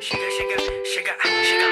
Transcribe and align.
chega, 0.00 0.30
chega, 0.30 0.56
chega, 0.84 1.16
chega. 1.42 1.68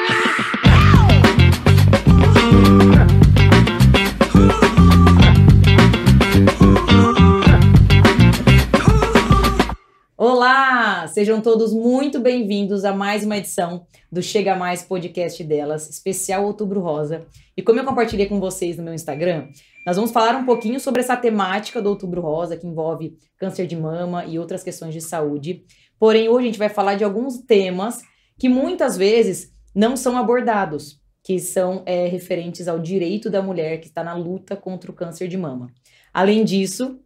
Olá! 10.16 11.06
Sejam 11.06 11.40
todos 11.40 11.72
muito 11.72 12.18
bem-vindos 12.18 12.84
a 12.84 12.92
mais 12.92 13.24
uma 13.24 13.36
edição 13.36 13.86
do 14.10 14.20
Chega 14.20 14.56
Mais 14.56 14.82
Podcast 14.82 15.44
delas, 15.44 15.88
especial 15.88 16.44
Outubro 16.46 16.80
Rosa. 16.80 17.24
E 17.56 17.62
como 17.62 17.78
eu 17.78 17.84
compartilhei 17.84 18.26
com 18.26 18.40
vocês 18.40 18.76
no 18.76 18.82
meu 18.82 18.94
Instagram, 18.94 19.46
nós 19.86 19.94
vamos 19.94 20.10
falar 20.10 20.34
um 20.34 20.44
pouquinho 20.44 20.80
sobre 20.80 21.00
essa 21.00 21.16
temática 21.16 21.80
do 21.80 21.90
Outubro 21.90 22.22
Rosa, 22.22 22.56
que 22.56 22.66
envolve 22.66 23.16
câncer 23.38 23.68
de 23.68 23.76
mama 23.76 24.24
e 24.24 24.36
outras 24.36 24.64
questões 24.64 24.92
de 24.92 25.00
saúde. 25.00 25.64
Porém, 25.96 26.28
hoje 26.28 26.40
a 26.40 26.50
gente 26.50 26.58
vai 26.58 26.68
falar 26.68 26.96
de 26.96 27.04
alguns 27.04 27.38
temas 27.38 28.02
que 28.38 28.48
muitas 28.48 28.96
vezes 28.96 29.52
não 29.74 29.96
são 29.96 30.16
abordados, 30.16 31.00
que 31.22 31.38
são 31.38 31.82
é, 31.86 32.06
referentes 32.06 32.68
ao 32.68 32.78
direito 32.78 33.28
da 33.28 33.42
mulher 33.42 33.80
que 33.80 33.86
está 33.86 34.04
na 34.04 34.14
luta 34.14 34.56
contra 34.56 34.90
o 34.90 34.94
câncer 34.94 35.28
de 35.28 35.36
mama. 35.36 35.70
Além 36.12 36.44
disso, 36.44 37.00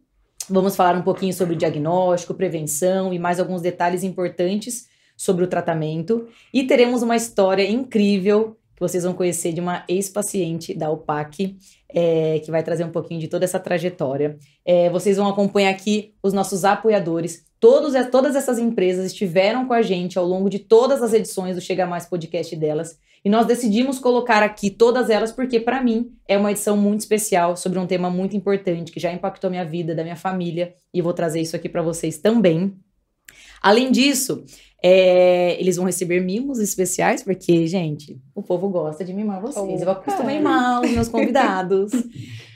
Vamos 0.49 0.75
falar 0.75 0.95
um 0.97 1.01
pouquinho 1.01 1.33
sobre 1.33 1.55
diagnóstico, 1.55 2.33
prevenção 2.33 3.13
e 3.13 3.19
mais 3.19 3.39
alguns 3.39 3.61
detalhes 3.61 4.03
importantes 4.03 4.87
sobre 5.15 5.45
o 5.45 5.47
tratamento. 5.47 6.27
E 6.53 6.65
teremos 6.65 7.01
uma 7.01 7.15
história 7.15 7.69
incrível 7.69 8.57
que 8.75 8.81
vocês 8.81 9.03
vão 9.03 9.13
conhecer 9.13 9.53
de 9.53 9.61
uma 9.61 9.85
ex-paciente 9.87 10.73
da 10.73 10.91
UPAC, 10.91 11.55
é, 11.87 12.39
que 12.39 12.49
vai 12.49 12.63
trazer 12.63 12.83
um 12.83 12.91
pouquinho 12.91 13.19
de 13.19 13.27
toda 13.27 13.45
essa 13.45 13.59
trajetória. 13.59 14.37
É, 14.65 14.89
vocês 14.89 15.17
vão 15.17 15.29
acompanhar 15.29 15.69
aqui 15.69 16.15
os 16.23 16.33
nossos 16.33 16.65
apoiadores. 16.65 17.45
Todos, 17.61 17.93
todas 18.09 18.35
essas 18.35 18.57
empresas 18.57 19.05
estiveram 19.05 19.67
com 19.67 19.73
a 19.73 19.83
gente 19.83 20.17
ao 20.17 20.25
longo 20.25 20.49
de 20.49 20.57
todas 20.57 21.03
as 21.03 21.13
edições 21.13 21.55
do 21.55 21.61
Chega 21.61 21.85
Mais 21.85 22.07
Podcast 22.07 22.55
delas. 22.55 22.99
E 23.23 23.29
nós 23.29 23.45
decidimos 23.45 23.99
colocar 23.99 24.41
aqui 24.41 24.71
todas 24.71 25.11
elas 25.11 25.31
porque, 25.31 25.59
para 25.59 25.79
mim, 25.79 26.11
é 26.27 26.39
uma 26.39 26.49
edição 26.49 26.75
muito 26.75 27.01
especial 27.01 27.55
sobre 27.55 27.77
um 27.77 27.85
tema 27.85 28.09
muito 28.09 28.35
importante 28.35 28.91
que 28.91 28.99
já 28.99 29.13
impactou 29.13 29.47
minha 29.47 29.63
vida, 29.63 29.93
da 29.93 30.01
minha 30.01 30.15
família, 30.15 30.73
e 30.91 31.03
vou 31.03 31.13
trazer 31.13 31.39
isso 31.39 31.55
aqui 31.55 31.69
para 31.69 31.83
vocês 31.83 32.17
também. 32.17 32.73
Além 33.61 33.91
disso, 33.91 34.43
é, 34.83 35.61
eles 35.61 35.75
vão 35.75 35.85
receber 35.85 36.19
mimos 36.21 36.57
especiais, 36.57 37.21
porque, 37.21 37.67
gente, 37.67 38.19
o 38.33 38.41
povo 38.41 38.67
gosta 38.67 39.05
de 39.05 39.13
mimar 39.13 39.39
vocês. 39.39 39.81
Eu 39.81 39.91
acostumo 39.91 40.27
a 40.27 40.33
mimar 40.33 40.81
os 40.81 40.89
meus 40.89 41.07
convidados. 41.09 41.91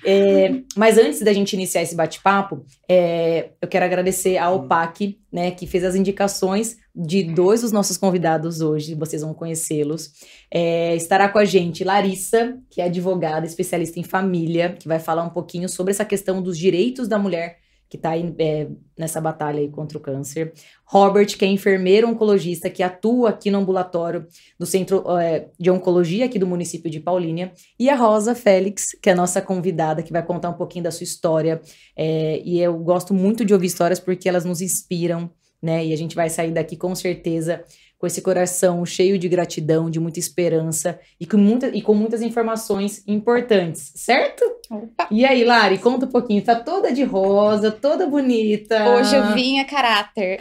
É, 0.03 0.61
mas 0.75 0.97
antes 0.97 1.21
da 1.21 1.31
gente 1.31 1.53
iniciar 1.53 1.83
esse 1.83 1.95
bate-papo, 1.95 2.65
é, 2.89 3.51
eu 3.61 3.67
quero 3.67 3.85
agradecer 3.85 4.37
ao 4.37 4.67
PAC, 4.67 5.19
né, 5.31 5.51
que 5.51 5.67
fez 5.67 5.83
as 5.83 5.95
indicações 5.95 6.77
de 6.95 7.23
dois 7.23 7.61
dos 7.61 7.71
nossos 7.71 7.97
convidados 7.97 8.61
hoje, 8.61 8.95
vocês 8.95 9.21
vão 9.21 9.33
conhecê-los. 9.33 10.11
É, 10.51 10.95
estará 10.95 11.29
com 11.29 11.37
a 11.37 11.45
gente 11.45 11.83
Larissa, 11.83 12.57
que 12.71 12.81
é 12.81 12.85
advogada, 12.85 13.45
especialista 13.45 13.99
em 13.99 14.03
família, 14.03 14.75
que 14.79 14.87
vai 14.87 14.99
falar 14.99 15.23
um 15.23 15.29
pouquinho 15.29 15.69
sobre 15.69 15.91
essa 15.91 16.05
questão 16.05 16.41
dos 16.41 16.57
direitos 16.57 17.07
da 17.07 17.19
mulher 17.19 17.57
que 17.89 17.97
está 17.97 18.17
é, 18.17 18.67
nessa 18.97 19.21
batalha 19.21 19.59
aí 19.59 19.69
contra 19.69 19.97
o 19.97 20.01
câncer. 20.01 20.53
Robert, 20.85 21.37
que 21.37 21.45
é 21.45 21.47
enfermeiro 21.47 22.07
oncologista, 22.07 22.69
que 22.69 22.81
atua 22.81 23.29
aqui 23.29 23.51
no 23.51 23.59
ambulatório 23.59 24.25
do 24.59 24.65
Centro 24.65 25.03
é, 25.17 25.47
de 25.59 25.69
Oncologia 25.69 26.25
aqui 26.25 26.39
do 26.39 26.47
município 26.47 26.89
de 26.89 26.99
Paulínia. 26.99 27.51
E 27.79 27.89
a 27.89 27.95
Rosa 27.95 28.33
Félix, 28.33 28.89
que 29.01 29.09
é 29.09 29.13
a 29.13 29.15
nossa 29.15 29.41
convidada, 29.41 30.03
que 30.03 30.11
vai 30.11 30.23
contar 30.23 30.49
um 30.49 30.53
pouquinho 30.53 30.83
da 30.83 30.91
sua 30.91 31.03
história. 31.03 31.61
É, 31.95 32.41
e 32.43 32.59
eu 32.59 32.77
gosto 32.79 33.13
muito 33.13 33.45
de 33.45 33.53
ouvir 33.53 33.67
histórias 33.67 33.99
porque 33.99 34.27
elas 34.27 34.45
nos 34.45 34.61
inspiram, 34.61 35.29
né? 35.61 35.85
E 35.85 35.93
a 35.93 35.97
gente 35.97 36.15
vai 36.15 36.29
sair 36.29 36.51
daqui 36.51 36.75
com 36.75 36.93
certeza 36.95 37.63
com 37.97 38.05
esse 38.05 38.21
coração 38.21 38.85
cheio 38.85 39.17
de 39.17 39.27
gratidão, 39.27 39.89
de 39.89 39.99
muita 39.99 40.19
esperança 40.19 40.99
e 41.19 41.25
com, 41.25 41.37
muita, 41.37 41.67
e 41.67 41.81
com 41.81 41.93
muitas 41.93 42.21
informações 42.21 43.03
importantes, 43.07 43.91
certo? 43.95 44.43
Opa. 44.69 45.07
E 45.11 45.25
aí, 45.25 45.43
Lari, 45.43 45.77
conta 45.77 46.05
um 46.05 46.09
pouquinho. 46.09 46.41
Tá 46.41 46.55
toda 46.55 46.91
de 46.91 47.03
rosa, 47.03 47.71
toda 47.71 48.07
bonita. 48.07 48.89
Hoje 48.89 49.15
eu 49.15 49.33
vim 49.33 49.59
a 49.59 49.65
caráter. 49.65 50.39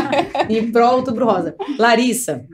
em 0.48 0.70
prol 0.72 0.96
outubro 0.96 1.26
rosa. 1.26 1.54
Larissa, 1.78 2.44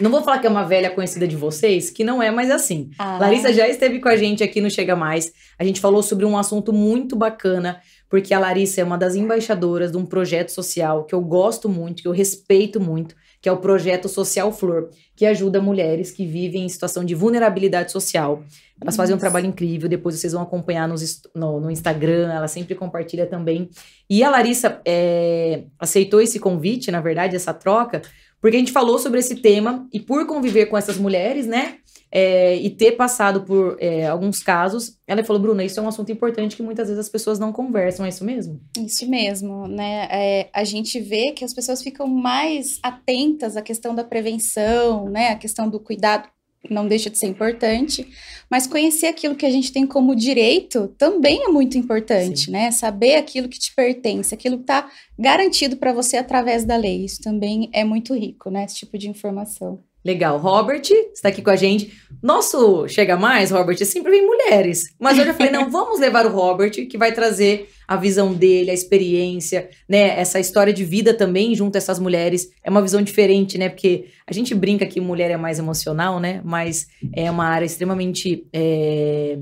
não 0.00 0.10
vou 0.10 0.22
falar 0.22 0.38
que 0.38 0.46
é 0.46 0.50
uma 0.50 0.64
velha 0.64 0.90
conhecida 0.90 1.28
de 1.28 1.36
vocês, 1.36 1.90
que 1.90 2.02
não 2.02 2.22
é 2.22 2.30
mais 2.30 2.50
assim. 2.50 2.90
Ah. 2.98 3.18
Larissa 3.18 3.52
já 3.52 3.68
esteve 3.68 4.00
com 4.00 4.08
a 4.08 4.16
gente 4.16 4.42
aqui 4.42 4.60
no 4.60 4.70
Chega 4.70 4.96
Mais. 4.96 5.30
A 5.58 5.64
gente 5.64 5.80
falou 5.80 6.02
sobre 6.02 6.24
um 6.24 6.38
assunto 6.38 6.72
muito 6.72 7.14
bacana, 7.14 7.80
porque 8.08 8.32
a 8.32 8.38
Larissa 8.38 8.80
é 8.80 8.84
uma 8.84 8.96
das 8.96 9.14
embaixadoras 9.14 9.92
de 9.92 9.98
um 9.98 10.06
projeto 10.06 10.50
social 10.50 11.04
que 11.04 11.14
eu 11.14 11.20
gosto 11.20 11.68
muito, 11.68 12.02
que 12.02 12.08
eu 12.08 12.12
respeito 12.12 12.80
muito, 12.80 13.14
que 13.40 13.48
é 13.48 13.52
o 13.52 13.56
projeto 13.56 14.08
Social 14.08 14.52
Flor, 14.52 14.90
que 15.16 15.24
ajuda 15.24 15.60
mulheres 15.60 16.10
que 16.10 16.26
vivem 16.26 16.64
em 16.64 16.68
situação 16.68 17.04
de 17.04 17.14
vulnerabilidade 17.14 17.90
social. 17.90 18.44
Elas 18.80 18.96
fazem 18.96 19.14
um 19.14 19.18
trabalho 19.18 19.46
incrível, 19.46 19.88
depois 19.88 20.18
vocês 20.18 20.32
vão 20.32 20.42
acompanhar 20.42 20.86
nos 20.86 21.22
no, 21.34 21.60
no 21.60 21.70
Instagram, 21.70 22.32
ela 22.32 22.48
sempre 22.48 22.74
compartilha 22.74 23.26
também. 23.26 23.68
E 24.08 24.22
a 24.22 24.30
Larissa 24.30 24.80
é, 24.84 25.64
aceitou 25.78 26.20
esse 26.20 26.38
convite, 26.38 26.90
na 26.90 27.00
verdade, 27.00 27.36
essa 27.36 27.54
troca, 27.54 28.02
porque 28.40 28.56
a 28.56 28.60
gente 28.60 28.72
falou 28.72 28.98
sobre 28.98 29.20
esse 29.20 29.36
tema 29.36 29.86
e 29.92 30.00
por 30.00 30.26
conviver 30.26 30.66
com 30.66 30.76
essas 30.76 30.96
mulheres, 30.96 31.46
né? 31.46 31.76
É, 32.12 32.56
e 32.56 32.70
ter 32.70 32.92
passado 32.92 33.42
por 33.42 33.76
é, 33.78 34.06
alguns 34.06 34.42
casos, 34.42 34.98
ela 35.06 35.22
falou, 35.22 35.40
Bruna, 35.40 35.64
isso 35.64 35.78
é 35.78 35.82
um 35.82 35.88
assunto 35.88 36.10
importante 36.10 36.56
que 36.56 36.62
muitas 36.62 36.88
vezes 36.88 36.98
as 36.98 37.08
pessoas 37.08 37.38
não 37.38 37.52
conversam, 37.52 38.04
é 38.04 38.08
isso 38.08 38.24
mesmo? 38.24 38.60
Isso 38.78 39.08
mesmo, 39.08 39.68
né? 39.68 40.08
É, 40.10 40.50
a 40.52 40.64
gente 40.64 40.98
vê 41.00 41.32
que 41.32 41.44
as 41.44 41.54
pessoas 41.54 41.82
ficam 41.82 42.06
mais 42.08 42.78
atentas 42.82 43.56
à 43.56 43.62
questão 43.62 43.94
da 43.94 44.02
prevenção, 44.02 45.08
né? 45.08 45.28
A 45.28 45.36
questão 45.36 45.68
do 45.68 45.78
cuidado 45.78 46.28
não 46.68 46.86
deixa 46.86 47.08
de 47.08 47.16
ser 47.16 47.26
importante, 47.26 48.06
mas 48.50 48.66
conhecer 48.66 49.06
aquilo 49.06 49.34
que 49.34 49.46
a 49.46 49.50
gente 49.50 49.72
tem 49.72 49.86
como 49.86 50.14
direito 50.14 50.88
também 50.98 51.44
é 51.44 51.48
muito 51.48 51.78
importante, 51.78 52.46
Sim. 52.46 52.50
né? 52.50 52.70
Saber 52.70 53.14
aquilo 53.14 53.48
que 53.48 53.58
te 53.58 53.74
pertence, 53.74 54.34
aquilo 54.34 54.56
que 54.56 54.64
está 54.64 54.90
garantido 55.18 55.76
para 55.76 55.92
você 55.92 56.16
através 56.16 56.64
da 56.64 56.76
lei. 56.76 57.04
Isso 57.04 57.22
também 57.22 57.70
é 57.72 57.84
muito 57.84 58.14
rico, 58.14 58.50
né? 58.50 58.64
Esse 58.64 58.76
tipo 58.76 58.98
de 58.98 59.08
informação. 59.08 59.82
Legal. 60.04 60.38
Robert 60.38 60.82
está 61.12 61.28
aqui 61.28 61.42
com 61.42 61.50
a 61.50 61.56
gente. 61.56 61.92
Nosso 62.22 62.88
Chega 62.88 63.16
Mais, 63.16 63.50
Robert, 63.50 63.76
sempre 63.84 64.10
vem 64.10 64.26
mulheres. 64.26 64.94
Mas 64.98 65.18
eu 65.18 65.34
falei, 65.34 65.52
não, 65.52 65.68
vamos 65.70 66.00
levar 66.00 66.24
o 66.26 66.30
Robert, 66.30 66.70
que 66.70 66.96
vai 66.96 67.12
trazer 67.12 67.68
a 67.86 67.96
visão 67.96 68.32
dele, 68.32 68.70
a 68.70 68.74
experiência, 68.74 69.68
né? 69.88 70.18
Essa 70.18 70.38
história 70.40 70.72
de 70.72 70.84
vida 70.84 71.12
também 71.12 71.54
junto 71.54 71.76
a 71.76 71.78
essas 71.78 71.98
mulheres. 71.98 72.50
É 72.64 72.70
uma 72.70 72.80
visão 72.80 73.02
diferente, 73.02 73.58
né? 73.58 73.68
Porque 73.68 74.06
a 74.26 74.32
gente 74.32 74.54
brinca 74.54 74.86
que 74.86 75.00
mulher 75.00 75.30
é 75.30 75.36
mais 75.36 75.58
emocional, 75.58 76.18
né? 76.18 76.40
Mas 76.44 76.86
é 77.14 77.30
uma 77.30 77.44
área 77.46 77.66
extremamente 77.66 78.46
é, 78.52 79.38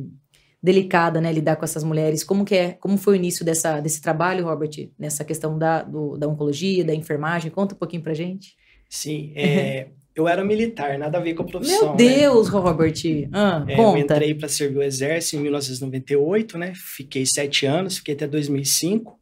delicada, 0.62 1.20
né? 1.20 1.32
Lidar 1.32 1.56
com 1.56 1.64
essas 1.64 1.84
mulheres. 1.84 2.24
Como 2.24 2.44
que 2.44 2.54
é? 2.54 2.72
Como 2.72 2.96
foi 2.96 3.14
o 3.14 3.16
início 3.16 3.44
dessa, 3.44 3.80
desse 3.80 4.00
trabalho, 4.00 4.44
Robert? 4.46 4.88
Nessa 4.98 5.24
questão 5.24 5.56
da, 5.58 5.82
do- 5.82 6.16
da 6.16 6.26
oncologia, 6.26 6.84
da 6.84 6.94
enfermagem? 6.94 7.50
Conta 7.50 7.74
um 7.74 7.78
pouquinho 7.78 8.02
pra 8.02 8.14
gente. 8.14 8.56
Sim, 8.90 9.32
é, 9.36 9.88
eu 10.18 10.26
era 10.26 10.44
militar, 10.44 10.98
nada 10.98 11.18
a 11.18 11.20
ver 11.20 11.34
com 11.34 11.42
a 11.42 11.46
profissão. 11.46 11.88
Meu 11.88 11.96
Deus, 11.96 12.48
Robert! 12.48 12.94
Ah, 13.32 13.60
né? 13.60 13.74
É, 13.74 13.80
eu 13.80 13.96
entrei 13.96 14.34
para 14.34 14.48
servir 14.48 14.78
o 14.78 14.82
exército 14.82 15.36
em 15.36 15.40
1998, 15.42 16.58
né? 16.58 16.72
Fiquei 16.74 17.24
sete 17.24 17.66
anos, 17.66 17.98
fiquei 17.98 18.14
até 18.14 18.26
2005. 18.26 19.18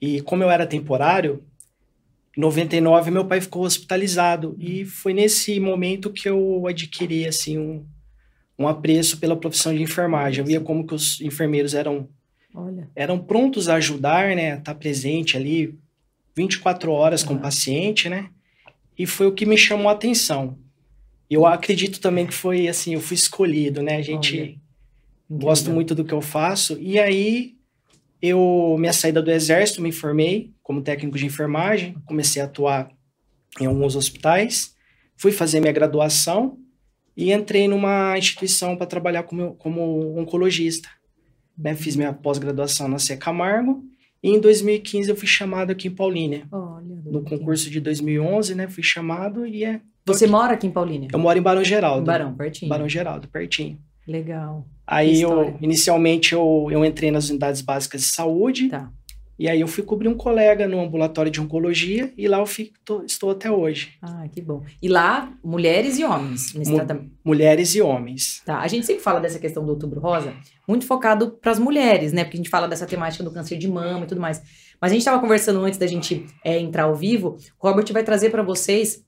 E 0.00 0.20
como 0.20 0.42
eu 0.42 0.50
era 0.50 0.66
temporário, 0.66 1.42
em 2.36 2.40
99 2.40 3.10
meu 3.10 3.24
pai 3.24 3.40
ficou 3.40 3.64
hospitalizado 3.64 4.56
e 4.58 4.84
foi 4.84 5.12
nesse 5.12 5.58
momento 5.58 6.12
que 6.12 6.28
eu 6.28 6.66
adquiri 6.66 7.26
assim 7.26 7.58
um, 7.58 7.84
um 8.58 8.68
apreço 8.68 9.18
pela 9.18 9.36
profissão 9.36 9.74
de 9.74 9.82
enfermagem. 9.82 10.40
Eu 10.40 10.46
via 10.46 10.60
como 10.60 10.86
que 10.86 10.94
os 10.94 11.20
enfermeiros 11.20 11.74
eram 11.74 12.08
Olha, 12.54 12.88
eram 12.94 13.18
prontos 13.18 13.68
a 13.68 13.74
ajudar, 13.74 14.36
né? 14.36 14.52
A 14.52 14.58
estar 14.58 14.74
presente 14.76 15.36
ali 15.36 15.76
24 16.36 16.92
horas 16.92 17.24
com 17.24 17.34
o 17.34 17.40
paciente, 17.40 18.08
né? 18.08 18.30
E 18.98 19.06
foi 19.06 19.26
o 19.26 19.32
que 19.32 19.46
me 19.46 19.56
chamou 19.56 19.88
a 19.88 19.92
atenção. 19.92 20.58
Eu 21.28 21.46
acredito 21.46 22.00
também 22.00 22.26
que 22.26 22.34
foi 22.34 22.68
assim, 22.68 22.94
eu 22.94 23.00
fui 23.00 23.14
escolhido, 23.14 23.82
né? 23.82 23.96
A 23.96 24.02
gente 24.02 24.36
incrível. 24.36 24.60
muito 25.72 25.94
do 25.94 26.04
que 26.04 26.12
eu 26.12 26.20
faço. 26.20 26.78
E 26.80 26.98
aí, 26.98 27.54
eu, 28.20 28.76
minha 28.78 28.92
saída 28.92 29.22
do 29.22 29.30
exército, 29.30 29.82
me 29.82 29.92
formei 29.92 30.52
como 30.62 30.82
técnico 30.82 31.18
de 31.18 31.26
enfermagem, 31.26 31.94
comecei 32.06 32.40
a 32.40 32.44
atuar 32.44 32.90
em 33.60 33.66
alguns 33.66 33.96
hospitais, 33.96 34.74
fui 35.16 35.32
fazer 35.32 35.60
minha 35.60 35.72
graduação 35.72 36.58
e 37.16 37.32
entrei 37.32 37.68
numa 37.68 38.16
instituição 38.18 38.76
para 38.76 38.86
trabalhar 38.86 39.24
como, 39.24 39.54
como 39.54 40.18
oncologista. 40.18 40.88
Né? 41.56 41.74
Fiz 41.74 41.96
minha 41.96 42.12
pós-graduação 42.12 42.88
na 42.88 42.98
C. 42.98 43.16
Camargo 43.16 43.84
e 44.24 44.30
em 44.30 44.40
2015 44.40 45.10
eu 45.10 45.14
fui 45.14 45.28
chamado 45.28 45.70
aqui 45.70 45.88
em 45.88 45.90
Paulínia. 45.90 46.46
Olha, 46.50 46.96
No 47.04 47.22
concurso 47.22 47.68
de 47.68 47.78
2011, 47.78 48.54
né? 48.54 48.66
Fui 48.66 48.82
chamado 48.82 49.46
e 49.46 49.64
é. 49.64 49.82
Você 50.06 50.26
mora 50.26 50.54
aqui 50.54 50.66
em 50.66 50.70
Paulínia? 50.70 51.08
Eu 51.12 51.18
moro 51.18 51.38
em 51.38 51.42
Barão 51.42 51.60
Em 51.60 51.64
Geraldo. 51.66 52.06
Barão, 52.06 52.34
pertinho. 52.34 52.70
Barão 52.70 52.88
Geraldo, 52.88 53.28
pertinho. 53.28 53.78
Legal. 54.08 54.66
Aí 54.86 55.20
eu, 55.20 55.54
inicialmente, 55.60 56.32
eu, 56.32 56.68
eu 56.70 56.82
entrei 56.86 57.10
nas 57.10 57.28
unidades 57.28 57.60
básicas 57.60 58.00
de 58.00 58.06
saúde. 58.06 58.68
Tá. 58.68 58.90
E 59.38 59.48
aí 59.48 59.60
eu 59.60 59.66
fui 59.66 59.82
cobrir 59.82 60.06
um 60.08 60.14
colega 60.14 60.68
no 60.68 60.80
ambulatório 60.80 61.30
de 61.30 61.40
oncologia 61.40 62.12
e 62.16 62.28
lá 62.28 62.38
eu 62.38 62.46
fico, 62.46 62.74
tô- 62.84 63.02
estou 63.02 63.30
até 63.30 63.50
hoje. 63.50 63.94
Ah, 64.00 64.26
que 64.30 64.40
bom. 64.40 64.62
E 64.80 64.88
lá, 64.88 65.32
mulheres 65.42 65.98
e 65.98 66.04
homens 66.04 66.54
nesse 66.54 66.70
Mu- 66.70 66.76
tratamento. 66.76 67.10
Mulheres 67.24 67.74
e 67.74 67.82
homens. 67.82 68.42
Tá, 68.46 68.58
a 68.60 68.68
gente 68.68 68.86
sempre 68.86 69.02
fala 69.02 69.18
dessa 69.20 69.38
questão 69.40 69.64
do 69.64 69.70
outubro 69.70 69.98
rosa, 70.00 70.32
muito 70.68 70.86
focado 70.86 71.32
para 71.32 71.50
as 71.50 71.58
mulheres, 71.58 72.12
né? 72.12 72.22
Porque 72.22 72.36
a 72.36 72.40
gente 72.40 72.48
fala 72.50 72.68
dessa 72.68 72.86
temática 72.86 73.24
do 73.24 73.30
câncer 73.32 73.58
de 73.58 73.66
mama 73.68 74.04
e 74.04 74.06
tudo 74.06 74.20
mais. 74.20 74.40
Mas 74.80 74.92
a 74.92 74.94
gente 74.94 75.00
estava 75.00 75.20
conversando 75.20 75.58
antes 75.64 75.78
da 75.78 75.86
gente 75.86 76.26
é, 76.44 76.58
entrar 76.60 76.84
ao 76.84 76.94
vivo, 76.94 77.36
o 77.60 77.66
Robert 77.68 77.92
vai 77.92 78.04
trazer 78.04 78.30
para 78.30 78.42
vocês 78.42 79.04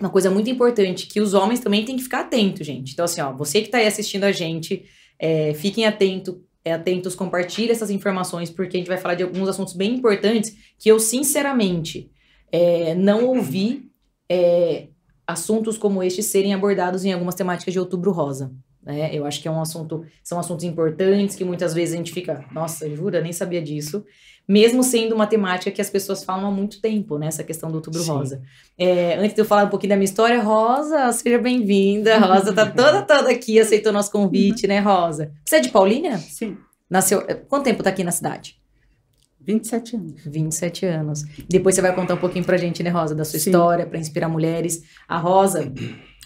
uma 0.00 0.10
coisa 0.10 0.30
muito 0.30 0.48
importante, 0.50 1.06
que 1.06 1.20
os 1.20 1.34
homens 1.34 1.60
também 1.60 1.84
têm 1.84 1.96
que 1.96 2.02
ficar 2.02 2.20
atentos, 2.20 2.66
gente. 2.66 2.92
Então, 2.92 3.04
assim, 3.04 3.20
ó, 3.20 3.32
você 3.32 3.60
que 3.62 3.68
tá 3.68 3.78
aí 3.78 3.86
assistindo 3.86 4.24
a 4.24 4.32
gente, 4.32 4.84
é, 5.18 5.52
fiquem 5.54 5.86
atento, 5.86 6.40
é, 6.40 6.47
atentos, 6.64 7.14
compartilhe 7.14 7.70
essas 7.70 7.90
informações, 7.90 8.50
porque 8.50 8.76
a 8.76 8.80
gente 8.80 8.88
vai 8.88 8.98
falar 8.98 9.14
de 9.14 9.22
alguns 9.22 9.48
assuntos 9.48 9.74
bem 9.74 9.94
importantes 9.94 10.56
que 10.78 10.90
eu, 10.90 10.98
sinceramente, 10.98 12.10
é, 12.52 12.94
não 12.94 13.26
ouvi 13.26 13.90
é, 14.28 14.88
assuntos 15.26 15.78
como 15.78 16.02
este 16.02 16.22
serem 16.22 16.54
abordados 16.54 17.04
em 17.04 17.12
algumas 17.12 17.34
temáticas 17.34 17.72
de 17.72 17.80
outubro 17.80 18.12
rosa. 18.12 18.52
Né? 18.88 19.14
Eu 19.14 19.26
acho 19.26 19.42
que 19.42 19.46
é 19.46 19.50
um 19.50 19.60
assunto, 19.60 20.06
são 20.24 20.38
assuntos 20.38 20.64
importantes 20.64 21.36
que 21.36 21.44
muitas 21.44 21.74
vezes 21.74 21.94
a 21.94 21.98
gente 21.98 22.10
fica, 22.10 22.46
nossa, 22.50 22.88
jura, 22.88 23.20
nem 23.20 23.34
sabia 23.34 23.60
disso. 23.60 24.02
Mesmo 24.48 24.82
sendo 24.82 25.14
uma 25.14 25.26
temática 25.26 25.70
que 25.70 25.82
as 25.82 25.90
pessoas 25.90 26.24
falam 26.24 26.46
há 26.46 26.50
muito 26.50 26.80
tempo, 26.80 27.18
né? 27.18 27.26
Essa 27.26 27.44
questão 27.44 27.70
do 27.70 27.74
outubro 27.74 28.00
Sim. 28.00 28.10
rosa. 28.10 28.42
É, 28.78 29.16
antes 29.18 29.34
de 29.34 29.42
eu 29.42 29.44
falar 29.44 29.64
um 29.64 29.68
pouquinho 29.68 29.90
da 29.90 29.96
minha 29.96 30.06
história, 30.06 30.42
Rosa, 30.42 31.12
seja 31.12 31.36
bem-vinda. 31.36 32.16
Rosa 32.18 32.54
tá 32.54 32.64
toda, 32.72 33.02
toda 33.02 33.30
aqui, 33.30 33.60
aceitou 33.60 33.92
nosso 33.92 34.10
convite, 34.10 34.66
né, 34.66 34.80
Rosa? 34.80 35.32
Você 35.44 35.56
é 35.56 35.60
de 35.60 35.68
Paulínia? 35.68 36.16
Sim, 36.16 36.56
Nasceu. 36.88 37.20
Quanto 37.46 37.64
tempo 37.64 37.82
tá 37.82 37.90
aqui 37.90 38.02
na 38.02 38.10
cidade? 38.10 38.56
27 39.38 39.96
anos. 39.96 40.22
27 40.24 40.86
anos. 40.86 41.24
Depois 41.46 41.74
você 41.74 41.82
vai 41.82 41.94
contar 41.94 42.14
um 42.14 42.18
pouquinho 42.18 42.44
pra 42.46 42.56
gente, 42.56 42.82
né, 42.82 42.88
Rosa, 42.88 43.14
da 43.14 43.26
sua 43.26 43.38
Sim. 43.38 43.50
história, 43.50 43.86
pra 43.86 43.98
inspirar 43.98 44.30
mulheres. 44.30 44.82
A 45.06 45.18
Rosa 45.18 45.70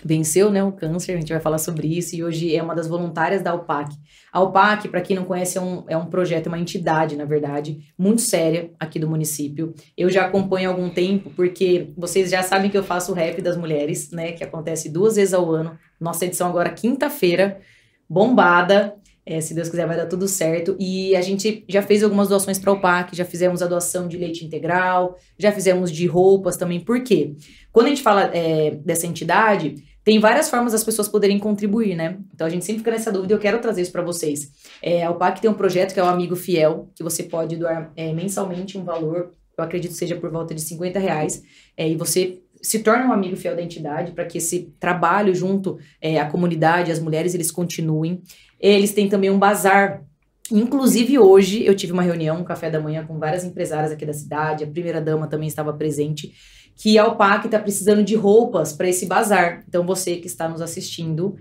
venceu, 0.04 0.50
né, 0.50 0.62
o 0.62 0.72
câncer, 0.72 1.12
a 1.12 1.16
gente 1.16 1.32
vai 1.32 1.40
falar 1.40 1.58
sobre 1.58 1.87
isso, 1.87 2.14
e 2.16 2.25
hoje 2.25 2.54
é 2.54 2.62
uma 2.62 2.75
das 2.75 2.88
voluntárias 2.88 3.43
da 3.43 3.54
UPAC. 3.54 3.94
A 4.32 4.40
UPAC, 4.40 4.88
para 4.88 5.00
quem 5.00 5.16
não 5.16 5.25
conhece, 5.25 5.58
é 5.58 5.60
um, 5.60 5.84
é 5.88 5.96
um 5.96 6.06
projeto, 6.06 6.46
é 6.46 6.49
uma 6.49 6.58
entidade, 6.58 7.16
na 7.16 7.25
verdade, 7.25 7.81
muito 7.96 8.20
séria 8.20 8.70
aqui 8.78 8.99
do 8.99 9.08
município. 9.08 9.75
Eu 9.96 10.10
já 10.10 10.26
acompanho 10.26 10.70
há 10.70 10.72
algum 10.72 10.88
tempo, 10.88 11.31
porque 11.37 11.88
vocês 11.96 12.31
já 12.31 12.43
sabem 12.43 12.70
que 12.70 12.78
eu 12.78 12.84
faço 12.84 13.12
o 13.12 13.14
rap 13.14 13.40
das 13.40 13.56
mulheres, 13.56 14.10
né, 14.10 14.32
que 14.32 14.43
acontece 14.43 14.88
duas 14.88 15.16
vezes 15.16 15.34
ao 15.34 15.50
ano. 15.50 15.78
Nossa 16.00 16.25
edição 16.25 16.48
agora, 16.48 16.70
quinta-feira, 16.70 17.60
bombada. 18.08 18.94
É, 19.25 19.40
se 19.40 19.55
Deus 19.55 19.69
quiser, 19.69 19.87
vai 19.87 19.96
dar 19.96 20.06
tudo 20.06 20.26
certo. 20.26 20.76
E 20.81 21.14
a 21.14 21.20
gente 21.20 21.64
já 21.69 21.81
fez 21.81 22.02
algumas 22.02 22.28
doações 22.28 22.58
para 22.58 22.72
o 22.72 22.81
PAC, 22.81 23.14
já 23.14 23.25
fizemos 23.25 23.62
a 23.62 23.69
doação 23.69 24.08
de 24.08 24.16
leite 24.16 24.44
integral, 24.44 25.16
já 25.38 25.52
fizemos 25.52 25.93
de 25.93 26.06
roupas 26.06 26.56
também. 26.56 26.81
Por 26.81 27.02
quê? 27.05 27.37
Quando 27.70 27.87
a 27.87 27.88
gente 27.90 28.02
fala 28.02 28.31
é, 28.34 28.72
dessa 28.84 29.06
entidade, 29.06 29.76
tem 30.04 30.19
várias 30.19 30.50
formas 30.50 30.72
das 30.72 30.82
pessoas 30.82 31.08
poderem 31.08 31.38
contribuir, 31.38 31.94
né? 31.94 32.19
Então 32.34 32.46
a 32.46 32.50
gente 32.50 32.64
sempre 32.64 32.78
fica 32.78 32.90
nessa 32.90 33.12
dúvida 33.12 33.32
e 33.32 33.37
eu 33.37 33.40
quero 33.40 33.60
trazer 33.60 33.82
isso 33.82 33.93
para 33.93 34.02
vocês. 34.02 34.50
É, 34.82 35.04
a 35.04 35.10
UPAC 35.10 35.40
tem 35.40 35.50
um 35.50 35.54
projeto 35.54 35.94
que 35.94 36.00
é 36.00 36.02
o 36.02 36.06
Amigo 36.06 36.34
Fiel, 36.34 36.90
que 36.94 37.02
você 37.02 37.22
pode 37.22 37.56
doar 37.56 37.93
é, 37.96 38.12
mensalmente 38.12 38.76
um 38.76 38.84
valor, 38.84 39.32
eu 39.56 39.64
acredito 39.64 39.94
seja 39.94 40.16
por 40.16 40.31
volta 40.31 40.54
de 40.54 40.60
50 40.60 40.99
reais, 40.99 41.43
é, 41.76 41.88
e 41.88 41.96
você 41.96 42.43
se 42.62 42.78
torna 42.78 43.06
um 43.06 43.12
amigo 43.12 43.37
fiel 43.37 43.56
da 43.56 43.62
entidade 43.62 44.12
para 44.12 44.25
que 44.25 44.38
esse 44.38 44.72
trabalho 44.78 45.34
junto 45.34 45.78
é, 46.00 46.20
à 46.20 46.26
comunidade, 46.26 46.93
as 46.93 47.00
mulheres, 47.00 47.34
eles 47.34 47.50
continuem. 47.50 48.22
Eles 48.60 48.93
têm 48.93 49.08
também 49.08 49.31
um 49.31 49.38
bazar. 49.38 50.05
Inclusive, 50.50 51.19
hoje 51.19 51.66
eu 51.66 51.75
tive 51.75 51.93
uma 51.93 52.02
reunião, 52.02 52.40
um 52.40 52.44
café 52.44 52.70
da 52.70 52.81
manhã, 52.81 53.05
com 53.05 53.19
várias 53.19 53.43
empresárias 53.43 53.90
aqui 53.90 54.06
da 54.06 54.12
cidade, 54.12 54.62
a 54.62 54.66
primeira-dama 54.66 55.26
também 55.26 55.48
estava 55.48 55.72
presente, 55.72 56.32
que 56.76 56.98
a 56.98 57.06
UPAC 57.06 57.46
está 57.46 57.58
precisando 57.58 58.02
de 58.02 58.14
roupas 58.14 58.72
para 58.72 58.88
esse 58.88 59.06
bazar. 59.06 59.62
Então, 59.69 59.84
você 59.84 60.16
que 60.16 60.26
está 60.26 60.48
nos 60.48 60.60
assistindo, 60.60 61.36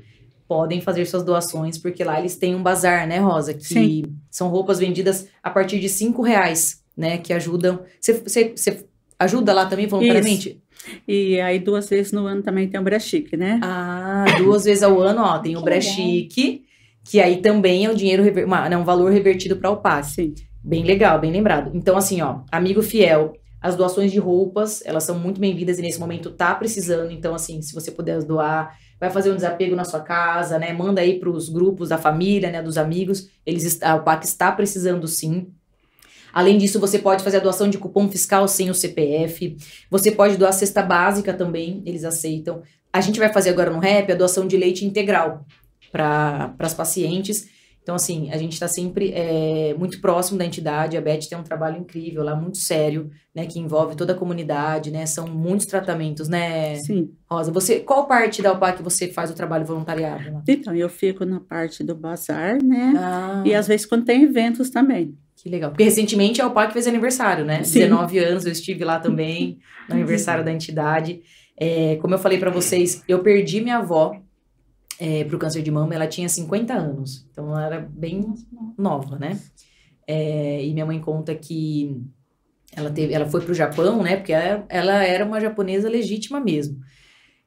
podem 0.48 0.82
fazer 0.82 1.06
suas 1.06 1.24
doações, 1.24 1.78
porque 1.78 2.04
lá 2.04 2.20
eles 2.20 2.36
têm 2.36 2.56
um 2.56 2.62
bazar, 2.62 3.08
né, 3.08 3.20
Rosa? 3.20 3.54
Que 3.54 3.64
Sim. 3.64 4.04
são 4.30 4.50
roupas 4.50 4.80
vendidas 4.80 5.28
a 5.42 5.50
partir 5.50 5.80
de 5.80 5.88
cinco 5.88 6.22
reais, 6.22 6.84
né? 6.96 7.18
Que 7.18 7.34
ajudam. 7.34 7.80
Você, 8.00 8.86
ajuda 9.18 9.54
lá 9.54 9.66
também 9.66 9.88
voluntariamente? 9.88 10.62
E 11.08 11.40
aí, 11.40 11.60
duas 11.60 11.88
vezes 11.88 12.12
no 12.12 12.26
ano 12.26 12.42
também 12.42 12.68
tem 12.68 12.80
o 12.80 12.84
Brechique, 12.84 13.38
né? 13.38 13.60
Ah, 13.64 14.26
duas 14.40 14.66
vezes 14.66 14.84
ao 14.84 15.00
ano, 15.00 15.22
ó, 15.22 15.40
tem 15.40 15.56
o 15.56 15.60
Que 15.60 15.66
Brechique, 15.66 16.66
que 17.04 17.20
aí 17.20 17.38
também 17.38 17.86
é 17.86 17.90
um 17.90 17.96
dinheiro, 17.96 18.24
uma, 18.46 18.68
né, 18.68 18.78
um 18.78 18.84
valor 18.84 19.12
revertido 19.12 19.56
para 19.56 19.70
o 19.70 19.78
PAC. 19.78 20.06
Sim. 20.06 20.34
Bem 20.64 20.84
legal, 20.84 21.20
bem 21.20 21.32
lembrado. 21.32 21.72
Então, 21.74 21.98
assim, 21.98 22.22
ó, 22.22 22.42
amigo 22.52 22.82
fiel, 22.82 23.34
as 23.62 23.76
doações 23.76 24.12
de 24.12 24.18
roupas, 24.20 24.82
elas 24.86 25.04
são 25.04 25.20
muito 25.20 25.40
bem-vindas 25.40 25.78
e 25.78 25.82
nesse 25.84 26.00
momento 26.00 26.32
tá 26.32 26.56
precisando. 26.56 27.12
Então, 27.12 27.36
assim, 27.36 27.62
se 27.62 27.74
você 27.74 27.92
puder 27.92 28.24
doar, 28.24 28.76
vai 29.00 29.10
fazer 29.12 29.32
um 29.32 29.36
desapego 29.36 29.76
na 29.76 29.84
sua 29.86 30.00
casa, 30.00 30.58
né? 30.58 30.74
Manda 30.74 31.00
aí 31.02 31.20
pros 31.20 31.48
grupos 31.48 31.90
da 31.90 31.98
família, 31.98 32.50
né? 32.50 32.62
Dos 32.64 32.78
amigos. 32.78 33.30
Eles, 33.46 33.64
est- 33.64 33.84
a 33.84 34.00
PAC 34.00 34.26
está 34.26 34.52
precisando 34.52 35.08
sim. 35.08 35.48
Além 36.34 36.58
disso, 36.58 36.80
você 36.80 36.98
pode 36.98 37.24
fazer 37.24 37.38
a 37.38 37.42
doação 37.42 37.70
de 37.70 37.78
cupom 37.78 38.10
fiscal 38.10 38.48
sem 38.48 38.70
o 38.70 38.74
CPF. 38.74 39.56
Você 39.90 40.12
pode 40.12 40.38
doar 40.38 40.54
cesta 40.54 40.82
básica 40.82 41.34
também, 41.34 41.84
eles 41.86 42.04
aceitam. 42.04 42.64
A 42.92 43.00
gente 43.02 43.20
vai 43.20 43.32
fazer 43.32 43.50
agora 43.52 43.70
no 43.70 43.80
REP 43.80 44.12
a 44.12 44.16
doação 44.16 44.48
de 44.48 44.58
leite 44.58 44.86
integral 44.86 45.46
para 45.92 46.56
as 46.60 46.74
pacientes. 46.74 47.48
Então, 47.84 47.96
assim, 47.96 48.30
a 48.32 48.38
gente 48.38 48.54
está 48.54 48.68
sempre 48.68 49.12
é, 49.12 49.74
muito 49.78 50.00
próximo 50.00 50.38
da 50.38 50.46
entidade. 50.46 50.96
A 50.96 51.02
Beth 51.02 51.22
tem 51.28 51.38
um 51.38 51.42
trabalho 51.44 51.78
incrível 51.80 52.24
lá, 52.24 52.36
muito 52.36 52.60
sério, 52.60 53.10
né? 53.34 53.48
Que 53.48 53.58
envolve 53.60 53.96
toda 53.96 54.14
a 54.14 54.16
comunidade, 54.16 54.92
né? 54.92 55.06
São 55.08 55.28
muitos 55.28 55.66
tratamentos, 55.66 56.28
né, 56.28 56.76
Sim. 56.76 57.10
Rosa? 57.30 57.52
Você, 57.52 57.80
qual 57.80 58.06
parte 58.06 58.40
da 58.42 58.54
UPAC 58.54 58.84
você 58.84 59.08
faz 59.08 59.32
o 59.32 59.34
trabalho 59.34 59.66
voluntariado? 59.66 60.32
lá? 60.32 60.44
Então, 60.48 60.76
eu 60.76 60.88
fico 60.90 61.26
na 61.26 61.40
parte 61.40 61.84
do 61.84 61.96
bazar, 61.96 62.62
né? 62.64 62.94
Ah, 62.98 63.44
E 63.46 63.54
às 63.56 63.68
vezes 63.68 63.86
quando 63.88 64.06
tem 64.06 64.24
eventos 64.24 64.70
também. 64.70 65.16
que 65.36 65.50
legal. 65.50 65.72
Porque 65.72 65.84
recentemente 65.84 66.40
a 66.40 66.46
UPAC 66.48 66.72
fez 66.74 66.86
aniversário, 66.88 67.44
né? 67.44 67.64
Sim. 67.64 67.80
19 67.80 68.20
anos, 68.20 68.46
eu 68.46 68.52
estive 68.52 68.84
lá 68.84 69.00
também, 69.00 69.58
no 69.90 69.96
aniversário 69.96 70.46
da 70.46 70.52
entidade. 70.52 71.22
É, 71.58 71.96
como 71.96 72.14
eu 72.14 72.20
falei 72.20 72.38
para 72.38 72.52
vocês, 72.52 73.04
eu 73.08 73.20
perdi 73.24 73.60
minha 73.60 73.78
avó 73.78 74.16
é, 75.04 75.24
pro 75.24 75.40
câncer 75.40 75.64
de 75.64 75.72
mama, 75.72 75.96
ela 75.96 76.06
tinha 76.06 76.30
50 76.30 76.76
anos. 76.76 77.28
Então 77.32 77.50
ela 77.50 77.66
era 77.66 77.80
bem 77.80 78.24
nova, 78.78 79.18
né? 79.18 79.40
É, 80.06 80.64
e 80.64 80.72
minha 80.74 80.86
mãe 80.86 81.00
conta 81.00 81.34
que 81.34 82.00
ela, 82.72 82.92
teve, 82.92 83.12
ela 83.12 83.26
foi 83.26 83.42
pro 83.42 83.52
Japão, 83.52 84.04
né? 84.04 84.18
Porque 84.18 84.32
ela, 84.32 84.64
ela 84.70 85.04
era 85.04 85.26
uma 85.26 85.42
japonesa 85.42 85.90
legítima 85.90 86.40
mesmo. 86.40 86.80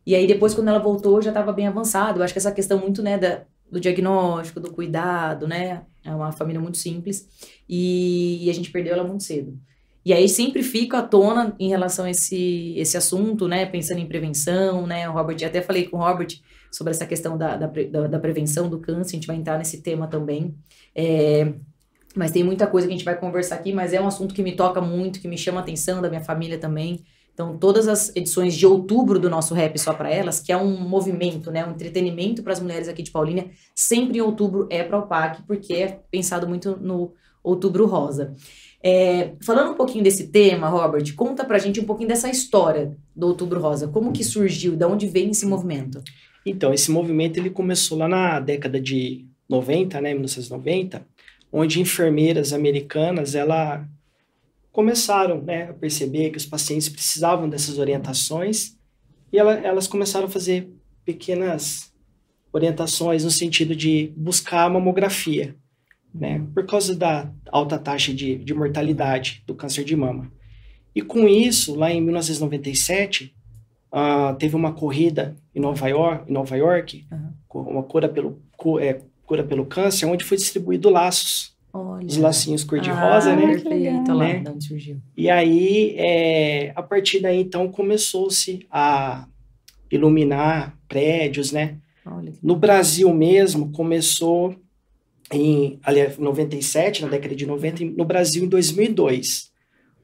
E 0.05 0.17
aí 0.17 0.27
depois, 0.27 0.53
quando 0.53 0.67
ela 0.67 0.81
voltou, 0.81 1.23
já 1.23 1.31
estava 1.31 1.53
bem 1.53 1.69
avançado. 1.69 2.19
Eu 2.19 2.25
acho 2.25 2.34
que 2.34 2.41
essa 2.41 2.51
questão 2.51 2.81
muito, 2.81 3.01
né, 3.05 3.17
da, 3.17 3.44
do 3.70 3.79
diagnóstico, 3.79 4.58
do 4.58 4.73
cuidado, 4.73 5.46
né? 5.46 5.82
É 6.05 6.13
uma 6.13 6.32
família 6.32 6.61
muito 6.61 6.77
simples. 6.77 7.29
E, 7.69 8.44
e 8.44 8.51
a 8.51 8.53
gente 8.53 8.73
perdeu 8.73 8.94
ela 8.94 9.05
muito 9.05 9.23
cedo. 9.23 9.56
E 10.05 10.13
aí 10.13 10.29
sempre 10.29 10.63
fica 10.63 10.99
à 10.99 11.03
tona 11.03 11.55
em 11.58 11.69
relação 11.69 12.05
a 12.05 12.11
esse, 12.11 12.75
esse 12.77 12.96
assunto, 12.96 13.49
né? 13.49 13.65
Pensando 13.65 14.01
em 14.01 14.06
prevenção, 14.06 14.87
né? 14.87 15.08
O 15.08 15.13
Robert, 15.13 15.39
até 15.44 15.63
falei 15.63 15.89
com 15.89 15.96
o 15.96 16.01
Robert 16.01 16.29
sobre 16.70 16.91
essa 16.91 17.06
questão 17.06 17.39
da, 17.39 17.56
da, 17.56 17.67
da, 17.67 18.19
prevenção 18.19 18.69
do 18.69 18.81
câncer, 18.81 19.13
a 19.13 19.19
gente 19.19 19.27
vai 19.27 19.37
entrar 19.37 19.56
nesse 19.56 19.81
tema 19.81 20.06
também. 20.06 20.55
É, 20.94 21.55
mas 22.15 22.32
tem 22.32 22.44
muita 22.44 22.67
coisa 22.67 22.87
que 22.87 22.93
a 22.93 22.96
gente 22.96 23.05
vai 23.05 23.19
conversar 23.19 23.55
aqui, 23.55 23.73
mas 23.73 23.93
é 23.93 24.01
um 24.01 24.06
assunto 24.06 24.34
que 24.34 24.43
me 24.43 24.55
toca 24.56 24.81
muito, 24.81 25.20
que 25.20 25.29
me 25.29 25.39
chama 25.39 25.61
a 25.61 25.63
atenção, 25.63 26.03
da 26.03 26.08
minha 26.08 26.23
família 26.23 26.58
também. 26.58 27.05
Então, 27.32 27.58
todas 27.58 27.89
as 27.89 28.15
edições 28.15 28.55
de 28.55 28.65
outubro 28.65 29.19
do 29.19 29.29
nosso 29.29 29.55
Rap 29.55 29.77
Só 29.79 29.93
Pra 29.93 30.08
Elas, 30.08 30.39
que 30.39 30.53
é 30.53 30.56
um 30.56 30.79
movimento, 30.89 31.51
né, 31.51 31.67
um 31.67 31.73
entretenimento 31.73 32.44
para 32.44 32.53
as 32.53 32.61
mulheres 32.61 32.87
aqui 32.87 33.03
de 33.03 33.11
Paulínia, 33.11 33.51
sempre 33.75 34.19
em 34.19 34.20
outubro 34.20 34.69
é 34.70 34.84
para 34.84 34.99
o 34.99 35.06
PAC, 35.08 35.43
porque 35.43 35.75
é 35.75 36.01
pensado 36.11 36.46
muito 36.46 36.77
no 36.77 37.13
outubro 37.43 37.87
rosa. 37.87 38.34
É, 38.86 39.32
falando 39.43 39.70
um 39.70 39.74
pouquinho 39.74 40.05
desse 40.05 40.29
tema, 40.29 40.69
Robert, 40.69 41.14
conta 41.14 41.43
pra 41.43 41.58
gente 41.58 41.81
um 41.81 41.84
pouquinho 41.84 42.08
dessa 42.10 42.29
história 42.29 42.94
do 43.17 43.29
outubro 43.29 43.58
rosa. 43.58 43.88
Como 43.88 44.12
que 44.12 44.22
surgiu, 44.22 44.76
de 44.76 44.84
onde 44.84 45.06
vem 45.06 45.31
esse 45.31 45.46
movimento? 45.46 46.03
Então, 46.44 46.74
esse 46.74 46.91
movimento 46.91 47.38
ele 47.38 47.48
começou 47.48 47.96
lá 47.96 48.06
na 48.06 48.38
década 48.41 48.79
de 48.79 49.24
90, 49.48 50.00
né, 50.03 50.12
1990, 50.12 51.03
onde 51.50 51.81
enfermeiras 51.81 52.53
americanas, 52.53 53.34
ela 53.34 53.88
começaram, 54.70 55.41
né, 55.41 55.70
a 55.70 55.72
perceber 55.72 56.29
que 56.31 56.36
os 56.36 56.44
pacientes 56.44 56.88
precisavam 56.91 57.48
dessas 57.48 57.79
orientações 57.79 58.76
e 59.32 59.38
ela- 59.38 59.55
elas 59.55 59.86
começaram 59.86 60.26
a 60.26 60.31
fazer 60.31 60.69
pequenas 61.06 61.91
orientações 62.53 63.24
no 63.24 63.31
sentido 63.31 63.74
de 63.74 64.12
buscar 64.17 64.64
a 64.64 64.70
mamografia, 64.70 65.55
né, 66.15 66.43
por 66.55 66.65
causa 66.67 66.94
da 66.94 67.29
alta 67.51 67.79
taxa 67.79 68.15
de, 68.15 68.37
de 68.37 68.55
mortalidade 68.55 69.43
do 69.47 69.55
câncer 69.55 69.85
de 69.85 69.97
mama. 69.97 70.31
E 70.94 71.03
com 71.03 71.27
isso, 71.29 71.75
lá 71.75 71.91
em 71.91 72.01
1997, 72.01 73.35
ah, 73.91 74.35
teve 74.39 74.55
uma 74.55 74.73
corrida 74.73 75.35
em 75.55 75.61
Nova 75.61 75.89
York, 75.89 76.31
em 76.31 76.33
Nova 76.33 76.56
York 76.56 77.05
co- 77.49 77.63
uma 77.63 77.83
cura 77.83 78.09
pelo, 78.09 78.39
é, 78.81 79.01
cura 79.27 79.43
pelo 79.43 79.67
câncer, 79.67 80.06
onde 80.06 80.25
foi 80.25 80.37
distribuído 80.37 80.89
laços 80.91 81.53
Olha. 81.73 82.06
os 82.06 82.17
lacinhos 82.17 82.63
cor-de-rosa, 82.65 83.33
ah, 83.33 83.37
né? 83.37 83.47
Perfeito, 83.47 84.13
lá, 84.13 84.25
Né? 84.25 84.39
de 84.41 84.49
onde 84.51 84.65
surgiu. 84.65 84.97
E 85.17 85.29
aí, 85.29 85.94
é, 85.99 86.73
a 86.77 86.83
partir 86.83 87.21
daí, 87.21 87.41
então, 87.41 87.69
começou-se 87.69 88.65
a 88.71 89.27
iluminar 89.91 90.77
prédios, 90.89 91.53
né? 91.53 91.77
Olha 92.06 92.33
No 92.43 92.55
Brasil 92.56 93.13
mesmo, 93.15 93.71
começou 93.73 94.55
em 95.36 95.79
aliás, 95.82 96.19
97, 96.19 97.03
na 97.03 97.08
década 97.08 97.34
de 97.34 97.46
90, 97.46 97.82
e 97.82 97.91
no 97.91 98.05
Brasil 98.05 98.44
em 98.44 98.48
2002. 98.48 99.53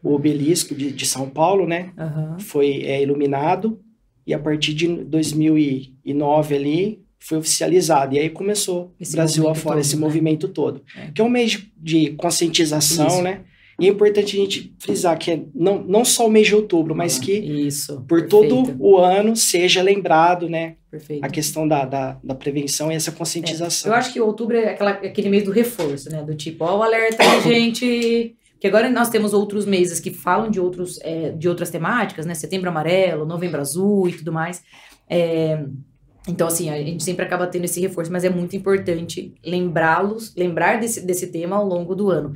O 0.02 0.14
obelisco 0.14 0.74
de, 0.74 0.90
de 0.90 1.06
São 1.06 1.28
Paulo, 1.28 1.66
né? 1.66 1.92
Aham. 1.98 2.38
Foi 2.38 2.82
é, 2.82 3.02
iluminado 3.02 3.80
e 4.26 4.32
a 4.32 4.38
partir 4.38 4.72
de 4.74 4.86
2009 4.86 6.54
ali 6.54 7.02
foi 7.18 7.38
oficializado. 7.38 8.14
E 8.14 8.18
aí 8.18 8.30
começou 8.30 8.94
Esse 8.98 9.12
Brasil 9.12 9.48
afora, 9.48 9.76
todo, 9.76 9.80
esse 9.80 9.96
né? 9.96 10.00
movimento 10.00 10.48
todo. 10.48 10.82
É. 10.96 11.10
Que 11.10 11.20
é 11.20 11.24
um 11.24 11.28
mês 11.28 11.50
de, 11.50 11.70
de 11.76 12.10
conscientização, 12.12 13.08
Isso. 13.08 13.22
né? 13.22 13.44
E 13.80 13.86
é 13.86 13.90
importante 13.90 14.36
a 14.36 14.40
gente 14.40 14.74
frisar 14.78 15.18
que 15.18 15.30
é 15.30 15.42
não, 15.54 15.82
não 15.82 16.04
só 16.04 16.26
o 16.26 16.30
mês 16.30 16.46
de 16.46 16.54
outubro, 16.54 16.94
mas 16.94 17.18
Ah, 17.18 17.22
que 17.22 17.32
Isso. 17.32 17.96
por 18.08 18.20
perfeito, 18.22 18.28
todo 18.28 18.76
o 18.78 18.98
ano 18.98 19.34
seja 19.34 19.82
lembrado, 19.82 20.48
né? 20.48 20.74
Perfeito. 20.90 21.24
A 21.24 21.28
questão 21.28 21.66
da, 21.66 21.84
da, 21.84 22.18
da 22.22 22.34
prevenção 22.34 22.90
e 22.90 22.94
essa 22.94 23.10
conscientização. 23.12 23.90
Eu 23.92 23.96
acho 23.96 24.12
que 24.12 24.20
outubro 24.20 24.56
é 24.56 24.70
aquela- 24.70 24.90
aquele 24.90 25.28
mês 25.28 25.44
do 25.44 25.50
reforço, 25.52 26.10
né? 26.10 26.22
Do 26.22 26.34
tipo, 26.34 26.64
ó, 26.64 26.78
o 26.78 26.82
alerta 26.82 27.22
gente. 27.42 28.36
Que 28.60 28.66
agora 28.66 28.90
nós 28.90 29.08
temos 29.08 29.32
outros 29.32 29.64
meses 29.64 30.00
que 30.00 30.10
falam 30.10 30.50
de, 30.50 30.60
outros, 30.60 30.98
é, 31.02 31.30
de 31.30 31.48
outras 31.48 31.70
temáticas, 31.70 32.26
né? 32.26 32.34
Setembro 32.34 32.68
amarelo, 32.68 33.24
novembro 33.24 33.58
azul 33.60 34.06
e 34.08 34.12
tudo 34.12 34.30
mais. 34.32 34.62
É, 35.08 35.64
então, 36.28 36.46
assim, 36.46 36.68
a 36.70 36.76
gente 36.76 37.02
sempre 37.02 37.24
acaba 37.24 37.46
tendo 37.46 37.64
esse 37.64 37.80
reforço, 37.80 38.12
mas 38.12 38.24
é 38.24 38.30
muito 38.30 38.54
importante 38.54 39.34
lembrá-los, 39.44 40.34
lembrar 40.36 40.78
desse, 40.78 41.00
desse 41.00 41.28
tema 41.28 41.56
ao 41.56 41.66
longo 41.66 41.94
do 41.94 42.10
ano. 42.10 42.32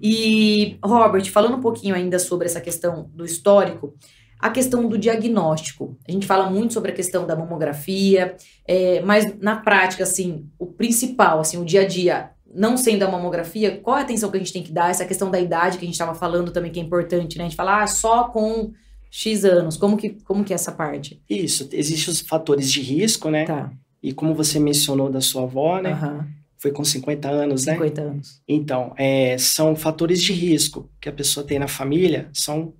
E, 0.00 0.78
Robert, 0.84 1.28
falando 1.30 1.56
um 1.56 1.60
pouquinho 1.60 1.94
ainda 1.94 2.18
sobre 2.18 2.46
essa 2.46 2.60
questão 2.60 3.10
do 3.12 3.24
histórico, 3.24 3.94
a 4.38 4.50
questão 4.50 4.86
do 4.86 4.98
diagnóstico. 4.98 5.96
A 6.06 6.12
gente 6.12 6.26
fala 6.26 6.50
muito 6.50 6.74
sobre 6.74 6.92
a 6.92 6.94
questão 6.94 7.26
da 7.26 7.34
mamografia, 7.34 8.36
é, 8.66 9.00
mas 9.00 9.38
na 9.40 9.56
prática, 9.56 10.02
assim, 10.02 10.46
o 10.58 10.66
principal, 10.66 11.40
assim, 11.40 11.56
o 11.56 11.64
dia 11.64 11.80
a 11.80 11.86
dia, 11.86 12.30
não 12.54 12.76
sendo 12.76 13.04
a 13.04 13.10
mamografia, 13.10 13.80
qual 13.80 13.96
a 13.96 14.02
atenção 14.02 14.30
que 14.30 14.36
a 14.36 14.40
gente 14.40 14.52
tem 14.52 14.62
que 14.62 14.72
dar? 14.72 14.90
Essa 14.90 15.04
questão 15.04 15.30
da 15.30 15.40
idade 15.40 15.78
que 15.78 15.84
a 15.84 15.86
gente 15.86 15.94
estava 15.94 16.14
falando 16.14 16.52
também, 16.52 16.70
que 16.70 16.78
é 16.78 16.82
importante, 16.82 17.36
né? 17.36 17.44
A 17.44 17.48
gente 17.48 17.56
fala, 17.56 17.82
ah, 17.82 17.86
só 17.86 18.24
com 18.24 18.72
X 19.16 19.44
anos. 19.44 19.76
Como 19.76 19.96
que, 19.96 20.10
como 20.24 20.42
que 20.44 20.52
é 20.52 20.56
essa 20.56 20.72
parte? 20.72 21.22
Isso, 21.30 21.68
existem 21.72 22.12
os 22.12 22.20
fatores 22.20 22.70
de 22.72 22.80
risco, 22.80 23.30
né? 23.30 23.44
Tá. 23.44 23.72
E 24.02 24.12
como 24.12 24.34
você 24.34 24.58
mencionou 24.58 25.08
da 25.08 25.20
sua 25.20 25.42
avó, 25.44 25.80
né? 25.80 25.92
Aham. 25.92 26.26
Foi 26.58 26.72
com 26.72 26.82
50 26.84 27.28
anos, 27.30 27.64
né? 27.64 27.74
50 27.74 28.00
anos. 28.02 28.42
Então, 28.48 28.92
é, 28.96 29.36
são 29.38 29.76
fatores 29.76 30.20
de 30.20 30.32
risco 30.32 30.90
que 31.00 31.08
a 31.08 31.12
pessoa 31.12 31.46
tem 31.46 31.58
na 31.60 31.68
família, 31.68 32.28
são 32.32 32.72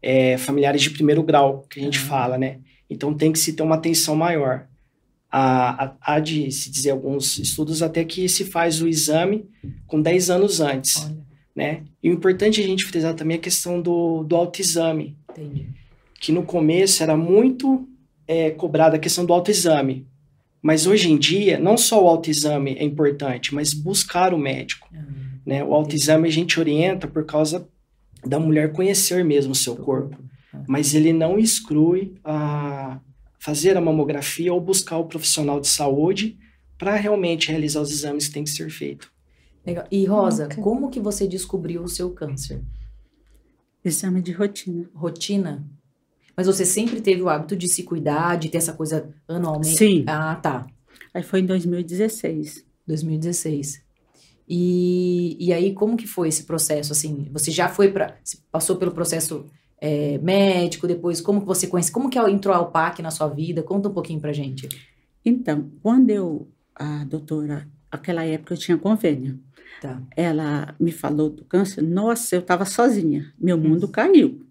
é, 0.00 0.36
familiares 0.38 0.80
de 0.80 0.90
primeiro 0.90 1.22
grau, 1.24 1.66
que 1.68 1.80
a 1.80 1.82
gente 1.82 1.98
Ah. 1.98 2.02
fala, 2.02 2.38
né? 2.38 2.58
Então 2.88 3.12
tem 3.12 3.32
que 3.32 3.38
se 3.38 3.52
ter 3.54 3.62
uma 3.64 3.74
atenção 3.74 4.14
maior. 4.14 4.66
Há, 5.32 5.94
há- 6.00 6.20
de 6.20 6.50
se 6.52 6.70
dizer 6.70 6.90
alguns 6.90 7.38
estudos 7.38 7.82
até 7.82 8.04
que 8.04 8.28
se 8.28 8.44
faz 8.44 8.80
o 8.82 8.88
exame 8.88 9.44
com 9.86 10.00
10 10.02 10.28
anos 10.30 10.60
antes, 10.60 11.04
Olha, 11.04 11.16
né? 11.54 11.82
E 12.02 12.10
o 12.10 12.12
importante 12.14 12.60
é 12.60 12.64
a 12.64 12.66
gente 12.66 12.84
frisar 12.84 13.14
também 13.14 13.36
a 13.36 13.40
questão 13.40 13.80
do, 13.80 14.22
do 14.24 14.34
autoexame, 14.36 15.16
entendi. 15.30 15.66
Que 16.20 16.30
no 16.30 16.44
começo 16.44 17.02
era 17.02 17.16
muito 17.16 17.88
é, 18.28 18.50
cobrada 18.50 18.94
a 18.96 19.00
questão 19.00 19.24
do 19.26 19.32
autoexame. 19.32 20.06
Mas 20.62 20.86
hoje 20.86 21.10
em 21.10 21.16
dia, 21.18 21.58
não 21.58 21.76
só 21.78 22.04
o 22.04 22.06
autoexame 22.06 22.74
é 22.74 22.84
importante, 22.84 23.52
mas 23.54 23.72
buscar 23.74 24.32
o 24.34 24.38
médico 24.38 24.86
Ah, 24.94 25.02
né? 25.44 25.64
O 25.64 25.72
autoexame 25.74 26.28
a 26.28 26.30
gente 26.30 26.60
orienta 26.60 27.08
por 27.08 27.24
causa 27.24 27.66
da 28.24 28.38
mulher 28.38 28.70
conhecer 28.72 29.24
mesmo 29.24 29.52
o 29.52 29.56
seu 29.56 29.74
corpo, 29.74 30.18
Ah. 30.52 30.62
mas 30.68 30.94
ele 30.94 31.12
não 31.14 31.38
exclui 31.38 32.14
a 32.22 33.00
fazer 33.38 33.74
a 33.76 33.80
mamografia 33.80 34.52
ou 34.52 34.60
buscar 34.60 34.98
o 34.98 35.06
profissional 35.06 35.58
de 35.58 35.66
saúde 35.68 36.36
para 36.76 36.94
realmente 36.96 37.48
realizar 37.48 37.80
os 37.80 37.90
exames 37.90 38.28
que 38.28 38.34
tem 38.34 38.44
que 38.44 38.50
ser 38.50 38.70
feito. 38.70 39.10
Legal. 39.66 39.86
E, 39.90 40.04
Rosa, 40.04 40.42
Bacana. 40.44 40.62
como 40.62 40.90
que 40.90 41.00
você 41.00 41.26
descobriu 41.26 41.82
o 41.82 41.88
seu 41.88 42.10
câncer? 42.10 42.60
Exame 43.82 44.20
de 44.20 44.32
rotina. 44.32 44.88
Rotina? 44.94 45.64
Mas 46.36 46.46
você 46.46 46.64
sempre 46.64 47.00
teve 47.00 47.22
o 47.22 47.28
hábito 47.28 47.56
de 47.56 47.68
se 47.68 47.82
cuidar, 47.82 48.36
de 48.36 48.48
ter 48.48 48.58
essa 48.58 48.72
coisa 48.72 49.08
anualmente? 49.28 49.76
Sim. 49.76 50.04
Ah, 50.06 50.34
tá. 50.36 50.66
Aí 51.12 51.22
foi 51.22 51.40
em 51.40 51.46
2016. 51.46 52.64
2016. 52.86 53.82
E, 54.48 55.36
e 55.38 55.52
aí, 55.52 55.72
como 55.72 55.96
que 55.96 56.06
foi 56.06 56.28
esse 56.28 56.44
processo, 56.44 56.92
assim? 56.92 57.28
Você 57.32 57.50
já 57.50 57.68
foi 57.68 57.90
para... 57.92 58.16
Passou 58.50 58.76
pelo 58.76 58.90
processo 58.90 59.46
é, 59.80 60.18
médico, 60.18 60.86
depois, 60.86 61.20
como 61.20 61.40
que 61.40 61.46
você 61.46 61.66
conhece? 61.66 61.92
Como 61.92 62.10
que 62.10 62.18
entrou 62.18 62.54
a 62.54 62.58
Alpac 62.58 63.00
na 63.00 63.10
sua 63.10 63.28
vida? 63.28 63.62
Conta 63.62 63.88
um 63.88 63.92
pouquinho 63.92 64.20
pra 64.20 64.32
gente. 64.32 64.68
Então, 65.24 65.70
quando 65.82 66.10
eu, 66.10 66.48
a 66.74 67.04
doutora, 67.04 67.68
aquela 67.90 68.24
época 68.24 68.54
eu 68.54 68.58
tinha 68.58 68.76
convênio, 68.76 69.38
Tá. 69.80 70.02
ela 70.14 70.74
me 70.78 70.92
falou 70.92 71.30
do 71.30 71.44
câncer, 71.44 71.80
nossa, 71.80 72.34
eu 72.34 72.40
estava 72.40 72.64
sozinha, 72.66 73.32
meu 73.38 73.56
mundo 73.56 73.88
caiu. 73.88 74.44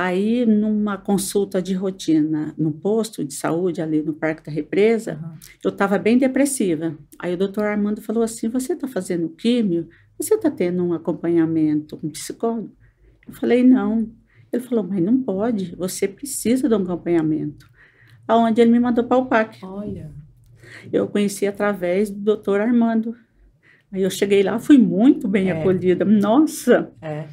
Aí, 0.00 0.46
numa 0.46 0.96
consulta 0.96 1.60
de 1.60 1.74
rotina 1.74 2.54
no 2.56 2.70
posto 2.70 3.24
de 3.24 3.34
saúde, 3.34 3.82
ali 3.82 4.00
no 4.00 4.12
Parque 4.14 4.44
da 4.44 4.52
Represa, 4.52 5.14
Aham. 5.14 5.34
eu 5.64 5.70
estava 5.70 5.98
bem 5.98 6.16
depressiva. 6.16 6.96
Aí 7.18 7.34
o 7.34 7.36
doutor 7.36 7.64
Armando 7.64 8.00
falou 8.00 8.22
assim: 8.22 8.48
Você 8.48 8.74
está 8.74 8.86
fazendo 8.86 9.28
químio? 9.30 9.88
Você 10.16 10.34
está 10.36 10.52
tendo 10.52 10.84
um 10.84 10.92
acompanhamento 10.92 11.96
com 11.96 12.08
psicólogo? 12.10 12.70
Eu 13.26 13.32
falei: 13.32 13.64
Não. 13.64 14.08
Ele 14.52 14.62
falou: 14.62 14.84
Mas 14.84 15.02
não 15.02 15.20
pode, 15.20 15.74
você 15.74 16.06
precisa 16.06 16.68
de 16.68 16.74
um 16.76 16.82
acompanhamento. 16.84 17.68
Aonde 18.28 18.60
ele 18.60 18.70
me 18.70 18.78
mandou 18.78 19.02
para 19.02 19.16
o 19.16 19.26
PAC. 19.26 19.58
Olha. 19.64 20.12
Eu 20.92 21.08
conheci 21.08 21.44
através 21.44 22.08
do 22.08 22.20
doutor 22.20 22.60
Armando. 22.60 23.16
Aí 23.90 24.02
eu 24.02 24.10
cheguei 24.10 24.44
lá, 24.44 24.60
fui 24.60 24.78
muito 24.78 25.26
bem 25.26 25.50
É. 25.50 25.58
acolhida. 25.58 26.04
Nossa, 26.04 26.92
É. 27.02 27.24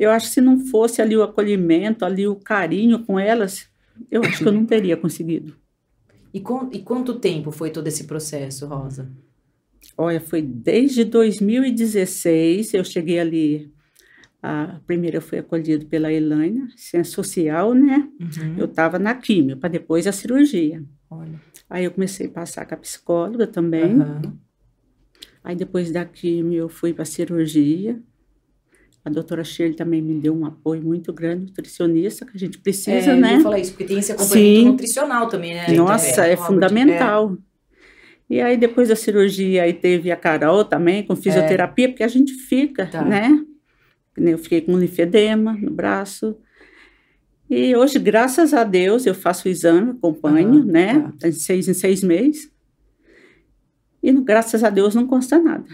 eu 0.00 0.10
acho 0.10 0.28
que 0.28 0.32
se 0.32 0.40
não 0.40 0.58
fosse 0.58 1.02
ali 1.02 1.14
o 1.14 1.22
acolhimento, 1.22 2.06
ali 2.06 2.26
o 2.26 2.34
carinho 2.34 3.04
com 3.04 3.18
elas, 3.20 3.68
eu 4.10 4.22
acho 4.24 4.38
que 4.38 4.48
eu 4.48 4.52
não 4.52 4.64
teria 4.64 4.96
conseguido. 4.98 5.54
E, 6.32 6.40
com, 6.40 6.70
e 6.72 6.78
quanto 6.78 7.18
tempo 7.18 7.52
foi 7.52 7.70
todo 7.70 7.86
esse 7.86 8.04
processo, 8.04 8.66
Rosa? 8.66 9.10
Olha, 9.98 10.18
foi 10.18 10.40
desde 10.40 11.04
2016, 11.04 12.72
eu 12.72 12.82
cheguei 12.82 13.20
ali, 13.20 13.70
a 14.42 14.80
primeira 14.86 15.18
eu 15.18 15.22
fui 15.22 15.38
acolhida 15.38 15.84
pela 15.84 16.10
Elaine, 16.10 16.70
ciência 16.76 17.12
social, 17.12 17.74
né? 17.74 18.08
Uhum. 18.18 18.56
Eu 18.56 18.64
estava 18.64 18.98
na 18.98 19.14
químio, 19.14 19.58
para 19.58 19.68
depois 19.68 20.06
a 20.06 20.12
cirurgia. 20.12 20.82
Olha. 21.10 21.38
Aí 21.68 21.84
eu 21.84 21.90
comecei 21.90 22.26
a 22.26 22.30
passar 22.30 22.64
com 22.64 22.74
a 22.74 22.78
psicóloga 22.78 23.46
também. 23.46 24.00
Aham. 24.00 24.38
Aí 25.44 25.54
depois 25.54 25.92
da 25.92 26.06
químio 26.06 26.58
eu 26.58 26.68
fui 26.70 26.94
para 26.94 27.02
a 27.02 27.06
cirurgia. 27.06 28.00
A 29.02 29.08
doutora 29.08 29.42
Shirley 29.42 29.74
também 29.74 30.02
me 30.02 30.14
deu 30.20 30.34
um 30.36 30.44
apoio 30.44 30.82
muito 30.82 31.12
grande, 31.12 31.46
nutricionista, 31.46 32.26
que 32.26 32.32
a 32.36 32.38
gente 32.38 32.58
precisa, 32.58 33.12
é, 33.12 33.16
né? 33.16 33.36
Eu 33.36 33.40
falar 33.40 33.58
isso, 33.58 33.70
porque 33.72 33.84
tem 33.84 33.98
esse 33.98 34.12
acompanhamento 34.12 34.58
Sim. 34.60 34.64
nutricional 34.66 35.26
também, 35.28 35.54
né? 35.54 35.66
Nossa, 35.72 36.26
é, 36.26 36.34
Robert? 36.34 36.46
fundamental. 36.46 37.36
E 38.28 38.40
aí, 38.40 38.56
depois 38.56 38.88
da 38.90 38.96
cirurgia, 38.96 39.62
aí 39.62 39.72
teve 39.72 40.10
a 40.10 40.16
Carol 40.16 40.64
também, 40.64 41.02
com 41.02 41.16
fisioterapia, 41.16 41.88
porque 41.88 42.02
a 42.02 42.08
gente 42.08 42.32
fica, 42.34 42.86
Tá. 42.86 43.02
né? 43.02 43.42
Eu 44.16 44.36
fiquei 44.38 44.60
com 44.60 44.78
linfedema 44.78 45.54
no 45.54 45.70
braço. 45.70 46.36
E 47.48 47.74
hoje, 47.74 47.98
graças 47.98 48.52
a 48.52 48.62
Deus, 48.64 49.06
eu 49.06 49.14
faço 49.14 49.48
o 49.48 49.50
exame, 49.50 49.92
acompanho, 49.92 50.58
Aham, 50.58 50.64
né? 50.66 51.12
De 51.18 51.32
seis 51.32 51.68
em 51.68 51.74
seis 51.74 52.02
meses. 52.02 52.50
E, 54.02 54.12
graças 54.12 54.62
a 54.62 54.70
Deus, 54.70 54.94
não 54.94 55.06
consta 55.06 55.38
nada. 55.38 55.66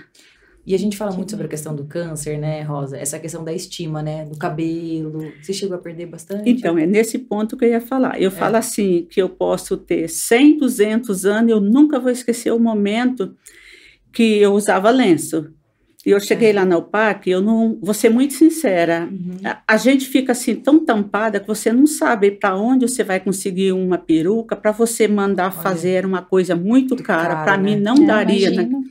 E 0.66 0.74
a 0.74 0.78
gente 0.78 0.96
fala 0.96 1.12
muito 1.12 1.30
sobre 1.30 1.46
a 1.46 1.48
questão 1.48 1.76
do 1.76 1.84
câncer, 1.84 2.36
né, 2.38 2.62
Rosa? 2.62 2.96
Essa 2.98 3.18
questão 3.20 3.44
da 3.44 3.52
estima, 3.52 4.02
né? 4.02 4.24
Do 4.24 4.36
cabelo. 4.36 5.32
Você 5.40 5.52
chegou 5.52 5.76
a 5.76 5.78
perder 5.80 6.06
bastante? 6.06 6.50
Então, 6.50 6.76
é 6.76 6.84
nesse 6.84 7.18
ponto 7.20 7.56
que 7.56 7.64
eu 7.64 7.68
ia 7.68 7.80
falar. 7.80 8.16
É. 8.20 8.24
Eu 8.26 8.32
falo 8.32 8.56
assim, 8.56 9.06
que 9.08 9.22
eu 9.22 9.28
posso 9.28 9.76
ter 9.76 10.08
100, 10.08 10.58
200 10.58 11.24
anos, 11.24 11.50
eu 11.52 11.60
nunca 11.60 12.00
vou 12.00 12.10
esquecer 12.10 12.50
o 12.50 12.58
momento 12.58 13.36
que 14.12 14.38
eu 14.38 14.54
usava 14.54 14.90
lenço. 14.90 15.50
E 16.04 16.10
eu 16.10 16.20
cheguei 16.20 16.52
lá 16.52 16.64
na 16.64 16.78
UPAC, 16.78 17.28
eu 17.30 17.40
não, 17.42 17.78
vou 17.82 17.92
ser 17.94 18.08
muito 18.10 18.32
sincera, 18.34 19.08
Uhum. 19.10 19.38
a, 19.44 19.60
a 19.66 19.76
gente 19.76 20.06
fica 20.06 20.30
assim 20.32 20.54
tão 20.54 20.84
tampada 20.84 21.40
que 21.40 21.46
você 21.48 21.72
não 21.72 21.84
sabe 21.86 22.30
para 22.30 22.56
onde 22.56 22.88
você 22.88 23.02
vai 23.02 23.18
conseguir 23.18 23.72
uma 23.72 23.98
peruca 23.98 24.54
para 24.54 24.70
você 24.70 25.08
mandar 25.08 25.52
Olha. 25.52 25.62
fazer 25.62 26.06
uma 26.06 26.22
coisa 26.22 26.54
muito 26.54 26.90
Muito 26.94 27.02
cara. 27.02 27.42
Para 27.44 27.56
né? 27.56 27.74
mim 27.74 27.80
não 27.80 27.94
É, 28.04 28.06
daria 28.06 28.50
na- 28.50 28.62
imagino. 28.62 28.84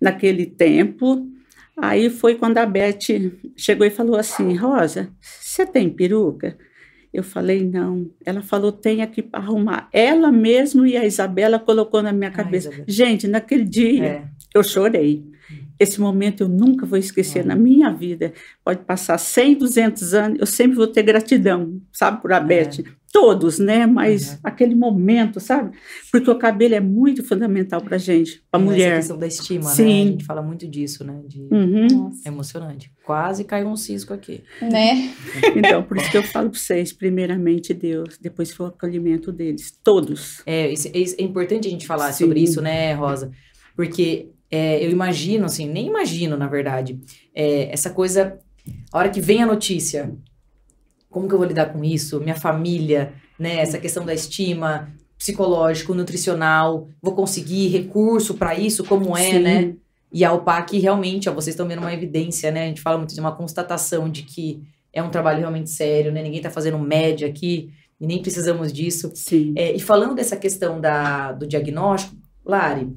Naquele 0.00 0.46
tempo. 0.46 1.26
Aí 1.76 2.10
foi 2.10 2.34
quando 2.34 2.58
a 2.58 2.66
Beth 2.66 2.98
chegou 3.56 3.86
e 3.86 3.90
falou 3.90 4.16
assim: 4.16 4.54
Rosa, 4.56 5.10
você 5.20 5.64
tem 5.66 5.88
peruca? 5.88 6.56
Eu 7.12 7.24
falei, 7.24 7.64
não. 7.64 8.08
Ela 8.24 8.40
falou, 8.40 8.70
tem 8.70 9.02
aqui 9.02 9.20
para 9.20 9.40
arrumar. 9.40 9.88
Ela 9.92 10.30
mesmo 10.30 10.86
e 10.86 10.96
a 10.96 11.04
Isabela 11.04 11.58
colocou 11.58 12.00
na 12.02 12.12
minha 12.12 12.28
Ah, 12.30 12.32
cabeça. 12.32 12.68
Isabela. 12.68 12.84
Gente, 12.86 13.26
naquele 13.26 13.64
dia 13.64 14.04
É. 14.04 14.24
eu 14.54 14.62
chorei. 14.62 15.24
Esse 15.76 16.00
momento 16.00 16.42
eu 16.44 16.48
nunca 16.48 16.86
vou 16.86 16.98
esquecer 16.98 17.44
na 17.44 17.56
minha 17.56 17.90
vida. 17.90 18.32
Pode 18.64 18.84
passar 18.84 19.18
100, 19.18 19.56
200 19.56 20.14
anos, 20.14 20.38
eu 20.38 20.46
sempre 20.46 20.76
vou 20.76 20.86
ter 20.86 21.02
gratidão, 21.02 21.80
sabe, 21.92 22.20
por 22.22 22.32
a 22.32 22.38
Beth. 22.38 22.84
Todos, 23.12 23.58
né? 23.58 23.86
Mas 23.86 24.32
Uhum. 24.34 24.38
aquele 24.44 24.74
momento, 24.74 25.40
sabe? 25.40 25.76
Porque 26.12 26.30
o 26.30 26.38
cabelo 26.38 26.74
é 26.76 26.80
muito 26.80 27.24
fundamental 27.24 27.80
pra 27.80 27.98
gente, 27.98 28.40
pra 28.50 28.60
Essa 28.60 28.70
mulher. 28.70 28.96
questão 28.98 29.18
da 29.18 29.26
estima, 29.26 29.64
né? 29.68 29.74
Sim. 29.74 30.02
A 30.02 30.06
gente 30.12 30.24
fala 30.24 30.40
muito 30.42 30.68
disso, 30.68 31.02
né? 31.04 31.20
De... 31.26 31.40
Uhum. 31.50 31.86
Nossa, 31.90 32.20
É 32.24 32.28
emocionante. 32.28 32.92
Quase 33.04 33.42
caiu 33.42 33.66
um 33.66 33.74
cisco 33.76 34.14
aqui. 34.14 34.44
né? 34.62 35.12
Então, 35.56 35.82
por 35.82 35.96
isso 35.96 36.08
que 36.10 36.16
eu 36.18 36.22
falo 36.22 36.50
para 36.50 36.58
vocês, 36.58 36.92
primeiramente 36.92 37.74
Deus, 37.74 38.16
depois 38.20 38.52
foi 38.52 38.66
o 38.66 38.68
acolhimento 38.68 39.32
deles, 39.32 39.72
todos. 39.82 40.40
É, 40.46 40.70
isso- 40.72 40.88
é 40.88 41.22
importante 41.22 41.66
a 41.66 41.70
gente 41.70 41.86
falar 41.88 42.12
Sim. 42.12 42.24
sobre 42.24 42.40
isso, 42.40 42.62
né, 42.62 42.92
Rosa? 42.94 43.30
Porque 43.74 44.28
é, 44.52 44.84
eu 44.84 44.90
imagino, 44.90 45.44
assim, 45.46 45.68
nem 45.68 45.86
imagino, 45.88 46.36
na 46.36 46.46
verdade, 46.46 46.98
é, 47.34 47.72
essa 47.72 47.90
coisa, 47.90 48.38
a 48.92 48.98
hora 48.98 49.08
que 49.08 49.20
vem 49.20 49.42
a 49.42 49.46
notícia, 49.46 50.12
como 51.10 51.28
que 51.28 51.34
eu 51.34 51.38
vou 51.38 51.46
lidar 51.46 51.66
com 51.66 51.84
isso? 51.84 52.20
Minha 52.20 52.36
família, 52.36 53.12
né? 53.38 53.56
Essa 53.56 53.78
questão 53.78 54.04
da 54.04 54.14
estima, 54.14 54.92
psicológico, 55.18 55.92
nutricional, 55.92 56.88
vou 57.02 57.14
conseguir 57.14 57.68
recurso 57.68 58.34
para 58.34 58.54
isso, 58.54 58.84
como 58.84 59.16
é, 59.16 59.32
Sim. 59.32 59.38
né? 59.40 59.74
E 60.12 60.24
a 60.24 60.32
UPAC 60.32 60.78
realmente, 60.78 61.28
ó, 61.28 61.34
vocês 61.34 61.54
estão 61.54 61.68
vendo 61.68 61.80
uma 61.80 61.92
evidência, 61.92 62.50
né? 62.50 62.64
A 62.64 62.66
gente 62.66 62.80
fala 62.80 62.96
muito 62.96 63.14
de 63.14 63.20
uma 63.20 63.32
constatação 63.32 64.08
de 64.08 64.22
que 64.22 64.62
é 64.92 65.02
um 65.02 65.10
trabalho 65.10 65.40
realmente 65.40 65.70
sério, 65.70 66.10
né? 66.10 66.22
Ninguém 66.22 66.40
tá 66.40 66.50
fazendo 66.50 66.78
média 66.78 67.28
aqui 67.28 67.70
e 68.00 68.06
nem 68.06 68.22
precisamos 68.22 68.72
disso. 68.72 69.10
Sim. 69.14 69.52
É, 69.56 69.72
e 69.74 69.80
falando 69.80 70.14
dessa 70.14 70.36
questão 70.36 70.80
da, 70.80 71.32
do 71.32 71.46
diagnóstico, 71.46 72.16
Lari, 72.44 72.88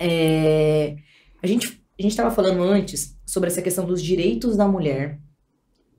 é, 0.00 0.96
a 1.42 1.46
gente 1.46 1.80
a 1.98 2.02
gente 2.02 2.12
estava 2.12 2.30
falando 2.30 2.62
antes 2.62 3.16
sobre 3.24 3.48
essa 3.48 3.62
questão 3.62 3.86
dos 3.86 4.02
direitos 4.02 4.54
da 4.54 4.68
mulher 4.68 5.18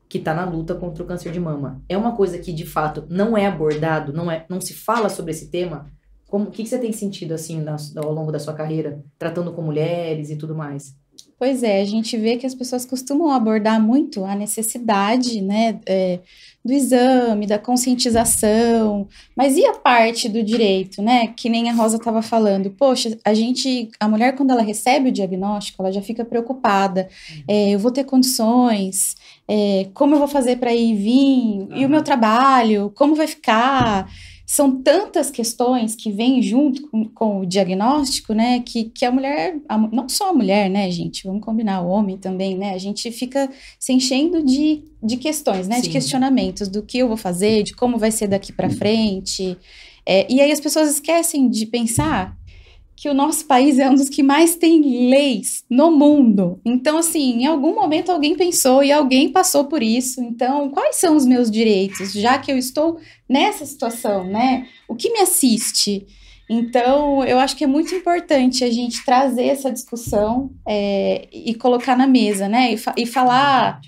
que 0.10 0.18
está 0.18 0.34
na 0.34 0.46
luta 0.46 0.74
contra 0.76 1.04
o 1.04 1.06
câncer 1.06 1.32
de 1.32 1.40
mama. 1.40 1.82
É 1.90 1.98
uma 1.98 2.16
coisa 2.16 2.38
que 2.38 2.54
de 2.54 2.66
fato 2.66 3.06
não 3.10 3.38
é 3.38 3.46
abordado, 3.46 4.14
não 4.14 4.32
é, 4.32 4.46
não 4.50 4.62
se 4.62 4.74
fala 4.74 5.10
sobre 5.10 5.32
esse 5.32 5.50
tema. 5.50 5.88
Como, 6.28 6.46
o 6.46 6.52
que, 6.52 6.64
que 6.64 6.70
você 6.70 6.78
tem 6.78 6.92
sentido 6.92 7.34
assim 7.34 7.62
na- 7.62 7.78
ao 7.98 8.14
longo 8.14 8.32
da 8.32 8.40
sua 8.40 8.54
carreira, 8.54 9.02
tratando 9.18 9.52
com 9.54 9.62
mulheres 9.62 10.30
e 10.30 10.36
tudo 10.36 10.56
mais? 10.56 10.96
Pois 11.40 11.62
é, 11.62 11.82
a 11.82 11.86
gente 11.86 12.18
vê 12.18 12.36
que 12.36 12.46
as 12.48 12.56
pessoas 12.56 12.84
costumam 12.86 13.30
abordar 13.32 13.80
muito 13.82 14.26
a 14.26 14.36
necessidade, 14.36 15.40
né, 15.40 15.80
é, 15.86 16.20
do 16.66 16.74
exame, 16.74 17.46
da 17.46 17.60
conscientização, 17.60 19.08
mas 19.36 19.56
e 19.56 19.66
a 19.66 19.74
parte 19.74 20.28
do 20.28 20.42
direito, 20.44 21.02
né, 21.02 21.28
que 21.28 21.48
nem 21.50 21.70
a 21.70 21.74
Rosa 21.74 21.98
estava 21.98 22.22
falando, 22.22 22.72
poxa, 22.72 23.18
a 23.24 23.34
gente, 23.34 23.90
a 24.00 24.08
mulher 24.10 24.36
quando 24.36 24.52
ela 24.52 24.62
recebe 24.62 25.10
o 25.10 25.12
diagnóstico, 25.12 25.82
ela 25.82 25.92
já 25.92 26.02
fica 26.02 26.26
preocupada, 26.26 27.08
é, 27.48 27.70
eu 27.70 27.80
vou 27.80 27.92
ter 27.92 28.04
condições, 28.04 29.16
é, 29.48 29.88
como 29.94 30.16
eu 30.16 30.20
vou 30.20 30.28
fazer 30.28 30.58
para 30.58 30.74
ir 30.74 30.92
e 30.92 30.96
vir, 30.96 31.68
e 31.80 31.86
o 31.86 31.90
meu 31.90 32.04
trabalho, 32.04 32.92
como 32.96 33.16
vai 33.16 33.28
ficar, 33.28 34.12
são 34.46 34.82
tantas 34.82 35.30
questões 35.30 35.96
que 35.96 36.12
vêm 36.12 36.42
junto 36.42 36.88
com, 36.90 37.06
com 37.06 37.40
o 37.42 37.46
diagnóstico, 37.46 38.34
né, 38.34 38.62
que, 38.62 38.86
que 38.86 39.06
a 39.06 39.12
mulher, 39.12 39.58
a 39.68 39.78
não 39.78 40.08
só 40.08 40.30
a 40.30 40.34
mulher, 40.34 40.70
né, 40.70 40.90
gente, 40.90 41.26
vamos 41.26 41.44
combinar, 41.44 41.82
o 41.82 41.90
homem 41.90 42.18
também, 42.18 42.58
né, 42.58 42.74
a 42.74 42.78
gente 42.78 43.12
fica 43.12 43.50
se 43.80 43.92
enchendo 43.94 44.44
de, 44.44 44.84
de 45.04 45.18
questões, 45.18 45.68
né, 45.68 45.78
de 45.82 45.88
Sim. 45.88 45.92
questionamentos 45.92 46.68
do 46.68 46.82
que 46.82 47.00
eu 47.00 47.08
vou 47.08 47.18
fazer, 47.18 47.64
de 47.64 47.74
como 47.74 47.98
vai 47.98 48.12
ser 48.12 48.28
daqui 48.28 48.52
para 48.54 48.70
frente, 48.70 49.58
É, 50.10 50.26
e 50.32 50.40
aí 50.40 50.54
as 50.54 50.62
pessoas 50.62 50.90
esquecem 50.90 51.50
de 51.50 51.66
pensar 51.66 52.34
que 53.00 53.08
o 53.08 53.14
nosso 53.14 53.46
país 53.46 53.78
é 53.78 53.88
um 53.88 53.94
dos 53.94 54.10
que 54.10 54.24
mais 54.24 54.56
tem 54.56 55.08
leis 55.08 55.64
no 55.70 55.92
mundo. 55.92 56.60
Então, 56.66 56.98
assim, 56.98 57.44
em 57.44 57.46
algum 57.46 57.76
momento 57.76 58.12
alguém 58.12 58.36
pensou 58.36 58.84
e 58.84 58.92
alguém 58.92 59.30
passou 59.30 59.66
por 59.66 59.84
isso. 59.84 60.20
Então, 60.20 60.72
quais 60.72 60.96
são 60.96 61.16
os 61.16 61.24
meus 61.24 61.52
direitos, 61.52 62.12
já 62.12 62.40
que 62.40 62.52
eu 62.52 62.58
estou 62.58 62.98
nessa 63.30 63.68
situação, 63.68 64.24
né? 64.26 64.66
O 64.88 64.96
que 64.96 65.12
me 65.12 65.20
assiste? 65.20 66.08
Então, 66.50 67.24
eu 67.24 67.38
acho 67.38 67.56
que 67.56 67.66
é 67.66 67.68
muito 67.68 67.94
importante 67.94 68.64
a 68.64 68.72
gente 68.72 69.06
trazer 69.06 69.44
essa 69.46 69.72
discussão 69.72 70.50
é, 70.68 71.28
e 71.32 71.54
colocar 71.54 71.96
na 71.96 72.08
mesa, 72.08 72.50
né? 72.50 72.74
E, 72.74 72.78
fa- 72.78 72.96
e 72.98 73.06
falar 73.06 73.80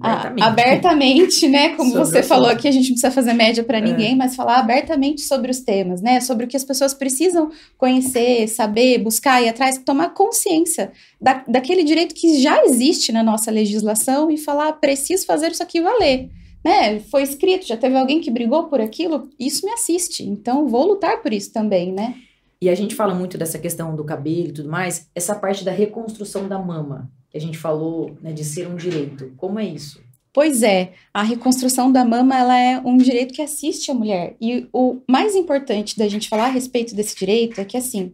a- 0.00 0.32
abertamente, 0.42 1.48
né? 1.48 1.70
Como 1.76 1.90
Sobre 1.92 2.04
você 2.06 2.22
falou 2.22 2.48
aqui, 2.48 2.68
a 2.68 2.70
gente 2.70 2.88
não 2.88 2.94
precisa 2.94 3.10
fazer 3.10 3.32
média 3.32 3.64
para 3.64 3.78
É. 3.78 3.80
ninguém, 3.80 4.16
mas 4.16 4.36
falar 4.36 4.58
abertamente 4.58 5.22
sobre 5.22 5.50
os 5.50 5.60
temas, 5.60 6.00
né? 6.02 6.20
Sobre 6.20 6.44
o 6.44 6.48
que 6.48 6.56
as 6.56 6.64
pessoas 6.64 6.92
precisam 6.94 7.50
conhecer, 7.76 8.46
saber, 8.48 8.98
buscar, 8.98 9.42
ir 9.42 9.48
atrás, 9.48 9.78
tomar 9.78 10.10
consciência 10.14 10.92
da, 11.20 11.42
daquele 11.48 11.84
direito 11.84 12.14
que 12.14 12.40
já 12.42 12.64
existe 12.64 13.12
na 13.12 13.22
nossa 13.22 13.50
legislação 13.50 14.30
e 14.30 14.36
falar, 14.36 14.72
preciso 14.74 15.24
fazer 15.26 15.50
isso 15.52 15.62
aqui 15.62 15.80
valer. 15.80 16.28
Né? 16.64 16.98
Foi 17.10 17.22
escrito, 17.22 17.66
já 17.66 17.76
teve 17.76 17.96
alguém 17.96 18.20
que 18.20 18.30
brigou 18.30 18.64
por 18.64 18.80
aquilo, 18.80 19.28
isso 19.38 19.64
me 19.64 19.72
assiste. 19.72 20.24
Então, 20.24 20.66
vou 20.68 20.86
lutar 20.86 21.22
por 21.22 21.32
isso 21.32 21.52
também, 21.52 21.92
né? 21.92 22.14
E 22.60 22.68
a 22.68 22.74
gente 22.74 22.96
fala 22.96 23.14
muito 23.14 23.38
dessa 23.38 23.56
questão 23.58 23.94
do 23.94 24.02
cabelo 24.04 24.48
e 24.48 24.52
tudo 24.52 24.68
mais, 24.68 25.08
essa 25.14 25.34
parte 25.36 25.64
da 25.64 25.70
reconstrução 25.70 26.48
da 26.48 26.58
mama, 26.58 27.08
que 27.38 27.44
a 27.44 27.46
gente 27.46 27.58
falou, 27.58 28.16
né, 28.20 28.32
de 28.32 28.44
ser 28.44 28.66
um 28.66 28.74
direito. 28.74 29.32
Como 29.36 29.58
é 29.58 29.64
isso? 29.64 30.02
Pois 30.32 30.62
é, 30.62 30.92
a 31.12 31.22
reconstrução 31.22 31.90
da 31.90 32.04
mama 32.04 32.36
ela 32.36 32.58
é 32.58 32.78
um 32.78 32.96
direito 32.96 33.32
que 33.32 33.42
assiste 33.42 33.90
a 33.90 33.94
mulher. 33.94 34.36
E 34.40 34.68
o 34.72 34.98
mais 35.08 35.34
importante 35.34 35.96
da 35.96 36.08
gente 36.08 36.28
falar 36.28 36.46
a 36.46 36.50
respeito 36.50 36.94
desse 36.94 37.16
direito 37.16 37.60
é 37.60 37.64
que, 37.64 37.76
assim, 37.76 38.12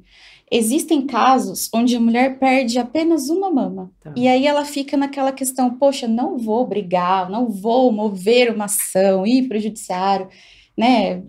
existem 0.50 1.06
casos 1.06 1.68
onde 1.74 1.96
a 1.96 2.00
mulher 2.00 2.38
perde 2.38 2.78
apenas 2.78 3.28
uma 3.28 3.50
mama. 3.50 3.90
Tá. 4.00 4.12
E 4.16 4.28
aí 4.28 4.46
ela 4.46 4.64
fica 4.64 4.96
naquela 4.96 5.32
questão: 5.32 5.74
poxa, 5.74 6.06
não 6.06 6.38
vou 6.38 6.66
brigar, 6.66 7.28
não 7.28 7.48
vou 7.48 7.90
mover 7.90 8.54
uma 8.54 8.66
ação, 8.66 9.26
ir 9.26 9.48
para 9.48 9.58
o 9.58 9.60
judiciário, 9.60 10.28
né? 10.76 11.22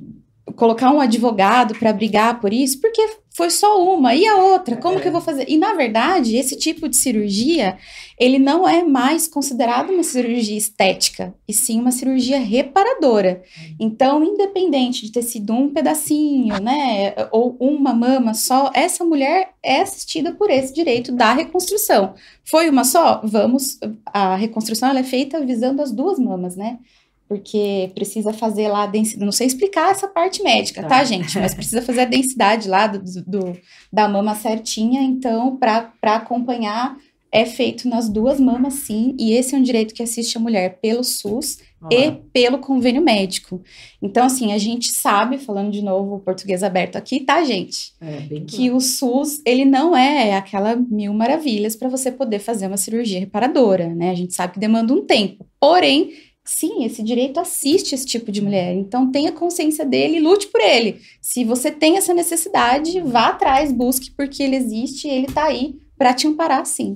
Colocar 0.55 0.91
um 0.91 1.01
advogado 1.01 1.73
para 1.75 1.91
brigar 1.91 2.39
por 2.39 2.53
isso, 2.53 2.79
porque 2.79 3.17
foi 3.35 3.49
só 3.49 3.83
uma. 3.83 4.15
E 4.15 4.25
a 4.25 4.37
outra? 4.37 4.77
Como 4.77 4.99
que 4.99 5.09
eu 5.09 5.11
vou 5.11 5.19
fazer? 5.19 5.45
E 5.49 5.57
na 5.57 5.73
verdade, 5.73 6.37
esse 6.37 6.55
tipo 6.55 6.87
de 6.87 6.95
cirurgia 6.95 7.77
ele 8.17 8.39
não 8.39 8.65
é 8.65 8.81
mais 8.81 9.27
considerado 9.27 9.89
uma 9.89 10.03
cirurgia 10.03 10.57
estética, 10.57 11.35
e 11.45 11.51
sim 11.51 11.81
uma 11.81 11.91
cirurgia 11.91 12.39
reparadora. 12.39 13.43
Então, 13.77 14.23
independente 14.23 15.05
de 15.05 15.11
ter 15.11 15.21
sido 15.21 15.51
um 15.51 15.69
pedacinho, 15.69 16.61
né, 16.61 17.13
ou 17.29 17.57
uma 17.59 17.93
mama 17.93 18.33
só, 18.33 18.71
essa 18.73 19.03
mulher 19.03 19.49
é 19.61 19.81
assistida 19.81 20.31
por 20.31 20.49
esse 20.49 20.73
direito 20.73 21.11
da 21.11 21.33
reconstrução. 21.33 22.13
Foi 22.41 22.69
uma 22.69 22.85
só? 22.85 23.19
Vamos, 23.21 23.77
a 24.05 24.37
reconstrução 24.37 24.87
ela 24.87 24.99
é 24.99 25.03
feita 25.03 25.45
visando 25.45 25.81
as 25.81 25.91
duas 25.91 26.17
mamas, 26.17 26.55
né? 26.55 26.79
Porque 27.27 27.91
precisa 27.95 28.31
fazer 28.31 28.67
lá 28.67 28.83
a 28.83 28.87
densidade. 28.87 29.25
Não 29.25 29.31
sei 29.31 29.47
explicar 29.47 29.89
essa 29.91 30.07
parte 30.07 30.43
médica, 30.43 30.81
tá, 30.83 30.89
Tá. 30.89 31.03
gente? 31.03 31.39
Mas 31.39 31.53
precisa 31.55 31.81
fazer 31.81 32.01
a 32.01 32.05
densidade 32.05 32.67
lá 32.69 32.85
do, 32.87 32.99
do- 33.23 33.57
da 33.91 34.07
mama 34.07 34.35
certinha. 34.35 35.01
Então, 35.01 35.57
para 35.57 35.91
acompanhar 36.03 36.97
é 37.31 37.45
feito 37.45 37.89
nas 37.89 38.07
duas 38.07 38.39
mamas, 38.39 38.75
sim, 38.75 39.13
e 39.19 39.33
esse 39.33 39.55
é 39.55 39.57
um 39.57 39.61
direito 39.61 39.93
que 39.93 40.01
assiste 40.01 40.37
a 40.37 40.39
mulher 40.39 40.79
pelo 40.81 41.03
SUS 41.03 41.57
Olha 41.81 41.97
e 42.07 42.11
pelo 42.31 42.59
convênio 42.59 43.01
médico. 43.01 43.61
Então, 44.01 44.25
assim, 44.25 44.53
a 44.53 44.57
gente 44.57 44.87
sabe, 44.89 45.37
falando 45.37 45.69
de 45.69 45.81
novo 45.81 46.15
o 46.15 46.19
português 46.19 46.63
aberto 46.63 46.95
aqui, 46.95 47.19
tá, 47.19 47.43
gente? 47.43 47.91
É, 47.99 48.21
bem 48.21 48.45
Que 48.45 48.71
o 48.71 48.79
SUS, 48.79 49.41
ele 49.45 49.65
não 49.65 49.97
é 49.97 50.35
aquela 50.37 50.75
mil 50.77 51.13
maravilhas 51.13 51.75
para 51.75 51.89
você 51.89 52.09
poder 52.09 52.39
fazer 52.39 52.67
uma 52.67 52.77
cirurgia 52.77 53.19
reparadora, 53.19 53.87
né? 53.93 54.11
A 54.11 54.15
gente 54.15 54.33
sabe 54.33 54.53
que 54.53 54.59
demanda 54.59 54.93
um 54.93 55.05
tempo. 55.05 55.45
Porém, 55.59 56.11
sim, 56.45 56.85
esse 56.85 57.01
direito 57.01 57.39
assiste 57.39 57.95
esse 57.95 58.05
tipo 58.05 58.31
de 58.31 58.41
mulher. 58.41 58.73
Então, 58.75 59.11
tenha 59.11 59.31
consciência 59.31 59.83
dele 59.83 60.17
e 60.17 60.21
lute 60.21 60.47
por 60.47 60.61
ele. 60.61 61.01
Se 61.19 61.43
você 61.43 61.71
tem 61.71 61.97
essa 61.97 62.13
necessidade, 62.13 63.01
vá 63.01 63.29
atrás, 63.29 63.71
busque, 63.71 64.11
porque 64.11 64.43
ele 64.43 64.55
existe 64.55 65.07
ele 65.07 65.27
tá 65.27 65.45
aí 65.45 65.79
para 65.97 66.13
te 66.13 66.27
amparar, 66.27 66.65
sim. 66.65 66.93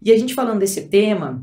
E 0.00 0.12
a 0.12 0.18
gente 0.18 0.34
falando 0.34 0.60
desse 0.60 0.82
tema, 0.82 1.42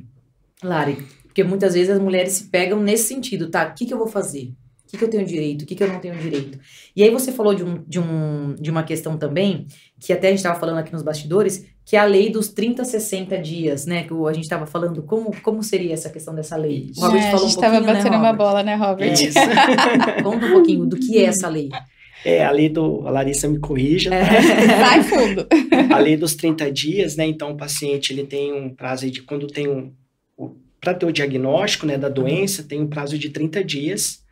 Lari, 0.63 0.97
porque 1.23 1.43
muitas 1.43 1.73
vezes 1.73 1.89
as 1.89 1.99
mulheres 1.99 2.33
se 2.33 2.45
pegam 2.45 2.81
nesse 2.81 3.07
sentido, 3.07 3.49
tá? 3.49 3.67
O 3.67 3.73
que, 3.73 3.85
que 3.85 3.93
eu 3.93 3.97
vou 3.97 4.07
fazer? 4.07 4.53
O 4.85 4.91
que, 4.91 4.97
que 4.97 5.03
eu 5.03 5.09
tenho 5.09 5.25
direito? 5.25 5.61
O 5.61 5.65
que, 5.65 5.75
que 5.75 5.83
eu 5.83 5.87
não 5.87 5.99
tenho 5.99 6.15
direito? 6.15 6.59
E 6.95 7.03
aí 7.03 7.11
você 7.11 7.31
falou 7.31 7.53
de, 7.53 7.63
um, 7.63 7.83
de, 7.87 7.99
um, 7.99 8.55
de 8.55 8.71
uma 8.71 8.83
questão 8.83 9.17
também, 9.17 9.67
que 9.99 10.11
até 10.11 10.27
a 10.27 10.29
gente 10.31 10.39
estava 10.39 10.59
falando 10.59 10.79
aqui 10.79 10.91
nos 10.91 11.03
bastidores, 11.03 11.65
que 11.89 11.95
é 11.95 11.99
a 11.99 12.05
lei 12.05 12.29
dos 12.29 12.49
30, 12.49 12.85
60 12.85 13.35
dias, 13.39 13.87
né? 13.87 14.03
Que 14.03 14.13
a 14.13 14.31
gente 14.31 14.43
estava 14.43 14.67
falando, 14.67 15.01
como, 15.01 15.35
como 15.41 15.63
seria 15.63 15.91
essa 15.91 16.07
questão 16.07 16.35
dessa 16.35 16.55
lei? 16.55 16.91
O 16.95 17.01
Robert 17.01 17.19
É, 17.19 17.27
a 17.27 17.31
falou 17.31 17.45
um 17.47 17.49
gente 17.49 17.59
tava 17.59 17.77
pouquinho, 17.77 17.95
batendo 17.95 18.11
né, 18.11 18.17
uma 18.19 18.31
bola, 18.33 18.61
né, 18.61 18.75
Robert? 18.75 19.13
Isso. 19.13 19.39
Conta 20.21 20.45
um 20.45 20.51
pouquinho 20.51 20.85
do 20.85 20.95
que 20.97 21.17
é 21.17 21.23
essa 21.23 21.49
lei. 21.49 21.69
É, 22.23 22.45
a 22.45 22.51
lei 22.51 22.69
do. 22.69 23.07
A 23.07 23.09
Larissa 23.09 23.47
me 23.47 23.57
corrija, 23.57 24.11
tá? 24.11 24.17
Vai 24.79 25.01
fundo. 25.01 25.47
a 25.91 25.97
lei 25.97 26.15
dos 26.15 26.35
30 26.35 26.71
dias, 26.71 27.15
né? 27.15 27.25
Então, 27.25 27.53
o 27.53 27.57
paciente 27.57 28.13
ele 28.13 28.23
tem 28.23 28.53
um 28.53 28.69
prazo 28.69 29.09
de 29.09 29.23
quando 29.23 29.47
tem 29.47 29.67
um. 29.67 29.91
Para 30.79 30.93
ter 30.93 31.07
o 31.07 31.11
diagnóstico 31.11 31.87
né, 31.87 31.97
da 31.97 32.07
doença, 32.07 32.61
tem 32.61 32.79
um 32.79 32.87
prazo 32.87 33.17
de 33.17 33.31
30 33.31 33.63
dias 33.63 34.23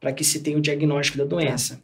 para 0.00 0.10
que 0.10 0.24
se 0.24 0.40
tenha 0.40 0.56
o 0.56 0.62
diagnóstico 0.62 1.18
da 1.18 1.24
doença. 1.26 1.82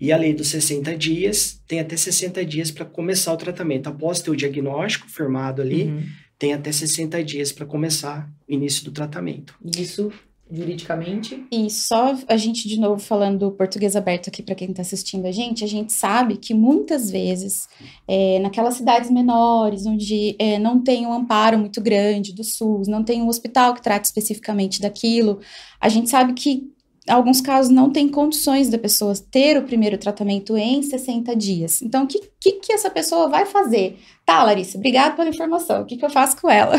E 0.00 0.12
a 0.12 0.16
lei 0.16 0.34
dos 0.34 0.48
60 0.48 0.96
dias 0.96 1.60
tem 1.66 1.80
até 1.80 1.96
60 1.96 2.44
dias 2.44 2.70
para 2.70 2.84
começar 2.84 3.32
o 3.32 3.36
tratamento. 3.36 3.88
Após 3.88 4.20
ter 4.20 4.30
o 4.30 4.36
diagnóstico 4.36 5.08
firmado 5.08 5.62
ali, 5.62 5.84
Uhum. 5.84 6.02
tem 6.38 6.52
até 6.52 6.70
60 6.72 7.22
dias 7.24 7.52
para 7.52 7.64
começar 7.64 8.28
o 8.48 8.52
início 8.52 8.84
do 8.84 8.90
tratamento. 8.90 9.54
Isso, 9.64 10.10
juridicamente. 10.50 11.44
E 11.50 11.70
só 11.70 12.16
a 12.28 12.36
gente, 12.36 12.68
de 12.68 12.78
novo, 12.78 13.00
falando 13.00 13.50
português 13.52 13.96
aberto 13.96 14.28
aqui 14.28 14.42
para 14.42 14.54
quem 14.54 14.70
está 14.70 14.82
assistindo 14.82 15.26
a 15.26 15.32
gente, 15.32 15.64
a 15.64 15.66
gente 15.66 15.92
sabe 15.92 16.36
que 16.36 16.52
muitas 16.54 17.10
vezes, 17.10 17.66
é, 18.06 18.38
naquelas 18.40 18.74
cidades 18.74 19.10
menores, 19.10 19.86
onde 19.86 20.36
é, 20.38 20.58
não 20.58 20.82
tem 20.82 21.06
um 21.06 21.12
amparo 21.12 21.58
muito 21.58 21.80
grande 21.80 22.34
do 22.34 22.44
SUS, 22.44 22.88
não 22.88 23.02
tem 23.02 23.22
um 23.22 23.28
hospital 23.28 23.74
que 23.74 23.82
trate 23.82 24.06
especificamente 24.06 24.80
daquilo, 24.80 25.40
a 25.80 25.88
gente 25.88 26.10
sabe 26.10 26.32
que 26.34 26.70
alguns 27.08 27.40
casos 27.40 27.70
não 27.70 27.90
tem 27.90 28.08
condições 28.08 28.68
da 28.68 28.78
pessoa 28.78 29.14
ter 29.30 29.58
o 29.58 29.64
primeiro 29.64 29.98
tratamento 29.98 30.56
em 30.56 30.82
60 30.82 31.36
dias. 31.36 31.82
Então, 31.82 32.04
o 32.04 32.06
que, 32.06 32.20
que, 32.40 32.52
que 32.52 32.72
essa 32.72 32.90
pessoa 32.90 33.28
vai 33.28 33.44
fazer? 33.44 33.98
Tá, 34.24 34.42
Larissa, 34.42 34.78
obrigado 34.78 35.16
pela 35.16 35.28
informação. 35.28 35.82
O 35.82 35.84
que, 35.84 35.96
que 35.96 36.04
eu 36.04 36.10
faço 36.10 36.40
com 36.40 36.50
ela? 36.50 36.76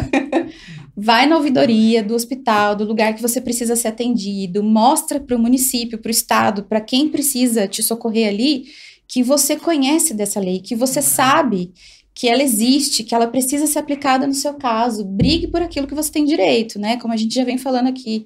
vai 0.98 1.28
na 1.28 1.36
ouvidoria 1.36 2.02
do 2.02 2.16
hospital, 2.16 2.76
do 2.76 2.86
lugar 2.86 3.14
que 3.14 3.22
você 3.22 3.40
precisa 3.40 3.76
ser 3.76 3.90
atendido, 3.90 4.64
mostra 4.64 5.20
para 5.20 5.36
o 5.36 5.40
município, 5.40 6.00
para 6.00 6.10
o 6.10 6.12
estado, 6.12 6.64
para 6.64 6.82
quem 6.82 7.10
precisa 7.10 7.68
te 7.68 7.84
socorrer 7.84 8.30
ali, 8.30 8.66
que 9.08 9.22
você 9.22 9.56
conhece 9.56 10.14
dessa 10.14 10.40
lei, 10.40 10.60
que 10.60 10.76
você 10.76 11.02
sabe 11.02 11.72
que 12.16 12.30
ela 12.30 12.42
existe, 12.42 13.04
que 13.04 13.14
ela 13.14 13.28
precisa 13.28 13.68
ser 13.68 13.80
aplicada 13.80 14.26
no 14.26 14.34
seu 14.34 14.54
caso. 14.54 15.04
Brigue 15.04 15.48
por 15.48 15.62
aquilo 15.62 15.86
que 15.86 15.94
você 15.94 16.10
tem 16.10 16.24
direito, 16.24 16.80
né? 16.80 16.96
Como 16.96 17.14
a 17.14 17.18
gente 17.18 17.36
já 17.36 17.44
vem 17.44 17.58
falando 17.58 17.88
aqui, 17.88 18.26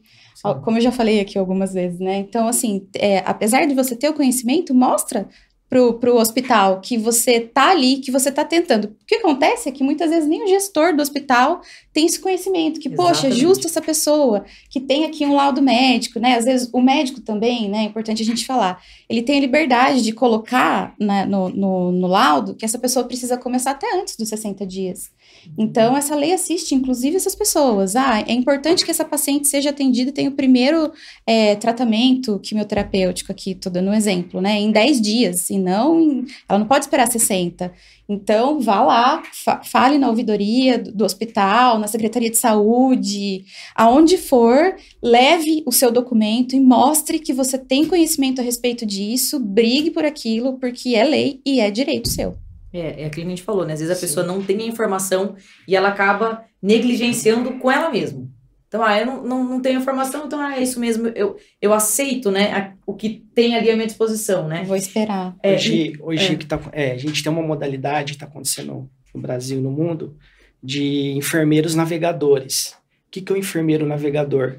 Como 0.64 0.78
eu 0.78 0.82
já 0.82 0.92
falei 0.92 1.20
aqui 1.20 1.38
algumas 1.38 1.74
vezes, 1.74 2.00
né? 2.00 2.18
Então, 2.18 2.48
assim, 2.48 2.88
é, 2.96 3.20
apesar 3.26 3.66
de 3.66 3.74
você 3.74 3.96
ter 3.96 4.10
o 4.10 4.14
conhecimento, 4.14 4.74
mostra 4.74 5.28
pro, 5.70 5.94
pro 5.94 6.18
hospital 6.18 6.82
que 6.82 6.98
você 6.98 7.40
tá 7.40 7.70
ali, 7.70 7.98
que 7.98 8.12
você 8.12 8.32
tá 8.32 8.44
tentando. 8.44 8.86
O 8.86 9.06
que 9.06 9.16
acontece 9.16 9.70
é 9.70 9.72
que 9.72 9.84
muitas 9.84 10.10
vezes 10.10 10.28
nem 10.28 10.44
o 10.44 10.48
gestor 10.48 10.96
do 10.96 11.02
hospital 11.02 11.62
tem 11.94 12.08
esse 12.08 12.20
conhecimento, 12.20 12.80
que, 12.80 12.90
poxa, 12.90 13.28
é 13.28 13.30
Exatamente. 13.30 13.40
justo 13.40 13.68
essa 13.68 13.82
pessoa, 13.82 14.44
que 14.70 14.80
tem 14.80 15.06
aqui 15.06 15.26
um 15.26 15.36
laudo 15.36 15.62
médico, 15.62 16.20
né? 16.20 16.36
Às 16.36 16.46
vezes 16.46 16.70
o 16.74 16.82
médico 16.82 17.22
também, 17.22 17.70
né? 17.70 17.80
É 17.80 17.84
importante 17.84 18.24
a 18.24 18.26
gente 18.26 18.46
falar. 18.46 18.82
Ele 19.08 19.22
tem 19.22 19.38
a 19.38 19.42
liberdade 19.42 20.02
de 20.02 20.12
colocar 20.12 20.96
né, 21.00 21.26
no, 21.26 21.50
no, 21.50 21.92
no 21.92 22.08
laudo 22.08 22.56
que 22.56 22.66
essa 22.66 22.80
pessoa 22.80 23.06
precisa 23.06 23.38
começar 23.38 23.72
até 23.72 24.00
antes 24.00 24.16
dos 24.16 24.28
60 24.28 24.66
dias. 24.66 25.12
Então, 25.58 25.96
essa 25.98 26.16
lei 26.16 26.34
assiste, 26.34 26.74
inclusive, 26.76 27.16
essas 27.18 27.36
pessoas. 27.36 27.96
Ah, 27.96 28.22
é 28.28 28.32
importante 28.34 28.86
que 28.86 28.92
essa 28.92 29.06
paciente 29.06 29.48
seja 29.48 29.70
atendida 29.72 30.10
e 30.10 30.14
tenha 30.14 30.30
o 30.30 30.34
primeiro 30.34 30.92
é, 31.26 31.56
tratamento 31.56 32.40
quimioterapêutico 32.40 33.32
aqui, 33.32 33.56
tô 33.56 33.70
dando 33.70 33.90
um 33.90 33.94
exemplo, 33.94 34.42
né? 34.42 34.60
Em 34.60 34.72
10 34.72 35.02
dias, 35.02 35.50
e 35.50 35.58
não 35.58 36.00
em- 36.00 36.26
ela 36.48 36.60
não 36.60 36.68
pode 36.68 36.86
esperar 36.86 37.08
60. 37.12 37.72
Então, 38.08 38.60
vá 38.60 38.82
lá, 38.82 39.22
fa- 39.32 39.62
fale 39.64 39.98
na 40.00 40.10
ouvidoria 40.10 40.78
do, 40.80 40.92
do 40.92 41.06
hospital, 41.06 41.78
na 41.78 41.88
Secretaria 41.88 42.30
de 42.32 42.38
Saúde, 42.38 43.46
aonde 43.76 44.18
for, 44.18 44.76
leve 45.02 45.62
o 45.66 45.72
seu 45.72 45.92
documento 45.92 46.56
e 46.56 46.60
mostre 46.60 47.20
que 47.20 47.34
você 47.34 47.58
tem 47.58 47.86
conhecimento 47.86 48.42
a 48.42 48.44
respeito 48.44 48.86
disso, 48.86 49.40
brigue 49.40 49.92
por 49.92 50.06
aquilo, 50.06 50.54
porque 50.58 50.96
é 50.96 51.04
lei 51.04 51.40
e 51.46 51.60
é 51.60 51.70
direito 51.70 52.10
seu. 52.10 52.36
É, 52.72 53.04
é 53.04 53.06
aquilo 53.06 53.26
que 53.26 53.34
a 53.34 53.36
gente 53.36 53.44
falou, 53.44 53.66
né? 53.66 53.74
Às 53.74 53.80
vezes 53.80 53.92
a 53.92 53.96
Sim. 53.96 54.02
pessoa 54.08 54.26
não 54.26 54.44
tem 54.44 54.62
a 54.62 54.66
informação 54.66 55.36
e 55.68 55.76
ela 55.76 55.90
acaba 55.90 56.44
negligenciando 56.62 57.54
com 57.60 57.72
ela 57.72 57.90
mesma. 57.90 58.28
Então, 58.68 58.84
ah, 58.84 59.00
eu 59.00 59.06
não, 59.06 59.24
não, 59.24 59.44
não 59.44 59.62
tenho 59.62 59.80
informação, 59.80 60.28
então 60.28 60.40
ah, 60.40 60.56
é 60.56 60.62
isso 60.62 60.80
mesmo, 60.80 61.08
eu, 61.16 61.38
eu 61.60 61.74
aceito, 61.74 62.30
né, 62.30 62.54
a- 62.54 62.74
o 62.86 62.94
que 62.94 63.26
tem 63.34 63.56
ali 63.56 63.72
à 63.72 63.76
minha 63.76 63.88
disposição, 63.88 64.48
né? 64.48 64.64
Vou 64.64 64.76
esperar. 64.76 65.36
É, 65.42 65.56
hoje, 65.56 65.94
hoje 66.00 66.34
é. 66.34 66.36
que 66.36 66.46
tá, 66.46 66.60
é, 66.72 66.92
a 66.92 66.98
gente 66.98 67.24
tem 67.24 67.32
uma 67.32 67.42
modalidade 67.42 68.12
que 68.12 68.18
está 68.18 68.28
acontecendo 68.28 68.88
no 69.14 69.22
Brasil 69.22 69.58
e 69.58 69.62
no 69.62 69.72
mundo 69.72 70.16
de 70.62 71.14
enfermeiros 71.18 71.74
navegadores. 71.74 72.76
O 73.08 73.12
que, 73.12 73.22
que 73.22 73.32
é 73.32 73.36
o 73.36 73.40
enfermeiro 73.40 73.88
navegador? 73.88 74.58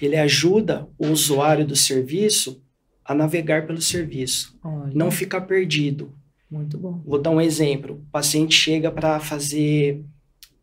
Ele 0.00 0.16
ajuda 0.16 0.88
o 0.98 1.08
usuário 1.08 1.66
do 1.66 1.76
serviço 1.76 2.62
a 3.04 3.14
navegar 3.14 3.66
pelo 3.66 3.82
serviço, 3.82 4.58
Olha, 4.64 4.90
não 4.94 5.10
ficar 5.10 5.42
perdido. 5.42 6.10
Muito 6.50 6.78
bom. 6.78 7.02
Vou 7.04 7.20
dar 7.20 7.30
um 7.30 7.40
exemplo. 7.40 7.94
O 7.94 8.10
paciente 8.10 8.54
chega 8.54 8.90
para 8.90 9.18
fazer 9.20 10.04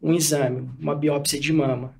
um 0.01 0.13
exame, 0.13 0.69
uma 0.79 0.95
biópsia 0.95 1.39
de 1.39 1.51
mama. 1.51 1.93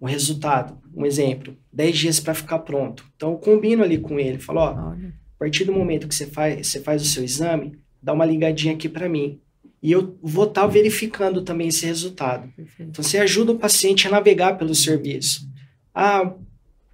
O 0.00 0.06
resultado, 0.06 0.78
um 0.94 1.06
exemplo, 1.06 1.56
10 1.72 1.98
dias 1.98 2.20
para 2.20 2.34
ficar 2.34 2.58
pronto. 2.60 3.04
Então 3.16 3.32
eu 3.32 3.38
combino 3.38 3.82
ali 3.82 3.98
com 3.98 4.18
ele, 4.18 4.38
falo, 4.38 4.60
ó, 4.60 4.74
Olha, 4.74 5.08
a 5.08 5.38
partir 5.38 5.64
do 5.64 5.72
momento 5.72 6.08
que 6.08 6.14
você 6.14 6.26
faz, 6.26 6.66
você 6.66 6.80
faz 6.80 7.02
o 7.02 7.06
seu 7.06 7.24
exame, 7.24 7.78
dá 8.02 8.12
uma 8.12 8.24
ligadinha 8.24 8.74
aqui 8.74 8.88
para 8.88 9.08
mim. 9.08 9.40
E 9.82 9.92
eu 9.92 10.18
vou 10.22 10.44
estar 10.44 10.66
verificando 10.66 11.42
também 11.42 11.68
esse 11.68 11.86
resultado. 11.86 12.48
perfeito. 12.54 12.90
Então 12.90 13.04
você 13.04 13.18
ajuda 13.18 13.52
o 13.52 13.58
paciente 13.58 14.06
a 14.06 14.10
navegar 14.10 14.58
pelo 14.58 14.74
serviço. 14.74 15.48
Ah, 15.94 16.34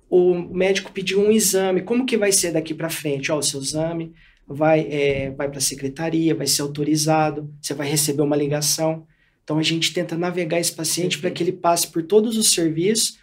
o 0.09 0.35
médico 0.35 0.93
pediu 0.93 1.21
um 1.21 1.33
exame, 1.33 1.83
como 1.83 2.05
que 2.05 2.17
vai 2.17 2.31
ser 2.31 2.53
daqui 2.53 2.75
para 2.75 2.91
frente? 2.91 3.33
Ó, 3.33 3.39
o 3.39 3.43
seu 3.43 3.61
exame 3.61 4.13
vai, 4.53 4.81
é, 4.91 5.31
vai 5.31 5.49
para 5.49 5.59
a 5.59 5.61
secretaria, 5.63 6.35
vai 6.35 6.47
ser 6.47 6.63
autorizado, 6.63 7.49
você 7.61 7.75
vai 7.75 7.89
receber 7.89 8.23
uma 8.23 8.37
ligação. 8.37 9.05
Então 9.45 9.59
a 9.59 9.63
gente 9.63 9.93
tenta 9.93 10.17
navegar 10.17 10.61
esse 10.61 10.73
paciente 10.73 11.19
para 11.19 11.31
que 11.31 11.43
ele 11.43 11.53
passe 11.53 11.87
por 11.89 12.03
todos 12.03 12.37
os 12.37 12.53
serviços, 12.53 13.19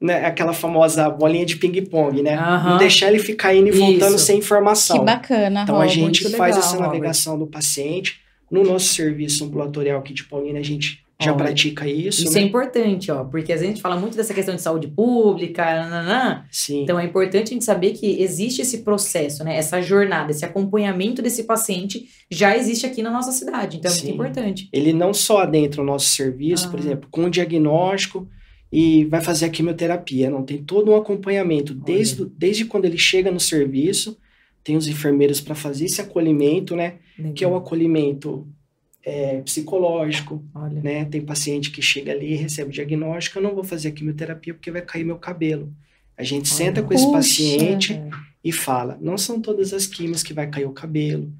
né, 0.00 0.24
aquela 0.26 0.52
famosa 0.52 1.08
bolinha 1.08 1.46
de 1.46 1.56
ping-pong, 1.56 2.22
né? 2.22 2.34
Aham. 2.34 2.70
Não 2.70 2.78
deixar 2.78 3.08
ele 3.08 3.20
ficar 3.20 3.54
indo 3.54 3.68
e 3.68 3.70
voltando 3.72 4.16
Isso. 4.16 4.26
sem 4.26 4.38
informação. 4.38 4.98
Que 4.98 5.04
bacana, 5.04 5.62
Então 5.62 5.76
a 5.76 5.84
Rob. 5.84 5.88
gente 5.88 6.22
faz 6.30 6.56
legal, 6.56 6.58
essa 6.58 6.70
Robert. 6.72 6.86
navegação 6.88 7.38
do 7.38 7.46
paciente. 7.46 8.20
No 8.50 8.64
nosso 8.64 8.86
serviço 8.92 9.44
ambulatorial 9.44 10.00
aqui 10.00 10.12
de 10.12 10.24
Paulina, 10.24 10.58
a 10.58 10.62
gente 10.62 11.01
já 11.24 11.34
pratica 11.34 11.88
isso. 11.88 12.24
Isso 12.24 12.34
né? 12.34 12.40
é 12.40 12.44
importante, 12.44 13.10
ó, 13.10 13.24
porque 13.24 13.52
às 13.52 13.60
vezes 13.60 13.72
a 13.72 13.74
gente 13.74 13.82
fala 13.82 13.96
muito 13.96 14.16
dessa 14.16 14.34
questão 14.34 14.54
de 14.54 14.62
saúde 14.62 14.88
pública, 14.88 15.64
nananã. 15.64 16.44
Sim. 16.50 16.82
então 16.82 16.98
é 16.98 17.04
importante 17.04 17.48
a 17.50 17.52
gente 17.54 17.64
saber 17.64 17.92
que 17.92 18.22
existe 18.22 18.62
esse 18.62 18.78
processo, 18.78 19.44
né? 19.44 19.56
Essa 19.56 19.80
jornada, 19.80 20.30
esse 20.30 20.44
acompanhamento 20.44 21.22
desse 21.22 21.44
paciente 21.44 22.06
já 22.30 22.56
existe 22.56 22.86
aqui 22.86 23.02
na 23.02 23.10
nossa 23.10 23.32
cidade, 23.32 23.76
então 23.78 23.90
é 23.90 23.94
Sim. 23.94 24.02
muito 24.08 24.14
importante. 24.14 24.68
Ele 24.72 24.92
não 24.92 25.12
só 25.14 25.38
adentra 25.42 25.80
o 25.80 25.84
nosso 25.84 26.06
serviço, 26.06 26.70
por 26.70 26.78
Ah. 26.78 26.82
exemplo, 26.82 27.08
com 27.10 27.24
o 27.24 27.30
diagnóstico 27.30 28.28
e 28.72 29.04
vai 29.06 29.20
fazer 29.20 29.46
a 29.46 29.48
quimioterapia. 29.50 30.30
Não 30.30 30.42
tem 30.42 30.58
todo 30.62 30.90
um 30.92 30.96
acompanhamento. 30.96 31.74
Desde, 31.74 32.24
desde 32.36 32.64
quando 32.64 32.86
ele 32.86 32.96
chega 32.98 33.30
no 33.30 33.38
serviço, 33.40 34.16
tem 34.64 34.76
os 34.76 34.86
enfermeiros 34.86 35.40
para 35.40 35.54
fazer 35.54 35.84
esse 35.86 36.00
acolhimento, 36.00 36.74
né? 36.76 36.94
Que 37.34 37.44
é 37.44 37.48
o 37.48 37.56
acolhimento 37.56 38.46
é, 39.04 39.40
psicológico, 39.40 40.42
Olha, 40.54 40.80
né? 40.80 41.04
Tem 41.04 41.20
paciente 41.20 41.70
que 41.70 41.82
chega 41.82 42.12
ali 42.12 42.32
e 42.32 42.36
recebe 42.36 42.70
o 42.70 42.72
diagnóstico, 42.72 43.38
eu 43.38 43.42
não 43.42 43.54
vou 43.54 43.64
fazer 43.64 43.88
a 43.88 43.92
quimioterapia 43.92 44.54
porque 44.54 44.70
vai 44.70 44.82
cair 44.82 45.04
meu 45.04 45.16
cabelo. 45.16 45.72
A 46.16 46.22
gente 46.22 46.48
Olha. 46.52 46.56
senta 46.56 46.82
com 46.82 46.92
esse 46.92 47.04
Puxa. 47.04 47.16
paciente 47.16 47.92
é. 47.94 48.08
e 48.44 48.52
fala, 48.52 48.98
não 49.00 49.18
são 49.18 49.40
todas 49.40 49.72
as 49.72 49.86
químios 49.86 50.22
que 50.22 50.32
vai 50.32 50.46
cair 50.46 50.66
o 50.66 50.72
cabelo. 50.72 51.32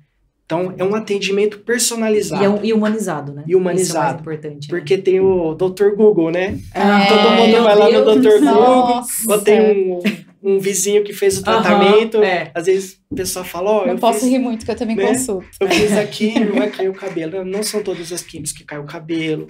Então, 0.44 0.74
é 0.76 0.84
um 0.84 0.94
atendimento 0.94 1.60
personalizado. 1.60 2.42
E, 2.42 2.66
é 2.66 2.66
e 2.66 2.72
humanizado, 2.74 3.32
né? 3.32 3.44
E 3.46 3.56
humanizado. 3.56 4.06
Isso 4.06 4.16
é 4.16 4.20
importante. 4.20 4.70
né? 4.70 4.78
Porque 4.78 4.98
tem 4.98 5.18
o 5.20 5.54
Dr. 5.54 5.94
Google, 5.96 6.30
né? 6.30 6.58
Ah, 6.74 7.06
Todo 7.08 7.30
mundo 7.30 7.62
vai 7.62 7.76
lá 7.76 7.84
no 7.86 8.04
Deus 8.04 8.16
Dr. 8.16 8.22
do 8.22 8.44
céu. 8.44 8.54
Google, 8.54 8.96
Nossa. 8.96 9.32
ou 9.32 9.40
tem 9.40 9.60
um, 9.60 10.00
um 10.42 10.58
vizinho 10.58 11.04
que 11.04 11.12
fez 11.12 11.38
o 11.38 11.44
tratamento. 11.44 12.22
é. 12.22 12.50
Às 12.54 12.66
vezes 12.66 13.00
o 13.10 13.14
pessoal 13.14 13.44
fala, 13.44 13.70
ó, 13.70 13.86
Não 13.86 13.92
eu, 13.94 13.98
posso 13.98 14.20
fiz, 14.20 14.28
rir 14.28 14.38
muito, 14.38 14.64
que 14.64 14.70
eu 14.70 14.76
também 14.76 14.96
né? 14.96 15.06
consulto. 15.06 15.46
eu 15.60 15.68
fiz 15.68 15.92
aquilo, 15.92 16.54
vai 16.54 16.70
cair 16.70 16.88
o 16.88 16.94
cabelo. 16.94 17.44
Não 17.44 17.62
são 17.62 17.82
todas 17.82 18.12
as 18.12 18.22
químicas 18.22 18.52
que 18.52 18.64
caem 18.64 18.82
o 18.82 18.86
cabelo, 18.86 19.46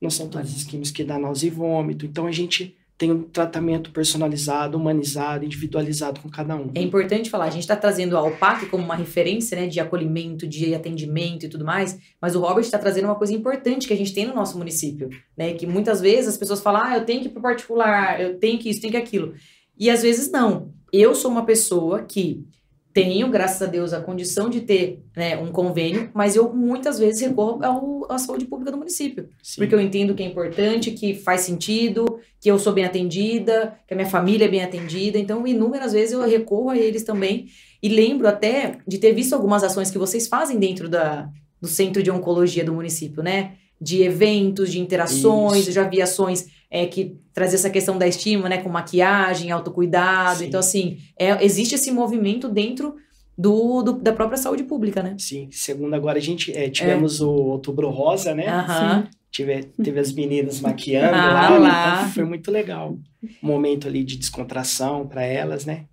não 0.00 0.10
são 0.10 0.28
todas 0.28 0.54
as 0.54 0.64
químicas 0.64 0.90
que 0.90 1.02
dá 1.02 1.18
náusea 1.18 1.46
e 1.48 1.50
vômito. 1.50 2.04
Então, 2.04 2.26
a 2.26 2.32
gente 2.32 2.76
tem 2.96 3.10
um 3.10 3.22
tratamento 3.22 3.90
personalizado, 3.90 4.78
humanizado, 4.78 5.44
individualizado 5.44 6.20
com 6.20 6.28
cada 6.28 6.54
um. 6.54 6.70
É 6.74 6.80
importante 6.80 7.28
falar, 7.28 7.46
a 7.46 7.50
gente 7.50 7.62
está 7.62 7.74
trazendo 7.74 8.16
a 8.16 8.20
Alpac 8.20 8.66
como 8.66 8.84
uma 8.84 8.94
referência 8.94 9.58
né, 9.58 9.66
de 9.66 9.80
acolhimento, 9.80 10.46
de 10.46 10.74
atendimento 10.74 11.44
e 11.44 11.48
tudo 11.48 11.64
mais, 11.64 11.98
mas 12.20 12.36
o 12.36 12.40
Robert 12.40 12.62
está 12.62 12.78
trazendo 12.78 13.06
uma 13.06 13.16
coisa 13.16 13.34
importante 13.34 13.88
que 13.88 13.92
a 13.92 13.96
gente 13.96 14.14
tem 14.14 14.26
no 14.26 14.34
nosso 14.34 14.56
município, 14.56 15.10
né? 15.36 15.54
Que 15.54 15.66
muitas 15.66 16.00
vezes 16.00 16.28
as 16.28 16.36
pessoas 16.36 16.60
falam, 16.60 16.82
ah, 16.84 16.96
eu 16.96 17.04
tenho 17.04 17.20
que 17.20 17.26
ir 17.26 17.30
pro 17.30 17.42
particular, 17.42 18.20
eu 18.20 18.38
tenho 18.38 18.58
que 18.60 18.70
isso, 18.70 18.80
tenho 18.80 18.92
que 18.92 18.96
aquilo. 18.96 19.34
E 19.78 19.90
às 19.90 20.02
vezes 20.02 20.30
não. 20.30 20.72
Eu 20.92 21.14
sou 21.14 21.30
uma 21.30 21.44
pessoa 21.44 22.02
que 22.02 22.46
tenho, 22.94 23.28
graças 23.28 23.60
a 23.60 23.66
Deus, 23.66 23.92
a 23.92 24.00
condição 24.00 24.48
de 24.48 24.60
ter 24.60 25.02
né, 25.16 25.36
um 25.36 25.48
convênio, 25.48 26.10
mas 26.14 26.36
eu 26.36 26.54
muitas 26.54 26.96
vezes 26.96 27.20
recorro 27.22 27.58
ao, 27.64 28.06
à 28.08 28.18
saúde 28.18 28.44
pública 28.44 28.70
do 28.70 28.78
município. 28.78 29.28
Sim. 29.42 29.56
Porque 29.60 29.74
eu 29.74 29.80
entendo 29.80 30.14
que 30.14 30.22
é 30.22 30.26
importante, 30.26 30.92
que 30.92 31.12
faz 31.12 31.40
sentido, 31.40 32.20
que 32.40 32.48
eu 32.48 32.56
sou 32.56 32.72
bem 32.72 32.84
atendida, 32.84 33.76
que 33.88 33.92
a 33.92 33.96
minha 33.96 34.08
família 34.08 34.44
é 34.44 34.48
bem 34.48 34.62
atendida. 34.62 35.18
Então, 35.18 35.44
inúmeras 35.44 35.92
vezes 35.92 36.12
eu 36.12 36.24
recorro 36.24 36.70
a 36.70 36.78
eles 36.78 37.02
também. 37.02 37.46
E 37.82 37.88
lembro 37.88 38.28
até 38.28 38.78
de 38.86 38.98
ter 38.98 39.12
visto 39.12 39.32
algumas 39.32 39.64
ações 39.64 39.90
que 39.90 39.98
vocês 39.98 40.28
fazem 40.28 40.56
dentro 40.56 40.88
da, 40.88 41.28
do 41.60 41.66
Centro 41.66 42.00
de 42.00 42.12
Oncologia 42.12 42.64
do 42.64 42.72
município, 42.72 43.24
né? 43.24 43.54
De 43.80 44.04
eventos, 44.04 44.70
de 44.70 44.78
interações. 44.78 45.62
Isso. 45.62 45.70
Eu 45.70 45.74
já 45.74 45.88
vi 45.88 46.00
ações 46.00 46.46
é, 46.74 46.86
que 46.86 47.16
trazem 47.32 47.54
essa 47.54 47.70
questão 47.70 47.96
da 47.96 48.06
estima, 48.08 48.48
né? 48.48 48.58
Com 48.58 48.68
maquiagem, 48.68 49.50
autocuidado. 49.52 50.38
Sim. 50.40 50.46
Então, 50.46 50.58
assim, 50.60 50.98
é, 51.16 51.44
existe 51.44 51.74
esse 51.76 51.90
movimento 51.92 52.48
dentro 52.48 52.96
do, 53.38 53.80
do- 53.82 53.92
da 54.00 54.12
própria 54.12 54.36
saúde 54.36 54.64
pública, 54.64 55.00
né? 55.02 55.14
Sim, 55.18 55.48
segundo 55.52 55.94
agora 55.94 56.18
a 56.18 56.20
gente 56.20 56.52
é, 56.56 56.68
tivemos 56.68 57.20
o 57.20 57.30
Outubro 57.30 57.90
Rosa, 57.90 58.34
né? 58.34 58.48
Aham. 58.48 59.08
Tive, 59.30 59.64
teve 59.82 59.98
as 59.98 60.12
meninas 60.12 60.60
maquiando 60.60 61.14
Ah, 61.16 61.48
lá, 61.50 61.58
lá. 61.58 61.96
então 62.02 62.10
foi 62.12 62.24
muito 62.24 62.50
legal. 62.52 62.96
Um 63.42 63.46
momento 63.46 63.88
ali 63.88 64.04
de 64.04 64.16
descontração 64.16 65.06
para 65.08 65.24
elas, 65.24 65.64
né? 65.64 65.86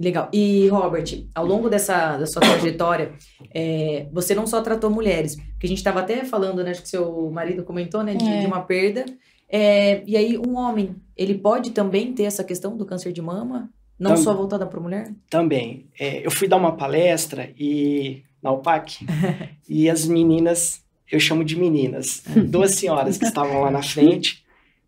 Legal. 0.00 0.28
E, 0.32 0.68
Robert, 0.68 1.24
ao 1.34 1.44
longo 1.44 1.68
dessa 1.68 2.16
da 2.16 2.24
sua 2.26 2.40
trajetória, 2.40 3.12
é, 3.52 4.06
você 4.12 4.32
não 4.32 4.46
só 4.46 4.60
tratou 4.62 4.90
mulheres, 4.90 5.34
porque 5.34 5.66
a 5.66 5.68
gente 5.68 5.78
estava 5.78 5.98
até 6.00 6.24
falando, 6.24 6.62
né? 6.62 6.70
Acho 6.70 6.82
que 6.82 6.88
seu 6.88 7.28
marido 7.32 7.64
comentou, 7.64 8.04
né? 8.04 8.14
De, 8.14 8.24
É. 8.24 8.40
de 8.40 8.46
uma 8.46 8.60
perda. 8.62 9.04
É, 9.48 10.02
e 10.06 10.16
aí, 10.16 10.38
um 10.38 10.56
homem, 10.56 10.94
ele 11.16 11.34
pode 11.34 11.70
também 11.70 12.12
ter 12.12 12.24
essa 12.24 12.44
questão 12.44 12.76
do 12.76 12.84
câncer 12.84 13.12
de 13.12 13.22
mama? 13.22 13.70
Não 13.98 14.14
Tam- 14.14 14.22
só 14.22 14.34
voltada 14.34 14.66
para 14.66 14.80
mulher? 14.80 15.12
Também. 15.28 15.86
É, 15.98 16.24
eu 16.24 16.30
fui 16.30 16.46
dar 16.46 16.56
uma 16.56 16.72
palestra 16.76 17.50
e 17.58 18.22
na 18.42 18.52
UPAC 18.52 19.04
e 19.68 19.90
as 19.90 20.06
meninas, 20.06 20.82
eu 21.10 21.18
chamo 21.18 21.42
de 21.44 21.56
meninas, 21.56 22.22
duas 22.48 22.76
senhoras 22.76 23.18
que 23.18 23.24
estavam 23.24 23.60
lá 23.62 23.70
na 23.70 23.82
frente 23.82 24.44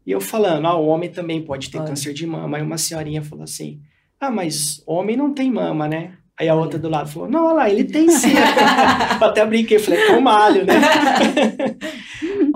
e 0.07 0.13
eu 0.13 0.21
falando, 0.21 0.67
ah, 0.67 0.77
o 0.77 0.87
homem 0.87 1.11
também 1.11 1.43
pode 1.43 1.71
ter 1.71 1.79
Olha. 1.79 1.89
câncer 1.89 2.13
de 2.13 2.27
mama. 2.27 2.57
Aí 2.57 2.63
uma 2.63 2.79
senhorinha 2.79 3.23
falou 3.23 3.45
assim, 3.45 3.81
ah, 4.21 4.31
mas 4.31 4.83
homem 4.87 5.17
não 5.17 5.33
tem 5.35 5.51
mama, 5.51 5.89
né? 5.89 6.13
Aí 6.39 6.49
a 6.49 6.55
outra 6.55 6.79
do 6.79 6.89
lado 6.89 7.11
falou, 7.11 7.29
não, 7.29 7.47
olha 7.47 7.55
lá, 7.55 7.71
ele 7.71 7.85
tem 7.85 8.09
sim. 8.11 8.33
eu 9.21 9.27
até 9.27 9.45
brinquei, 9.45 9.79
falei, 9.79 10.07
com 10.07 10.21
malho, 10.21 10.65
né? 10.65 10.75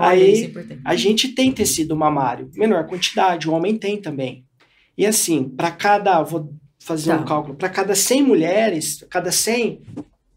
Aí, 0.08 0.44
é. 0.56 0.78
A 0.84 0.94
gente 0.96 1.28
tem 1.28 1.52
tecido 1.52 1.96
mamário, 1.96 2.50
menor 2.54 2.86
quantidade, 2.86 3.48
o 3.48 3.52
homem 3.52 3.76
tem 3.76 4.00
também. 4.00 4.44
E 4.96 5.04
assim, 5.06 5.44
para 5.48 5.70
cada, 5.70 6.22
vou 6.22 6.52
fazer 6.78 7.10
Tá. 7.10 7.20
um 7.20 7.24
cálculo, 7.24 7.54
para 7.56 7.68
cada 7.68 7.94
100 7.94 8.22
mulheres, 8.22 9.04
cada 9.10 9.32
100, 9.32 9.80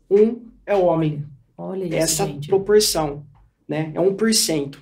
um 0.10 0.42
é 0.66 0.76
homem. 0.76 1.24
Olha 1.58 1.86
isso, 1.86 1.96
Essa 1.96 2.26
gente. 2.28 2.48
proporção, 2.48 3.24
né? 3.68 3.92
É 3.94 4.00
1%. 4.00 4.78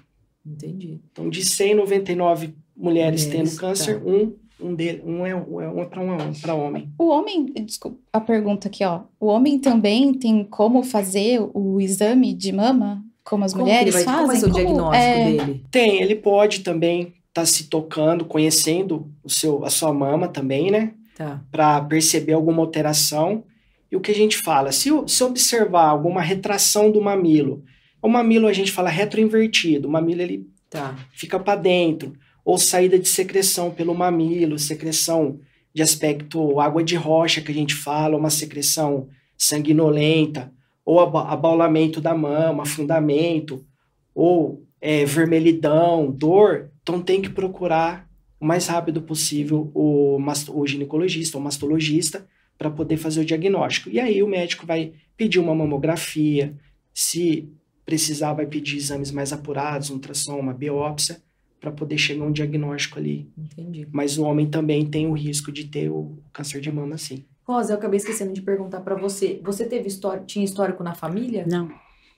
Entendi. 0.46 1.00
Então, 1.12 1.30
de 1.30 1.44
199 1.44 2.54
mulheres 2.76 3.26
Mulheres, 3.26 3.26
tendo 3.26 3.56
câncer, 3.58 4.00
tá. 4.00 4.06
um, 4.10 4.34
um, 4.62 4.76
dele, 4.76 5.02
um 5.06 5.26
é, 5.26 5.34
um 5.36 5.62
é, 5.62 5.70
um 5.70 5.82
é 5.82 5.86
para 5.86 6.02
um, 6.02 6.34
pra 6.34 6.54
homem. 6.54 6.90
O 7.00 7.08
homem, 7.08 7.46
desculpa, 7.66 7.98
a 8.12 8.20
pergunta 8.20 8.68
aqui, 8.68 8.84
ó. 8.84 9.04
O 9.20 9.28
homem 9.28 9.58
também 9.58 10.14
tem 10.14 10.44
como 10.44 10.84
fazer 10.84 11.42
o 11.54 11.80
exame 11.80 12.34
de 12.34 12.52
mama, 12.52 13.04
como 13.26 13.44
as 13.44 13.52
Como 13.54 13.66
ele 13.66 13.72
mulheres 13.72 13.94
vai, 13.96 14.04
fazem? 14.04 14.18
como 14.20 14.28
vai 14.28 14.38
ser 14.38 14.46
o 14.46 14.50
Como- 14.52 14.64
diagnóstico 14.64 15.04
é, 15.04 15.32
dele? 15.32 15.66
Tem, 15.70 16.02
ele 16.02 16.16
pode 16.16 16.60
também 16.62 17.14
estar 17.28 17.46
se 17.46 17.66
tocando, 17.66 18.24
conhecendo 18.24 19.12
o 19.24 19.30
seu, 19.30 19.66
a 19.66 19.70
sua 19.70 19.92
mama 19.94 20.30
também, 20.30 20.72
né? 20.72 20.94
Tá. 21.18 21.42
para 21.50 21.80
perceber 21.82 22.34
alguma 22.34 22.62
alteração. 22.62 23.44
E 23.90 23.96
o 23.96 24.02
que 24.02 24.12
a 24.12 24.16
gente 24.16 24.36
fala, 24.38 24.74
se, 24.74 24.90
se 25.08 25.24
observar 25.24 25.88
alguma 25.88 26.22
retração 26.22 26.92
do 26.92 27.02
mamilo, 27.02 27.64
o 28.02 28.10
mamilo 28.10 28.48
a 28.48 28.54
gente 28.54 28.70
fala 28.72 28.90
retroinvertido, 28.90 29.88
o 29.88 29.92
mamilo 29.92 30.22
ele 30.22 30.46
Tá. 30.70 30.94
fica 31.14 31.40
para 31.40 31.56
dentro, 31.56 32.12
ou 32.44 32.58
saída 32.58 33.00
de 33.00 33.08
secreção 33.08 33.72
pelo 33.72 33.96
mamilo, 33.96 34.60
secreção 34.60 35.40
de 35.74 35.82
aspecto 35.82 36.60
água 36.60 36.84
de 36.84 36.96
rocha 36.98 37.40
que 37.40 37.52
a 37.52 37.56
gente 37.56 37.74
fala, 37.74 38.18
uma 38.18 38.30
secreção 38.30 39.08
sanguinolenta, 39.38 40.52
ou 40.86 41.00
aba- 41.00 41.28
abaulamento 41.30 42.00
da 42.00 42.14
mama, 42.16 42.64
afundamento, 42.64 43.66
ou 44.14 44.64
é, 44.80 45.04
vermelhidão, 45.04 46.12
dor, 46.12 46.70
então 46.84 47.02
tem 47.02 47.22
que 47.22 47.30
procurar 47.30 48.08
o 48.40 48.46
mais 48.46 48.68
rápido 48.68 49.02
possível 49.02 49.72
o, 49.74 50.18
o 50.54 50.68
ginecologista, 50.68 51.38
o 51.38 51.42
mastologista, 51.42 52.28
para 52.58 52.70
poder 52.70 52.98
fazer 52.98 53.22
o 53.22 53.26
diagnóstico. 53.26 53.90
E 53.90 54.00
aí 54.00 54.22
o 54.22 54.28
médico 54.28 54.66
vai 54.66 54.94
pedir 55.18 55.40
uma 55.40 55.56
mamografia, 55.56 56.56
se 56.94 57.50
precisar, 57.86 58.34
vai 58.34 58.46
pedir 58.46 58.78
exames 58.78 59.12
mais 59.12 59.34
apurados, 59.34 59.90
um 59.90 59.96
ultrassom, 59.96 60.40
uma 60.40 60.54
biópsia, 60.54 61.22
para 61.60 61.72
poder 61.72 61.98
chegar 61.98 62.24
a 62.24 62.28
um 62.28 62.32
diagnóstico 62.32 63.00
ali. 63.00 63.28
Entendi. 63.38 63.88
Mas 63.92 64.18
o 64.18 64.24
homem 64.24 64.48
também 64.48 64.86
tem 64.86 65.08
o 65.08 65.14
risco 65.14 65.52
de 65.52 65.66
ter 65.66 65.90
o 65.90 66.18
câncer 66.32 66.62
de 66.62 66.72
mama, 66.72 66.98
sim. 66.98 67.26
Rosa, 67.48 67.74
eu 67.74 67.78
acabei 67.78 67.98
esquecendo 67.98 68.34
de 68.34 68.42
perguntar 68.42 68.82
pra 68.82 68.96
você. 68.96 69.40
Você 69.44 69.66
teve 69.66 69.88
história, 69.88 70.24
tinha 70.26 70.44
histórico 70.44 70.84
na 70.84 70.94
família? 70.96 71.46
Não, 71.48 71.70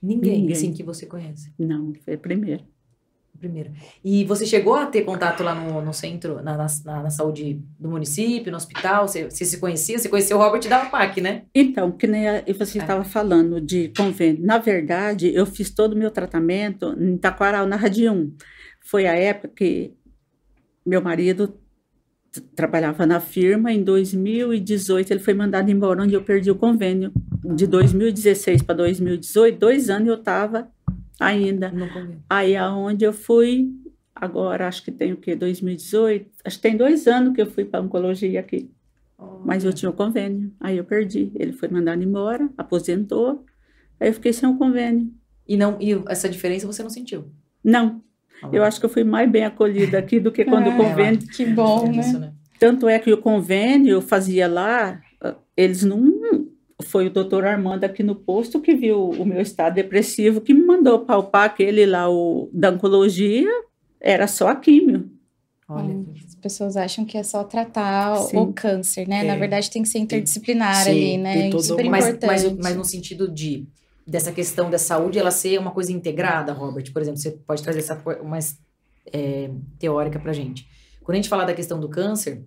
Ninguém, 0.02 0.40
Ninguém. 0.42 0.52
assim, 0.54 0.74
que 0.74 0.84
você 0.84 1.06
conhece. 1.06 1.52
não, 1.60 1.94
foi 2.06 2.14
a 2.14 2.18
primeira. 2.18 2.64
Primeiro. 3.40 3.72
E 4.04 4.26
você 4.26 4.48
chegou 4.48 4.74
a 4.74 4.88
ter 4.88 5.04
contato 5.04 5.44
lá 5.44 5.54
no, 5.54 5.80
no 5.80 5.94
centro, 5.94 6.42
na, 6.42 6.58
na, 6.58 6.66
na- 6.86 7.10
saúde 7.12 7.62
do 7.80 7.88
município, 7.88 8.50
no 8.52 8.58
hospital? 8.58 9.08
Você, 9.08 9.26
você 9.30 9.46
se 9.46 9.60
conhecia? 9.60 10.00
Você 10.00 10.10
conheceu 10.10 10.38
o 10.38 10.40
Robert 10.40 10.68
da 10.68 10.84
UPAC, 10.88 11.22
né? 11.22 11.44
Então, 11.54 11.92
que 11.92 12.08
nem 12.08 12.28
a- 12.28 12.42
você 12.48 12.80
É. 12.80 12.82
estava 12.82 13.04
falando 13.04 13.62
de 13.62 13.90
convênio. 13.96 14.44
Na 14.44 14.58
verdade, 14.58 15.32
eu 15.36 15.46
fiz 15.46 15.70
todo 15.70 15.94
o 15.94 15.96
meu 15.96 16.10
tratamento 16.10 16.96
em 17.00 17.16
Taquaral, 17.16 17.68
na 17.68 17.76
Rádio 17.76 18.12
1. 18.12 18.34
Foi 18.82 19.06
a 19.06 19.14
época 19.14 19.50
que 19.56 19.94
meu 20.84 21.02
marido 21.02 21.54
trabalhava 22.56 23.06
na 23.06 23.20
firma. 23.20 23.72
Em 23.72 23.84
2018, 23.84 25.12
ele 25.12 25.20
foi 25.20 25.34
mandado 25.34 25.70
embora, 25.70 26.02
onde 26.02 26.14
eu 26.14 26.24
perdi 26.24 26.52
o 26.52 26.56
convênio. 26.56 27.12
De 27.44 27.66
2016 27.68 28.62
para 28.62 28.76
2018, 28.76 29.58
dois 29.58 29.90
anos 29.90 30.08
eu 30.08 30.16
estava 30.16 30.70
ainda. 31.20 31.72
Aí 32.30 32.56
aonde 32.56 33.06
eu 33.06 33.14
fui, 33.14 33.72
agora 34.16 34.68
acho 34.68 34.84
que 34.84 34.92
tem 34.92 35.14
o 35.14 35.18
quê? 35.18 35.36
2018? 35.36 36.30
Acho 36.44 36.56
que 36.58 36.62
tem 36.62 36.78
dois 36.78 37.08
anos 37.08 37.34
que 37.34 37.42
eu 37.42 37.48
fui 37.48 37.66
para 37.66 37.82
oncologia 37.82 38.40
aqui. 38.40 38.70
Mas 39.44 39.64
eu 39.64 39.74
tinha 39.74 39.90
o 39.90 39.94
convênio. 39.94 40.52
Aí 40.60 40.78
eu 40.78 40.84
perdi. 40.84 41.32
Ele 41.36 41.54
foi 41.54 41.70
mandado 41.70 42.04
embora, 42.04 42.50
aposentou. 42.58 43.46
Aí 44.00 44.10
eu 44.10 44.14
fiquei 44.14 44.32
sem 44.32 44.48
o 44.48 44.58
convênio. 44.58 45.12
E, 45.48 45.56
não, 45.56 45.78
e 45.80 45.92
essa 46.08 46.30
diferença 46.30 46.68
você 46.68 46.84
não 46.84 46.90
sentiu? 46.90 47.32
Não, 47.64 48.02
eu 48.52 48.64
acho 48.64 48.80
que 48.80 48.86
eu 48.86 48.90
fui 48.90 49.04
mais 49.04 49.30
bem 49.30 49.44
acolhida 49.46 49.98
aqui 49.98 50.20
do 50.20 50.32
que 50.32 50.46
quando 50.46 50.68
É. 50.68 50.70
o 50.74 50.78
convênio. 50.78 51.20
Que 51.20 51.46
bom, 51.46 51.88
né? 51.88 52.00
Isso, 52.00 52.20
né? 52.20 52.34
Tanto 52.60 52.88
é 52.88 52.98
que 53.00 53.12
o 53.14 53.18
convênio 53.22 53.92
eu 53.94 54.02
fazia 54.02 54.48
lá, 54.48 55.00
eles 55.56 55.84
não. 55.84 56.48
Foi 56.84 57.08
o 57.08 57.10
doutor 57.10 57.44
Armando 57.46 57.84
aqui 57.84 58.04
no 58.04 58.16
posto 58.16 58.60
que 58.62 58.76
viu 58.76 59.10
o 59.10 59.26
meu 59.26 59.42
estado 59.42 59.74
depressivo, 59.76 60.42
que 60.42 60.54
me 60.54 60.64
mandou 60.64 61.00
palpar 61.00 61.46
aquele 61.46 61.86
lá, 61.86 62.08
o 62.10 62.50
da 62.54 62.70
oncologia, 62.70 63.50
era 64.00 64.28
só 64.28 64.50
a 64.50 64.56
químio. 64.56 65.10
Olha. 65.68 65.84
Hum, 65.86 66.06
As 66.26 66.36
pessoas 66.36 66.78
acham 66.78 67.04
que 67.04 67.18
é 67.18 67.24
só 67.24 67.44
tratar 67.44 68.14
o- 68.14 68.28
Sim. 68.28 68.38
o 68.38 68.54
câncer, 68.54 69.08
né? 69.08 69.24
Na 69.24 69.34
É. 69.34 69.38
verdade, 69.38 69.70
tem 69.72 69.82
que 69.82 69.90
ser 69.90 69.98
interdisciplinar 70.00 70.76
Sim, 70.84 70.90
ali, 70.92 71.18
né? 71.18 71.50
toda 71.50 71.64
Super 71.64 71.90
Mas, 71.90 72.06
importante. 72.08 72.28
mas, 72.28 72.58
mas 72.58 72.76
no 72.78 72.86
sentido 72.86 73.28
de 73.30 73.68
dessa 74.08 74.32
questão 74.32 74.70
da 74.70 74.80
saúde 74.80 75.20
ela 75.20 75.32
ser 75.32 75.60
uma 75.60 75.72
coisa 75.72 75.92
integrada, 75.92 76.54
Robert, 76.54 76.92
por 76.94 77.02
exemplo, 77.02 77.20
você 77.20 77.32
pode 77.32 77.62
trazer 77.62 77.80
essa 77.80 78.02
mais 78.24 78.58
é, 79.12 79.50
teórica 79.78 80.18
pra 80.18 80.32
gente. 80.32 80.68
Quando 81.04 81.16
a 81.16 81.18
gente 81.18 81.30
fala 81.30 81.46
da 81.46 81.54
questão 81.54 81.80
do 81.80 81.90
câncer, 81.90 82.44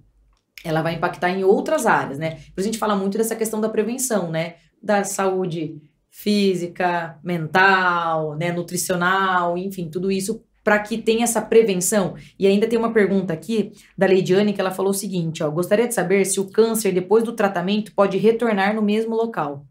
ela 0.65 0.83
vai 0.83 0.95
impactar 0.95 1.31
em 1.31 1.45
outras 1.45 1.87
áreas, 1.87 2.19
né? 2.19 2.41
Por 2.55 2.61
a 2.61 2.65
gente 2.65 2.79
fala 2.79 2.97
muito 2.97 3.19
dessa 3.19 3.37
questão 3.37 3.61
da 3.61 3.69
prevenção, 3.69 4.31
né? 4.31 4.57
Da 4.83 5.05
saúde 5.05 5.81
física, 6.11 7.19
mental, 7.23 8.37
né, 8.37 8.51
nutricional, 8.51 9.57
enfim, 9.57 9.89
tudo 9.89 10.11
isso 10.11 10.43
para 10.65 10.79
que 10.81 10.99
tenha 10.99 11.25
essa 11.25 11.41
prevenção. 11.41 12.17
E 12.39 12.47
ainda 12.47 12.67
tem 12.67 12.79
uma 12.79 12.93
pergunta 12.93 13.33
aqui 13.33 13.73
da 13.97 14.07
Leidiane 14.07 14.53
que 14.53 14.61
ela 14.61 14.71
falou 14.71 14.91
o 14.91 14.95
seguinte, 14.95 15.43
ó, 15.43 15.51
gostaria 15.51 15.87
de 15.87 15.95
saber 15.95 16.25
se 16.25 16.41
o 16.41 16.51
câncer 16.51 16.93
depois 16.93 17.23
do 17.23 17.33
tratamento 17.33 17.95
pode 17.95 18.19
retornar 18.19 18.75
no 18.75 18.83
mesmo 18.83 19.15
local. 19.15 19.65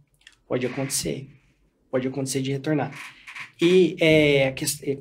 Pode 0.47 0.65
acontecer. 0.65 1.38
Pode 1.91 2.08
acontecer 2.08 2.41
de 2.41 2.52
retornar. 2.52 2.91
E 3.62 3.95
é, 3.99 4.45
a 4.47 4.49
a 4.49 4.52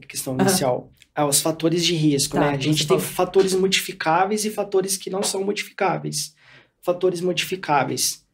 questão 0.07 0.37
inicial, 0.39 0.91
ah, 1.15 1.27
os 1.27 1.41
fatores 1.41 1.85
de 1.85 1.95
risco, 1.95 2.35
Tá, 2.37 2.41
né? 2.41 2.49
A 2.51 2.59
gente 2.59 2.79
tem 2.87 2.87
falou. 2.99 3.03
fatores 3.03 3.55
modificáveis 3.55 4.45
e 4.45 4.51
fatores 4.51 4.97
que 4.97 5.11
não 5.11 5.23
são 5.23 5.45
modificáveis. 5.45 6.35
Fatores 6.83 7.21
modificáveis, 7.21 8.25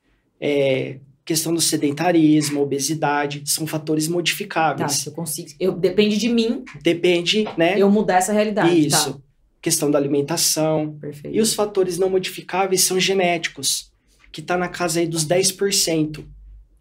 é, 0.41 0.99
questão 1.25 1.53
do 1.55 1.61
sedentarismo, 1.61 2.61
obesidade, 2.61 3.43
são 3.47 3.67
fatores 3.67 4.07
Tá, 4.07 4.13
modificáveis. 4.13 4.93
se 4.93 5.09
eu 5.09 5.13
consigo, 5.13 5.49
eu 5.59 5.73
depende 5.73 6.17
de 6.19 6.29
mim 6.29 6.63
Depende, 6.83 7.45
né? 7.57 7.79
eu 7.81 7.91
mudar 7.91 8.17
essa 8.19 8.33
realidade, 8.33 8.87
Isso. 8.87 9.15
tá? 9.15 9.19
Questão 9.63 9.91
da 9.91 9.99
alimentação. 9.99 10.97
Perfeito. 11.01 11.35
E 11.35 11.41
os 11.41 11.55
fatores 11.55 11.99
não 11.99 12.11
modificáveis 12.11 12.83
são 12.83 13.01
genéticos, 13.01 13.91
que 14.31 14.43
está 14.43 14.59
na 14.59 14.69
casa 14.69 15.01
aí 15.01 15.07
dos 15.07 15.27
10%. 15.27 16.23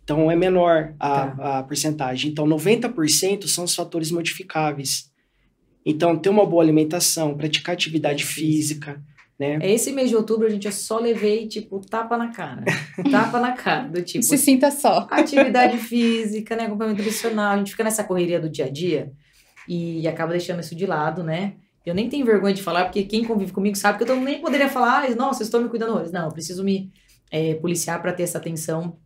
Então 0.04 0.30
é 0.30 0.36
menor 0.36 0.94
a, 1.00 1.28
Tá. 1.28 1.60
a 1.60 1.64
porcentagem. 1.64 2.32
Então 2.32 2.46
90% 2.46 3.48
são 3.48 3.64
os 3.64 3.74
fatores 3.76 4.12
modificáveis. 4.12 5.12
Então 5.86 6.18
ter 6.18 6.30
uma 6.30 6.46
boa 6.46 6.64
alimentação, 6.64 7.36
praticar 7.36 7.74
atividade 7.74 8.24
física, 8.26 9.02
né? 9.40 9.60
É 9.62 9.72
esse 9.74 9.92
mês 9.92 10.10
de 10.10 10.16
outubro, 10.16 10.46
a 10.48 10.50
gente, 10.50 10.66
eu 10.66 10.72
só 10.72 11.00
levei, 11.00 11.48
tipo, 11.48 11.80
tapa 11.82 12.18
na 12.18 12.30
cara. 12.30 12.64
tapa 13.12 13.40
na 13.40 13.52
cara, 13.54 13.88
do 13.90 14.02
tipo, 14.02 14.24
Se 14.24 14.38
sinta 14.38 14.72
só. 14.72 15.08
atividade 15.10 15.78
física, 15.78 16.56
né, 16.56 16.66
acompanhamento 16.66 17.02
nutricional, 17.02 17.54
a 17.54 17.58
gente 17.58 17.72
fica 17.72 17.84
nessa 17.84 18.04
correria 18.04 18.40
do 18.40 18.50
dia 18.50 18.66
a 18.66 18.70
dia 18.70 19.12
e 19.68 20.08
acaba 20.08 20.32
deixando 20.32 20.60
isso 20.60 20.76
de 20.76 20.86
lado, 20.86 21.24
né? 21.24 21.54
Eu 21.86 21.94
nem 21.94 22.08
tenho 22.08 22.26
vergonha 22.26 22.54
de 22.54 22.62
falar, 22.64 22.86
porque 22.86 23.04
quem 23.04 23.26
convive 23.26 23.52
comigo 23.52 23.76
sabe 23.76 23.98
que 24.04 24.10
eu 24.10 24.16
nem 24.16 24.40
poderia 24.40 24.70
falar, 24.70 25.04
ah, 25.04 25.16
nossa, 25.16 25.42
eu 25.42 25.46
estou 25.46 25.62
me 25.62 25.68
cuidando 25.68 25.92
horrores. 25.92 26.12
Não, 26.14 26.26
eu 26.26 26.32
preciso 26.32 26.64
me 26.64 26.90
é, 27.30 27.56
policiar 27.56 28.02
para 28.02 28.14
ter 28.14 28.24
essa 28.24 28.38
atenção 28.38 28.98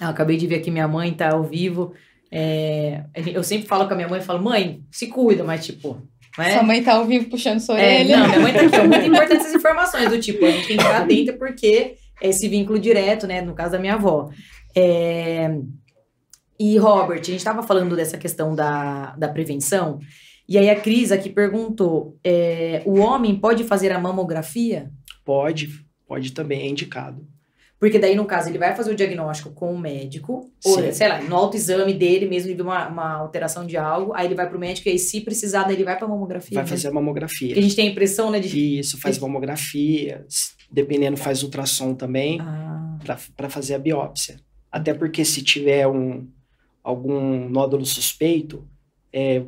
Ah, 0.00 0.08
acabei 0.08 0.36
de 0.36 0.46
ver 0.46 0.56
aqui 0.56 0.70
minha 0.70 0.88
mãe 0.88 1.12
tá 1.12 1.32
ao 1.32 1.44
vivo. 1.44 1.92
É, 2.30 3.02
eu 3.14 3.42
sempre 3.44 3.66
falo 3.68 3.86
com 3.86 3.92
a 3.92 3.96
minha 3.96 4.08
mãe, 4.08 4.20
falo, 4.20 4.42
mãe, 4.42 4.82
se 4.90 5.06
cuida, 5.08 5.44
mas 5.44 5.66
tipo, 5.66 6.00
né? 6.38 6.54
Sua 6.54 6.62
mãe 6.62 6.82
tá 6.82 6.94
ao 6.94 7.04
vivo 7.04 7.28
puxando 7.28 7.60
sua 7.60 7.78
É, 7.78 7.96
orelha. 8.00 8.16
não, 8.16 8.26
minha 8.28 8.40
mãe 8.40 8.52
tá 8.54 8.60
aqui. 8.62 8.74
É 8.76 8.86
muito 8.86 9.06
importante 9.06 9.40
essas 9.42 9.54
informações 9.54 10.08
do 10.10 10.18
tipo, 10.18 10.44
a 10.46 10.50
gente 10.50 10.66
tem 10.66 10.76
que 10.78 10.82
ficar 10.82 11.02
atenta 11.02 11.32
porque 11.34 11.96
é 12.22 12.28
esse 12.30 12.48
vínculo 12.48 12.78
direto, 12.78 13.26
né? 13.26 13.42
No 13.42 13.54
caso 13.54 13.72
da 13.72 13.78
minha 13.78 13.94
avó. 13.94 14.30
É, 14.74 15.50
E, 16.58 16.78
Robert, 16.78 17.20
a 17.20 17.24
gente 17.24 17.36
estava 17.36 17.62
falando 17.62 17.94
dessa 17.94 18.16
questão 18.16 18.54
da, 18.54 19.14
da 19.16 19.28
prevenção. 19.28 19.98
E 20.48 20.56
aí 20.56 20.70
a 20.70 20.80
Cris 20.80 21.12
aqui 21.12 21.28
perguntou: 21.28 22.16
é, 22.24 22.82
o 22.86 22.98
homem 22.98 23.36
pode 23.38 23.64
fazer 23.64 23.92
a 23.92 23.98
mamografia? 23.98 24.90
Pode, 25.24 25.68
pode 26.08 26.32
também, 26.32 26.62
é 26.62 26.68
indicado. 26.68 27.26
Porque 27.82 27.98
daí, 27.98 28.14
no 28.14 28.24
caso, 28.24 28.48
ele 28.48 28.58
vai 28.58 28.76
fazer 28.76 28.92
o 28.92 28.94
diagnóstico 28.94 29.50
com 29.50 29.74
o 29.74 29.76
médico, 29.76 30.48
ou, 30.64 30.78
Sim. 30.78 30.92
sei 30.92 31.08
lá, 31.08 31.20
no 31.20 31.34
autoexame 31.34 31.92
dele 31.92 32.28
mesmo, 32.28 32.48
ele 32.48 32.54
viu 32.54 32.64
uma, 32.64 32.86
uma 32.86 33.14
alteração 33.14 33.66
de 33.66 33.76
algo, 33.76 34.12
aí 34.14 34.24
ele 34.24 34.36
vai 34.36 34.48
pro 34.48 34.56
médico 34.56 34.88
e 34.88 34.92
aí, 34.92 34.98
se 35.00 35.20
precisar, 35.20 35.64
daí 35.64 35.74
ele 35.74 35.82
vai 35.82 35.98
pra 35.98 36.06
mamografia. 36.06 36.54
Vai 36.54 36.62
né? 36.62 36.70
fazer 36.70 36.86
a 36.86 36.92
mamografia. 36.92 37.48
Porque 37.48 37.58
a 37.58 37.62
gente 37.64 37.74
tem 37.74 37.88
a 37.88 37.90
impressão, 37.90 38.30
né, 38.30 38.38
de... 38.38 38.78
Isso, 38.78 39.00
faz 39.00 39.18
mamografia, 39.18 40.24
dependendo, 40.70 41.16
faz 41.16 41.42
ultrassom 41.42 41.92
também, 41.92 42.40
Ah, 42.40 42.98
para 43.36 43.50
fazer 43.50 43.74
a 43.74 43.80
biópsia. 43.80 44.38
Até 44.70 44.94
porque 44.94 45.24
se 45.24 45.42
tiver 45.42 45.88
um, 45.88 46.28
algum 46.84 47.48
nódulo 47.48 47.84
suspeito, 47.84 48.64
é, 49.12 49.42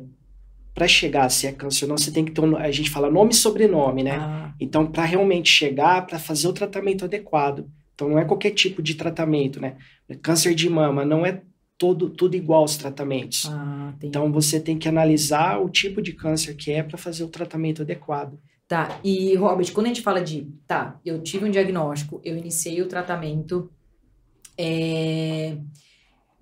para 0.73 0.89
chegar 0.89 1.29
se 1.29 1.47
é 1.47 1.53
câncer 1.53 1.85
ou 1.85 1.89
não, 1.89 1.97
você 1.97 2.11
tem 2.11 2.25
que 2.25 2.33
ter, 2.33 2.41
um, 2.41 2.57
a 2.57 2.69
gente 2.69 2.89
fala 2.89 3.09
nome 3.09 3.31
e 3.31 3.35
sobrenome, 3.35 4.03
né? 4.03 4.17
ah, 4.19 4.53
Então, 4.59 4.85
para 4.85 5.05
realmente 5.05 5.49
chegar, 5.49 6.05
para 6.05 6.19
fazer 6.19 6.49
o 6.49 6.53
tratamento 6.53 7.05
adequado. 7.05 7.65
Então, 7.95 8.09
não 8.09 8.19
é 8.19 8.25
qualquer 8.25 8.51
tipo 8.51 8.81
de 8.83 8.93
tratamento, 8.95 9.59
né? 9.59 9.77
Câncer 10.21 10.53
de 10.53 10.69
mama 10.69 11.03
não 11.05 11.25
é 11.25 11.41
todo, 11.77 12.09
tudo 12.09 12.35
igual 12.35 12.61
aos 12.61 12.77
tratamentos. 12.77 13.45
ah. 13.49 13.93
Então, 14.03 14.31
você 14.31 14.59
tem 14.59 14.77
que 14.77 14.87
analisar 14.87 15.59
o 15.61 15.69
tipo 15.69 16.01
de 16.01 16.13
câncer 16.13 16.55
que 16.55 16.71
é 16.71 16.83
para 16.83 16.97
fazer 16.97 17.23
o 17.23 17.29
tratamento 17.29 17.81
adequado. 17.81 18.37
Tá, 18.67 18.99
e 19.03 19.35
Robert, 19.35 19.71
quando 19.73 19.85
a 19.85 19.89
gente 19.89 20.01
fala 20.01 20.21
de, 20.21 20.47
tá, 20.67 20.99
eu 21.05 21.21
tive 21.21 21.45
um 21.45 21.51
diagnóstico, 21.51 22.19
eu 22.23 22.35
iniciei 22.35 22.81
o 22.81 22.87
tratamento, 22.87 23.69
é, 24.57 25.57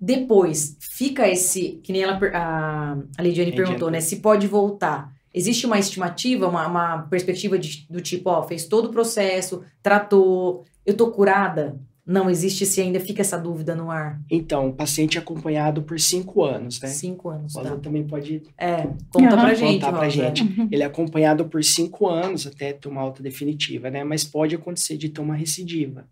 depois 0.00 0.76
fica 0.80 1.28
esse, 1.28 1.80
que 1.82 1.92
nem 1.92 2.02
ela, 2.02 2.18
a, 2.32 2.92
a 3.18 3.22
Lidiane 3.22 3.50
Entendi. 3.50 3.62
perguntou, 3.62 3.90
né, 3.90 4.00
se 4.00 4.16
pode 4.16 4.46
voltar. 4.46 5.12
Existe 5.32 5.66
uma 5.66 5.78
estimativa, 5.78 6.48
uma, 6.48 6.66
uma 6.66 7.02
perspectiva 7.08 7.58
de- 7.58 7.86
do 7.90 8.00
tipo, 8.00 8.30
ó, 8.30 8.42
fez 8.44 8.66
todo 8.66 8.86
o 8.86 8.90
processo, 8.90 9.62
tratou, 9.82 10.64
eu 10.84 10.94
tô 10.94 11.10
curada? 11.10 11.78
Não 12.06 12.28
existe 12.28 12.66
se 12.66 12.82
ainda 12.82 13.00
fica 13.00 13.22
essa 13.22 13.38
dúvida 13.38 13.74
no 13.74 13.90
ar. 13.90 14.20
Então, 14.30 14.70
paciente 14.70 15.16
acompanhado 15.18 15.82
por 15.82 15.98
cinco 15.98 16.44
anos, 16.44 16.78
né? 16.78 16.88
Cinco 16.88 17.30
anos, 17.30 17.54
Rosa 17.54 17.70
tá? 17.70 17.76
também 17.78 18.04
pode 18.04 18.42
É, 18.58 18.82
conta 19.10 19.34
Aham. 19.34 19.40
pra 19.40 19.54
gente, 19.54 19.74
contar 19.80 19.92
pra 19.92 20.04
Rosa. 20.04 20.10
gente. 20.10 20.44
Ele 20.70 20.82
é 20.82 20.86
acompanhado 20.86 21.46
por 21.46 21.64
cinco 21.64 22.06
anos 22.06 22.46
até 22.46 22.74
ter 22.74 22.88
uma 22.88 23.00
alta 23.00 23.22
definitiva, 23.22 23.88
né? 23.90 24.04
Mas 24.04 24.22
pode 24.22 24.54
acontecer 24.54 24.98
de 24.98 25.08
ter 25.08 25.22
uma 25.22 25.34
recidiva. 25.34 26.06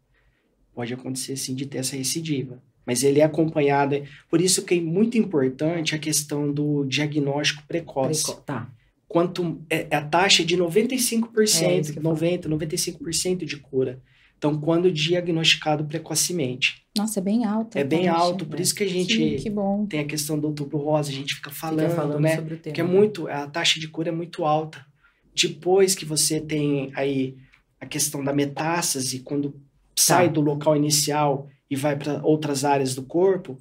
Pode 0.74 0.94
acontecer, 0.94 1.36
sim, 1.36 1.54
de 1.54 1.66
ter 1.66 1.78
essa 1.78 1.94
recidiva. 1.94 2.62
Mas 2.86 3.02
ele 3.02 3.20
é 3.20 3.24
acompanhado. 3.24 4.02
Por 4.30 4.40
isso 4.40 4.62
que 4.64 4.74
é 4.74 4.80
muito 4.80 5.18
importante 5.18 5.94
a 5.94 5.98
questão 5.98 6.50
do 6.50 6.84
diagnóstico 6.86 7.64
precoce. 7.68 8.24
Preco- 8.24 8.40
Tá. 8.46 8.70
Quanto 9.06 9.60
é, 9.68 9.94
a 9.94 10.00
taxa 10.00 10.40
é 10.42 10.46
de 10.46 10.56
95%, 10.56 11.64
É 11.68 11.78
isso 11.80 11.92
que 11.92 11.98
eu 11.98 12.02
falo. 12.02 12.14
90, 12.14 12.48
95% 12.48 13.44
de 13.44 13.58
cura. 13.58 14.00
Então, 14.42 14.58
quando 14.58 14.90
diagnosticado 14.90 15.84
precocemente. 15.84 16.82
Nossa, 16.98 17.20
é 17.20 17.22
bem 17.22 17.44
alto. 17.44 17.78
É 17.78 17.84
bem 17.84 18.08
alto, 18.08 18.44
por 18.44 18.58
isso 18.58 18.74
que 18.74 18.82
a 18.82 18.88
gente 18.88 19.16
Que, 19.16 19.36
que 19.36 19.48
bom. 19.50 19.86
tem 19.86 20.00
a 20.00 20.04
questão 20.04 20.36
do 20.36 20.48
outubro 20.48 20.78
rosa, 20.78 21.10
a 21.10 21.14
gente 21.14 21.36
fica 21.36 21.48
falando, 21.48 21.82
Fica 21.88 21.94
falando 21.94 22.18
né? 22.20 22.34
sobre 22.34 22.54
o 22.54 22.58
tema. 22.58 22.72
Porque 22.74 22.80
é 22.80 22.84
muito, 22.84 23.28
a 23.28 23.46
taxa 23.46 23.78
de 23.78 23.86
cura 23.86 24.08
é 24.08 24.12
muito 24.12 24.44
alta. 24.44 24.84
Depois 25.32 25.94
que 25.94 26.04
você 26.04 26.40
tem 26.40 26.90
aí 26.96 27.36
a 27.80 27.86
questão 27.86 28.24
da 28.24 28.32
metástase, 28.32 29.20
quando 29.20 29.54
sai 29.96 30.26
Tá. 30.26 30.32
do 30.32 30.40
local 30.40 30.76
inicial 30.76 31.48
e 31.70 31.76
vai 31.76 31.94
para 31.96 32.20
outras 32.26 32.64
áreas 32.64 32.96
do 32.96 33.02
corpo, 33.04 33.56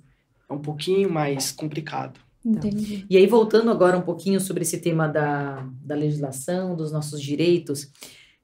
é 0.50 0.54
um 0.54 0.60
pouquinho 0.60 1.12
mais 1.12 1.52
complicado. 1.52 2.20
Entendi. 2.44 3.06
E 3.08 3.18
aí, 3.18 3.28
voltando 3.28 3.70
agora 3.70 3.96
um 3.96 4.02
pouquinho 4.02 4.40
sobre 4.42 4.64
esse 4.64 4.80
tema 4.80 5.08
da, 5.08 5.64
da 5.84 5.94
legislação, 5.94 6.76
dos 6.76 6.92
nossos 6.92 7.22
direitos, 7.22 7.88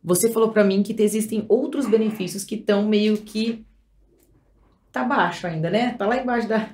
você 0.03 0.29
falou 0.31 0.49
para 0.49 0.63
mim 0.63 0.83
que 0.83 0.95
existem 1.01 1.45
outros 1.49 1.88
benefícios 1.88 2.43
que 2.43 2.55
estão 2.55 2.88
meio 2.88 3.17
que 3.17 3.65
tá 4.91 5.03
baixo 5.03 5.45
ainda, 5.47 5.69
né? 5.69 5.95
Tá 5.97 6.05
lá 6.07 6.17
embaixo 6.21 6.47
da, 6.47 6.69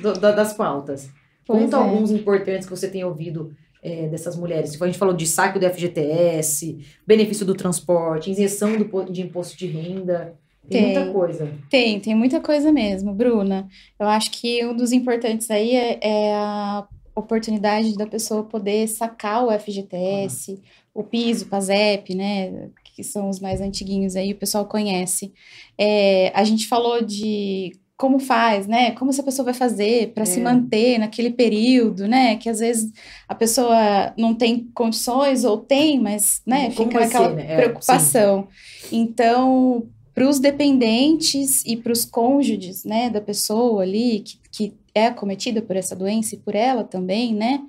do- 0.00 0.14
da- 0.18 0.32
das 0.32 0.52
pautas. 0.52 1.10
Pois 1.46 1.62
Conta 1.64 1.76
é. 1.76 1.80
alguns 1.80 2.10
importantes 2.10 2.66
que 2.66 2.74
você 2.76 2.88
tem 2.88 3.04
ouvido 3.04 3.54
é, 3.82 4.08
dessas 4.08 4.36
mulheres. 4.36 4.72
Tipo, 4.72 4.84
a 4.84 4.86
gente 4.86 4.98
falou 4.98 5.14
de 5.14 5.26
saque 5.26 5.58
do 5.58 5.66
FGTS, 5.68 6.78
benefício 7.06 7.44
do 7.46 7.54
transporte, 7.54 8.30
isenção 8.30 8.76
do, 8.76 9.04
de 9.10 9.22
imposto 9.22 9.56
de 9.56 9.66
renda. 9.66 10.34
Tem, 10.68 10.82
Tem. 10.82 10.94
muita 10.94 11.12
coisa. 11.12 11.52
Tem, 11.68 11.98
tem 12.00 12.14
muita 12.14 12.40
coisa 12.40 12.70
mesmo, 12.70 13.12
Bruna. 13.14 13.66
Eu 13.98 14.06
acho 14.06 14.30
que 14.30 14.64
um 14.64 14.76
dos 14.76 14.92
importantes 14.92 15.50
aí 15.50 15.74
é, 15.74 15.98
é 16.00 16.34
a 16.34 16.86
oportunidade 17.16 17.96
da 17.96 18.06
pessoa 18.06 18.44
poder 18.44 18.86
sacar 18.86 19.44
o 19.44 19.50
FGTS, 19.58 20.60
o 20.94 21.02
PIS, 21.02 21.42
o 21.42 21.46
PASEP, 21.46 22.14
né? 22.14 22.68
Que 22.94 23.02
são 23.04 23.28
os 23.28 23.40
mais 23.40 23.60
antiguinhos 23.60 24.16
aí, 24.16 24.32
o 24.32 24.36
pessoal 24.38 24.64
conhece. 24.66 25.32
É, 25.78 26.30
a 26.34 26.44
gente 26.44 26.66
falou 26.66 27.02
de 27.02 27.72
como 27.96 28.18
faz, 28.18 28.66
né? 28.66 28.92
Como 28.92 29.10
essa 29.10 29.22
pessoa 29.22 29.44
vai 29.44 29.54
fazer 29.54 30.12
para 30.14 30.24
se 30.24 30.40
É. 30.40 30.42
manter 30.42 30.98
naquele 30.98 31.30
período, 31.30 32.08
né? 32.08 32.36
Que 32.36 32.48
às 32.48 32.58
vezes 32.60 32.90
a 33.28 33.34
pessoa 33.34 34.14
não 34.16 34.34
tem 34.34 34.70
condições 34.74 35.44
ou 35.44 35.58
tem, 35.58 36.00
mas, 36.00 36.40
né? 36.46 36.70
Como 36.72 36.88
Fica 36.88 36.98
vai 36.98 37.06
naquela 37.08 37.28
ser, 37.28 37.36
né? 37.36 37.52
É, 37.52 37.56
preocupação. 37.56 38.48
Então, 38.90 39.86
para 40.14 40.28
os 40.28 40.40
dependentes 40.40 41.64
e 41.64 41.76
para 41.76 41.92
os 41.92 42.04
cônjuges, 42.04 42.84
né, 42.84 43.08
da 43.10 43.20
pessoa 43.20 43.82
ali 43.82 44.20
que, 44.20 44.38
que 44.50 44.74
é 44.94 45.06
acometida 45.06 45.62
por 45.62 45.76
essa 45.76 45.94
doença 45.94 46.34
e 46.34 46.38
por 46.38 46.54
ela 46.54 46.82
também, 46.84 47.34
né, 47.34 47.60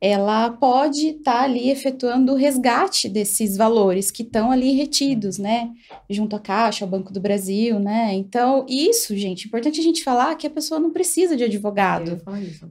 ela 0.00 0.50
pode 0.50 1.08
estar 1.08 1.42
ali 1.42 1.70
efetuando 1.70 2.32
o 2.32 2.36
resgate 2.36 3.08
desses 3.08 3.56
valores 3.56 4.10
que 4.10 4.22
estão 4.22 4.50
ali 4.50 4.72
retidos, 4.72 5.38
né, 5.38 5.70
junto 6.08 6.36
à 6.36 6.40
Caixa, 6.40 6.84
ao 6.84 6.90
Banco 6.90 7.12
do 7.12 7.20
Brasil, 7.20 7.78
né. 7.78 8.14
Então, 8.14 8.64
isso, 8.68 9.16
gente, 9.16 9.46
importante 9.46 9.80
a 9.80 9.82
gente 9.82 10.02
falar 10.02 10.34
que 10.36 10.46
a 10.46 10.50
pessoa 10.50 10.80
não 10.80 10.90
precisa 10.90 11.36
de 11.36 11.44
advogado 11.44 12.20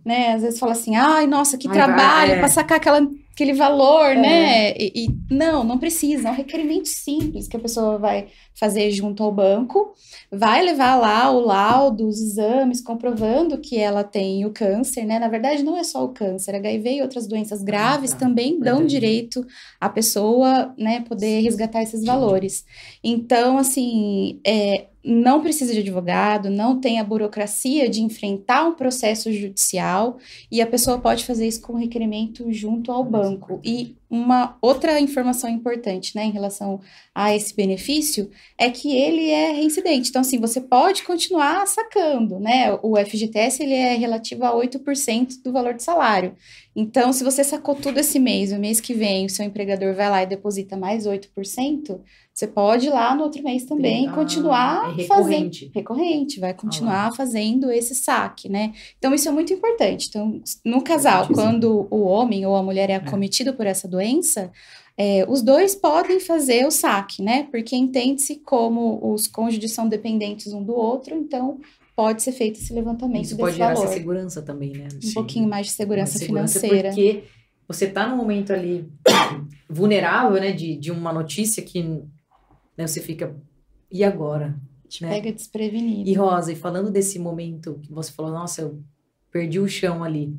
né? 0.06 0.34
Às 0.34 0.42
vezes 0.42 0.60
fala 0.60 0.72
assim, 0.72 0.96
ai, 0.96 1.28
nossa, 1.28 1.58
que 1.58 1.68
Ai, 1.68 1.74
trabalho 1.74 2.32
é. 2.34 2.40
para 2.40 2.48
sacar 2.48 2.78
aquela, 2.78 3.08
aquele 3.40 3.54
valor, 3.54 4.16
né? 4.16 4.74
E, 4.74 5.06
e 5.06 5.34
não, 5.34 5.64
não 5.64 5.78
precisa, 5.78 6.28
é 6.28 6.32
um 6.32 6.36
requerimento 6.36 6.90
simples 6.90 7.48
que 7.48 7.56
a 7.56 7.60
pessoa 7.60 7.98
vai 7.98 8.28
fazer 8.54 8.92
junto 8.92 9.24
ao 9.24 9.32
banco, 9.32 9.94
vai 10.30 10.62
levar 10.62 10.98
lá 10.98 11.32
o 11.32 11.40
laudo, 11.40 12.06
os 12.06 12.20
exames, 12.20 12.82
comprovando 12.82 13.58
que 13.58 13.78
ela 13.78 14.04
tem 14.04 14.46
o 14.46 14.52
câncer, 14.52 15.06
né? 15.06 15.18
Na 15.18 15.30
verdade, 15.30 15.64
não 15.64 15.78
é 15.78 15.86
só 15.86 16.04
o 16.04 16.10
câncer, 16.10 16.54
HIV 16.54 16.98
e 16.98 17.02
outras 17.02 17.28
doenças 17.28 17.64
graves 17.64 18.12
tá. 18.12 18.18
também 18.18 18.60
dão 18.60 18.80
Verdade. 18.80 18.90
direito 18.90 19.48
à 19.80 19.88
pessoa, 19.88 20.74
né, 20.78 21.06
poder 21.08 21.40
resgatar 21.40 21.82
esses 21.82 22.04
valores. 22.04 22.66
Então, 23.02 23.58
assim, 23.58 24.42
é, 24.46 24.88
não 25.04 25.42
precisa 25.42 25.74
de 25.74 25.80
advogado, 25.80 26.50
não 26.50 26.80
tem 26.80 27.00
a 27.00 27.04
burocracia 27.04 27.90
de 27.90 28.02
enfrentar 28.02 28.68
um 28.68 28.76
processo 28.76 29.32
judicial 29.32 30.18
e 30.52 30.62
a 30.62 30.68
pessoa 30.68 31.00
pode 31.00 31.26
fazer 31.26 31.48
isso 31.48 31.62
com 31.62 31.74
requerimento 31.74 32.52
junto 32.52 32.92
ao 32.92 33.04
banco. 33.04 33.60
E 33.64 33.96
uma 34.10 34.58
outra 34.62 35.00
informação 35.00 35.50
importante, 35.50 36.16
né, 36.16 36.26
em 36.26 36.32
relação 36.32 36.80
a 37.14 37.36
esse 37.36 37.56
benefício 37.56 38.30
é 38.58 38.70
que 38.70 38.96
ele 38.96 39.30
é 39.30 39.52
reincidente. 39.52 40.10
Então, 40.10 40.22
assim, 40.22 40.40
você 40.40 40.60
pode 40.60 41.04
continuar 41.04 41.68
sacando, 41.68 42.40
né? 42.40 42.74
O 42.82 42.98
FGTS 42.98 43.62
ele 43.62 43.76
é 43.76 43.96
relativo 43.96 44.44
a 44.46 44.54
8% 44.54 45.44
do 45.44 45.52
valor 45.52 45.74
do 45.76 45.82
salário. 45.82 46.34
Então, 46.76 47.12
se 47.12 47.24
você 47.24 47.44
sacou 47.44 47.76
tudo 47.76 48.00
esse 48.00 48.20
mês, 48.20 48.52
o 48.52 48.58
mês 48.60 48.80
que 48.80 48.94
vem 48.94 49.26
o 49.26 49.30
seu 49.30 49.46
empregador 49.46 49.94
vai 49.94 50.10
lá 50.10 50.24
e 50.24 50.28
deposita 50.28 50.78
mais 50.78 51.06
8%, 51.06 52.00
você 52.34 52.48
pode 52.48 52.88
ir 52.88 52.90
lá 52.90 53.14
no 53.14 53.24
outro 53.24 53.44
mês 53.44 53.66
também 53.66 54.08
Ah, 54.08 54.14
continuar 54.14 54.98
é 54.98 55.04
fazendo 55.04 55.30
recorrente. 55.30 55.72
recorrente, 55.76 56.40
vai 56.40 56.54
continuar 56.54 57.14
fazendo 57.14 57.70
esse 57.70 57.94
saque, 57.94 58.48
né? 58.48 58.72
Então 58.98 59.14
isso 59.14 59.28
é 59.28 59.32
muito 59.32 59.52
importante. 59.52 60.08
Então, 60.08 60.40
no 60.64 60.82
casal, 60.82 61.28
quando 61.28 61.86
o 61.92 62.04
homem 62.04 62.46
ou 62.46 62.56
a 62.56 62.64
mulher 62.64 62.90
é 62.90 62.96
acometido 62.96 63.54
por 63.54 63.66
essa 63.68 63.90
doença, 63.90 63.99
é, 64.98 65.26
os 65.30 65.42
dois 65.42 65.76
podem 65.76 66.20
fazer 66.20 66.66
o 66.66 66.72
saque, 66.72 67.22
né? 67.22 67.48
Porque 67.50 67.76
entende-se 67.76 68.36
como 68.38 69.00
os 69.14 69.28
cônjuges 69.28 69.72
são 69.72 69.88
dependentes 69.88 70.52
um 70.52 70.62
do 70.62 70.76
outro, 70.76 71.16
então 71.16 71.60
pode 71.96 72.22
ser 72.22 72.34
feito 72.34 72.60
esse 72.60 72.74
levantamento 72.74 73.24
Isso 73.24 73.36
desse 73.36 73.42
pode 73.42 73.56
gerar 73.56 73.74
valor. 73.74 73.86
essa 73.86 73.94
segurança 73.94 74.42
também, 74.42 74.74
né? 74.74 74.88
Um 74.96 75.02
Sim. 75.02 75.14
pouquinho 75.14 75.48
mais 75.48 75.68
de 75.68 75.74
segurança, 75.74 76.14
Uma 76.14 76.20
segurança 76.20 76.60
financeira. 76.60 76.90
Porque 76.90 77.24
você 77.68 77.88
tá 77.88 78.08
num 78.08 78.18
momento 78.18 78.52
ali 78.52 78.90
vulnerável, 79.70 80.40
né? 80.40 80.52
De, 80.52 80.76
de 80.76 80.92
uma 80.92 81.14
notícia 81.14 81.64
que 81.64 81.82
né, 82.78 82.88
você 82.88 83.02
fica. 83.02 83.36
E 83.92 84.04
agora? 84.04 84.60
Te 84.88 85.04
né? 85.04 85.10
pega 85.10 85.32
desprevenido. 85.32 86.10
E 86.10 86.14
Rosa, 86.14 86.52
e 86.52 86.56
falando 86.56 86.90
desse 86.90 87.20
momento 87.20 87.80
que 87.84 87.94
você 87.94 88.12
falou, 88.12 88.32
nossa, 88.32 88.62
eu 88.64 88.82
perdi 89.32 89.60
o 89.60 89.68
chão 89.68 90.04
ali. 90.04 90.36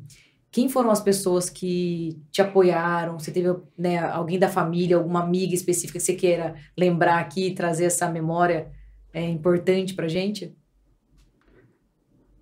Quem 0.51 0.67
foram 0.67 0.91
as 0.91 0.99
pessoas 0.99 1.49
que 1.49 2.21
te 2.29 2.41
apoiaram? 2.41 3.17
Você 3.17 3.31
teve 3.31 3.55
né, 3.77 3.99
alguém 3.99 4.37
da 4.37 4.49
família, 4.49 4.97
alguma 4.97 5.23
amiga 5.23 5.55
específica 5.55 5.97
que 5.97 6.03
você 6.03 6.13
queira 6.13 6.55
lembrar 6.77 7.19
aqui, 7.19 7.51
trazer 7.51 7.85
essa 7.85 8.09
memória 8.09 8.69
é, 9.13 9.27
importante 9.29 9.93
pra 9.93 10.09
gente? 10.09 10.53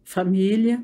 família, 0.10 0.84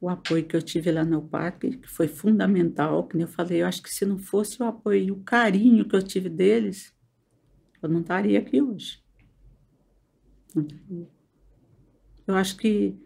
o 0.00 0.08
apoio 0.08 0.44
que 0.44 0.56
eu 0.56 0.62
tive 0.62 0.90
lá 0.90 1.04
no 1.04 1.22
parque, 1.22 1.76
que 1.76 1.88
foi 1.88 2.08
fundamental, 2.08 3.06
que 3.06 3.16
eu 3.16 3.28
falei, 3.28 3.62
eu 3.62 3.66
acho 3.68 3.80
que 3.80 3.88
se 3.88 4.04
não 4.04 4.18
fosse 4.18 4.60
o 4.60 4.66
apoio 4.66 5.00
e 5.00 5.12
o 5.12 5.22
carinho 5.22 5.88
que 5.88 5.94
eu 5.94 6.02
tive 6.02 6.28
deles, 6.28 6.92
eu 7.80 7.88
não 7.88 8.00
estaria 8.00 8.40
aqui 8.40 8.60
hoje. 8.60 9.00
Eu 12.26 12.34
acho 12.34 12.56
que 12.56 12.98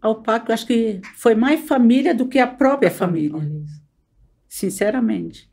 ao 0.00 0.22
eu 0.48 0.54
acho 0.54 0.66
que 0.66 1.00
foi 1.16 1.34
mais 1.34 1.60
família 1.66 2.14
do 2.14 2.26
que 2.26 2.38
a 2.38 2.46
própria 2.46 2.90
família, 2.90 3.36
isso. 3.38 3.80
sinceramente. 4.48 5.50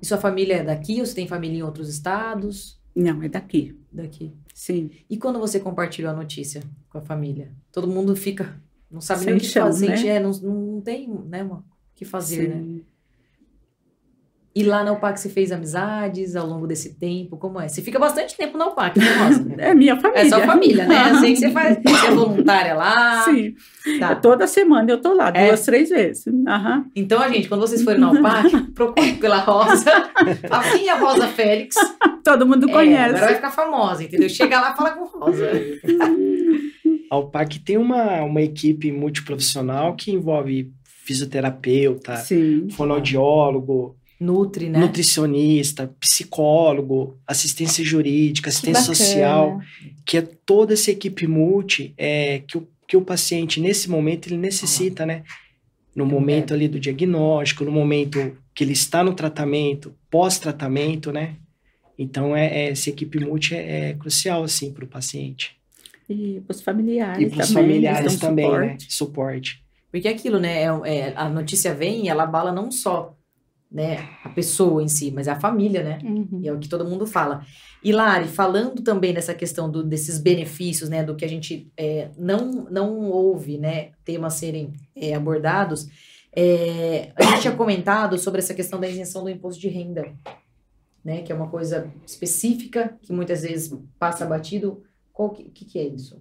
E 0.00 0.06
sua 0.06 0.18
família 0.18 0.56
é 0.56 0.64
daqui 0.64 1.00
ou 1.00 1.06
você 1.06 1.14
tem 1.14 1.26
família 1.28 1.58
em 1.58 1.62
outros 1.62 1.88
estados? 1.88 2.80
Não, 2.94 3.22
é 3.22 3.28
daqui, 3.28 3.78
Daqui. 3.92 4.32
sim. 4.54 4.90
E 5.08 5.16
quando 5.16 5.38
você 5.38 5.60
compartilhou 5.60 6.10
a 6.10 6.14
notícia 6.14 6.62
com 6.88 6.98
a 6.98 7.02
família? 7.02 7.52
Todo 7.72 7.86
mundo 7.86 8.16
fica. 8.16 8.60
Não 8.90 9.00
sabe 9.00 9.20
Sem 9.20 9.28
nem 9.28 9.36
o 9.36 9.40
que 9.40 9.46
chão, 9.46 9.66
fazer. 9.66 9.88
né? 9.88 10.06
É, 10.06 10.20
não, 10.20 10.30
não 10.32 10.80
tem 10.80 11.08
né, 11.08 11.44
o 11.44 11.62
que 11.94 12.04
fazer, 12.04 12.48
né? 12.48 12.80
E 14.52 14.64
lá 14.64 14.82
na 14.82 14.90
UPAC 14.90 15.20
você 15.20 15.28
fez 15.28 15.52
amizades 15.52 16.34
ao 16.34 16.44
longo 16.44 16.66
desse 16.66 16.94
tempo? 16.98 17.36
Como 17.36 17.60
é? 17.60 17.68
Você 17.68 17.82
fica 17.82 18.00
bastante 18.00 18.36
tempo 18.36 18.58
na 18.58 18.66
UPAC, 18.66 18.98
né, 18.98 19.06
Rosa? 19.24 19.46
É 19.58 19.72
minha 19.74 19.94
família. 19.96 20.22
É 20.22 20.28
sua 20.28 20.40
família, 20.40 20.86
né? 20.88 21.14
Sei 21.20 21.34
que 21.34 21.38
você 21.38 21.50
faz. 21.52 21.78
Você 21.84 22.06
é 22.06 22.10
voluntária 22.10 22.74
lá. 22.74 23.22
Sim, 23.24 23.54
Tá. 24.00 24.14
toda 24.16 24.48
semana 24.48 24.90
eu 24.90 25.00
tô 25.00 25.14
lá, 25.14 25.30
É? 25.32 25.46
duas, 25.46 25.64
três 25.64 25.88
vezes. 25.88 26.24
Aham. 26.48 26.84
Então, 26.96 27.22
a 27.22 27.28
gente, 27.28 27.48
quando 27.48 27.60
vocês 27.60 27.82
forem 27.84 28.00
na 28.00 28.10
UPAC, 28.10 28.60
procure 28.74 29.12
pela 29.14 29.38
Rosa. 29.38 29.90
A 30.50 30.74
minha 30.74 30.96
Rosa 30.96 31.28
Félix. 31.28 31.76
Todo 32.24 32.44
mundo 32.44 32.68
É, 32.68 32.72
conhece. 32.72 33.04
agora 33.10 33.26
vai 33.26 33.34
ficar 33.36 33.50
famosa, 33.52 34.02
entendeu? 34.02 34.28
Chega 34.28 34.60
lá 34.60 34.72
e 34.72 34.76
fala 34.76 34.90
com 34.90 35.04
Rosa. 35.18 35.48
A 37.08 37.16
UPAC 37.18 37.60
tem 37.60 37.76
uma, 37.76 38.22
uma 38.22 38.42
equipe 38.42 38.90
multiprofissional 38.90 39.94
que 39.94 40.10
envolve 40.12 40.72
fisioterapeuta, 40.84 42.16
Sim. 42.16 42.68
fonoaudiólogo, 42.70 43.96
Nutri, 44.20 44.68
né? 44.68 44.78
nutricionista, 44.78 45.90
psicólogo, 45.98 47.18
assistência 47.26 47.82
jurídica, 47.82 48.50
assistência 48.50 48.82
social, 48.82 49.58
que 50.04 50.18
é 50.18 50.22
toda 50.22 50.74
essa 50.74 50.90
equipe 50.90 51.26
multi 51.26 51.94
é, 51.96 52.40
que, 52.46 52.58
o, 52.58 52.68
que 52.86 52.96
o 52.98 53.02
paciente, 53.02 53.60
nesse 53.60 53.88
momento, 53.88 54.28
ele 54.28 54.36
necessita, 54.36 55.06
né? 55.06 55.22
No 55.96 56.04
É 56.04 56.08
momento 56.08 56.52
ali 56.54 56.68
do 56.68 56.78
diagnóstico, 56.78 57.64
no 57.64 57.72
momento 57.72 58.36
que 58.54 58.62
ele 58.62 58.72
está 58.74 59.02
no 59.02 59.14
tratamento, 59.14 59.94
pós-tratamento, 60.10 61.10
né? 61.10 61.36
Então, 61.98 62.36
é, 62.36 62.46
é- 62.46 62.70
essa 62.70 62.90
equipe 62.90 63.18
multi 63.18 63.54
é, 63.54 63.90
é 63.90 63.94
crucial, 63.94 64.42
assim, 64.44 64.70
para 64.72 64.84
o 64.84 64.88
paciente. 64.88 65.56
E 66.08 66.42
os 66.48 66.60
familiares 66.60 67.26
E 67.26 67.30
para 67.30 67.42
os 67.44 67.48
também. 67.48 67.64
familiares 67.64 68.16
também, 68.18 68.50
né? 68.50 68.58
suporte. 68.58 68.92
Suporte. 68.92 69.64
Porque 69.90 70.08
é 70.08 70.10
aquilo, 70.10 70.38
né? 70.38 70.62
é- 70.62 70.66
é, 70.84 71.12
a 71.16 71.28
notícia 71.28 71.74
vem 71.74 72.04
e 72.04 72.08
ela 72.08 72.24
abala 72.24 72.52
não 72.52 72.70
só 72.70 73.16
né, 73.70 74.08
a 74.24 74.28
pessoa 74.30 74.82
em 74.82 74.88
si, 74.88 75.10
mas 75.12 75.28
a 75.28 75.38
família, 75.38 75.82
né? 75.82 75.98
Uhum. 76.02 76.40
E 76.42 76.48
é 76.48 76.52
o 76.52 76.58
que 76.58 76.68
todo 76.68 76.84
mundo 76.84 77.06
fala. 77.06 77.44
E 77.84 77.92
Lari, 77.92 78.26
falando 78.26 78.82
também 78.82 79.14
dessa 79.14 79.32
questão 79.32 79.70
do- 79.70 79.84
desses 79.84 80.18
benefícios, 80.18 80.88
né? 80.90 81.04
Do 81.04 81.14
que 81.14 81.24
a 81.24 81.28
gente 81.28 81.70
é, 81.76 82.10
não, 82.18 82.66
não 82.70 83.08
ouve, 83.10 83.58
né? 83.58 83.92
Temas 84.04 84.34
serem 84.34 84.72
é, 84.96 85.14
abordados. 85.14 85.86
é, 86.34 87.12
a 87.16 87.22
gente 87.22 87.42
tinha 87.42 87.54
comentado 87.56 88.18
sobre 88.18 88.40
essa 88.40 88.54
questão 88.54 88.80
da 88.80 88.88
isenção 88.88 89.22
do 89.22 89.30
imposto 89.30 89.60
de 89.60 89.68
renda, 89.68 90.12
né? 91.04 91.22
Que 91.22 91.30
é 91.32 91.34
uma 91.34 91.48
coisa 91.48 91.90
específica, 92.06 92.98
que 93.02 93.12
muitas 93.12 93.42
vezes 93.42 93.72
passa 93.98 94.26
batido. 94.26 94.82
Qual 95.12 95.30
que, 95.30 95.44
que, 95.44 95.64
que 95.64 95.78
é 95.78 95.84
isso? 95.84 96.18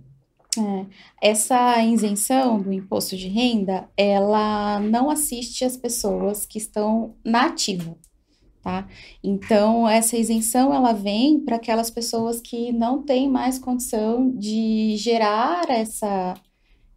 Essa 1.22 1.84
isenção 1.84 2.60
do 2.60 2.74
imposto 2.74 3.16
de 3.16 3.28
renda, 3.28 3.88
ela 3.95 4.80
não 4.80 5.10
assiste 5.10 5.64
as 5.64 5.78
pessoas 5.78 6.45
que 6.45 6.58
estão 6.58 7.16
na 7.24 7.45
ativa, 7.45 7.95
tá? 8.62 8.88
Então, 9.24 9.88
essa 9.88 10.18
isenção, 10.18 10.74
ela 10.74 10.91
vem 10.91 11.39
para 11.39 11.58
aquelas 11.58 11.91
pessoas 11.91 12.41
que 12.41 12.72
não 12.72 13.04
têm 13.04 13.30
mais 13.30 13.60
condição 13.60 14.32
de 14.32 14.95
gerar 14.97 15.70
essa, 15.70 16.34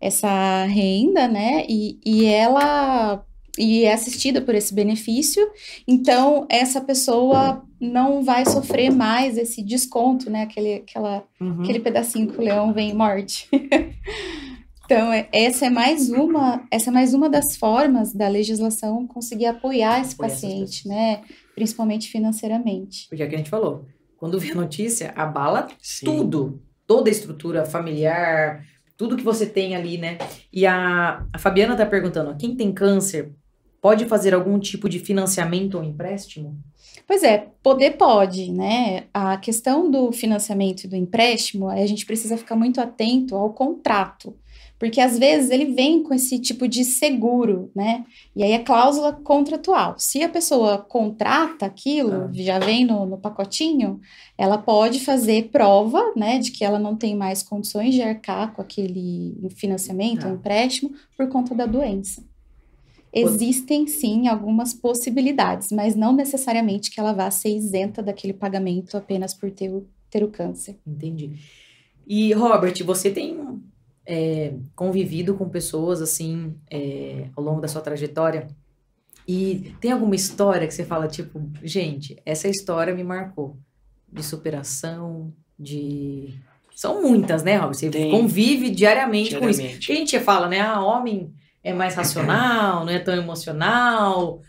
essa 0.01 0.65
renda, 0.65 1.29
né? 1.29 1.67
E, 1.69 2.01
e 2.05 2.25
ela 2.25 3.25
e 3.59 3.85
é 3.85 3.93
assistida 3.93 4.41
por 4.41 4.55
esse 4.55 4.75
benefício, 4.75 5.47
então 5.87 6.47
essa 6.49 6.81
pessoa 6.81 7.63
não 7.79 8.23
vai 8.23 8.47
sofrer 8.47 8.91
mais 8.91 9.37
esse 9.37 9.63
desconto, 9.63 10.31
né? 10.31 10.43
Aquele, 10.43 10.75
aquela 10.77 11.25
aquele 11.61 11.81
pedacinho 11.81 12.29
que 12.29 12.39
o 12.39 12.43
leão 12.43 12.73
vem 12.73 12.91
e 12.91 12.95
morde. 12.95 13.49
então, 14.85 15.13
é- 15.13 15.29
essa 15.33 15.67
é 15.67 15.71
mais 15.71 16.09
uma, 16.11 16.67
essa 16.71 16.91
é 16.91 16.93
mais 16.93 17.13
uma 17.13 17.29
das 17.29 17.57
formas 17.57 18.15
da 18.15 18.27
legislação 18.29 19.07
conseguir 19.07 19.47
apoiar 19.47 20.01
esse 20.01 20.17
paciente, 20.17 20.89
né? 20.89 21.23
Principalmente 21.55 22.09
financeiramente. 22.09 23.07
Porque 23.09 23.23
é 23.23 23.27
o 23.27 23.29
que 23.29 23.35
a 23.35 23.39
gente 23.39 23.51
falou. 23.51 23.85
Quando 24.17 24.41
vê 24.41 24.53
a 24.53 24.55
notícia, 24.55 25.13
abala 25.15 25.69
Sim. 25.81 26.07
tudo. 26.07 26.63
Toda 26.87 27.11
a 27.11 27.13
estrutura 27.13 27.65
familiar, 27.65 28.65
tudo 28.97 29.17
que 29.17 29.23
você 29.23 29.45
tem 29.45 29.75
ali, 29.75 29.99
né? 29.99 30.17
E 30.53 30.65
a, 30.65 31.27
a 31.33 31.39
Fabiana 31.39 31.77
tá 31.77 31.85
perguntando, 31.85 32.37
quem 32.37 32.55
tem 32.55 32.73
câncer 32.73 33.33
pode 33.83 34.07
fazer 34.07 34.33
algum 34.33 34.59
tipo 34.59 34.89
de 34.89 35.01
financiamento 35.01 35.75
ou 35.75 35.85
empréstimo? 35.85 36.57
Pois 37.07 37.23
é, 37.25 37.49
poder 37.63 37.97
pode, 37.99 38.53
né? 38.53 39.05
A 39.13 39.37
questão 39.37 39.91
do 39.91 40.13
financiamento 40.13 40.85
e 40.85 40.89
do 40.89 40.95
empréstimo, 40.97 41.69
a 41.69 41.85
gente 41.85 42.07
precisa 42.07 42.37
ficar 42.37 42.55
muito 42.55 42.81
atento 42.81 43.35
ao 43.35 43.53
contrato. 43.53 44.35
Porque 44.79 45.01
às 45.01 45.17
vezes 45.17 45.51
ele 45.51 45.67
vem 45.67 46.03
com 46.03 46.13
esse 46.13 46.41
tipo 46.41 46.67
de 46.67 46.85
seguro, 46.85 47.71
né? 47.75 48.05
E 48.35 48.43
aí 48.43 48.53
é 48.53 48.59
cláusula 48.59 49.13
contratual. 49.13 49.95
Se 49.97 50.23
a 50.23 50.29
pessoa 50.29 50.79
contrata 50.79 51.67
aquilo, 51.67 52.25
Ah. 52.25 52.31
já 52.33 52.59
vem 52.59 52.85
no, 52.85 53.07
no 53.07 53.17
pacotinho, 53.19 54.01
ela 54.37 54.59
pode 54.59 54.99
fazer 55.01 55.51
prova, 55.53 56.13
né, 56.17 56.39
de 56.41 56.51
que 56.51 56.65
ela 56.65 56.81
não 56.81 56.97
tem 56.97 57.15
mais 57.15 57.45
condições 57.45 57.95
de 57.95 58.03
arcar 58.03 58.53
com 58.53 58.61
aquele 58.63 59.37
financiamento, 59.55 60.27
ou 60.27 60.35
empréstimo, 60.35 60.91
por 61.17 61.29
conta 61.29 61.55
da 61.55 61.67
doença. 61.67 62.25
Existem 63.13 63.87
sim 63.87 64.27
algumas 64.27 64.73
possibilidades, 64.73 65.71
mas 65.71 65.95
não 65.95 66.15
necessariamente 66.15 66.91
que 66.91 66.99
ela 66.99 67.13
vá 67.13 67.31
ser 67.31 67.55
isenta 67.55 68.03
daquele 68.03 68.33
pagamento 68.33 68.97
apenas 68.97 69.35
por 69.35 69.51
ter 69.51 69.69
o, 69.69 69.87
ter 70.11 70.25
o 70.25 70.29
câncer. 70.29 70.79
Entendi. 70.87 71.33
E, 72.07 72.33
Robert, 72.33 72.83
você 72.85 73.11
tem 73.11 73.61
é, 74.07 74.55
convivido 74.75 75.35
com 75.35 75.47
pessoas, 75.49 76.01
assim, 76.01 76.55
é, 76.71 77.29
ao 77.37 77.45
longo 77.45 77.61
da 77.61 77.69
sua 77.69 77.83
trajetória? 77.83 78.49
E 79.29 79.75
tem 79.79 79.93
alguma 79.93 80.15
história 80.15 80.67
que 80.67 80.73
você 80.73 80.85
fala, 80.85 81.07
tipo, 81.07 81.41
gente, 81.63 82.17
essa 82.25 82.49
história 82.49 82.95
me 82.95 83.05
marcou? 83.05 83.59
De 84.11 84.23
superação, 84.23 85.33
de... 85.59 86.35
São 86.75 87.03
muitas, 87.03 87.43
né, 87.43 87.57
Robert? 87.57 87.75
Você 87.75 87.91
Tem. 87.91 88.11
convive 88.11 88.71
diariamente, 88.71 89.39
com 89.39 89.49
isso. 89.49 89.61
Diariamente. 89.61 89.87
Porque 89.87 89.93
a 89.93 89.97
gente 89.97 90.21
fala, 90.21 90.49
né, 90.49 90.61
ah, 90.61 90.83
homem 90.83 91.33
é 91.63 91.73
mais 91.73 91.95
racional, 91.95 92.85
não 92.85 92.93
é 92.93 92.99
tão 92.99 93.15
emocional, 93.15 94.41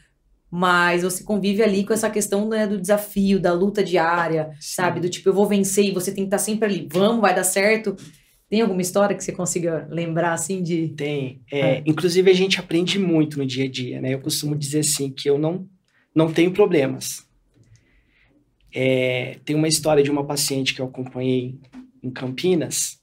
mas 0.49 1.03
você 1.03 1.23
convive 1.23 1.63
ali 1.63 1.83
com 1.83 1.93
essa 1.93 2.09
questão 2.09 2.47
né, 2.47 2.67
do 2.67 2.79
desafio, 2.79 3.39
da 3.39 3.53
luta 3.53 3.83
diária, 3.83 4.51
sabe? 4.59 4.99
Do 4.99 5.09
tipo, 5.09 5.29
eu 5.29 5.33
vou 5.33 5.47
vencer 5.47 5.85
e 5.85 5.91
você 5.91 6.11
tem 6.11 6.25
que 6.25 6.27
estar 6.27 6.37
sempre 6.37 6.65
ali. 6.67 6.87
Vamos, 6.91 7.21
vai 7.21 7.33
dar 7.33 7.43
certo. 7.43 7.95
Tem 8.47 8.61
alguma 8.61 8.81
história 8.81 9.15
que 9.15 9.23
você 9.23 9.31
consiga 9.31 9.87
lembrar, 9.89 10.33
assim, 10.33 10.61
de... 10.61 10.89
Tem. 10.89 11.41
É, 11.51 11.81
Inclusive, 11.87 12.29
a 12.29 12.35
gente 12.35 12.59
aprende 12.59 12.99
muito 12.99 13.39
no 13.39 13.47
dia 13.47 13.65
a 13.65 13.67
dia, 13.67 13.99
né? 13.99 14.13
Eu 14.13 14.19
costumo 14.19 14.55
dizer 14.55 14.81
assim, 14.81 15.09
que 15.09 15.27
eu 15.27 15.39
não, 15.39 15.67
não 16.13 16.31
tenho 16.31 16.51
problemas. 16.51 17.27
É, 18.71 19.39
tem 19.43 19.55
uma 19.55 19.67
história 19.67 20.03
de 20.03 20.11
uma 20.11 20.23
paciente 20.23 20.75
que 20.75 20.81
eu 20.81 20.85
acompanhei 20.85 21.59
em 22.03 22.11
Campinas, 22.11 22.99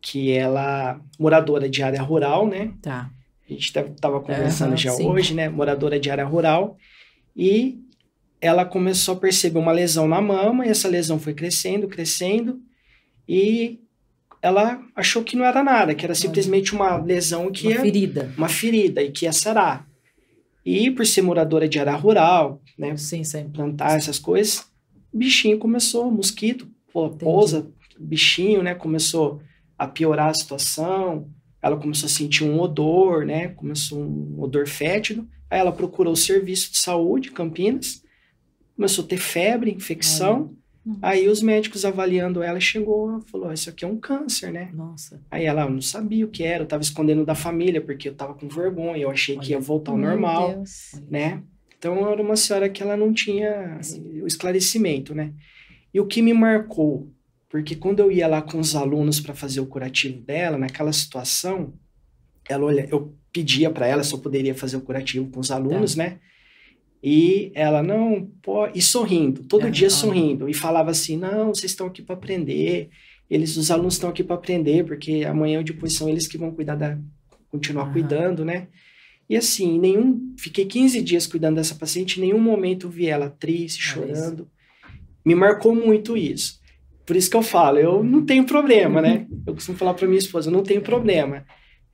que 0.00 0.32
ela, 0.32 0.98
moradora 1.18 1.68
de 1.68 1.82
área 1.82 2.00
rural, 2.00 2.46
né? 2.46 2.72
Tá. 2.80 3.10
A 3.48 3.52
gente 3.52 3.66
estava 3.78 4.20
conversando 4.20 4.68
Aham, 4.70 4.76
já 4.76 4.90
sim. 4.90 5.06
hoje, 5.06 5.34
né? 5.34 5.48
Moradora 5.48 6.00
de 6.00 6.10
área 6.10 6.24
rural. 6.24 6.76
E 7.36 7.78
ela 8.40 8.64
começou 8.64 9.14
a 9.14 9.18
perceber 9.18 9.58
uma 9.58 9.72
lesão 9.72 10.06
na 10.08 10.20
mama, 10.20 10.66
e 10.66 10.68
essa 10.68 10.88
lesão 10.88 11.18
foi 11.18 11.32
crescendo, 11.34 11.88
crescendo, 11.88 12.60
e 13.28 13.80
ela 14.42 14.80
achou 14.94 15.22
que 15.24 15.36
não 15.36 15.44
era 15.44 15.62
nada, 15.64 15.94
que 15.94 16.04
era 16.04 16.14
simplesmente 16.14 16.74
uma 16.74 16.96
lesão 16.96 17.50
que 17.50 17.66
Uma 17.66 17.74
ia, 17.74 17.80
ferida. 17.80 18.32
uma 18.36 18.48
ferida 18.48 19.02
e 19.02 19.10
que 19.10 19.24
ia 19.24 19.32
sarar. 19.32 19.86
E 20.64 20.90
por 20.90 21.06
ser 21.06 21.22
moradora 21.22 21.68
de 21.68 21.78
área 21.78 21.94
rural, 21.94 22.60
né, 22.78 22.96
Sim, 22.96 23.24
sempre. 23.24 23.52
plantar 23.52 23.96
essas 23.96 24.18
coisas, 24.18 24.66
bichinho 25.12 25.58
começou, 25.58 26.10
mosquito, 26.10 26.68
pô, 26.92 27.08
pousa 27.10 27.68
bichinho, 27.98 28.62
né? 28.62 28.74
Começou 28.74 29.40
a 29.78 29.86
piorar 29.86 30.28
a 30.28 30.34
situação. 30.34 31.28
Ela 31.66 31.76
começou 31.76 32.06
a 32.06 32.10
sentir 32.10 32.44
um 32.44 32.60
odor, 32.60 33.24
né? 33.24 33.48
Começou 33.48 34.00
um 34.00 34.40
odor 34.40 34.66
fétido. 34.66 35.26
Aí 35.50 35.58
ela 35.58 35.72
procurou 35.72 36.12
o 36.12 36.16
serviço 36.16 36.72
de 36.72 36.78
saúde, 36.78 37.30
Campinas. 37.30 38.02
Começou 38.74 39.04
a 39.04 39.08
ter 39.08 39.18
febre, 39.18 39.70
infecção. 39.70 40.54
Aí 41.02 41.28
os 41.28 41.42
médicos 41.42 41.84
avaliando 41.84 42.42
ela 42.42 42.60
chegou, 42.60 43.20
falou: 43.22 43.52
Isso 43.52 43.68
aqui 43.68 43.84
é 43.84 43.88
um 43.88 43.96
câncer, 43.98 44.52
né? 44.52 44.70
Nossa. 44.72 45.20
Aí 45.28 45.44
ela 45.44 45.68
não 45.68 45.80
sabia 45.80 46.24
o 46.24 46.28
que 46.28 46.44
era, 46.44 46.62
eu 46.62 46.68
tava 46.68 46.82
escondendo 46.82 47.24
da 47.24 47.34
família, 47.34 47.80
porque 47.80 48.08
eu 48.08 48.14
tava 48.14 48.34
com 48.34 48.48
vergonha, 48.48 49.02
eu 49.02 49.10
achei 49.10 49.36
que 49.36 49.50
ia 49.50 49.58
voltar 49.58 49.90
ao 49.90 49.98
Meu 49.98 50.10
normal, 50.10 50.54
Deus. 50.54 50.92
né? 51.10 51.42
Então 51.76 52.08
era 52.08 52.22
uma 52.22 52.36
senhora 52.36 52.68
que 52.68 52.82
ela 52.82 52.96
não 52.96 53.12
tinha 53.12 53.80
o 54.22 54.26
esclarecimento, 54.28 55.12
né? 55.14 55.32
E 55.92 55.98
o 55.98 56.06
que 56.06 56.22
me 56.22 56.32
marcou, 56.32 57.10
porque 57.48 57.76
quando 57.76 58.00
eu 58.00 58.10
ia 58.10 58.26
lá 58.26 58.42
com 58.42 58.58
os 58.58 58.74
alunos 58.74 59.20
para 59.20 59.34
fazer 59.34 59.60
o 59.60 59.66
curativo 59.66 60.20
dela, 60.20 60.58
naquela 60.58 60.92
situação, 60.92 61.74
ela 62.48 62.64
olha, 62.64 62.88
eu 62.90 63.14
pedia 63.32 63.70
para 63.70 63.86
ela 63.86 64.02
se 64.02 64.12
eu 64.12 64.18
poderia 64.18 64.54
fazer 64.54 64.76
o 64.76 64.80
curativo 64.80 65.30
com 65.30 65.40
os 65.40 65.50
alunos, 65.50 65.94
né? 65.96 66.18
E 67.02 67.52
ela 67.54 67.82
não, 67.82 68.28
e 68.74 68.80
sorrindo, 68.82 69.44
todo 69.44 69.66
Ah, 69.66 69.70
dia 69.70 69.86
olha. 69.86 69.94
sorrindo, 69.94 70.48
e 70.48 70.54
falava 70.54 70.90
assim: 70.90 71.16
"Não, 71.16 71.54
vocês 71.54 71.70
estão 71.72 71.86
aqui 71.86 72.02
para 72.02 72.14
aprender. 72.16 72.88
Eles, 73.28 73.56
os 73.56 73.70
alunos 73.70 73.94
estão 73.94 74.10
aqui 74.10 74.24
para 74.24 74.36
aprender, 74.36 74.84
porque 74.84 75.24
amanhã 75.24 75.58
ou 75.58 75.64
depois 75.64 75.94
são 75.94 76.08
eles 76.08 76.26
que 76.26 76.38
vão 76.38 76.50
cuidar 76.52 76.74
da 76.74 76.98
continuar 77.50 77.84
Aham. 77.84 77.92
cuidando, 77.92 78.44
né?" 78.44 78.68
E 79.28 79.36
assim, 79.36 79.78
nenhum, 79.78 80.34
fiquei 80.38 80.64
15 80.64 81.02
dias 81.02 81.26
cuidando 81.26 81.56
dessa 81.56 81.74
paciente, 81.74 82.18
em 82.18 82.22
nenhum 82.22 82.40
momento 82.40 82.88
vi 82.88 83.06
ela 83.06 83.28
triste, 83.28 83.82
chorando. 83.82 84.48
Me 85.24 85.34
marcou 85.34 85.74
muito 85.74 86.16
isso. 86.16 86.60
Por 87.06 87.14
isso 87.16 87.30
que 87.30 87.36
eu 87.36 87.42
falo, 87.42 87.78
eu 87.78 88.02
não 88.02 88.24
tenho 88.26 88.44
problema, 88.44 89.00
né? 89.00 89.26
Eu 89.46 89.54
costumo 89.54 89.78
falar 89.78 89.94
para 89.94 90.06
minha 90.08 90.18
esposa, 90.18 90.48
eu 90.48 90.52
não 90.52 90.62
tenho 90.62 90.82
problema. 90.82 91.44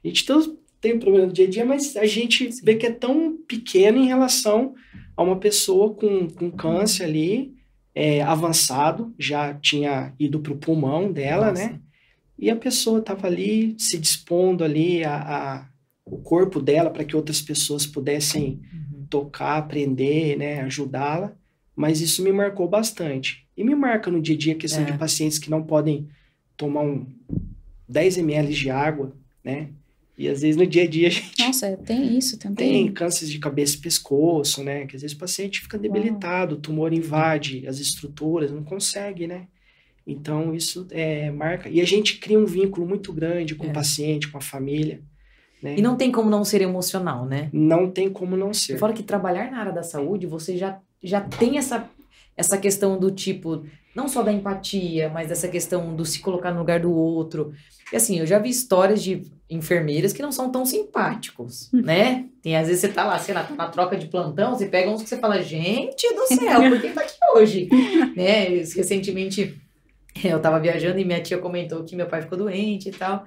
A 0.03 0.09
gente 0.09 0.25
tem, 0.25 0.59
tem 0.81 0.99
problema 0.99 1.27
no 1.27 1.33
dia 1.33 1.47
a 1.47 1.51
dia, 1.51 1.65
mas 1.65 1.97
a 1.97 2.07
gente 2.07 2.49
vê 2.65 2.75
que 2.77 2.87
é 2.87 2.91
tão 2.91 3.37
pequeno 3.47 3.99
em 3.99 4.07
relação 4.07 4.75
a 5.17 5.23
uma 5.23 5.37
pessoa 5.39 5.93
com, 5.95 6.29
com 6.31 6.51
câncer 6.51 7.05
ali, 7.05 7.53
é, 7.95 8.23
avançado, 8.23 9.15
já 9.19 9.53
tinha 9.55 10.15
ido 10.19 10.41
para 10.41 10.53
o 10.55 10.57
pulmão 10.57 11.13
dela, 11.13 11.51
Nossa. 11.51 11.69
né? 11.69 11.79
E 12.39 12.51
a 12.51 12.57
pessoa 12.57 12.99
estava 13.01 13.27
ali 13.27 13.77
se 13.79 13.99
dispondo 13.99 14.65
ali 14.65 15.05
a, 15.05 15.15
a- 15.17 15.69
o 16.05 16.19
corpo 16.19 16.61
dela 16.61 16.91
para 16.91 17.05
que 17.05 17.15
outras 17.15 17.41
pessoas 17.43 17.87
pudessem 17.87 18.61
Uhum. 18.73 19.07
tocar, 19.11 19.59
aprender, 19.59 20.37
né, 20.39 20.63
ajudá-la. 20.63 21.37
Mas 21.77 22.01
isso 22.01 22.23
me 22.25 22.33
marcou 22.33 22.67
bastante. 22.69 23.42
E 23.57 23.63
me 23.65 23.75
marca 23.75 24.11
no 24.11 24.21
dia 24.21 24.35
a 24.35 24.39
dia 24.39 24.53
a 24.55 24.57
questão 24.57 24.83
É. 24.83 24.87
de 24.91 24.99
pacientes 24.99 25.39
que 25.39 25.51
não 25.51 25.63
podem 25.63 26.09
tomar 26.57 26.83
um 26.83 27.07
10 27.89 28.19
ml 28.19 28.53
de 28.55 28.71
água, 28.71 29.15
né? 29.45 29.69
E 30.17 30.29
às 30.29 30.43
vezes 30.43 30.57
no 30.57 30.67
dia 30.67 30.83
a 30.85 30.87
dia 30.87 31.09
a 31.09 31.11
gente 31.11 31.39
Nossa, 31.39 31.77
tem 31.79 32.17
isso 32.17 32.39
tem 32.39 32.55
também. 32.55 32.93
câncer 32.93 33.27
de 33.27 33.39
cabeça 33.39 33.77
e 33.77 33.81
pescoço, 33.81 34.63
né? 34.63 34.87
Que 34.87 34.95
às 34.97 35.03
vezes 35.03 35.17
o 35.17 35.21
paciente 35.21 35.61
fica 35.61 35.79
debilitado, 35.79 36.55
o 36.55 36.59
tumor 36.59 36.93
invade 36.93 37.67
as 37.67 37.79
estruturas, 37.79 38.51
não 38.53 38.63
consegue, 38.63 39.27
né? 39.27 39.47
Então 40.07 40.55
isso 40.55 40.87
é, 40.91 41.31
marca. 41.31 41.69
E 41.69 41.81
a 41.81 41.85
gente 41.85 42.19
cria 42.19 42.39
um 42.39 42.45
vínculo 42.47 42.87
muito 42.87 43.13
grande 43.13 43.55
com 43.55 43.67
É. 43.67 43.71
o 43.71 43.73
paciente, 43.73 44.29
com 44.29 44.39
a 44.39 44.41
família. 44.41 45.01
Né? 45.63 45.77
E 45.79 45.83
não 45.83 45.97
tem 45.97 46.11
como 46.11 46.29
não 46.29 46.45
ser 46.45 46.61
emocional, 46.61 47.25
né? 47.25 47.49
Não 47.53 47.89
tem 47.91 48.11
como 48.11 48.37
não 48.37 48.53
ser. 48.53 48.79
Fora 48.79 48.93
que 48.93 49.03
trabalhar 49.03 49.51
na 49.51 49.59
área 49.59 49.73
da 49.73 49.83
saúde, 49.85 50.27
você 50.27 50.57
já, 50.57 50.79
já 51.03 51.21
tem 51.21 51.57
essa, 51.57 51.89
essa 52.37 52.57
questão 52.59 52.99
do 52.99 53.11
tipo, 53.11 53.65
não 53.95 54.09
só 54.09 54.23
da 54.23 54.33
empatia, 54.33 55.09
mas 55.09 55.29
dessa 55.29 55.49
questão 55.49 55.95
do 55.95 56.05
se 56.05 56.21
colocar 56.21 56.51
no 56.53 56.59
lugar 56.61 56.81
do 56.81 56.93
outro. 56.93 57.53
E 57.93 57.97
assim, 57.97 58.19
eu 58.19 58.27
já 58.27 58.39
vi 58.39 58.49
histórias 58.49 59.03
de 59.03 59.23
enfermeiras 59.51 60.13
que 60.15 60.23
não 60.23 60.33
são 60.33 60.51
tão 60.51 60.65
simpáticos, 60.65 61.69
né? 61.73 62.25
Tem, 62.43 62.57
às 62.57 62.67
vezes 62.69 62.81
você 62.81 62.89
tá 62.89 63.05
lá, 63.05 63.19
sei 63.19 63.35
lá, 63.35 63.43
tá 63.45 63.55
na 63.55 63.69
troca 63.69 63.97
de 63.97 64.07
plantão, 64.07 64.55
você 64.57 64.65
pega 64.67 64.91
uns 64.91 65.03
que 65.03 65.09
você 65.11 65.19
fala, 65.19 65.43
gente 65.43 66.09
do 66.15 66.27
céu, 66.27 66.61
por 66.71 66.81
que 66.81 66.89
tá 66.89 67.03
aqui 67.03 67.19
hoje? 67.37 67.69
né? 68.17 68.45
Recentemente, 68.75 69.61
eu 70.25 70.41
tava 70.41 70.59
viajando 70.59 70.99
e 70.99 71.05
minha 71.05 71.21
tia 71.23 71.39
comentou 71.39 71.85
que 71.85 71.95
meu 71.95 72.07
pai 72.07 72.23
ficou 72.23 72.39
doente 72.39 72.89
e 72.89 72.93
tal. 72.93 73.27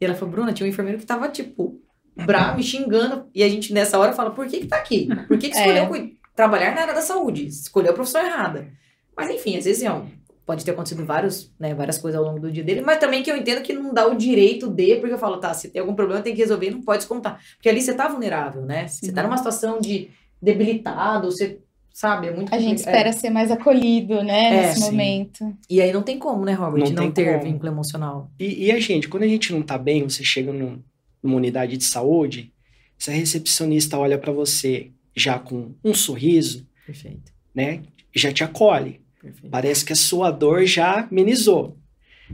E 0.00 0.04
ela 0.04 0.14
falou, 0.14 0.32
Bruna, 0.32 0.52
tinha 0.52 0.66
um 0.66 0.70
enfermeiro 0.70 0.98
que 0.98 1.06
tava, 1.06 1.28
tipo, 1.28 1.80
bravo 2.26 2.60
e 2.60 2.62
xingando. 2.62 3.26
E 3.34 3.42
a 3.42 3.48
gente, 3.48 3.72
nessa 3.72 3.98
hora, 3.98 4.12
fala, 4.12 4.30
por 4.30 4.46
que 4.46 4.60
que 4.60 4.66
tá 4.66 4.76
aqui? 4.76 5.08
Por 5.28 5.38
que 5.38 5.48
que 5.48 5.56
escolheu 5.56 5.84
É. 5.84 5.86
cui- 5.86 6.16
trabalhar 6.34 6.74
na 6.74 6.82
área 6.82 6.94
da 6.94 7.02
saúde? 7.02 7.46
Escolheu 7.46 7.90
a 7.92 7.94
profissão 7.94 8.24
errada. 8.24 8.68
Mas, 9.16 9.30
enfim, 9.30 9.56
às 9.56 9.64
vezes 9.64 9.82
é 9.82 9.92
um- 9.92 10.06
pode 10.44 10.64
ter 10.64 10.72
acontecido 10.72 11.04
vários, 11.04 11.52
né, 11.58 11.72
várias 11.74 11.98
coisas 11.98 12.18
ao 12.18 12.26
longo 12.26 12.40
do 12.40 12.50
dia 12.50 12.64
dele, 12.64 12.80
mas 12.80 12.98
também 12.98 13.22
que 13.22 13.30
eu 13.30 13.36
entendo 13.36 13.62
que 13.62 13.72
não 13.72 13.94
dá 13.94 14.06
o 14.08 14.16
direito 14.16 14.68
de, 14.68 14.96
porque 14.96 15.14
eu 15.14 15.18
falo, 15.18 15.38
tá, 15.38 15.54
se 15.54 15.68
tem 15.68 15.80
algum 15.80 15.94
problema, 15.94 16.20
tem 16.20 16.34
que 16.34 16.40
resolver, 16.40 16.70
não 16.70 16.82
pode 16.82 16.98
descontar. 16.98 17.40
Porque 17.54 17.68
ali 17.68 17.80
você 17.80 17.94
tá 17.94 18.08
vulnerável, 18.08 18.62
né? 18.62 18.88
Você 18.88 19.06
Sim. 19.06 19.12
tá 19.12 19.22
numa 19.22 19.36
situação 19.36 19.80
de 19.80 20.08
debilitado, 20.40 21.30
você, 21.30 21.58
sabe, 21.92 22.26
é 22.26 22.32
muito 22.34 22.52
A 22.52 22.58
gente 22.58 22.72
é. 22.72 22.74
espera 22.76 23.12
ser 23.12 23.30
mais 23.30 23.50
acolhido, 23.52 24.22
né, 24.24 24.46
É, 24.48 24.66
nesse 24.66 24.80
sim. 24.80 24.84
momento. 24.90 25.56
E 25.70 25.80
aí 25.80 25.92
não 25.92 26.02
tem 26.02 26.18
como, 26.18 26.44
né, 26.44 26.52
Robert, 26.54 26.80
Não 26.84 26.90
não, 26.90 27.02
tem 27.04 27.12
ter 27.12 27.32
como. 27.38 27.44
vínculo 27.44 27.70
emocional. 27.70 28.30
E, 28.40 28.66
e 28.66 28.72
a 28.72 28.80
gente, 28.80 29.08
quando 29.08 29.22
a 29.22 29.28
gente 29.28 29.52
não 29.52 29.62
tá 29.62 29.78
bem, 29.78 30.02
você 30.02 30.24
chega 30.24 30.52
num- 30.52 30.82
numa 31.22 31.36
unidade 31.36 31.76
de 31.76 31.84
saúde, 31.84 32.52
se 32.98 33.10
a 33.10 33.14
recepcionista 33.14 33.96
olha 33.96 34.18
para 34.18 34.32
você 34.32 34.90
já 35.14 35.38
com 35.38 35.74
um 35.84 35.94
sorriso, 35.94 36.66
Perfeito, 36.86 37.32
né, 37.54 37.82
já 38.14 38.32
te 38.32 38.42
acolhe. 38.44 39.00
perfeito. 39.20 39.50
Parece 39.50 39.84
que 39.84 39.92
a 39.92 39.96
sua 39.96 40.30
dor 40.30 40.64
já 40.66 41.00
amenizou. 41.02 41.76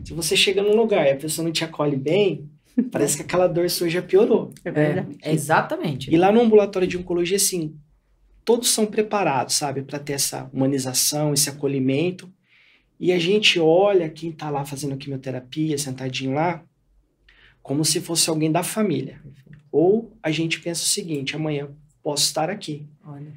Se 0.04 0.12
você 0.14 0.36
chega 0.36 0.62
num 0.62 0.76
lugar 0.76 1.06
e 1.06 1.10
a 1.10 1.16
pessoa 1.16 1.44
não 1.44 1.52
te 1.52 1.64
acolhe 1.64 1.96
bem, 1.96 2.48
parece 2.92 3.16
que 3.16 3.22
aquela 3.22 3.46
dor 3.48 3.68
sua 3.68 3.88
já 3.88 4.00
piorou. 4.00 4.52
É 4.64 4.70
verdade. 4.70 5.16
é 5.22 5.32
exatamente. 5.32 6.12
E 6.12 6.16
lá 6.16 6.30
no 6.30 6.40
ambulatório 6.40 6.86
de 6.86 6.96
oncologia, 6.96 7.36
assim, 7.36 7.74
todos 8.44 8.70
são 8.70 8.86
preparados, 8.86 9.54
sabe, 9.56 9.82
para 9.82 9.98
ter 9.98 10.12
essa 10.14 10.48
humanização, 10.52 11.34
esse 11.34 11.50
acolhimento. 11.50 12.32
E 13.00 13.12
a 13.12 13.18
gente 13.18 13.58
olha 13.60 14.08
quem 14.08 14.32
tá 14.32 14.50
lá 14.50 14.64
fazendo 14.64 14.96
quimioterapia, 14.96 15.76
sentadinho 15.78 16.34
lá, 16.34 16.64
como 17.62 17.84
se 17.84 18.00
fosse 18.00 18.30
alguém 18.30 18.50
da 18.50 18.62
família. 18.62 19.20
Ou 19.70 20.16
a 20.22 20.30
gente 20.30 20.60
pensa 20.60 20.82
o 20.82 20.86
seguinte: 20.86 21.36
amanhã 21.36 21.68
posso 22.08 22.24
estar 22.24 22.48
aqui. 22.48 22.86
Olha, 23.04 23.30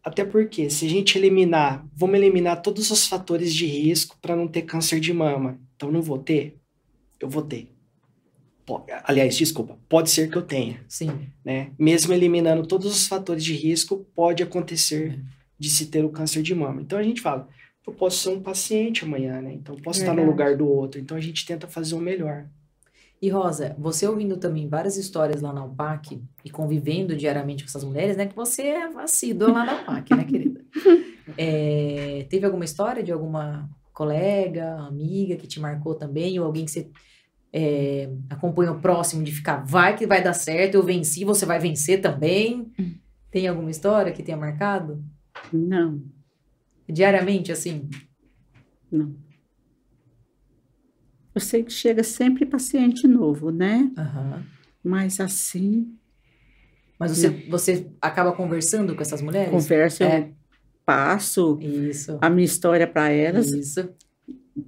Até 0.00 0.24
porque, 0.24 0.70
se 0.70 0.86
a 0.86 0.88
gente 0.88 1.18
eliminar, 1.18 1.84
vamos 1.92 2.14
eliminar 2.14 2.62
todos 2.62 2.88
os 2.92 3.08
fatores 3.08 3.52
de 3.52 3.66
risco 3.66 4.16
para 4.22 4.36
não 4.36 4.46
ter 4.46 4.62
câncer 4.62 5.00
de 5.00 5.12
mama. 5.12 5.58
Então, 5.74 5.90
não 5.90 6.00
vou 6.00 6.16
ter? 6.16 6.56
Eu 7.18 7.28
vou 7.28 7.42
ter. 7.42 7.68
Aliás, 9.02 9.36
desculpa, 9.36 9.76
pode 9.88 10.08
ser 10.10 10.30
que 10.30 10.38
eu 10.38 10.42
tenha 10.42 10.84
sim, 10.88 11.10
né? 11.44 11.72
Mesmo 11.76 12.12
eliminando 12.12 12.64
todos 12.64 12.86
os 12.86 13.08
fatores 13.08 13.44
de 13.44 13.54
risco, 13.54 14.06
pode 14.14 14.40
acontecer 14.40 15.20
de 15.58 15.68
se 15.68 15.86
ter 15.86 16.04
o 16.04 16.10
câncer 16.10 16.42
de 16.42 16.54
mama. 16.54 16.80
Então 16.82 16.98
a 16.98 17.02
gente 17.02 17.20
fala, 17.20 17.48
eu 17.84 17.92
posso 17.92 18.18
ser 18.18 18.28
um 18.28 18.40
paciente 18.40 19.04
amanhã, 19.04 19.40
né? 19.40 19.52
Então 19.52 19.74
eu 19.74 19.82
posso 19.82 19.98
estar 20.00 20.12
no 20.12 20.18
Verdade. 20.18 20.30
lugar 20.30 20.56
do 20.56 20.68
outro. 20.68 21.00
Então 21.00 21.16
a 21.16 21.20
gente 21.20 21.44
tenta 21.44 21.66
fazer 21.66 21.94
o 21.96 22.00
melhor. 22.00 22.46
E 23.20 23.28
Rosa, 23.30 23.74
você 23.78 24.06
ouvindo 24.06 24.36
também 24.36 24.68
várias 24.68 24.96
histórias 24.96 25.40
lá 25.40 25.52
na 25.52 25.64
UPAC 25.64 26.22
e 26.44 26.50
convivendo 26.50 27.16
diariamente 27.16 27.64
com 27.64 27.68
essas 27.68 27.82
mulheres, 27.82 28.16
né? 28.16 28.26
Que 28.26 28.36
você 28.36 28.62
é 28.62 28.84
assídua 28.98 29.50
lá 29.50 29.64
na 29.64 29.82
UPAC, 29.82 30.14
né, 30.14 30.24
querida? 30.24 30.60
É, 31.36 32.24
teve 32.30 32.46
alguma 32.46 32.64
história 32.64 33.02
de 33.02 33.10
alguma 33.10 33.68
colega, 33.92 34.76
amiga 34.82 35.34
que 35.34 35.48
te 35.48 35.58
marcou 35.58 35.92
também, 35.96 36.38
ou 36.38 36.46
alguém 36.46 36.64
que 36.64 36.70
você 36.70 36.88
é, 37.52 38.08
acompanhou 38.30 38.76
próximo 38.76 39.24
de 39.24 39.32
ficar, 39.32 39.56
vai 39.64 39.96
que 39.96 40.06
vai 40.06 40.22
dar 40.22 40.34
certo, 40.34 40.76
eu 40.76 40.84
venci, 40.84 41.24
você 41.24 41.44
vai 41.44 41.58
vencer 41.58 42.00
também? 42.00 42.70
Tem 43.28 43.48
alguma 43.48 43.72
história 43.72 44.12
que 44.12 44.22
tenha 44.22 44.36
marcado? 44.36 45.02
Não, 45.52 46.00
Diariamente, 46.88 47.50
assim? 47.50 47.88
não. 48.90 49.14
Eu 51.36 51.40
sei 51.40 51.62
que 51.62 51.70
chega 51.70 52.02
sempre 52.02 52.46
paciente 52.46 53.06
novo, 53.06 53.50
né? 53.50 53.90
Aham. 53.98 54.42
Mas 54.82 55.20
assim, 55.20 55.94
Mas 56.98 57.10
você, 57.10 57.28
você 57.50 57.90
acaba 58.00 58.32
conversando 58.32 58.96
com 58.96 59.02
essas 59.02 59.20
mulheres? 59.20 59.50
conversa, 59.50 60.02
É. 60.04 60.18
eu 60.20 60.34
passo 60.86 61.58
Isso. 61.60 62.16
a 62.22 62.30
minha 62.30 62.46
história 62.46 62.86
para 62.86 63.10
elas. 63.10 63.48
Isso. 63.50 63.86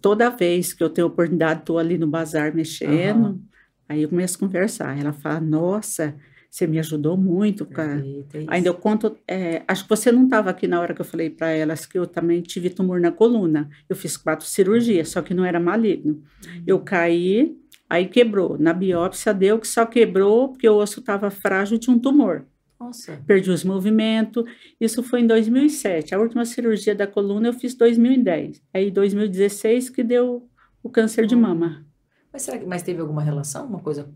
Toda 0.03 0.29
vez 0.29 0.75
que 0.75 0.85
eu 0.85 0.91
tenho 0.91 1.07
oportunidade, 1.07 1.61
estou 1.61 1.79
ali 1.79 1.97
no 1.97 2.07
bazar 2.07 2.55
mexendo. 2.55 3.25
Aham. 3.25 3.41
Aí 3.89 4.03
eu 4.03 4.09
começo 4.11 4.37
a 4.37 4.41
conversar. 4.41 4.99
Ela 4.99 5.15
fala: 5.15 5.41
Nossa, 5.41 6.15
você 6.51 6.67
me 6.67 6.79
ajudou 6.79 7.17
muito, 7.17 7.67
cara. 7.67 8.01
É 8.01 8.07
isso. 8.07 8.29
Ainda 8.49 8.69
eu 8.69 8.75
conto, 8.75 9.17
é, 9.27 9.63
acho 9.69 9.85
que 9.85 9.91
você 9.91 10.11
não 10.11 10.25
estava 10.25 10.51
aqui 10.51 10.67
na 10.67 10.81
hora 10.81 10.95
que 10.95 11.01
eu 11.01 11.05
falei 11.05 11.31
para 11.31 11.51
elas 11.51 11.85
que 11.85 11.99
eu 11.99 12.07
também 12.07 12.41
tive 12.41 12.71
tumor 12.71 13.01
na 13.01 13.13
coluna. 13.13 13.69
Eu 13.89 13.95
fiz 13.95 14.17
quatro 14.17 14.47
cirurgias, 14.47 15.11
só 15.11 15.21
que 15.23 15.35
não 15.35 15.45
era 15.45 15.61
maligno. 15.61 16.23
Eu 16.67 16.81
caí, 16.81 17.57
aí 17.89 18.07
quebrou. 18.07 18.57
Na 18.59 18.73
biópsia 18.73 19.35
deu 19.35 19.59
que 19.59 19.69
só 19.69 19.85
quebrou 19.85 20.49
porque 20.49 20.69
o 20.69 20.77
osso 20.77 21.01
estava 21.01 21.31
frágil 21.31 21.79
de 21.79 21.91
um 21.91 21.99
tumor. 21.99 22.45
Nossa. 22.79 23.21
Perdi 23.27 23.51
os 23.51 23.65
movimentos. 23.65 24.45
Isso 24.81 25.03
foi 25.03 25.21
em 25.21 25.27
2007. 25.27 26.15
A 26.15 26.19
última 26.19 26.45
cirurgia 26.45 26.95
da 26.95 27.07
coluna 27.07 27.49
eu 27.49 27.53
fiz 27.53 27.75
em 27.75 27.79
2010. 27.79 28.63
Aí 28.73 28.89
em 28.89 28.93
2016 28.93 29.91
que 29.91 30.03
deu 30.03 30.49
o 30.83 30.89
câncer 30.89 31.27
de 31.27 31.35
mama. 31.35 31.85
Mas 32.33 32.43
será 32.43 32.59
que 32.59 32.67
mas 32.67 32.83
teve 32.83 33.01
alguma 33.01 33.23
relação? 33.23 33.67
Uma 33.67 33.81
coisa. 33.81 34.09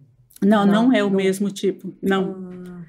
Não, 0.43 0.67
Não, 0.67 0.89
não, 0.89 0.93
é 0.93 1.03
o 1.03 1.09
não. 1.11 1.17
mesmo 1.17 1.51
tipo, 1.51 1.95
não. 2.03 2.51
Ah, 2.67 2.81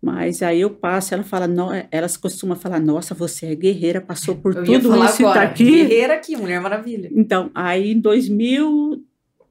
Mas 0.00 0.42
aí 0.42 0.60
eu 0.60 0.70
passo, 0.70 1.12
ela 1.14 1.24
fala, 1.24 1.46
no, 1.46 1.68
elas 1.90 2.16
costumam 2.16 2.56
falar, 2.56 2.78
nossa, 2.80 3.14
você 3.14 3.46
é 3.46 3.54
guerreira, 3.54 4.00
passou 4.00 4.36
por 4.36 4.54
eu 4.56 4.64
tudo 4.64 5.04
isso 5.04 5.22
e 5.22 5.24
tá 5.24 5.42
aqui. 5.42 5.64
Guerreira 5.64 6.14
aqui, 6.14 6.36
Mulher 6.36 6.60
Maravilha. 6.60 7.10
Então, 7.12 7.50
aí 7.54 7.90
em 7.92 8.00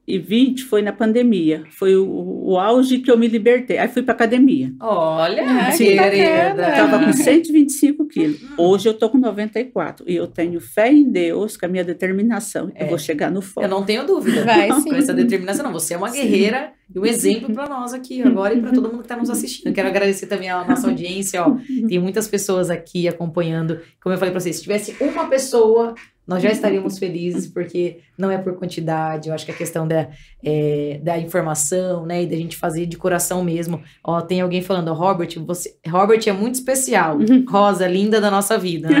2020 0.08 0.64
foi 0.64 0.80
na 0.80 0.92
pandemia, 0.92 1.64
foi 1.70 1.94
o, 1.94 2.06
o 2.08 2.58
auge 2.58 2.98
que 2.98 3.10
eu 3.10 3.18
me 3.18 3.28
libertei. 3.28 3.76
Aí 3.78 3.88
fui 3.88 4.02
pra 4.02 4.14
academia. 4.14 4.72
Olha, 4.80 5.44
Ah, 5.46 5.70
que 5.70 5.84
querida. 5.84 6.54
bacana. 6.54 6.72
Tava 6.72 7.04
com 7.04 7.12
125 7.12 8.06
quilos. 8.06 8.42
Hum. 8.42 8.46
Hoje 8.56 8.88
eu 8.88 8.94
tô 8.94 9.10
com 9.10 9.18
94. 9.18 10.04
E 10.08 10.16
eu 10.16 10.26
tenho 10.26 10.60
fé 10.60 10.90
em 10.90 11.04
Deus, 11.10 11.56
com 11.56 11.66
a 11.66 11.68
minha 11.68 11.84
determinação. 11.84 12.70
É. 12.74 12.84
Eu 12.84 12.88
vou 12.88 12.98
chegar 12.98 13.30
no 13.30 13.38
Eu 13.38 13.42
foco. 13.42 13.68
não 13.68 13.84
tenho 13.84 14.06
dúvida. 14.06 14.44
Vai 14.44 14.68
Com 14.68 14.80
sim. 14.80 14.94
essa 14.94 15.12
determinação, 15.12 15.64
não. 15.64 15.72
Você 15.72 15.92
é 15.94 15.96
uma 15.98 16.10
guerreira 16.10 16.72
e 16.94 16.98
um 16.98 17.04
exemplo 17.06 17.52
para 17.52 17.68
nós 17.68 17.92
aqui 17.92 18.22
agora 18.22 18.54
e 18.54 18.60
para 18.60 18.72
todo 18.72 18.84
mundo 18.88 18.98
que 18.98 19.04
está 19.04 19.16
nos 19.16 19.28
assistindo. 19.28 19.66
Eu 19.68 19.72
quero 19.74 19.88
agradecer 19.88 20.26
também 20.26 20.48
a 20.48 20.64
nossa 20.64 20.88
audiência. 20.88 21.42
Ó. 21.44 21.56
Tem 21.86 21.98
muitas 21.98 22.26
pessoas 22.26 22.70
aqui 22.70 23.06
acompanhando. 23.06 23.80
Como 24.02 24.14
eu 24.14 24.18
falei 24.18 24.32
para 24.32 24.40
vocês, 24.40 24.56
se 24.56 24.62
tivesse 24.62 24.96
uma 25.02 25.26
pessoa, 25.28 25.94
nós 26.28 26.42
já 26.42 26.50
estaríamos 26.50 26.98
felizes, 26.98 27.46
porque 27.46 28.00
não 28.18 28.30
é 28.30 28.36
por 28.36 28.54
quantidade. 28.56 29.30
Eu 29.30 29.34
acho 29.34 29.46
que 29.46 29.50
a 29.50 29.54
questão 29.54 29.88
da, 29.88 30.10
é, 30.44 31.00
da 31.02 31.18
informação, 31.18 32.04
né, 32.04 32.22
e 32.22 32.26
da 32.26 32.36
gente 32.36 32.54
fazer 32.54 32.84
de 32.84 32.98
coração 32.98 33.42
mesmo. 33.42 33.80
Ó, 34.04 34.20
tem 34.20 34.42
alguém 34.42 34.60
falando, 34.60 34.92
Robert, 34.92 35.30
você, 35.46 35.74
Robert 35.88 36.20
é 36.26 36.32
muito 36.32 36.56
especial. 36.56 37.16
Rosa, 37.48 37.88
linda 37.88 38.20
da 38.20 38.30
nossa 38.30 38.58
vida. 38.58 38.88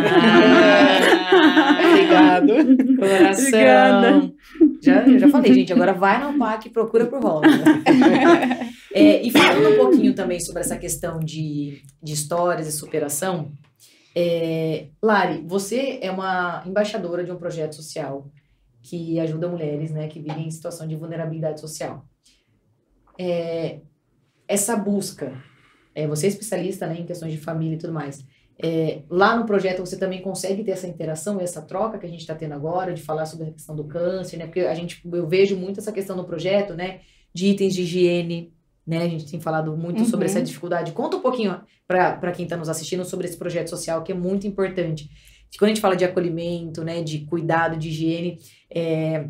Ah, 1.30 1.78
Obrigado. 1.90 2.96
Coração. 2.96 3.44
Obrigada. 3.48 4.32
Já, 4.80 5.06
eu 5.06 5.18
já 5.18 5.28
falei, 5.28 5.52
gente, 5.52 5.72
agora 5.72 5.92
vai 5.92 6.18
na 6.18 6.30
UPAC 6.30 6.68
e 6.68 6.70
procura 6.70 7.04
por 7.04 7.22
Rosa. 7.22 7.46
É, 8.94 9.22
e 9.22 9.30
falando 9.30 9.74
um 9.74 9.76
pouquinho 9.76 10.14
também 10.14 10.40
sobre 10.40 10.62
essa 10.62 10.76
questão 10.76 11.20
de, 11.20 11.82
de 12.02 12.12
histórias 12.12 12.66
e 12.66 12.72
superação, 12.72 13.50
é, 14.20 14.88
Lari, 15.00 15.44
você 15.46 16.00
é 16.02 16.10
uma 16.10 16.64
embaixadora 16.66 17.22
de 17.22 17.30
um 17.30 17.36
projeto 17.36 17.76
social 17.76 18.28
que 18.82 19.20
ajuda 19.20 19.46
mulheres 19.46 19.92
né, 19.92 20.08
que 20.08 20.18
vivem 20.18 20.48
em 20.48 20.50
situação 20.50 20.88
de 20.88 20.96
vulnerabilidade 20.96 21.60
social. 21.60 22.04
É, 23.16 23.78
essa 24.48 24.74
busca, 24.74 25.40
é, 25.94 26.04
você 26.08 26.26
é 26.26 26.30
especialista 26.30 26.84
né, 26.88 26.98
em 26.98 27.06
questões 27.06 27.30
de 27.30 27.38
família 27.38 27.76
e 27.76 27.78
tudo 27.78 27.92
mais. 27.92 28.26
É, 28.60 29.02
lá 29.08 29.36
no 29.36 29.46
projeto 29.46 29.86
você 29.86 29.96
também 29.96 30.20
consegue 30.20 30.64
ter 30.64 30.72
essa 30.72 30.88
interação 30.88 31.40
e 31.40 31.44
essa 31.44 31.62
troca 31.62 31.96
que 31.96 32.06
a 32.06 32.08
gente 32.08 32.22
está 32.22 32.34
tendo 32.34 32.54
agora, 32.54 32.92
de 32.92 33.02
falar 33.02 33.24
sobre 33.24 33.50
a 33.50 33.52
questão 33.52 33.76
do 33.76 33.84
câncer, 33.84 34.36
né? 34.36 34.46
Porque 34.46 34.62
a 34.62 34.74
gente, 34.74 35.00
eu 35.12 35.28
vejo 35.28 35.56
muito 35.56 35.78
essa 35.78 35.92
questão 35.92 36.16
no 36.16 36.24
projeto, 36.24 36.74
né? 36.74 37.02
De 37.32 37.46
itens 37.46 37.72
de 37.72 37.82
higiene, 37.82 38.52
né? 38.88 39.02
A 39.04 39.08
gente 39.08 39.30
tem 39.30 39.38
falado 39.40 39.76
muito 39.76 40.04
sobre 40.06 40.26
Uhum. 40.26 40.30
essa 40.32 40.42
dificuldade. 40.42 40.92
Conta 40.92 41.16
um 41.16 41.20
pouquinho 41.20 41.60
para 41.86 42.32
quem 42.32 42.44
está 42.44 42.56
nos 42.56 42.68
assistindo 42.68 43.04
sobre 43.04 43.26
esse 43.28 43.36
projeto 43.36 43.68
social, 43.68 44.02
que 44.02 44.10
é 44.12 44.14
muito 44.14 44.46
importante. 44.46 45.08
Quando 45.58 45.70
a 45.70 45.74
gente 45.74 45.80
fala 45.80 45.94
de 45.96 46.04
acolhimento, 46.04 46.82
né? 46.82 47.02
De 47.02 47.20
cuidado, 47.26 47.76
de 47.76 47.88
higiene, 47.88 48.38
é, 48.70 49.28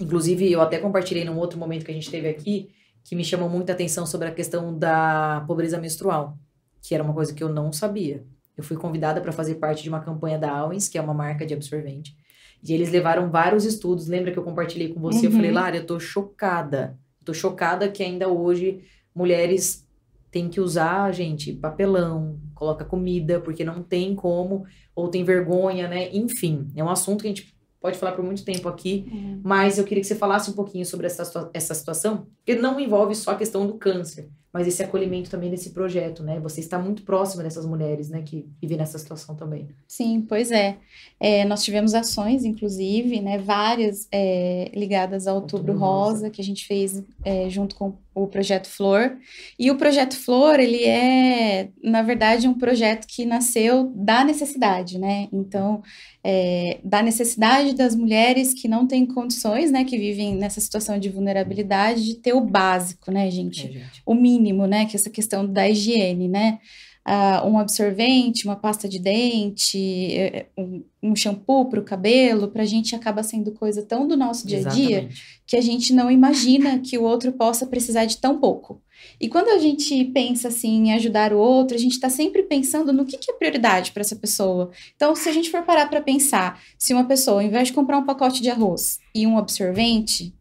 inclusive 0.00 0.50
eu 0.50 0.60
até 0.60 0.78
compartilhei 0.78 1.24
num 1.24 1.36
outro 1.38 1.58
momento 1.58 1.84
que 1.84 1.90
a 1.90 1.94
gente 1.94 2.10
teve 2.10 2.28
aqui, 2.28 2.68
que 3.04 3.16
me 3.16 3.24
chamou 3.24 3.48
muita 3.48 3.72
atenção 3.72 4.06
sobre 4.06 4.28
a 4.28 4.30
questão 4.30 4.76
da 4.78 5.42
pobreza 5.46 5.78
menstrual, 5.78 6.36
que 6.82 6.94
era 6.94 7.02
uma 7.02 7.14
coisa 7.14 7.34
que 7.34 7.42
eu 7.42 7.48
não 7.48 7.72
sabia. 7.72 8.24
Eu 8.56 8.62
fui 8.62 8.76
convidada 8.76 9.20
para 9.20 9.32
fazer 9.32 9.54
parte 9.54 9.82
de 9.82 9.88
uma 9.88 10.00
campanha 10.00 10.38
da 10.38 10.50
Alwens, 10.50 10.88
que 10.88 10.98
é 10.98 11.00
uma 11.00 11.14
marca 11.14 11.46
de 11.46 11.54
absorvente. 11.54 12.14
E 12.62 12.74
eles 12.74 12.90
levaram 12.90 13.30
vários 13.30 13.64
estudos. 13.64 14.06
Lembra 14.06 14.30
que 14.32 14.38
eu 14.38 14.42
compartilhei 14.42 14.88
com 14.92 15.00
você? 15.00 15.26
Eu 15.26 15.30
Uhum. 15.30 15.36
falei, 15.36 15.50
Lara, 15.50 15.76
eu 15.78 15.86
tô 15.86 15.98
chocada. 15.98 16.98
Tô 17.30 17.34
chocada 17.34 17.88
que 17.88 18.02
ainda 18.02 18.26
hoje 18.28 18.80
mulheres 19.14 19.86
têm 20.32 20.48
que 20.48 20.60
usar, 20.60 21.12
gente, 21.12 21.52
papelão, 21.52 22.40
coloca 22.56 22.84
comida, 22.84 23.38
porque 23.38 23.62
não 23.62 23.84
tem 23.84 24.16
como, 24.16 24.64
ou 24.96 25.06
tem 25.06 25.22
vergonha, 25.22 25.86
né? 25.86 26.10
Enfim, 26.12 26.66
é 26.74 26.82
um 26.82 26.88
assunto 26.88 27.22
que 27.22 27.28
a 27.28 27.30
gente 27.30 27.54
pode 27.80 27.96
falar 27.98 28.12
por 28.12 28.24
muito 28.24 28.44
tempo 28.44 28.68
aqui, 28.68 29.06
mas 29.44 29.78
eu 29.78 29.84
queria 29.84 30.00
que 30.00 30.08
você 30.08 30.16
falasse 30.16 30.50
um 30.50 30.54
pouquinho 30.54 30.84
sobre 30.84 31.06
essa, 31.06 31.50
essa 31.54 31.72
situação, 31.72 32.26
porque 32.38 32.60
não 32.60 32.80
envolve 32.80 33.14
só 33.14 33.30
a 33.30 33.36
questão 33.36 33.64
do 33.64 33.74
câncer, 33.74 34.28
mas 34.52 34.66
esse 34.66 34.82
acolhimento 34.82 35.30
também 35.30 35.50
desse 35.50 35.70
projeto, 35.70 36.22
né? 36.22 36.40
Você 36.40 36.60
está 36.60 36.78
muito 36.78 37.02
próxima 37.02 37.42
dessas 37.42 37.64
mulheres, 37.64 38.08
né, 38.08 38.22
que 38.22 38.46
vivem 38.60 38.76
nessa 38.76 38.98
situação 38.98 39.34
também. 39.34 39.68
Sim, 39.86 40.24
pois 40.28 40.50
é. 40.50 40.78
É, 41.20 41.44
nós 41.44 41.62
tivemos 41.62 41.94
ações, 41.94 42.44
inclusive, 42.44 43.20
né, 43.20 43.38
várias 43.38 44.08
é, 44.10 44.70
ligadas 44.74 45.26
ao 45.26 45.36
Outubro 45.36 45.72
Outubro 45.72 45.78
Rosa. 45.78 46.10
Rosa, 46.10 46.30
que 46.30 46.40
a 46.40 46.44
gente 46.44 46.66
fez 46.66 47.02
é, 47.24 47.48
junto 47.48 47.74
com 47.74 47.94
o 48.14 48.26
Projeto 48.26 48.68
Flor. 48.68 49.16
E 49.58 49.70
o 49.70 49.76
Projeto 49.76 50.16
Flor, 50.16 50.58
ele 50.58 50.84
é, 50.84 51.68
na 51.82 52.02
verdade, 52.02 52.48
um 52.48 52.54
projeto 52.54 53.06
que 53.06 53.24
nasceu 53.24 53.92
da 53.94 54.24
necessidade, 54.24 54.98
né? 54.98 55.28
Então, 55.32 55.82
é, 56.22 56.80
da 56.84 57.02
necessidade 57.02 57.74
das 57.74 57.94
mulheres 57.94 58.52
que 58.52 58.68
não 58.68 58.86
têm 58.86 59.06
condições, 59.06 59.70
né, 59.70 59.84
que 59.84 59.96
vivem 59.96 60.34
nessa 60.34 60.60
situação 60.60 60.98
de 60.98 61.08
vulnerabilidade, 61.08 62.04
de 62.04 62.14
ter 62.16 62.34
o 62.34 62.40
básico, 62.40 63.10
né, 63.10 63.30
gente? 63.30 63.66
É, 63.66 63.72
gente. 63.72 64.02
o 64.04 64.14
mínimo, 64.14 64.39
né? 64.66 64.86
Que 64.86 64.96
é 64.96 64.98
essa 65.00 65.10
questão 65.10 65.46
da 65.46 65.68
higiene, 65.68 66.28
né? 66.28 66.58
Ah, 67.04 67.42
um 67.46 67.58
absorvente, 67.58 68.44
uma 68.44 68.56
pasta 68.56 68.86
de 68.86 68.98
dente, 68.98 69.78
eh, 70.14 70.46
um, 70.56 70.84
um 71.02 71.16
shampoo 71.16 71.64
para 71.68 71.80
o 71.80 71.82
cabelo, 71.82 72.48
para 72.48 72.62
a 72.62 72.66
gente 72.66 72.94
acaba 72.94 73.22
sendo 73.22 73.52
coisa 73.52 73.82
tão 73.82 74.06
do 74.06 74.16
nosso 74.18 74.46
dia 74.46 74.58
a 74.58 74.68
dia 74.68 74.98
Exatamente. 74.98 75.22
que 75.46 75.56
a 75.56 75.60
gente 75.62 75.94
não 75.94 76.10
imagina 76.10 76.78
que 76.78 76.98
o 76.98 77.02
outro 77.02 77.32
possa 77.32 77.66
precisar 77.66 78.04
de 78.04 78.18
tão 78.18 78.38
pouco. 78.38 78.82
E 79.18 79.28
quando 79.30 79.48
a 79.48 79.58
gente 79.58 80.04
pensa 80.12 80.48
assim 80.48 80.88
em 80.88 80.92
ajudar 80.92 81.32
o 81.32 81.38
outro, 81.38 81.74
a 81.74 81.80
gente 81.80 81.92
está 81.92 82.10
sempre 82.10 82.42
pensando 82.42 82.92
no 82.92 83.06
que, 83.06 83.16
que 83.16 83.30
é 83.30 83.34
prioridade 83.34 83.92
para 83.92 84.02
essa 84.02 84.14
pessoa. 84.14 84.70
Então, 84.94 85.14
se 85.16 85.26
a 85.26 85.32
gente 85.32 85.50
for 85.50 85.62
parar 85.62 85.88
para 85.88 86.02
pensar, 86.02 86.60
se 86.78 86.92
uma 86.92 87.04
pessoa, 87.04 87.40
ao 87.40 87.46
invés 87.46 87.68
de 87.68 87.74
comprar 87.74 87.96
um 87.98 88.04
pacote 88.04 88.42
de 88.42 88.50
arroz 88.50 89.00
e 89.14 89.26
um 89.26 89.38
absorvente, 89.38 90.34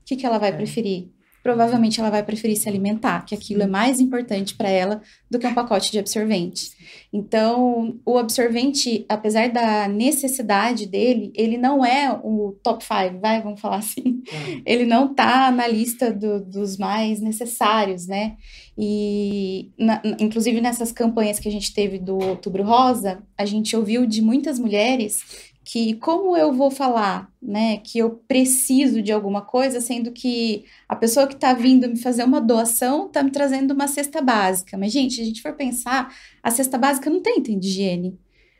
o 0.00 0.04
que, 0.06 0.14
que 0.16 0.24
ela 0.24 0.38
vai 0.38 0.50
É. 0.50 0.52
preferir? 0.52 1.08
Provavelmente 1.44 2.00
ela 2.00 2.08
vai 2.10 2.22
preferir 2.22 2.56
se 2.56 2.66
alimentar, 2.68 3.24
que 3.26 3.34
aquilo 3.34 3.62
é 3.62 3.66
mais 3.66 4.00
importante 4.00 4.54
para 4.54 4.70
ela 4.70 5.02
do 5.30 5.38
que 5.38 5.46
um 5.46 5.52
pacote 5.52 5.92
de 5.92 5.98
absorvente. 5.98 6.70
Então, 7.12 8.00
o 8.04 8.16
absorvente, 8.16 9.04
apesar 9.08 9.50
da 9.50 9.86
necessidade 9.86 10.86
dele, 10.86 11.30
ele 11.34 11.58
não 11.58 11.84
é 11.84 12.10
o 12.24 12.56
top 12.62 12.82
5, 12.82 13.20
vai, 13.20 13.42
vamos 13.42 13.60
falar 13.60 13.76
assim 13.76 14.22
Ah, 14.32 14.62
ele 14.64 14.86
não 14.86 15.12
tá 15.14 15.50
na 15.50 15.66
lista 15.68 16.10
do- 16.10 16.42
dos 16.42 16.78
mais 16.78 17.20
necessários, 17.20 18.06
né? 18.06 18.36
E, 18.78 19.70
na- 19.78 20.00
inclusive, 20.18 20.60
nessas 20.62 20.90
campanhas 20.92 21.38
que 21.38 21.48
a 21.48 21.52
gente 21.52 21.74
teve 21.74 21.98
do 21.98 22.16
Outubro 22.16 22.62
Rosa, 22.64 23.22
a 23.36 23.44
gente 23.44 23.76
ouviu 23.76 24.06
de 24.06 24.22
muitas 24.22 24.58
mulheres 24.58 25.52
que 25.74 25.94
como 25.94 26.36
eu 26.36 26.52
vou 26.52 26.70
falar, 26.70 27.28
né, 27.42 27.78
que 27.78 27.98
eu 27.98 28.10
preciso 28.28 29.02
de 29.02 29.10
alguma 29.10 29.42
coisa, 29.42 29.80
sendo 29.80 30.12
que 30.12 30.66
a 30.88 30.94
pessoa 30.94 31.26
que 31.26 31.34
está 31.34 31.52
vindo 31.52 31.88
me 31.88 31.96
fazer 31.96 32.22
uma 32.22 32.40
doação 32.40 33.06
está 33.08 33.24
me 33.24 33.32
trazendo 33.32 33.74
uma 33.74 33.88
cesta 33.88 34.22
básica. 34.22 34.78
Mas, 34.78 34.92
gente, 34.92 35.14
se 35.14 35.20
a 35.22 35.24
gente 35.24 35.42
for 35.42 35.52
pensar, 35.54 36.14
a 36.40 36.48
cesta 36.52 36.78
básica 36.78 37.10
não 37.10 37.20
tem 37.20 37.40
item 37.40 37.58
de 37.58 37.66
higiene. 37.66 38.16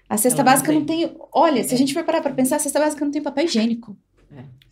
A 0.09 0.17
cesta 0.17 0.41
Ela 0.43 0.45
não 0.51 0.53
básica 0.53 0.73
não 0.73 0.85
tem. 0.85 1.09
Olha, 1.33 1.63
se 1.63 1.71
a 1.71 1.75
É. 1.75 1.79
gente 1.79 1.95
for 1.95 2.03
parar 2.03 2.21
para 2.21 2.35
pensar, 2.35 2.57
a 2.57 2.59
cesta 2.59 2.81
básica 2.81 3.05
não 3.05 3.13
tem 3.13 3.23
papel 3.23 3.45
higiênico 3.45 3.97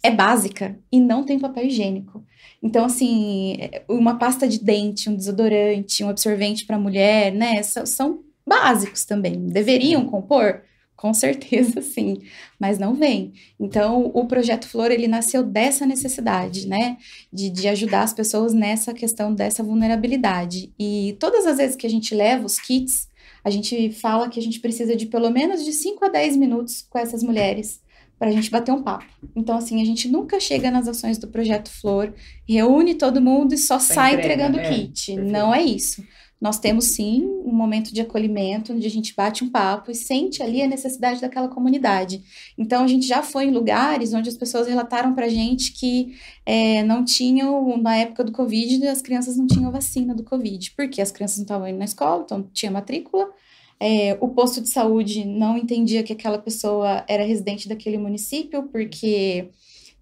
É. 0.03 0.09
é 0.09 0.11
básica 0.11 0.77
e 0.91 0.99
não 0.99 1.23
tem 1.23 1.39
papel 1.39 1.67
higiênico. 1.67 2.25
Então, 2.61 2.85
assim, 2.85 3.57
é, 3.61 3.85
uma 3.89 4.19
pasta 4.19 4.49
de 4.49 4.59
dente, 4.59 5.09
um 5.09 5.15
desodorante, 5.15 6.03
um 6.03 6.09
absorvente 6.09 6.67
para 6.67 6.77
mulher, 6.77 7.33
né? 7.33 7.63
São 7.63 8.25
básicos 8.45 9.05
também. 9.05 9.47
Deveriam 9.47 10.05
compor? 10.07 10.63
Com 11.03 11.13
certeza, 11.13 11.83
sim, 11.83 12.19
mas 12.61 12.79
não 12.79 12.95
vem. 12.95 13.33
Então, 13.59 14.13
o 14.15 14.25
Projeto 14.25 14.69
Flor, 14.69 14.93
ele 14.93 15.09
nasceu 15.09 15.43
dessa 15.43 15.85
necessidade, 15.85 16.69
né? 16.69 16.97
De, 17.33 17.51
de 17.51 17.67
ajudar 17.67 18.03
as 18.03 18.15
pessoas 18.15 18.55
nessa 18.55 18.95
questão 18.95 19.35
dessa 19.35 19.65
vulnerabilidade. 19.65 20.73
E 20.79 21.17
todas 21.19 21.45
as 21.45 21.57
vezes 21.57 21.75
que 21.75 21.89
a 21.89 21.91
gente 21.91 22.15
leva 22.15 22.47
os 22.47 22.61
kits, 22.61 23.09
a 23.43 23.51
gente 23.51 23.91
fala 23.91 24.29
que 24.29 24.39
a 24.39 24.43
gente 24.43 24.61
precisa 24.61 24.95
de 24.95 25.07
pelo 25.07 25.29
menos 25.29 25.65
de 25.65 25.73
5 25.73 26.05
a 26.05 26.09
10 26.09 26.37
minutos 26.37 26.87
com 26.89 27.01
essas 27.01 27.25
mulheres 27.25 27.81
para 28.17 28.29
a 28.29 28.33
gente 28.33 28.49
bater 28.49 28.71
um 28.71 28.85
papo. 28.85 29.07
Então, 29.35 29.57
assim, 29.57 29.83
a 29.83 29.85
gente 29.85 30.07
nunca 30.09 30.39
chega 30.39 30.71
nas 30.71 30.87
ações 30.87 31.19
do 31.19 31.27
Projeto 31.27 31.69
Flor, 31.69 32.15
reúne 32.49 32.95
todo 32.95 33.21
mundo 33.21 33.55
e 33.55 33.59
só 33.59 33.81
Só 33.81 33.95
sai 33.95 34.15
entrega, 34.15 34.45
entregando 34.47 34.61
é, 34.61 34.69
kit. 34.69 35.07
perfeito. 35.17 35.33
Não 35.33 35.53
é 35.53 35.65
isso. 35.65 36.05
Nós 36.43 36.59
temos 36.59 36.87
sim 36.87 37.25
um 37.45 37.53
momento 37.53 37.95
de 37.95 38.01
acolhimento, 38.01 38.73
onde 38.73 38.85
a 38.85 38.91
gente 38.91 39.15
bate 39.15 39.45
um 39.45 39.49
papo 39.49 39.93
e 39.93 39.95
sente 39.95 40.43
ali 40.43 40.61
a 40.61 40.67
necessidade 40.67 41.21
daquela 41.21 41.47
comunidade. 41.47 42.21
Então, 42.59 42.83
a 42.83 42.89
gente 42.89 43.07
já 43.07 43.23
foi 43.23 43.45
em 43.45 43.53
lugares 43.53 44.13
onde 44.13 44.29
as 44.29 44.37
pessoas 44.37 44.67
relataram 44.67 45.15
para 45.15 45.27
a 45.27 45.29
gente 45.29 45.71
que 45.71 46.17
é, 46.45 46.83
não 46.83 47.05
tinham, 47.05 47.77
na 47.81 47.97
época 47.97 48.25
do 48.25 48.33
Covid, 48.33 48.89
as 48.89 49.01
crianças 49.01 49.37
não 49.37 49.47
tinham 49.47 49.71
vacina 49.71 50.17
do 50.17 50.25
Covid, 50.25 50.73
porque 50.73 51.01
as 51.01 51.13
crianças 51.13 51.37
não 51.37 51.45
estavam 51.45 51.69
indo 51.69 51.79
na 51.79 51.85
escola, 51.85 52.25
então 52.25 52.45
tinha 52.53 52.73
matrícula, 52.73 53.31
é, 53.79 54.19
o 54.21 54.27
posto 54.27 54.61
de 54.61 54.69
saúde 54.69 55.25
não 55.25 55.57
entendia 55.57 56.03
que 56.03 56.13
aquela 56.13 56.39
pessoa 56.39 57.05
era 57.07 57.25
residente 57.25 57.69
daquele 57.69 57.99
município, 57.99 58.65
porque 58.65 59.49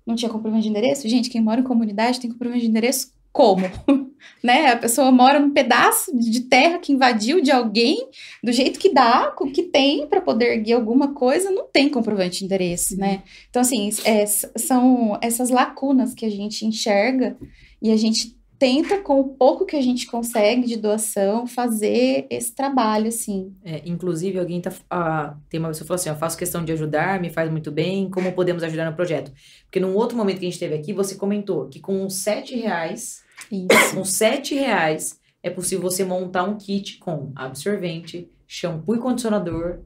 não 0.06 0.16
tinha 0.16 0.30
comprovante 0.30 0.62
de 0.62 0.70
endereço? 0.70 1.06
Gente, 1.06 1.28
quem 1.28 1.42
mora 1.42 1.60
em 1.60 1.64
comunidade 1.64 2.18
tem 2.18 2.30
comprovante 2.30 2.62
de 2.62 2.70
endereço 2.70 3.12
como? 3.32 3.62
né? 4.42 4.72
A 4.72 4.76
pessoa 4.76 5.12
mora 5.12 5.38
num 5.38 5.52
pedaço 5.52 6.16
de 6.16 6.42
terra 6.42 6.78
que 6.78 6.92
invadiu 6.92 7.40
de 7.40 7.50
alguém, 7.50 8.08
do 8.42 8.52
jeito 8.52 8.78
que 8.78 8.92
dá, 8.92 9.32
com 9.36 9.44
o 9.44 9.52
que 9.52 9.64
tem 9.64 10.06
para 10.06 10.20
poder 10.20 10.56
erguer 10.56 10.74
alguma 10.74 11.14
coisa, 11.14 11.50
não 11.50 11.66
tem 11.66 11.88
comprovante 11.88 12.40
de 12.40 12.44
endereço, 12.44 12.96
né? 12.96 13.22
Então, 13.48 13.62
assim, 13.62 13.90
é, 14.04 14.26
são 14.26 15.18
essas 15.22 15.50
lacunas 15.50 16.14
que 16.14 16.26
a 16.26 16.30
gente 16.30 16.66
enxerga 16.66 17.36
e 17.80 17.90
a 17.90 17.96
gente 17.96 18.39
tenta, 18.60 18.98
com 18.98 19.18
o 19.18 19.28
pouco 19.30 19.64
que 19.64 19.74
a 19.74 19.80
gente 19.80 20.06
consegue 20.06 20.66
de 20.66 20.76
doação, 20.76 21.46
fazer 21.46 22.26
esse 22.28 22.54
trabalho, 22.54 23.08
assim. 23.08 23.54
É, 23.64 23.80
inclusive, 23.86 24.38
alguém 24.38 24.60
tá. 24.60 24.70
Ah, 24.90 25.34
tem 25.48 25.58
uma 25.58 25.68
pessoa 25.68 25.84
que 25.84 25.88
falou 25.88 25.98
assim: 25.98 26.10
eu 26.10 26.14
faço 26.16 26.36
questão 26.36 26.62
de 26.62 26.70
ajudar, 26.72 27.18
me 27.18 27.30
faz 27.30 27.50
muito 27.50 27.72
bem, 27.72 28.10
como 28.10 28.30
podemos 28.32 28.62
ajudar 28.62 28.88
no 28.88 28.94
projeto? 28.94 29.32
Porque 29.64 29.80
num 29.80 29.94
outro 29.96 30.16
momento 30.16 30.38
que 30.38 30.46
a 30.46 30.50
gente 30.50 30.60
teve 30.60 30.74
aqui, 30.74 30.92
você 30.92 31.14
comentou 31.16 31.68
que 31.68 31.80
com 31.80 32.08
sete 32.10 32.54
reais, 32.54 33.22
Isso. 33.50 33.96
com 33.96 34.04
sete 34.04 34.54
reais, 34.54 35.18
é 35.42 35.48
possível 35.48 35.90
você 35.90 36.04
montar 36.04 36.44
um 36.44 36.58
kit 36.58 36.98
com 36.98 37.32
absorvente, 37.34 38.30
shampoo 38.46 38.94
e 38.94 38.98
condicionador, 38.98 39.78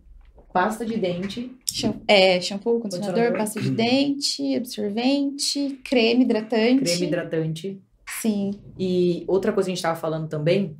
pasta 0.52 0.84
de 0.84 0.96
dente. 0.96 1.50
É, 2.08 2.40
shampoo, 2.40 2.80
condicionador, 2.80 3.32
Condicionador. 3.32 3.38
pasta 3.38 3.60
de 3.60 3.70
dente, 3.70 4.56
absorvente, 4.56 5.80
creme 5.84 6.24
hidratante. 6.24 6.82
creme 6.84 7.06
hidratante. 7.06 7.80
Sim. 8.24 8.52
E 8.78 9.24
outra 9.28 9.52
coisa 9.52 9.66
que 9.66 9.72
a 9.72 9.74
gente 9.74 9.78
estava 9.78 10.00
falando 10.00 10.28
também 10.28 10.78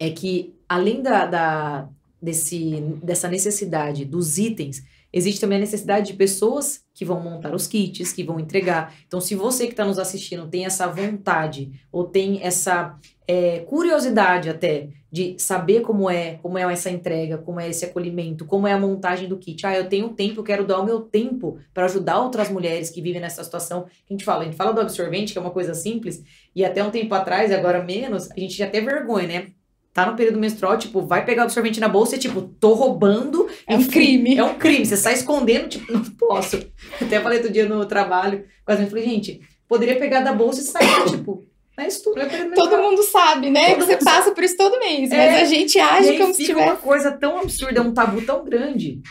é 0.00 0.10
que, 0.10 0.56
além 0.68 1.02
da, 1.02 1.26
da- 1.26 1.88
desse, 2.20 2.80
dessa 3.04 3.28
necessidade 3.28 4.04
dos 4.04 4.36
itens, 4.38 4.82
existe 5.12 5.40
também 5.40 5.58
a 5.58 5.60
necessidade 5.60 6.08
de 6.08 6.14
pessoas 6.14 6.82
que 6.94 7.04
vão 7.04 7.20
montar 7.20 7.54
os 7.54 7.66
kits, 7.66 8.12
que 8.12 8.24
vão 8.24 8.40
entregar. 8.40 8.94
Então, 9.06 9.20
se 9.20 9.34
você 9.34 9.66
que 9.66 9.72
está 9.72 9.84
nos 9.84 9.98
assistindo 9.98 10.48
tem 10.48 10.64
essa 10.64 10.86
vontade 10.86 11.72
ou 11.90 12.04
tem 12.04 12.42
essa 12.42 12.98
é, 13.26 13.60
curiosidade 13.60 14.48
até 14.48 14.88
de 15.10 15.36
saber 15.38 15.82
como 15.82 16.08
é, 16.08 16.38
como 16.42 16.56
é 16.56 16.72
essa 16.72 16.90
entrega, 16.90 17.36
como 17.36 17.60
é 17.60 17.68
esse 17.68 17.84
acolhimento, 17.84 18.46
como 18.46 18.66
é 18.66 18.72
a 18.72 18.78
montagem 18.78 19.28
do 19.28 19.38
kit. 19.38 19.66
Ah, 19.66 19.76
eu 19.76 19.88
tenho 19.88 20.08
tempo, 20.10 20.40
eu 20.40 20.44
quero 20.44 20.66
dar 20.66 20.80
o 20.80 20.84
meu 20.84 21.00
tempo 21.00 21.58
para 21.74 21.84
ajudar 21.84 22.18
outras 22.18 22.48
mulheres 22.48 22.88
que 22.88 23.02
vivem 23.02 23.20
nessa 23.20 23.44
situação. 23.44 23.86
A 24.08 24.12
gente 24.12 24.24
fala, 24.24 24.42
a 24.42 24.44
gente 24.44 24.56
fala 24.56 24.72
do 24.72 24.80
absorvente, 24.80 25.32
que 25.32 25.38
é 25.38 25.40
uma 25.40 25.50
coisa 25.50 25.74
simples, 25.74 26.22
e 26.56 26.64
até 26.64 26.82
um 26.82 26.90
tempo 26.90 27.14
atrás, 27.14 27.52
agora 27.52 27.82
menos, 27.82 28.30
a 28.30 28.40
gente 28.40 28.54
já 28.54 28.66
tem 28.66 28.84
vergonha, 28.84 29.28
né? 29.28 29.52
Tá 29.92 30.06
no 30.06 30.16
período 30.16 30.38
menstrual, 30.38 30.78
tipo, 30.78 31.02
vai 31.02 31.22
pegar 31.24 31.42
o 31.42 31.44
absorvente 31.44 31.78
na 31.78 31.88
bolsa 31.88 32.16
e, 32.16 32.18
tipo, 32.18 32.40
tô 32.40 32.72
roubando. 32.72 33.46
É 33.66 33.76
um 33.76 33.84
crime. 33.84 34.38
É 34.38 34.42
um 34.42 34.54
crime. 34.54 34.86
Você 34.86 34.96
sai 34.96 35.12
escondendo, 35.12 35.68
tipo, 35.68 35.92
não 35.92 36.02
posso. 36.02 36.58
Até 37.00 37.20
falei 37.20 37.38
outro 37.38 37.52
dia 37.52 37.68
no 37.68 37.84
trabalho, 37.84 38.44
quase 38.64 38.82
eu 38.82 38.88
falei, 38.88 39.04
gente, 39.04 39.40
poderia 39.68 39.96
pegar 39.96 40.20
da 40.20 40.32
bolsa 40.32 40.62
e 40.62 40.64
sair, 40.64 41.10
tipo, 41.10 41.44
na 41.76 41.86
estudo. 41.86 42.20
Todo 42.54 42.78
mundo 42.78 43.02
sabe, 43.02 43.50
né? 43.50 43.74
Todo 43.74 43.80
que 43.80 43.84
você 43.84 43.96
passa 43.98 44.30
por 44.30 44.42
isso 44.42 44.56
todo 44.56 44.78
mês. 44.78 45.10
É. 45.12 45.16
Mas 45.16 45.42
a 45.42 45.44
gente 45.44 45.78
age 45.78 46.16
como 46.18 46.34
se 46.34 46.44
tivesse. 46.44 46.68
uma 46.68 46.76
coisa 46.76 47.12
tão 47.12 47.38
absurda, 47.38 47.78
é 47.78 47.82
um 47.82 47.92
tabu 47.92 48.22
tão 48.22 48.44
grande 48.44 49.02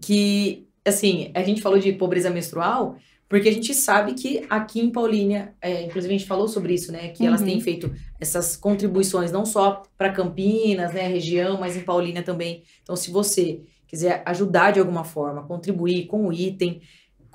que, 0.00 0.66
assim, 0.84 1.30
a 1.34 1.42
gente 1.42 1.60
falou 1.60 1.78
de 1.78 1.92
pobreza 1.92 2.30
menstrual 2.30 2.96
porque 3.28 3.48
a 3.48 3.52
gente 3.52 3.74
sabe 3.74 4.14
que 4.14 4.44
aqui 4.48 4.80
em 4.80 4.90
Paulínia, 4.90 5.54
é, 5.60 5.82
inclusive 5.82 6.14
a 6.14 6.18
gente 6.18 6.28
falou 6.28 6.46
sobre 6.48 6.74
isso, 6.74 6.92
né? 6.92 7.08
Que 7.08 7.26
elas 7.26 7.40
Uhum. 7.40 7.46
têm 7.46 7.60
feito 7.60 7.92
essas 8.20 8.56
contribuições 8.56 9.32
não 9.32 9.44
só 9.44 9.82
para 9.98 10.12
Campinas, 10.12 10.92
né, 10.94 11.06
região, 11.08 11.58
mas 11.58 11.76
em 11.76 11.80
Paulínia 11.80 12.22
também. 12.22 12.62
Então, 12.82 12.94
se 12.96 13.10
você 13.10 13.60
quiser 13.86 14.22
ajudar 14.26 14.72
de 14.72 14.80
alguma 14.80 15.04
forma, 15.04 15.46
contribuir 15.46 16.06
com 16.06 16.26
o 16.28 16.32
item, 16.32 16.80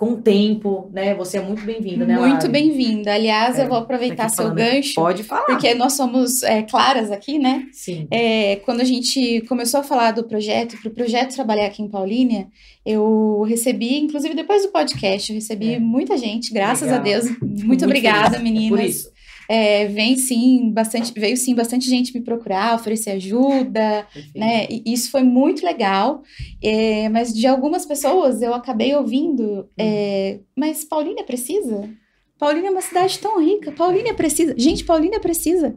com 0.02 0.14
o 0.14 0.18
tempo, 0.18 0.90
né? 0.92 1.14
Você 1.14 1.38
é 1.38 1.42
muito 1.44 1.64
bem-vinda, 1.64 2.08
né? 2.08 2.18
Muito 2.18 2.50
bem-vinda. 2.50 3.14
Aliás, 3.14 3.60
É, 3.60 3.62
eu 3.66 3.68
vou 3.68 3.78
Tá 3.78 3.84
aproveitar 3.84 4.24
aqui 4.24 4.36
seu 4.36 4.46
falando. 4.46 4.58
gancho, 4.58 4.94
Pode 4.96 5.22
falar. 5.22 5.44
porque 5.46 5.76
nós 5.76 5.94
somos 5.94 6.42
é, 6.42 6.64
claras 6.64 7.12
aqui, 7.12 7.38
né? 7.38 7.68
Sim. 7.72 8.08
É, 8.10 8.56
quando 8.66 8.82
a 8.82 8.84
gente 8.84 9.42
começou 9.42 9.80
a 9.82 9.84
falar 9.84 10.10
do 10.10 10.24
projeto, 10.24 10.76
para 10.82 10.90
o 10.90 10.92
projeto 10.92 11.36
trabalhar 11.36 11.68
aqui 11.68 11.84
em 11.84 11.88
Paulínia, 11.88 12.48
eu 12.84 13.44
recebi, 13.48 14.00
inclusive 14.00 14.34
depois 14.34 14.64
do 14.64 14.70
podcast, 14.70 15.30
eu 15.32 15.36
recebi 15.36 15.76
É. 15.76 15.80
muita 15.80 16.18
gente, 16.18 16.52
graças 16.52 16.88
Legal. 16.88 17.00
a 17.00 17.04
Deus. 17.04 17.26
Muito, 17.40 17.68
Muito 17.68 17.86
obrigada, 17.86 18.38
feliz. 18.38 18.40
É 18.40 18.44
meninas. 18.44 18.70
Por 18.70 18.80
isso. 18.84 19.11
É, 19.54 19.86
vem 19.88 20.18
sim, 20.18 20.72
bastante, 20.72 21.12
veio 21.12 21.36
sim 21.36 21.54
bastante 21.54 21.90
gente 21.90 22.14
me 22.14 22.24
procurar, 22.24 22.74
oferecer 22.74 23.12
ajuda, 23.12 24.08
Perfeito. 24.14 24.40
né? 24.40 24.66
E 24.70 24.94
isso 24.94 25.12
foi 25.12 25.24
muito 25.24 25.66
legal. 25.66 26.24
É, 26.64 27.10
mas 27.10 27.34
de 27.34 27.46
algumas 27.46 27.86
pessoas 27.86 28.42
eu 28.42 28.54
acabei 28.54 28.96
ouvindo, 28.96 29.68
é, 29.78 30.40
mas 30.56 30.86
Paulínia 30.86 31.26
precisa? 31.26 31.90
Paulínia 32.40 32.70
é 32.70 32.72
uma 32.72 32.82
cidade 32.82 33.20
tão 33.20 33.44
rica. 33.44 33.74
Paulínia 33.74 34.14
precisa. 34.14 34.56
Gente, 34.58 34.86
Paulínia 34.86 35.20
precisa. 35.20 35.76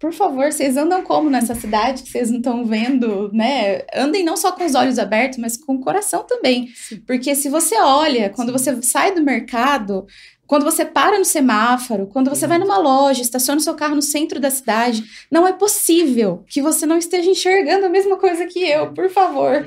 Por 0.00 0.12
favor, 0.12 0.50
vocês 0.50 0.76
andam 0.76 1.00
como 1.02 1.30
nessa 1.30 1.54
cidade 1.54 2.02
que 2.02 2.10
vocês 2.10 2.28
não 2.28 2.38
estão 2.38 2.64
vendo, 2.64 3.30
né? 3.32 3.82
Andem 3.94 4.24
não 4.24 4.36
só 4.36 4.50
com 4.50 4.64
os 4.64 4.74
olhos 4.74 4.98
abertos, 4.98 5.38
mas 5.38 5.56
com 5.56 5.76
o 5.76 5.80
coração 5.80 6.24
também. 6.26 6.70
Porque 7.06 7.36
se 7.36 7.48
você 7.48 7.76
olha, 7.78 8.30
quando 8.30 8.50
você 8.50 8.82
sai 8.82 9.14
do 9.14 9.22
mercado, 9.22 10.04
quando 10.52 10.64
você 10.64 10.84
para 10.84 11.18
no 11.18 11.24
semáforo, 11.24 12.06
quando 12.08 12.28
você 12.28 12.46
vai 12.46 12.58
numa 12.58 12.76
loja, 12.76 13.22
estaciona 13.22 13.58
o 13.58 13.62
seu 13.64 13.72
carro 13.74 13.94
no 13.94 14.02
centro 14.02 14.38
da 14.38 14.50
cidade, 14.50 15.02
não 15.30 15.48
é 15.48 15.52
possível 15.54 16.44
que 16.46 16.60
você 16.60 16.84
não 16.84 16.98
esteja 16.98 17.30
enxergando 17.30 17.86
a 17.86 17.88
mesma 17.88 18.18
coisa 18.18 18.44
que 18.44 18.58
eu, 18.62 18.92
por 18.92 19.08
favor. 19.08 19.66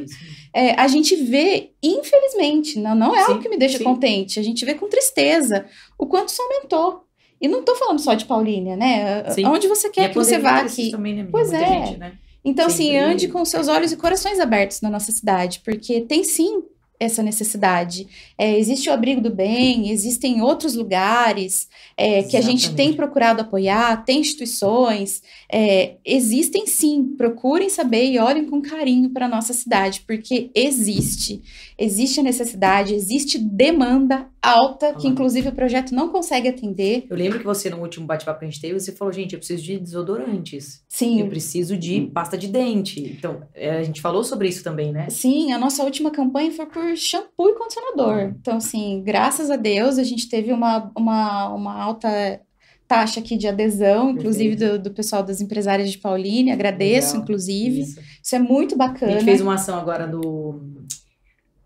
É, 0.54 0.80
a 0.80 0.88
gente 0.88 1.16
vê, 1.16 1.72
infelizmente, 1.82 2.78
não, 2.78 2.94
não 2.94 3.16
é 3.16 3.24
Sim, 3.24 3.32
algo 3.32 3.42
que 3.42 3.50
me 3.50 3.58
deixa 3.58 3.80
sim. 3.80 3.84
contente, 3.84 4.40
a 4.40 4.44
gente 4.44 4.64
vê 4.64 4.76
com 4.76 4.88
tristeza 4.88 5.66
o 5.98 6.06
quanto 6.06 6.30
isso 6.30 6.44
aumentou. 6.44 7.04
E 7.42 7.48
não 7.48 7.64
tô 7.64 7.74
falando 7.74 7.98
só 7.98 8.14
de 8.14 8.26
Paulínia, 8.26 8.76
né? 8.76 9.28
Sim. 9.32 9.44
Onde 9.48 9.68
você 9.68 9.88
E 9.88 9.90
quer 9.90 10.06
a 10.06 10.10
que 10.10 10.16
você 10.16 10.38
vá 10.38 10.60
aqui. 10.60 10.92
Também, 10.92 11.16
né? 11.16 11.28
Pois 11.32 11.52
é. 11.52 11.66
gente, 11.66 11.98
né? 11.98 12.14
Então, 12.46 12.68
assim, 12.68 12.92
Sempre- 12.92 13.00
ande 13.00 13.28
com 13.28 13.44
seus 13.44 13.68
olhos 13.68 13.92
e 13.92 13.98
corações 13.98 14.40
abertos 14.40 14.82
na 14.82 14.92
nossa 14.92 15.12
cidade, 15.12 15.62
porque 15.66 16.02
tem 16.02 16.24
sim 16.24 16.62
essa 17.00 17.22
necessidade. 17.22 18.08
É, 18.38 18.58
existe 18.58 18.90
o 18.90 18.94
Abrigo 18.94 19.22
do 19.22 19.30
Bem, 19.30 19.90
existem 19.90 20.42
outros 20.42 20.76
lugares 20.76 21.68
é, 21.98 22.24
que 22.24 22.38
a 22.38 22.42
gente 22.42 22.74
tem 22.74 22.94
procurado 22.94 23.42
apoiar, 23.42 24.04
tem 24.06 24.20
instituições, 24.20 25.22
é, 25.52 25.96
existem 26.06 26.66
sim. 26.68 27.16
Procurem 27.18 27.70
saber 27.70 28.12
e 28.12 28.20
olhem 28.20 28.46
com 28.46 28.62
carinho 28.62 29.10
para 29.10 29.26
a 29.26 29.30
nossa 29.30 29.54
cidade, 29.54 30.04
porque 30.08 30.50
existe. 30.54 31.42
Existe 31.78 32.20
a 32.20 32.24
necessidade, 32.24 32.94
existe 32.94 33.38
demanda 33.38 34.28
alta, 34.42 34.94
que 34.94 35.08
Ah. 35.08 35.10
inclusive 35.10 35.50
o 35.50 35.52
projeto 35.52 35.94
não 35.94 36.08
consegue 36.10 36.48
atender. 36.48 37.06
Eu 37.10 37.18
lembro 37.18 37.38
que 37.40 37.46
você, 37.46 37.70
no 37.70 37.78
último 37.82 38.06
bate-papo 38.06 38.40
que 38.40 38.46
a 38.46 38.50
gente 38.50 38.62
teve, 38.62 38.80
você 38.80 38.92
falou, 38.94 39.12
gente, 39.12 39.34
eu 39.34 39.40
preciso 39.40 39.62
de 39.64 39.78
desodorantes. 39.80 40.84
Sim, 40.88 41.20
Eu 41.22 41.28
preciso 41.28 41.76
de 41.78 42.02
pasta 42.14 42.38
de 42.38 42.48
dente. 42.48 43.02
Então, 43.02 43.42
é, 43.54 43.72
a 43.78 43.84
gente 43.84 44.02
falou 44.02 44.24
sobre 44.24 44.48
isso 44.48 44.64
também, 44.64 44.92
né? 44.94 45.10
Sim, 45.10 45.52
a 45.52 45.58
nossa 45.58 45.84
última 45.84 46.12
campanha 46.12 46.52
foi 46.52 46.66
por 46.66 46.96
shampoo 46.96 47.50
e 47.50 47.56
condicionador. 47.56 48.34
Então, 48.40 48.58
assim, 48.58 49.02
graças 49.04 49.52
a 49.52 49.56
Deus, 49.58 49.98
a 49.98 50.04
gente 50.04 50.30
teve 50.30 50.54
uma, 50.54 50.92
uma, 50.98 51.50
uma 51.54 51.74
alta 51.84 52.40
taxa 52.88 53.20
aqui 53.20 53.36
de 53.36 53.48
adesão, 53.48 54.12
inclusive 54.12 54.56
do, 54.56 54.78
do 54.80 54.92
pessoal 54.92 55.24
das 55.24 55.42
empresárias 55.42 55.92
de 55.92 55.98
Paulínia. 55.98 56.54
Agradeço, 56.54 57.08
Legal. 57.14 57.24
inclusive. 57.24 57.82
Isso. 57.82 58.00
Isso 58.24 58.36
é 58.36 58.40
muito 58.40 58.76
A 58.76 58.78
bacana. 58.78 59.12
gente 59.14 59.26
fez 59.26 59.42
uma 59.42 59.56
ação 59.56 59.78
agora 59.78 60.08
do 60.08 60.62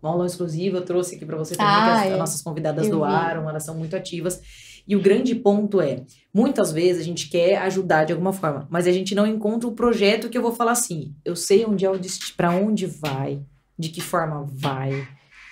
uma 0.02 0.12
aula 0.12 0.26
exclusiva, 0.26 0.78
eu 0.78 0.84
trouxe 0.84 1.16
aqui 1.16 1.26
para 1.26 1.36
você 1.36 1.54
também, 1.54 1.72
Ah, 1.72 1.84
que 1.84 1.90
as, 1.90 2.06
é. 2.06 2.12
as 2.12 2.18
nossas 2.18 2.42
convidadas 2.42 2.86
Eu 2.86 2.92
vi. 2.92 2.96
doaram, 2.96 3.48
elas 3.48 3.64
são 3.64 3.74
muito 3.76 3.94
ativas. 3.96 4.40
E 4.88 4.96
o 4.96 5.00
grande 5.00 5.34
ponto 5.34 5.80
é, 5.80 6.04
muitas 6.32 6.72
vezes 6.72 7.02
a 7.02 7.04
gente 7.04 7.28
quer 7.28 7.58
ajudar 7.58 8.04
de 8.04 8.12
alguma 8.12 8.32
forma, 8.32 8.66
mas 8.70 8.86
a 8.86 8.92
gente 8.92 9.14
não 9.14 9.26
encontra 9.26 9.68
o 9.68 9.72
projeto 9.72 10.28
que 10.28 10.36
eu 10.36 10.42
vou 10.42 10.52
falar 10.52 10.72
assim, 10.72 11.14
eu 11.24 11.36
sei 11.36 11.64
onde 11.64 11.84
é 11.84 11.90
o 11.90 11.98
para 12.36 12.50
onde 12.50 12.86
vai, 12.86 13.42
de 13.78 13.88
que 13.90 14.00
forma 14.00 14.46
vai, 14.52 15.06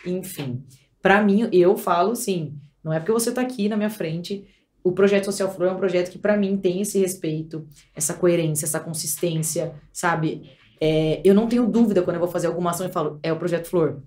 enfim. 0.05 0.65
Para 1.01 1.23
mim, 1.23 1.49
eu 1.53 1.77
falo 1.77 2.13
assim, 2.13 2.55
não 2.83 2.93
é 2.93 2.99
porque 2.99 3.13
você 3.13 3.31
tá 3.31 3.43
aqui 3.43 3.69
na 3.69 3.77
minha 3.77 3.91
frente, 3.91 4.45
o 4.83 4.93
projeto 4.93 5.27
Social 5.27 5.53
Flor 5.55 5.69
é 5.69 5.73
um 5.73 5.77
projeto 5.77 6.11
que 6.11 6.19
para 6.19 6.37
mim 6.37 6.57
tem 6.57 6.81
esse 6.81 6.99
respeito, 6.99 7.67
essa 7.95 8.15
coerência, 8.15 8.65
essa 8.65 8.81
consistência, 8.81 9.75
sabe? 9.93 10.51
É, 10.81 11.21
eu 11.25 11.35
não 11.35 11.47
tenho 11.49 11.67
dúvida 11.67 12.03
quando 12.03 12.15
eu 12.17 12.21
vou 12.21 12.31
fazer 12.31 12.47
alguma 12.47 12.71
ação 12.71 12.87
e 12.87 12.91
falo, 12.93 13.19
é 13.23 13.33
o 13.33 13.37
projeto 13.37 13.69
Flor. 13.69 14.03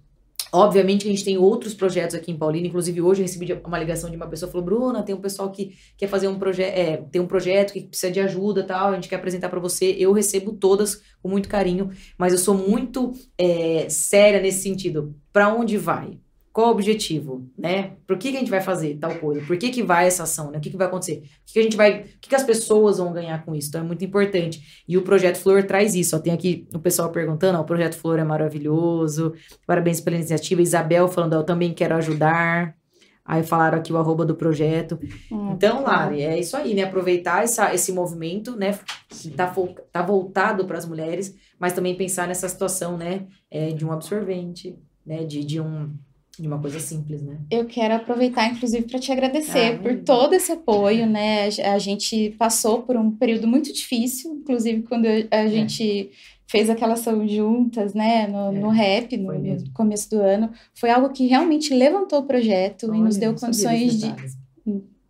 Obviamente 0.53 1.07
a 1.07 1.09
gente 1.09 1.23
tem 1.23 1.37
outros 1.37 1.73
projetos 1.73 2.13
aqui 2.13 2.29
em 2.29 2.37
Paulínia, 2.37 2.67
inclusive 2.67 3.01
hoje 3.01 3.21
eu 3.21 3.25
recebi 3.25 3.53
uma 3.65 3.79
ligação 3.79 4.09
de 4.09 4.17
uma 4.17 4.27
pessoa 4.27 4.51
falou, 4.51 4.65
Bruna, 4.65 5.01
tem 5.01 5.15
um 5.15 5.21
pessoal 5.21 5.49
que 5.49 5.77
quer 5.97 6.07
fazer 6.07 6.27
um 6.27 6.37
projeto, 6.37 6.77
é, 6.77 6.97
tem 6.97 7.21
um 7.21 7.27
projeto 7.27 7.71
que 7.71 7.81
precisa 7.81 8.11
de 8.11 8.19
ajuda 8.19 8.63
tal, 8.63 8.89
a 8.89 8.95
gente 8.95 9.07
quer 9.07 9.15
apresentar 9.15 9.47
para 9.47 9.59
você. 9.61 9.95
Eu 9.97 10.11
recebo 10.11 10.51
todas 10.51 11.01
com 11.21 11.29
muito 11.29 11.47
carinho, 11.47 11.89
mas 12.17 12.33
eu 12.33 12.39
sou 12.39 12.53
muito 12.53 13.13
é, 13.37 13.87
séria 13.89 14.41
nesse 14.41 14.63
sentido. 14.63 15.15
Para 15.31 15.53
onde 15.53 15.77
vai? 15.77 16.19
Qual 16.53 16.67
o 16.67 16.71
objetivo, 16.71 17.49
né? 17.57 17.93
Por 18.05 18.17
que, 18.17 18.31
que 18.31 18.37
a 18.37 18.39
gente 18.39 18.49
vai 18.49 18.61
fazer 18.61 18.97
tal 18.97 19.15
coisa? 19.15 19.45
Por 19.45 19.57
que, 19.57 19.69
que 19.69 19.81
vai 19.81 20.07
essa 20.07 20.23
ação, 20.23 20.51
né? 20.51 20.57
O 20.57 20.61
que, 20.61 20.69
que 20.69 20.77
vai 20.77 20.87
acontecer? 20.87 21.17
O 21.17 21.45
que, 21.45 21.53
que 21.53 21.59
a 21.59 21.63
gente 21.63 21.77
vai... 21.77 22.01
O 22.01 22.03
que, 22.19 22.29
que 22.29 22.35
as 22.35 22.43
pessoas 22.43 22.97
vão 22.97 23.13
ganhar 23.13 23.45
com 23.45 23.55
isso? 23.55 23.69
Então 23.69 23.81
é 23.81 23.83
muito 23.83 24.03
importante. 24.03 24.83
E 24.87 24.97
o 24.97 25.01
Projeto 25.01 25.37
Flor 25.37 25.63
traz 25.63 25.95
isso. 25.95 26.15
Ó, 26.15 26.19
tem 26.19 26.33
aqui 26.33 26.67
o 26.73 26.79
pessoal 26.79 27.09
perguntando, 27.09 27.57
ó, 27.57 27.61
o 27.61 27.65
Projeto 27.65 27.95
Flor 27.95 28.19
é 28.19 28.23
maravilhoso. 28.23 29.33
Parabéns 29.65 30.01
pela 30.01 30.17
iniciativa. 30.17 30.61
Isabel 30.61 31.07
falando, 31.07 31.33
ó, 31.33 31.37
eu 31.37 31.43
também 31.43 31.73
quero 31.73 31.95
ajudar. 31.95 32.75
Aí 33.23 33.43
falaram 33.43 33.77
aqui 33.77 33.93
o 33.93 33.97
arroba 33.97 34.25
do 34.25 34.35
projeto. 34.35 34.99
Ah, 35.31 35.51
Então. 35.53 35.83
Lari, 35.83 36.21
é 36.21 36.37
isso 36.39 36.57
aí, 36.57 36.73
né? 36.73 36.83
Aproveitar 36.83 37.43
essa, 37.43 37.73
esse 37.73 37.91
movimento, 37.91 38.57
né? 38.57 38.77
Que 39.07 39.29
tá, 39.29 39.53
tá 39.91 40.01
voltado 40.01 40.65
para 40.65 40.77
as 40.77 40.85
mulheres, 40.85 41.33
mas 41.57 41.71
também 41.71 41.95
pensar 41.95 42.27
nessa 42.27 42.49
situação, 42.49 42.97
né? 42.97 43.27
é, 43.51 43.71
de 43.71 43.85
um 43.85 43.91
absorvente, 43.91 44.79
né? 45.05 45.25
De, 45.25 45.43
de, 45.43 45.59
um, 45.59 45.93
de 46.41 46.47
uma 46.47 46.59
coisa 46.59 46.79
simples, 46.79 47.21
né? 47.21 47.37
Eu 47.51 47.65
quero 47.65 47.93
aproveitar, 47.93 48.47
inclusive, 48.47 48.83
para 48.87 48.99
te 48.99 49.11
agradecer 49.11 49.75
Ah, 49.75 49.77
por 49.77 49.95
todo 49.99 50.33
esse 50.33 50.51
apoio, 50.51 51.05
né? 51.05 51.47
A 51.71 51.77
gente 51.77 52.35
passou 52.37 52.81
por 52.81 52.97
um 52.97 53.11
período 53.11 53.47
muito 53.47 53.71
difícil, 53.71 54.33
inclusive 54.33 54.81
quando 54.81 55.05
a 55.05 55.47
gente 55.47 56.09
fez 56.47 56.69
aquela 56.69 56.93
ação 56.95 57.25
juntas, 57.27 57.93
né, 57.93 58.27
no, 58.27 58.53
É, 58.53 58.59
no 58.59 58.69
rap, 58.69 59.15
no, 59.15 59.31
começo 59.73 60.09
do 60.09 60.19
ano. 60.19 60.51
Foi 60.73 60.89
algo 60.89 61.09
que 61.09 61.25
realmente 61.27 61.73
levantou 61.73 62.19
o 62.19 62.23
projeto 62.23 62.93
e 62.93 62.99
nos 62.99 63.15
Olha, 63.15 63.27
deu 63.29 63.35
condições 63.35 63.99
de. 63.99 64.13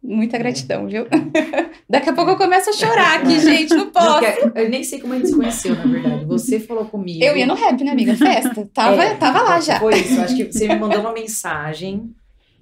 Muita 0.03 0.35
É. 0.35 0.39
gratidão, 0.39 0.87
viu? 0.87 1.05
Daqui 1.89 2.09
a 2.09 2.13
pouco 2.13 2.31
eu 2.31 2.37
começo 2.37 2.71
a 2.71 2.73
chorar 2.73 3.19
aqui, 3.19 3.37
gente, 3.41 3.73
não 3.73 3.91
posso. 3.91 4.25
eu 4.55 4.69
nem 4.69 4.83
sei 4.83 4.99
como 4.99 5.13
a 5.13 5.17
gente 5.17 5.29
se 5.29 5.35
conheceu, 5.35 5.75
na 5.75 5.85
verdade. 5.85 6.20
Você 6.37 6.59
falou 6.59 6.85
comigo. 6.85 7.23
Eu 7.23 7.35
ia 7.37 7.45
no 7.45 7.53
rap, 7.53 7.83
né, 7.83 7.91
amiga? 7.91 8.15
Festa. 8.15 8.67
Tava, 8.73 9.03
É, 9.03 9.15
tava 9.15 9.41
lá 9.41 9.59
já. 9.59 9.79
Foi 9.79 9.95
isso. 9.97 10.19
Acho 10.21 10.35
que 10.35 10.45
você 10.51 10.67
me 10.67 10.75
mandou 10.79 10.99
uma 10.99 11.13
mensagem 11.13 12.13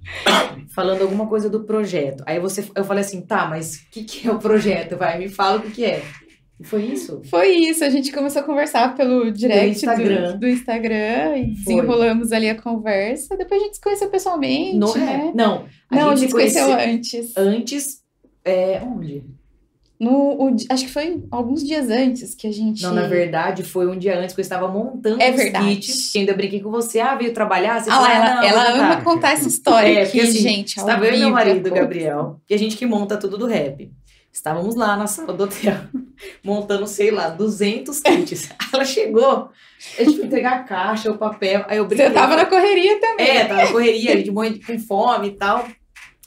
falando 0.74 1.02
alguma 1.02 1.26
coisa 1.26 1.48
do 1.48 1.64
projeto. 1.64 2.22
Aí 2.26 2.38
você, 2.40 2.64
eu 2.74 2.84
falei 2.84 3.02
assim, 3.02 3.20
tá, 3.22 3.46
mas 3.46 3.76
o 3.76 3.90
que, 3.90 4.04
que 4.04 4.28
é 4.28 4.32
o 4.32 4.38
projeto? 4.38 4.96
Vai, 4.96 5.18
me 5.18 5.28
fala 5.28 5.58
o 5.58 5.62
que, 5.62 5.70
que 5.70 5.84
é. 5.84 6.02
Foi 6.62 6.82
isso? 6.84 7.22
Foi 7.30 7.48
isso, 7.48 7.82
a 7.82 7.88
gente 7.88 8.12
começou 8.12 8.42
a 8.42 8.44
conversar 8.44 8.94
pelo 8.94 9.30
direct 9.32 9.76
Instagram. 9.76 10.32
Do, 10.32 10.40
do 10.40 10.48
Instagram 10.48 11.38
e 11.38 11.54
desenrolamos 11.54 12.32
ali 12.32 12.50
a 12.50 12.54
conversa. 12.54 13.34
Depois 13.34 13.62
a 13.62 13.64
gente 13.64 13.76
se 13.76 13.80
conheceu 13.80 14.10
pessoalmente, 14.10 14.76
No 14.76 14.94
né? 14.94 15.04
rap. 15.06 15.34
Não, 15.34 15.64
a 15.90 15.96
Não, 15.96 16.10
a 16.10 16.14
gente 16.16 16.28
se 16.28 16.32
conheceu 16.34 16.66
conheceu 16.66 16.94
antes. 16.94 17.36
antes. 17.36 18.00
É, 18.44 18.82
onde? 18.84 19.24
No, 20.00 20.32
o 20.32 20.56
acho 20.70 20.86
que 20.86 20.90
foi 20.90 21.22
alguns 21.30 21.62
dias 21.62 21.90
antes 21.90 22.34
que 22.34 22.46
a 22.46 22.52
gente. 22.52 22.82
Não, 22.82 22.94
na 22.94 23.06
verdade, 23.06 23.62
foi 23.62 23.86
um 23.86 23.98
dia 23.98 24.18
antes 24.18 24.34
que 24.34 24.40
eu 24.40 24.42
estava 24.42 24.66
montando 24.66 25.20
É 25.20 25.30
os 25.30 25.36
verdade. 25.36 25.76
kits. 25.76 26.10
Que 26.10 26.20
ainda 26.20 26.32
brinquei 26.32 26.58
com 26.60 26.70
você. 26.70 27.00
Ah, 27.00 27.14
veio 27.14 27.34
trabalhar? 27.34 27.78
Você 27.82 27.90
Ah 27.90 27.94
falou, 27.96 28.08
ela, 28.08 28.34
não, 28.36 28.42
ela 28.42 28.68
ama 28.70 28.96
tá. 28.96 29.02
contar 29.02 29.32
essa 29.32 29.46
história 29.46 29.88
É, 29.88 30.02
aqui, 30.02 30.12
porque 30.12 30.20
assim, 30.22 30.38
gente. 30.38 30.78
Estava 30.78 31.06
eu 31.06 31.14
e 31.14 31.18
meu 31.18 31.30
marido, 31.30 31.68
pô. 31.68 31.74
Gabriel, 31.74 32.40
que 32.46 32.54
a 32.54 32.58
gente 32.58 32.78
que 32.78 32.86
monta 32.86 33.18
tudo 33.18 33.36
do 33.36 33.46
rap. 33.46 33.92
Estávamos 34.32 34.74
lá 34.74 34.96
na 34.96 35.06
sala 35.06 35.34
do 35.34 35.44
hotel, 35.44 35.76
montando, 36.42 36.86
sei 36.86 37.10
lá, 37.10 37.28
200 37.28 38.00
kits. 38.00 38.48
Ela 38.72 38.84
chegou, 38.84 39.50
a 39.98 40.02
gente 40.04 40.16
foi 40.16 40.26
entregar 40.26 40.52
a 40.52 40.62
caixa, 40.62 41.10
o 41.10 41.18
papel, 41.18 41.64
aí 41.68 41.76
eu 41.78 41.84
brinquei. 41.86 42.06
Você 42.06 42.14
tava 42.14 42.36
na 42.36 42.46
correria 42.46 42.98
também. 43.00 43.26
É, 43.28 43.44
tava 43.44 43.64
na 43.64 43.72
correria, 43.72 44.14
a 44.14 44.16
gente 44.16 44.30
morrendo 44.30 44.60
com 44.64 44.78
fome 44.78 45.28
e 45.28 45.32
tal. 45.32 45.66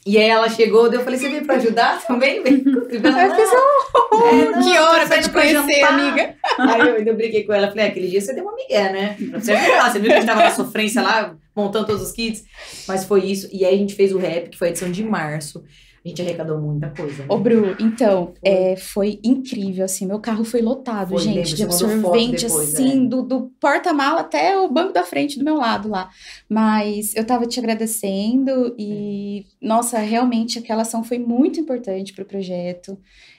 E 0.06 0.18
aí 0.18 0.28
ela 0.28 0.50
chegou, 0.50 0.92
eu 0.92 1.00
falei, 1.02 1.18
você 1.18 1.30
veio 1.30 1.46
pra 1.46 1.54
ajudar 1.56 2.04
também? 2.06 2.42
Vem. 2.42 2.62
Ela, 3.02 3.24
Eu 3.24 3.34
fiz 3.34 3.50
"Não, 3.50 4.28
é, 4.28 4.50
não, 4.50 4.62
que 4.62 4.78
hora 4.78 5.06
pra 5.06 5.22
te 5.22 5.30
conhecer, 5.30 5.80
jantar." 5.80 5.94
amiga. 5.94 6.34
Aí 6.58 6.80
eu 6.80 6.94
ainda 6.96 7.12
brinquei 7.14 7.44
com 7.44 7.52
ela, 7.54 7.68
falei, 7.68 7.86
"É, 7.86 7.88
aquele 7.88 8.08
dia 8.08 8.20
você 8.20 8.34
deu 8.34 8.44
uma 8.44 8.54
migué, 8.54 8.92
né? 8.92 9.16
Pra 9.30 9.40
você 9.40 9.52
ajudar, 9.52 9.90
você 9.90 9.98
viu 9.98 10.08
que 10.10 10.12
a 10.16 10.20
gente 10.20 10.28
tava 10.28 10.42
na 10.44 10.50
sofrência 10.50 11.00
lá, 11.02 11.34
montando 11.56 11.86
todos 11.86 12.02
os 12.02 12.12
kits? 12.12 12.44
Mas 12.86 13.04
foi 13.04 13.24
isso, 13.24 13.48
e 13.50 13.64
aí 13.64 13.74
a 13.74 13.78
gente 13.78 13.94
fez 13.94 14.12
o 14.12 14.18
rap, 14.18 14.50
que 14.50 14.58
foi 14.58 14.68
a 14.68 14.70
edição 14.70 14.90
de 14.90 15.02
março. 15.02 15.64
A 16.04 16.08
gente 16.08 16.20
arrecadou 16.20 16.60
muita 16.60 16.90
coisa. 16.90 17.22
né? 17.22 17.26
Ô, 17.30 17.38
Bru, 17.38 17.74
então, 17.80 18.34
Foi. 18.38 18.52
é, 18.52 18.76
foi 18.76 19.20
incrível, 19.24 19.86
assim, 19.86 20.06
meu 20.06 20.20
carro 20.20 20.44
foi 20.44 20.60
lotado, 20.60 21.10
Foi, 21.10 21.18
gente, 21.18 21.36
lembro, 21.36 21.54
de 21.54 21.62
absorvente, 21.62 22.44
depois, 22.44 22.74
assim, 22.74 23.06
é. 23.06 23.08
do, 23.08 23.22
do 23.22 23.50
porta-mala 23.58 24.20
até 24.20 24.58
o 24.58 24.70
banco 24.70 24.92
da 24.92 25.02
frente 25.02 25.38
do 25.38 25.44
meu 25.44 25.56
lado 25.56 25.88
lá. 25.88 26.10
Mas 26.46 27.16
eu 27.16 27.24
tava 27.24 27.46
te 27.46 27.58
agradecendo 27.58 28.74
e, 28.78 29.46
nossa, 29.62 29.98
realmente 29.98 30.58
aquela 30.58 30.82
ação 30.82 31.02
foi 31.02 31.18
muito 31.18 31.58
importante 31.58 32.12
pro 32.12 32.26
projeto. 32.26 32.98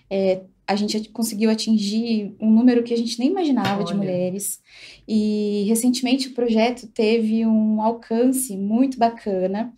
É, 0.10 0.42
a 0.68 0.76
gente 0.76 1.10
conseguiu 1.10 1.52
atingir 1.52 2.36
um 2.40 2.50
número 2.50 2.84
que 2.84 2.94
a 2.94 2.98
gente 2.98 3.20
nem 3.20 3.30
imaginava 3.30 3.84
de 3.84 3.92
Olha. 3.92 3.98
mulheres. 3.98 4.60
E 5.08 5.66
recentemente 5.68 6.30
o 6.30 6.34
projeto 6.34 6.88
teve 6.88 7.46
um 7.46 7.82
alcance 7.82 8.58
muito 8.58 8.98
bacana 8.98 9.72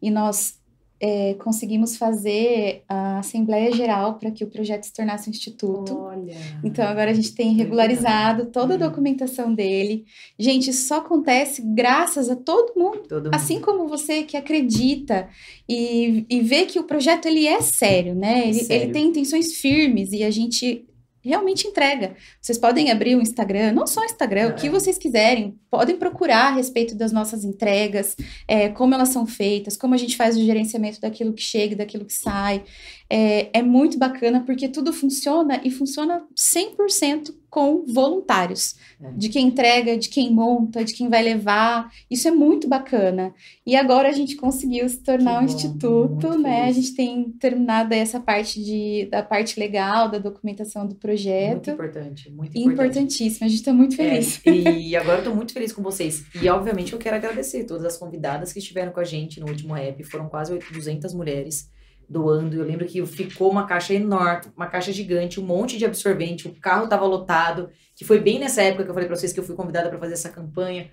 e 0.00 0.10
nós 0.10 0.58
é, 1.02 1.34
conseguimos 1.42 1.96
fazer 1.96 2.82
a 2.88 3.20
Assembleia 3.20 3.72
Geral 3.72 4.18
para 4.18 4.30
que 4.30 4.44
o 4.44 4.48
projeto 4.48 4.84
se 4.84 4.92
tornasse 4.92 5.28
um 5.28 5.32
instituto. 5.32 5.96
Olha. 5.96 6.36
Então 6.62 6.84
agora 6.86 7.10
a 7.10 7.14
gente 7.14 7.34
tem 7.34 7.54
regularizado 7.54 8.46
toda 8.46 8.74
a 8.74 8.76
Uhum. 8.76 8.82
documentação 8.88 9.54
dele. 9.54 10.04
Gente, 10.38 10.68
isso 10.70 10.86
só 10.86 10.98
acontece 10.98 11.62
graças 11.62 12.28
a 12.28 12.36
todo 12.36 12.78
mundo, 12.78 13.08
Todo 13.08 13.24
mundo. 13.24 13.34
assim 13.34 13.60
como 13.60 13.88
você 13.88 14.22
que 14.24 14.36
acredita 14.36 15.28
e, 15.68 16.26
e 16.28 16.40
vê 16.40 16.66
que 16.66 16.78
o 16.78 16.84
projeto 16.84 17.26
ele 17.26 17.46
é 17.46 17.60
sério, 17.62 18.14
né? 18.14 18.42
Ele, 18.48 18.54
sério. 18.64 18.82
ele 18.84 18.92
tem 18.92 19.06
intenções 19.06 19.54
firmes 19.54 20.12
e 20.12 20.22
a 20.22 20.30
gente 20.30 20.84
realmente 21.22 21.66
entrega. 21.66 22.14
Vocês 22.40 22.56
podem 22.58 22.90
abrir 22.90 23.14
o 23.16 23.20
Instagram, 23.20 23.72
não 23.72 23.86
só 23.86 24.00
o 24.00 24.04
Instagram, 24.04 24.48
o 24.48 24.54
que 24.54 24.66
É. 24.68 24.70
vocês 24.70 24.96
quiserem, 24.98 25.58
podem 25.70 25.96
procurar 25.96 26.48
a 26.48 26.54
respeito 26.54 26.94
das 26.94 27.12
nossas 27.12 27.44
entregas, 27.44 28.16
é, 28.48 28.68
como 28.68 28.94
elas 28.94 29.10
são 29.10 29.26
feitas, 29.26 29.76
como 29.76 29.94
a 29.94 29.98
gente 29.98 30.16
faz 30.16 30.36
o 30.36 30.44
gerenciamento 30.44 31.00
daquilo 31.00 31.32
que 31.32 31.42
chega 31.42 31.74
e 31.74 31.76
daquilo 31.76 32.04
que 32.04 32.12
sai. 32.14 32.62
É, 33.10 33.58
é 33.58 33.62
muito 33.62 33.98
bacana 33.98 34.44
porque 34.46 34.68
tudo 34.68 34.92
funciona 34.92 35.60
e 35.64 35.70
funciona 35.70 36.22
100% 36.36 37.34
com 37.50 37.84
voluntários. 37.84 38.76
É. 39.02 39.10
De 39.10 39.28
quem 39.28 39.48
entrega, 39.48 39.98
de 39.98 40.08
quem 40.08 40.32
monta, 40.32 40.84
de 40.84 40.94
quem 40.94 41.08
vai 41.08 41.20
levar. 41.20 41.90
Isso 42.08 42.28
é 42.28 42.30
muito 42.30 42.68
bacana. 42.68 43.34
E 43.66 43.74
agora 43.74 44.08
a 44.08 44.12
gente 44.12 44.36
conseguiu 44.36 44.88
se 44.88 44.98
tornar 45.02 45.38
Que 45.38 45.44
um 45.44 45.46
bom, 45.46 45.52
instituto, 45.52 46.28
muito 46.28 46.38
né? 46.38 46.60
A 46.60 46.60
feliz. 46.66 46.76
gente 46.76 46.94
tem 46.94 47.30
terminado 47.32 47.92
essa 47.92 48.20
parte 48.20 48.62
de, 48.62 49.08
da 49.10 49.22
parte 49.22 49.58
legal, 49.58 50.08
da 50.08 50.18
documentação 50.18 50.86
do 50.86 50.90
Muito 50.90 51.00
projeto. 51.00 51.70
importante, 51.70 52.30
muito 52.30 52.56
importante. 52.56 52.72
Importantíssimo, 52.72 53.44
a 53.46 53.48
gente 53.48 53.58
está 53.58 53.72
muito 53.72 53.96
feliz. 53.96 54.40
É, 54.46 54.50
e 54.78 54.94
agora 54.94 55.18
eu 55.18 55.24
tô 55.24 55.34
muito 55.34 55.52
feliz 55.52 55.72
com 55.72 55.82
vocês. 55.82 56.24
E, 56.40 56.48
obviamente, 56.48 56.92
eu 56.92 56.98
quero 57.00 57.16
agradecer 57.16 57.64
todas 57.64 57.84
as 57.84 57.96
convidadas 57.96 58.52
que 58.52 58.60
estiveram 58.60 58.92
com 58.92 59.00
a 59.00 59.04
gente 59.04 59.40
no 59.40 59.48
último 59.48 59.74
rap. 59.74 60.04
Foram 60.04 60.28
quase 60.28 60.56
200 60.72 61.12
mulheres 61.14 61.68
doando. 62.10 62.56
Eu 62.56 62.64
lembro 62.64 62.84
que 62.84 63.04
ficou 63.06 63.50
uma 63.50 63.66
caixa 63.66 63.94
enorme, 63.94 64.52
uma 64.56 64.66
caixa 64.66 64.92
gigante, 64.92 65.38
um 65.38 65.44
monte 65.44 65.78
de 65.78 65.84
absorvente, 65.84 66.48
o 66.48 66.54
carro 66.54 66.88
tava 66.88 67.06
lotado, 67.06 67.70
que 67.94 68.04
foi 68.04 68.18
bem 68.18 68.40
nessa 68.40 68.60
época 68.62 68.82
que 68.82 68.90
eu 68.90 68.94
falei 68.94 69.08
pra 69.08 69.16
vocês 69.16 69.32
que 69.32 69.38
eu 69.38 69.44
fui 69.44 69.54
convidada 69.54 69.88
para 69.88 69.98
fazer 69.98 70.14
essa 70.14 70.28
campanha. 70.28 70.90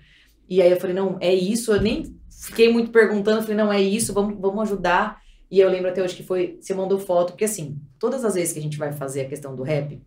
E 0.48 0.62
aí 0.62 0.70
eu 0.70 0.80
falei, 0.80 0.94
não, 0.94 1.18
é 1.20 1.34
isso. 1.34 1.72
Eu 1.72 1.82
nem 1.82 2.16
fiquei 2.30 2.72
muito 2.72 2.90
perguntando, 2.90 3.42
falei, 3.42 3.56
não, 3.56 3.72
é 3.72 3.80
isso, 3.80 4.14
vamos, 4.14 4.40
vamos 4.40 4.62
ajudar. 4.62 5.20
E 5.50 5.58
eu 5.58 5.68
lembro 5.68 5.90
até 5.90 6.02
hoje 6.02 6.14
que 6.14 6.22
foi, 6.22 6.58
você 6.60 6.72
mandou 6.72 6.98
foto, 6.98 7.32
porque 7.32 7.44
assim, 7.44 7.80
todas 7.98 8.24
as 8.24 8.34
vezes 8.34 8.52
que 8.52 8.58
a 8.58 8.62
gente 8.62 8.78
vai 8.78 8.92
fazer 8.92 9.22
a 9.22 9.28
questão 9.28 9.56
do 9.56 9.62
rap, 9.62 10.00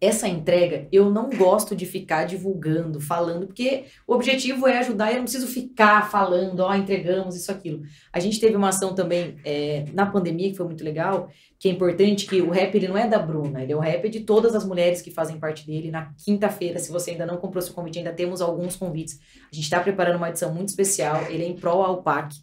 essa 0.00 0.28
entrega, 0.28 0.86
eu 0.92 1.10
não 1.10 1.28
gosto 1.28 1.74
de 1.74 1.84
ficar 1.84 2.24
divulgando, 2.24 3.00
falando, 3.00 3.46
porque 3.46 3.84
o 4.06 4.14
objetivo 4.14 4.68
é 4.68 4.78
ajudar 4.78 5.10
e 5.10 5.14
eu 5.14 5.16
não 5.16 5.24
preciso 5.24 5.46
ficar 5.48 6.08
falando, 6.08 6.60
ó, 6.60 6.72
entregamos 6.74 7.34
isso, 7.34 7.50
aquilo. 7.50 7.82
A 8.12 8.20
gente 8.20 8.38
teve 8.38 8.54
uma 8.54 8.68
ação 8.68 8.94
também 8.94 9.36
é, 9.44 9.84
na 9.92 10.06
pandemia, 10.06 10.50
que 10.50 10.56
foi 10.56 10.66
muito 10.66 10.84
legal, 10.84 11.28
que 11.58 11.68
é 11.68 11.72
importante 11.72 12.26
que 12.26 12.40
o 12.40 12.50
rap, 12.50 12.72
ele 12.76 12.86
não 12.86 12.96
é 12.96 13.08
da 13.08 13.18
Bruna, 13.18 13.62
ele 13.62 13.72
é 13.72 13.76
o 13.76 13.80
rap 13.80 14.08
de 14.08 14.20
todas 14.20 14.54
as 14.54 14.64
mulheres 14.64 15.02
que 15.02 15.10
fazem 15.10 15.38
parte 15.38 15.66
dele. 15.66 15.90
Na 15.90 16.12
quinta-feira, 16.24 16.78
se 16.78 16.92
você 16.92 17.10
ainda 17.10 17.26
não 17.26 17.36
comprou 17.36 17.60
seu 17.60 17.74
convite, 17.74 17.98
ainda 17.98 18.12
temos 18.12 18.40
alguns 18.40 18.76
convites. 18.76 19.18
A 19.50 19.54
gente 19.54 19.64
está 19.64 19.80
preparando 19.80 20.16
uma 20.16 20.28
edição 20.28 20.54
muito 20.54 20.68
especial, 20.68 21.24
ele 21.28 21.42
é 21.42 21.48
em 21.48 21.56
prol 21.56 21.82
ao 21.82 22.02
PAC. 22.02 22.36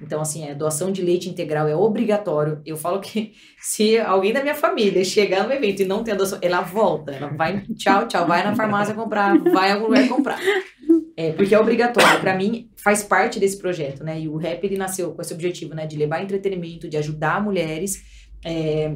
Então, 0.00 0.20
assim, 0.20 0.48
é 0.48 0.54
doação 0.54 0.90
de 0.90 1.02
leite 1.02 1.28
integral 1.28 1.68
é 1.68 1.76
obrigatório. 1.76 2.60
Eu 2.64 2.76
falo 2.76 3.00
que 3.00 3.32
se 3.60 3.98
alguém 3.98 4.32
da 4.32 4.42
minha 4.42 4.54
família 4.54 5.04
chegar 5.04 5.46
no 5.46 5.52
evento 5.52 5.82
e 5.82 5.84
não 5.84 6.02
tem 6.02 6.14
a 6.14 6.16
doação, 6.16 6.38
ela 6.40 6.62
volta. 6.62 7.12
Ela 7.12 7.28
vai, 7.28 7.60
tchau, 7.76 8.08
tchau, 8.08 8.26
vai 8.26 8.42
na 8.42 8.54
farmácia 8.54 8.94
comprar, 8.94 9.38
vai 9.38 9.70
a 9.70 9.74
algum 9.74 9.86
lugar 9.86 10.08
comprar. 10.08 10.40
É, 11.16 11.32
porque 11.32 11.54
é 11.54 11.58
obrigatório. 11.58 12.20
Pra 12.20 12.34
mim, 12.34 12.70
faz 12.76 13.02
parte 13.02 13.38
desse 13.38 13.58
projeto, 13.58 14.02
né? 14.02 14.20
E 14.20 14.28
o 14.28 14.36
rap, 14.36 14.64
ele 14.64 14.78
nasceu 14.78 15.12
com 15.12 15.20
esse 15.20 15.34
objetivo, 15.34 15.74
né? 15.74 15.86
De 15.86 15.96
levar 15.96 16.22
entretenimento, 16.22 16.88
de 16.88 16.96
ajudar 16.96 17.42
mulheres. 17.42 18.02
É, 18.44 18.94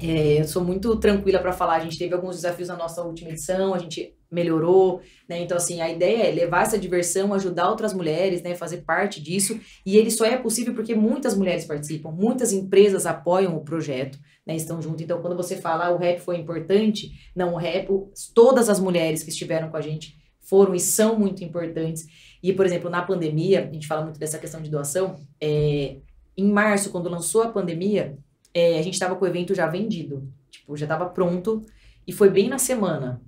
é, 0.00 0.40
eu 0.40 0.44
sou 0.44 0.64
muito 0.64 0.96
tranquila 0.96 1.38
para 1.38 1.52
falar. 1.52 1.76
A 1.76 1.80
gente 1.80 1.96
teve 1.96 2.14
alguns 2.14 2.36
desafios 2.36 2.68
na 2.68 2.76
nossa 2.76 3.02
última 3.02 3.30
edição, 3.30 3.74
a 3.74 3.78
gente 3.78 4.14
melhorou, 4.32 5.00
né? 5.28 5.40
Então, 5.42 5.56
assim, 5.56 5.80
a 5.80 5.90
ideia 5.90 6.28
é 6.28 6.32
levar 6.32 6.62
essa 6.62 6.78
diversão, 6.78 7.34
ajudar 7.34 7.68
outras 7.68 7.92
mulheres, 7.92 8.42
né? 8.42 8.54
Fazer 8.54 8.78
parte 8.78 9.20
disso. 9.20 9.60
E 9.84 9.96
ele 9.96 10.10
só 10.10 10.24
é 10.24 10.36
possível 10.36 10.74
porque 10.74 10.94
muitas 10.94 11.36
mulheres 11.36 11.64
participam, 11.64 12.10
muitas 12.10 12.52
empresas 12.52 13.04
apoiam 13.06 13.56
o 13.56 13.60
projeto, 13.60 14.18
né? 14.46 14.56
Estão 14.56 14.80
junto. 14.80 15.02
Então, 15.02 15.20
quando 15.20 15.36
você 15.36 15.56
fala 15.56 15.86
ah, 15.86 15.90
o 15.90 15.98
rap 15.98 16.20
foi 16.20 16.36
importante, 16.36 17.12
não, 17.36 17.54
o 17.54 17.56
rap, 17.56 17.88
todas 18.34 18.68
as 18.68 18.80
mulheres 18.80 19.22
que 19.22 19.30
estiveram 19.30 19.68
com 19.68 19.76
a 19.76 19.82
gente 19.82 20.16
foram 20.40 20.74
e 20.74 20.80
são 20.80 21.18
muito 21.18 21.44
importantes. 21.44 22.06
E, 22.42 22.52
por 22.52 22.66
exemplo, 22.66 22.90
na 22.90 23.02
pandemia, 23.02 23.68
a 23.68 23.72
gente 23.72 23.86
fala 23.86 24.02
muito 24.02 24.18
dessa 24.18 24.38
questão 24.38 24.60
de 24.60 24.70
doação. 24.70 25.16
é, 25.40 25.96
em 26.36 26.50
março, 26.50 26.90
quando 26.90 27.10
lançou 27.10 27.42
a 27.42 27.48
pandemia, 27.48 28.16
é, 28.54 28.78
a 28.78 28.82
gente 28.82 28.94
estava 28.94 29.14
com 29.14 29.24
o 29.24 29.28
evento 29.28 29.54
já 29.54 29.66
vendido. 29.66 30.26
Tipo, 30.50 30.76
já 30.76 30.86
estava 30.86 31.06
pronto. 31.06 31.64
E 32.06 32.12
foi 32.12 32.30
bem 32.30 32.48
na 32.48 32.58
semana. 32.58 33.20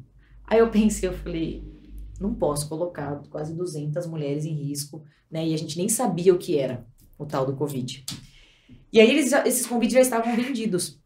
Aí 0.47 0.59
eu 0.59 0.71
pensei, 0.71 1.09
eu 1.09 1.13
falei, 1.13 1.65
não 2.21 2.35
posso 2.35 2.69
colocar 2.69 3.23
quase 3.31 3.55
200 3.55 4.07
mulheres 4.07 4.45
em 4.45 4.53
risco, 4.53 5.03
né? 5.31 5.47
E 5.47 5.55
a 5.55 5.59
gente 5.59 5.77
nem 5.77 5.89
sabia 5.89 6.35
o 6.35 6.39
que 6.39 6.59
era. 6.59 6.87
o 7.19 7.25
tal 7.25 7.47
do 7.47 7.55
Covid. 7.55 8.05
E 8.93 9.01
aí 9.01 9.11
eles, 9.11 9.33
esses 9.33 9.67
convites 9.67 9.95
já 9.95 10.01
estavam 10.01 10.35
vendidos. 10.37 11.01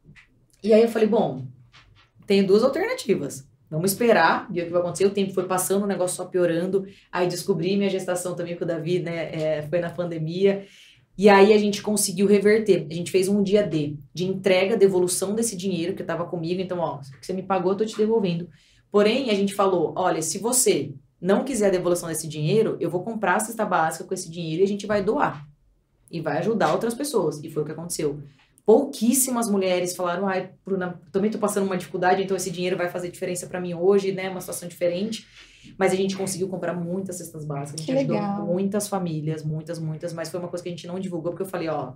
E 0.62 0.72
aí 0.72 0.82
eu 0.82 0.89
falei, 0.89 1.09
bom, 1.09 1.47
tenho 2.26 2.47
duas 2.47 2.62
alternativas. 2.62 3.47
Vamos 3.70 3.93
esperar, 3.93 4.51
ver 4.51 4.62
o 4.62 4.64
que 4.66 4.72
vai 4.72 4.80
acontecer. 4.80 5.07
O 5.07 5.11
tempo 5.11 5.32
foi 5.32 5.47
passando, 5.47 5.84
o 5.84 5.86
negócio 5.86 6.16
só 6.16 6.24
piorando. 6.24 6.86
Aí 7.12 7.28
descobri 7.28 7.76
minha 7.76 7.91
gestação 7.91 8.34
também 8.34 8.57
com 8.57 8.64
o 8.64 8.66
Davi, 8.66 8.99
né? 9.01 9.34
é, 9.34 9.62
foi 9.62 9.80
na 9.80 9.91
pandemia. 9.91 10.66
E 11.16 11.28
aí 11.28 11.53
a 11.53 11.59
gente 11.59 11.82
conseguiu 11.82 12.26
reverter. 12.26 12.86
A 12.91 12.95
gente 12.95 13.11
fez 13.11 13.28
um 13.28 13.43
dia 13.43 13.62
D 13.62 13.97
de 14.14 14.24
entrega, 14.24 14.76
devolução 14.76 15.34
desse 15.34 15.57
dinheiro 15.57 15.95
que 15.95 16.03
estava 16.03 16.24
comigo. 16.24 16.61
Então, 16.61 16.78
ó, 16.78 16.99
que 16.99 17.26
você 17.26 17.32
me 17.32 17.43
pagou, 17.43 17.72
eu 17.72 17.78
tô 17.78 17.84
te 17.84 17.97
devolvendo. 17.97 18.49
Porém, 18.91 19.30
a 19.30 19.34
gente 19.34 19.55
falou: 19.55 19.93
olha, 19.97 20.22
se 20.22 20.39
você 20.39 20.93
não 21.20 21.45
quiser 21.45 21.66
a 21.66 21.70
devolução 21.70 22.09
desse 22.09 22.28
dinheiro, 22.28 22.76
eu 22.80 22.89
vou 22.91 23.03
comprar 23.03 23.36
a 23.36 23.41
cesta 23.41 23.64
básica 23.64 24.05
com 24.05 24.14
esse 24.14 24.30
dinheiro 24.30 24.62
e 24.62 24.64
a 24.64 24.68
gente 24.68 24.86
vai 24.86 25.03
doar. 25.03 25.47
E 26.11 26.20
vai 26.20 26.39
ajudar 26.39 26.72
outras 26.72 26.95
pessoas. 26.95 27.43
E 27.45 27.51
foi 27.51 27.62
o 27.62 27.66
que 27.66 27.72
aconteceu. 27.72 28.20
Pouquíssimas 28.64 29.49
mulheres 29.49 29.97
falaram: 29.97 30.28
ai, 30.28 30.51
Bruna, 30.64 31.01
também 31.11 31.30
tô 31.30 31.39
passando 31.39 31.64
uma 31.64 31.76
dificuldade, 31.76 32.22
então 32.22 32.36
esse 32.36 32.51
dinheiro 32.51 32.76
vai 32.76 32.89
fazer 32.91 33.11
diferença 33.11 33.47
para 33.47 33.61
mim 33.61 33.72
hoje, 33.74 34.12
né? 34.12 34.28
Uma 34.28 34.41
situação 34.41 34.68
diferente. 34.68 35.26
Mas 35.78 35.93
a 35.93 35.97
gente 35.97 36.16
conseguiu 36.16 36.49
comprar 36.49 36.74
muitas 36.74 37.16
cestas 37.16 37.45
básicas. 37.45 37.80
A 37.80 37.84
gente 37.84 37.86
Que 37.86 37.99
ajudou 37.99 38.16
legal. 38.16 38.47
muitas 38.47 38.86
famílias, 38.89 39.43
muitas, 39.45 39.78
muitas. 39.78 40.12
Mas 40.12 40.28
foi 40.30 40.39
uma 40.39 40.49
coisa 40.49 40.62
que 40.62 40.68
a 40.68 40.72
gente 40.72 40.86
não 40.86 41.01
divulgou, 41.01 41.32
porque 41.32 41.43
eu 41.43 41.47
falei: 41.49 41.68
ó, 41.68 41.95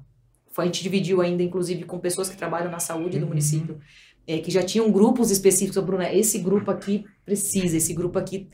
a 0.56 0.64
gente 0.64 0.82
dividiu 0.82 1.20
ainda, 1.20 1.42
inclusive, 1.42 1.84
com 1.84 1.98
pessoas 1.98 2.28
que 2.30 2.36
trabalham 2.36 2.70
na 2.70 2.78
saúde 2.78 3.18
do 3.18 3.22
Uhum. 3.24 3.28
município, 3.30 3.78
é, 4.26 4.38
que 4.38 4.50
já 4.50 4.62
tinham 4.62 4.90
grupos 4.90 5.30
específicos. 5.30 5.82
Bruna, 5.82 6.12
esse 6.12 6.38
grupo 6.38 6.70
aqui 6.70 7.04
precisa, 7.24 7.76
esse 7.76 7.92
grupo 7.94 8.18
aqui 8.18 8.48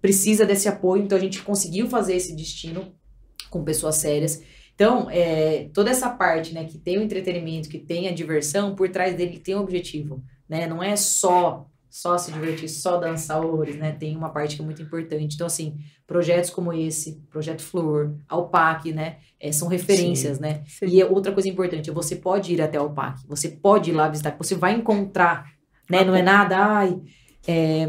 precisa 0.00 0.44
desse 0.44 0.68
apoio. 0.68 1.02
Então, 1.02 1.16
a 1.16 1.20
gente 1.20 1.42
conseguiu 1.42 1.88
fazer 1.88 2.14
esse 2.14 2.34
destino 2.34 2.92
com 3.50 3.64
pessoas 3.64 3.96
sérias. 3.96 4.42
Então, 4.74 5.08
é, 5.10 5.68
toda 5.72 5.90
essa 5.90 6.10
parte, 6.10 6.52
né, 6.52 6.64
que 6.64 6.78
tem 6.78 6.98
o 6.98 7.02
entretenimento, 7.02 7.68
que 7.68 7.78
tem 7.78 8.08
a 8.08 8.12
diversão, 8.12 8.74
por 8.74 8.88
trás 8.88 9.16
dele 9.16 9.38
tem 9.38 9.54
um 9.54 9.60
objetivo, 9.60 10.22
né? 10.48 10.66
Não 10.66 10.82
é 10.82 10.96
só 10.96 11.70
só 11.96 12.18
se 12.18 12.32
divertir, 12.32 12.68
só 12.68 12.98
dançar 12.98 13.40
horrores, 13.44 13.76
né? 13.76 13.92
Tem 13.92 14.16
uma 14.16 14.30
parte 14.30 14.56
que 14.56 14.62
é 14.62 14.64
muito 14.64 14.82
importante. 14.82 15.34
Então, 15.34 15.46
assim, 15.46 15.76
projetos 16.06 16.50
como 16.50 16.72
esse, 16.72 17.20
Projeto 17.30 17.62
Flor, 17.62 18.16
Alpac, 18.28 18.92
né? 18.92 19.18
é, 19.44 19.52
são 19.52 19.68
referências, 19.68 20.40
né? 20.40 20.62
Sim. 20.66 20.86
E 20.86 21.02
é 21.02 21.04
outra 21.04 21.30
coisa 21.30 21.46
importante, 21.50 21.90
você 21.90 22.16
pode 22.16 22.54
ir 22.54 22.62
até 22.62 22.80
o 22.80 22.88
PAC, 22.90 23.26
você 23.28 23.50
pode 23.50 23.90
ir 23.90 23.92
lá 23.92 24.08
visitar, 24.08 24.34
você 24.38 24.54
vai 24.54 24.72
encontrar, 24.72 25.52
né? 25.90 26.02
Não 26.02 26.14
é 26.14 26.22
nada, 26.22 26.56
ai, 26.56 26.98
é, 27.46 27.86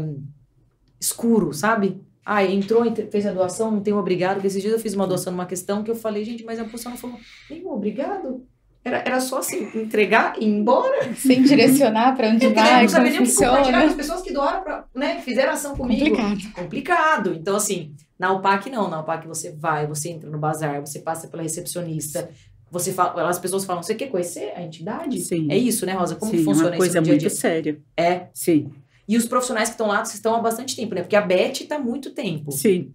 escuro, 1.00 1.54
sabe? 1.54 2.04
Ai, 2.24 2.52
entrou, 2.52 2.84
fez 3.10 3.24
a 3.24 3.32
doação, 3.32 3.70
não 3.70 3.80
tem 3.80 3.94
um 3.94 3.98
obrigado, 3.98 4.34
porque 4.34 4.48
esses 4.48 4.60
dias 4.60 4.74
eu 4.74 4.80
fiz 4.80 4.92
uma 4.92 5.06
doação 5.06 5.32
numa 5.32 5.46
questão 5.46 5.82
que 5.82 5.90
eu 5.90 5.96
falei, 5.96 6.24
gente, 6.24 6.44
mas 6.44 6.58
a 6.58 6.64
pessoa 6.66 6.90
não 6.90 6.98
falou, 6.98 7.18
nenhum 7.48 7.70
obrigado. 7.70 8.46
Era, 8.86 8.98
era 9.04 9.20
só 9.20 9.38
assim, 9.38 9.68
entregar 9.74 10.36
e 10.38 10.44
ir 10.44 10.48
embora. 10.48 11.12
Sem 11.14 11.42
direcionar 11.42 12.14
para 12.16 12.28
onde 12.28 12.44
Eu 12.46 12.52
queria 12.54 12.70
vai, 12.70 12.86
não 12.86 12.92
como 12.92 13.02
nem 13.02 13.12
compartilhar 13.16 13.50
com 13.50 13.64
funciona. 13.64 13.84
as 13.84 13.94
pessoas 13.94 14.22
que 14.22 14.32
doaram, 14.32 14.62
pra, 14.62 14.84
né? 14.94 15.20
Fizeram 15.22 15.52
ação 15.52 15.74
comigo 15.76 16.14
Complicado. 16.16 16.52
complicado. 16.54 17.34
Então, 17.34 17.56
assim, 17.56 17.92
na 18.16 18.32
UPAC 18.32 18.70
não. 18.70 18.88
Na 18.88 19.00
UPAC 19.00 19.26
você 19.26 19.50
vai, 19.50 19.88
você 19.88 20.10
entra 20.10 20.30
no 20.30 20.38
bazar, 20.38 20.80
você 20.80 21.00
passa 21.00 21.26
pela 21.26 21.42
recepcionista, 21.42 22.30
você 22.70 22.92
fala, 22.92 23.28
as 23.28 23.40
pessoas 23.40 23.64
falam, 23.64 23.82
você 23.82 23.94
quer 23.96 24.06
conhecer 24.08 24.52
a 24.56 24.62
entidade? 24.62 25.18
Sim. 25.20 25.48
É 25.50 25.56
isso, 25.58 25.84
né, 25.84 25.92
Rosa? 25.92 26.14
Como 26.14 26.30
Sim, 26.30 26.38
que 26.38 26.44
funciona 26.44 26.70
uma 26.70 26.76
coisa 26.76 26.92
isso 26.92 26.98
no 26.98 27.02
dia 27.04 27.12
muito 27.12 27.20
dia? 27.22 27.30
séria. 27.30 27.80
É. 27.96 28.26
Sim, 28.32 28.70
E 29.08 29.16
os 29.16 29.26
profissionais 29.26 29.68
que 29.68 29.74
estão 29.74 29.88
lá, 29.88 30.02
estão 30.02 30.34
há 30.36 30.40
bastante 30.40 30.76
tempo, 30.76 30.94
né? 30.94 31.00
Porque 31.02 31.16
a 31.16 31.20
Beth 31.22 31.60
está 31.62 31.74
há 31.74 31.78
muito 31.80 32.10
tempo. 32.12 32.52
sim. 32.52 32.92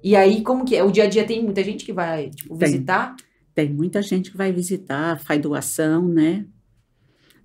E 0.00 0.14
aí, 0.14 0.42
como 0.42 0.64
que 0.64 0.76
é? 0.76 0.84
O 0.84 0.92
dia 0.92 1.04
a 1.04 1.06
dia 1.08 1.24
tem 1.26 1.42
muita 1.42 1.64
gente 1.64 1.84
que 1.84 1.92
vai, 1.92 2.30
tipo, 2.30 2.56
Tem. 2.56 2.68
visitar? 2.68 3.16
Tem 3.58 3.68
muita 3.68 4.00
gente 4.00 4.30
que 4.30 4.36
vai 4.36 4.52
visitar, 4.52 5.18
faz 5.18 5.42
doação, 5.42 6.06
né? 6.06 6.44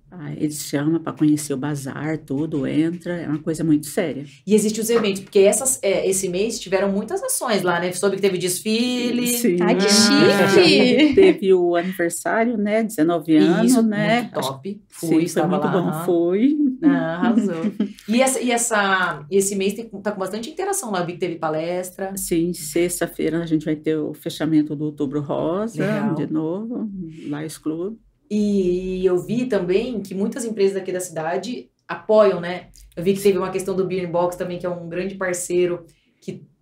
Ah, 0.08 0.32
eles 0.36 0.60
chamam 0.62 1.00
para 1.02 1.12
conhecer 1.12 1.52
o 1.52 1.56
bazar, 1.56 2.18
tudo, 2.18 2.68
entra, 2.68 3.14
é 3.20 3.26
uma 3.26 3.40
coisa 3.40 3.64
muito 3.64 3.86
séria. 3.86 4.24
E 4.46 4.54
existem 4.54 4.80
os 4.80 4.88
eventos, 4.90 5.22
porque 5.22 5.40
essas, 5.40 5.80
é, 5.82 6.08
esse 6.08 6.28
mês 6.28 6.60
tiveram 6.60 6.92
muitas 6.92 7.20
ações 7.20 7.62
lá, 7.62 7.80
né? 7.80 7.90
Soube 7.90 8.14
que 8.14 8.22
teve 8.22 8.38
desfile. 8.38 9.26
Sim. 9.26 9.56
Ai, 9.60 9.74
que 9.76 9.86
Ah. 9.86 9.88
chique! 9.88 11.14
Teve 11.18 11.52
o 11.52 11.74
aniversário, 11.74 12.56
né? 12.56 12.84
19 12.84 13.34
anos, 13.34 13.72
Isso, 13.72 13.82
né? 13.82 14.30
top. 14.32 14.80
Fui, 14.88 15.26
Sim, 15.26 15.34
foi 15.34 15.46
muito 15.48 15.64
lá. 15.64 15.72
bom, 15.72 16.04
foi. 16.04 16.56
Ah, 16.86 17.16
arrasou. 17.16 17.62
e, 18.08 18.22
essa, 18.22 18.40
e, 18.40 18.50
essa, 18.50 19.26
esse 19.30 19.56
mês 19.56 19.74
tem, 19.74 19.88
tá 19.88 20.12
com 20.12 20.18
bastante 20.18 20.50
interação 20.50 20.90
lá. 20.90 21.00
Eu 21.00 21.06
vi 21.06 21.12
que 21.14 21.18
teve 21.18 21.36
palestra. 21.36 22.16
Sim, 22.16 22.52
sexta-feira 22.52 23.42
a 23.42 23.46
gente 23.46 23.64
vai 23.64 23.76
ter 23.76 23.96
o 23.96 24.14
fechamento 24.14 24.74
do 24.76 24.84
Outubro 24.84 25.20
Rosa, 25.20 25.84
Legal. 25.84 26.14
de 26.14 26.32
novo, 26.32 26.90
Lions 27.00 27.58
Club. 27.58 27.96
E 28.30 29.04
eu 29.04 29.18
vi 29.18 29.46
também 29.46 30.00
que 30.00 30.14
muitas 30.14 30.44
empresas 30.44 30.76
aqui 30.76 30.90
da 30.90 31.00
cidade 31.00 31.70
apoiam, 31.86 32.40
né? 32.40 32.68
Eu 32.96 33.02
vi 33.02 33.14
que 33.14 33.22
teve 33.22 33.38
uma 33.38 33.50
questão 33.50 33.74
do 33.74 33.86
Beer 33.86 34.10
Box 34.10 34.36
também, 34.36 34.58
que 34.58 34.66
é 34.66 34.68
um 34.68 34.88
grande 34.88 35.16
parceiro, 35.16 35.84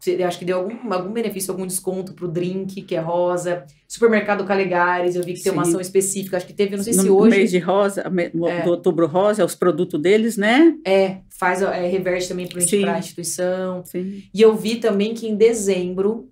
eu 0.07 0.27
acho 0.27 0.39
que 0.39 0.45
deu 0.45 0.59
algum, 0.59 0.93
algum 0.93 1.13
benefício, 1.13 1.51
algum 1.53 1.67
desconto 1.67 2.13
pro 2.13 2.27
drink, 2.29 2.83
que 2.83 2.95
é 2.95 3.01
rosa. 3.01 3.65
Supermercado 3.87 4.45
Calegares, 4.45 5.15
eu 5.15 5.23
vi 5.23 5.35
que 5.35 5.43
tem 5.43 5.53
uma 5.53 5.65
Sim. 5.65 5.71
ação 5.71 5.81
específica, 5.81 6.37
acho 6.37 6.47
que 6.47 6.53
teve, 6.53 6.77
não 6.77 6.83
sei 6.83 6.95
no 6.95 7.03
se 7.03 7.11
hoje. 7.11 7.37
mês 7.37 7.51
de 7.51 7.59
rosa, 7.59 8.03
É. 8.03 8.63
do 8.63 8.71
Outubro 8.71 9.07
Rosa, 9.07 9.45
os 9.45 9.55
produtos 9.55 10.01
deles, 10.01 10.37
né? 10.37 10.75
É, 10.87 11.19
faz, 11.39 11.63
é, 11.63 11.87
reverte 11.89 12.29
também 12.29 12.49
para 12.49 12.61
Sim. 12.61 12.85
a 12.87 12.99
instituição. 12.99 13.85
Sim. 13.85 14.23
E 14.35 14.41
eu 14.43 14.57
vi 14.57 14.77
também 14.77 15.15
que 15.15 15.29
em 15.29 15.37
dezembro 15.37 16.29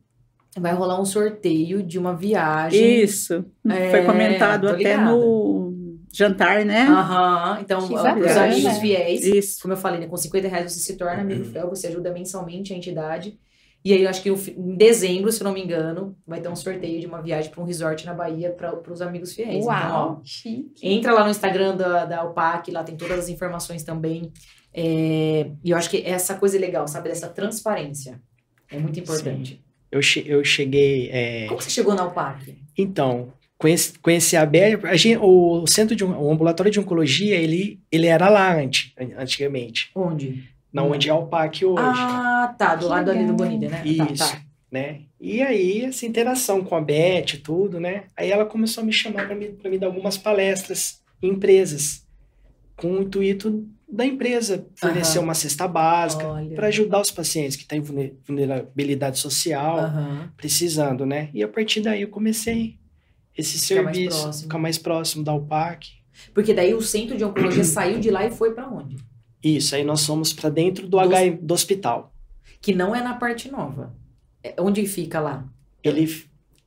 vai 0.59 0.73
rolar 0.75 1.01
um 1.01 1.05
sorteio 1.05 1.83
de 1.83 1.99
uma 1.99 2.15
viagem. 2.15 3.03
Isso. 3.03 3.45
É, 3.69 3.91
Foi 3.91 4.05
comentado 4.05 4.69
até 4.69 4.97
no 4.97 5.73
jantar, 6.13 6.65
né? 6.65 6.83
Aham, 6.89 7.59
então, 7.61 7.79
os 7.79 7.95
amigos 8.37 8.79
fiéis. 8.79 9.25
Isso. 9.25 9.63
Como 9.63 9.75
eu 9.75 9.79
falei, 9.79 10.01
né, 10.01 10.07
com 10.09 10.17
50 10.17 10.49
reais 10.49 10.73
você 10.73 10.81
se 10.81 10.97
torna 10.97 11.21
amigo 11.23 11.45
fiel, 11.45 11.69
você 11.69 11.87
ajuda 11.87 12.13
mensalmente 12.13 12.73
a 12.73 12.77
entidade. 12.77 13.39
E 13.85 13.95
aí, 13.95 14.03
eu 14.03 14.11
acho 14.11 14.23
que 14.23 14.29
em 14.31 14.77
dezembro, 14.77 15.33
se 15.33 15.41
eu 15.43 15.45
não 15.47 15.55
me 15.55 15.63
engano, 15.63 16.15
vai 16.27 16.41
ter 16.41 16.49
um 16.49 16.57
sorteio 16.57 17.01
de 17.01 17.07
uma 17.07 17.23
viagem 17.23 17.51
para 17.51 17.63
um 17.63 17.65
resort 17.65 18.05
na 18.05 18.13
Bahia 18.13 18.51
para 18.51 18.79
os 18.93 19.01
amigos 19.01 19.33
fiéis. 19.35 19.65
Então, 19.65 19.69
ó, 19.69 20.07
Uau! 20.09 20.21
chique. 20.23 20.73
entra 20.83 21.13
lá 21.13 21.25
no 21.25 21.31
Instagram 21.31 21.77
da, 21.77 22.05
da 22.05 22.25
UPAC, 22.25 22.71
lá 22.71 22.85
tem 22.85 22.97
todas 22.97 23.19
as 23.19 23.29
informações 23.31 23.83
também. 23.83 24.31
É, 24.75 25.51
e 25.65 25.71
eu 25.71 25.77
acho 25.77 25.89
que 25.91 26.03
essa 26.05 26.35
coisa 26.37 26.57
é 26.57 26.61
legal, 26.61 26.87
sabe? 26.87 27.09
Dessa 27.09 27.29
transparência. 27.29 28.21
É 28.71 28.79
muito 28.79 29.01
importante. 29.01 29.63
Eu, 29.91 30.01
che- 30.03 30.25
eu 30.27 30.45
cheguei. 30.45 31.09
é, 31.11 31.47
Como 31.47 31.61
você 31.61 31.71
chegou 31.71 31.95
na 31.95 32.05
UPAC? 32.07 32.57
Então, 32.79 33.33
conheci, 33.59 33.99
conheci 33.99 34.37
a 34.37 34.47
Beth, 34.47 34.85
a 34.85 34.95
gente- 34.97 35.19
o 35.21 35.67
centro 35.67 35.97
de 35.97 36.05
o 36.05 36.31
ambulatório 36.31 36.71
de 36.71 36.79
oncologia, 36.79 37.35
ele, 37.37 37.81
ele 37.91 38.07
era 38.07 38.29
lá 38.29 38.55
antes, 38.55 38.93
antigamente, 39.19 39.91
Onde? 39.95 40.45
Na 40.73 40.83
onde 40.83 41.09
é 41.09 41.15
o 41.15 41.27
PAC 41.27 41.65
hoje, 41.65 41.79
Ah, 41.83 42.55
tá. 42.59 42.75
Do 42.75 42.83
Que 42.87 42.91
lado 42.91 43.11
ali 43.11 43.25
do 43.25 43.33
legal. 43.33 43.37
Bonilha, 43.49 43.69
né? 43.71 43.83
Isso. 43.85 44.17
Tá, 44.19 44.27
tá. 44.37 44.43
né? 44.71 45.01
E 45.21 45.43
aí, 45.43 45.83
essa 45.85 46.07
interação 46.07 46.63
com 46.65 46.75
a 46.77 46.81
Beth 46.81 47.35
e 47.35 47.39
tudo, 47.39 47.79
né? 47.81 48.05
Aí 48.17 48.31
ela 48.31 48.47
começou 48.47 48.83
a 48.83 48.87
me 48.87 48.93
chamar 48.93 49.27
para 49.27 49.35
me, 49.35 49.49
pra 49.49 49.71
me 49.71 49.79
dar 49.79 49.87
algumas 49.89 50.17
palestras 50.17 51.01
em 51.23 51.29
empresas, 51.31 52.07
com 52.77 52.93
o 52.93 53.03
intuito 53.03 53.67
da 53.93 54.07
empresa 54.07 54.67
fornecer 54.77 55.19
Aham. 55.19 55.25
uma 55.25 55.35
cesta 55.35 55.67
básica 55.69 56.25
para 56.55 56.69
ajudar 56.69 57.01
os 57.01 57.11
pacientes 57.11 57.57
que 57.57 57.67
têm 57.67 57.81
vulne- 57.81 58.15
vulnerabilidade 58.27 59.19
social, 59.19 59.79
Aham. 59.81 60.31
precisando, 60.37 61.05
né? 61.05 61.29
E 61.35 61.43
a 61.43 61.49
partir 61.49 61.81
daí 61.81 62.03
eu 62.03 62.09
comecei 62.09 62.79
esse 63.37 63.59
Ficar 63.59 63.83
mais 63.83 63.97
serviço, 63.97 64.23
próximo. 64.23 64.43
ficar 64.45 64.59
mais 64.59 64.79
próximo 64.79 65.25
da 65.25 65.35
UPAC. 65.35 65.89
Porque 66.33 66.55
daí 66.55 66.73
o 66.73 66.81
centro 66.81 67.17
de 67.17 67.25
oncologia 67.25 67.65
saiu 67.65 67.99
de 67.99 68.11
lá 68.11 68.25
e 68.27 68.31
foi 68.31 68.53
pra 68.55 68.69
onde? 68.69 68.97
Isso, 69.43 69.75
aí 69.75 69.85
nós 69.85 70.05
fomos 70.05 70.33
para 70.33 70.51
dentro 70.51 70.85
do, 70.85 70.91
Do- 70.91 71.01
H 71.01 71.39
do 71.41 71.55
hospital. 71.55 72.13
Que 72.61 72.75
não 72.75 72.95
é 72.95 73.03
na 73.03 73.15
parte 73.15 73.51
nova. 73.51 73.95
É 74.43 74.55
onde 74.59 74.87
fica 74.87 75.19
lá? 75.21 75.45
Ele 75.83 76.07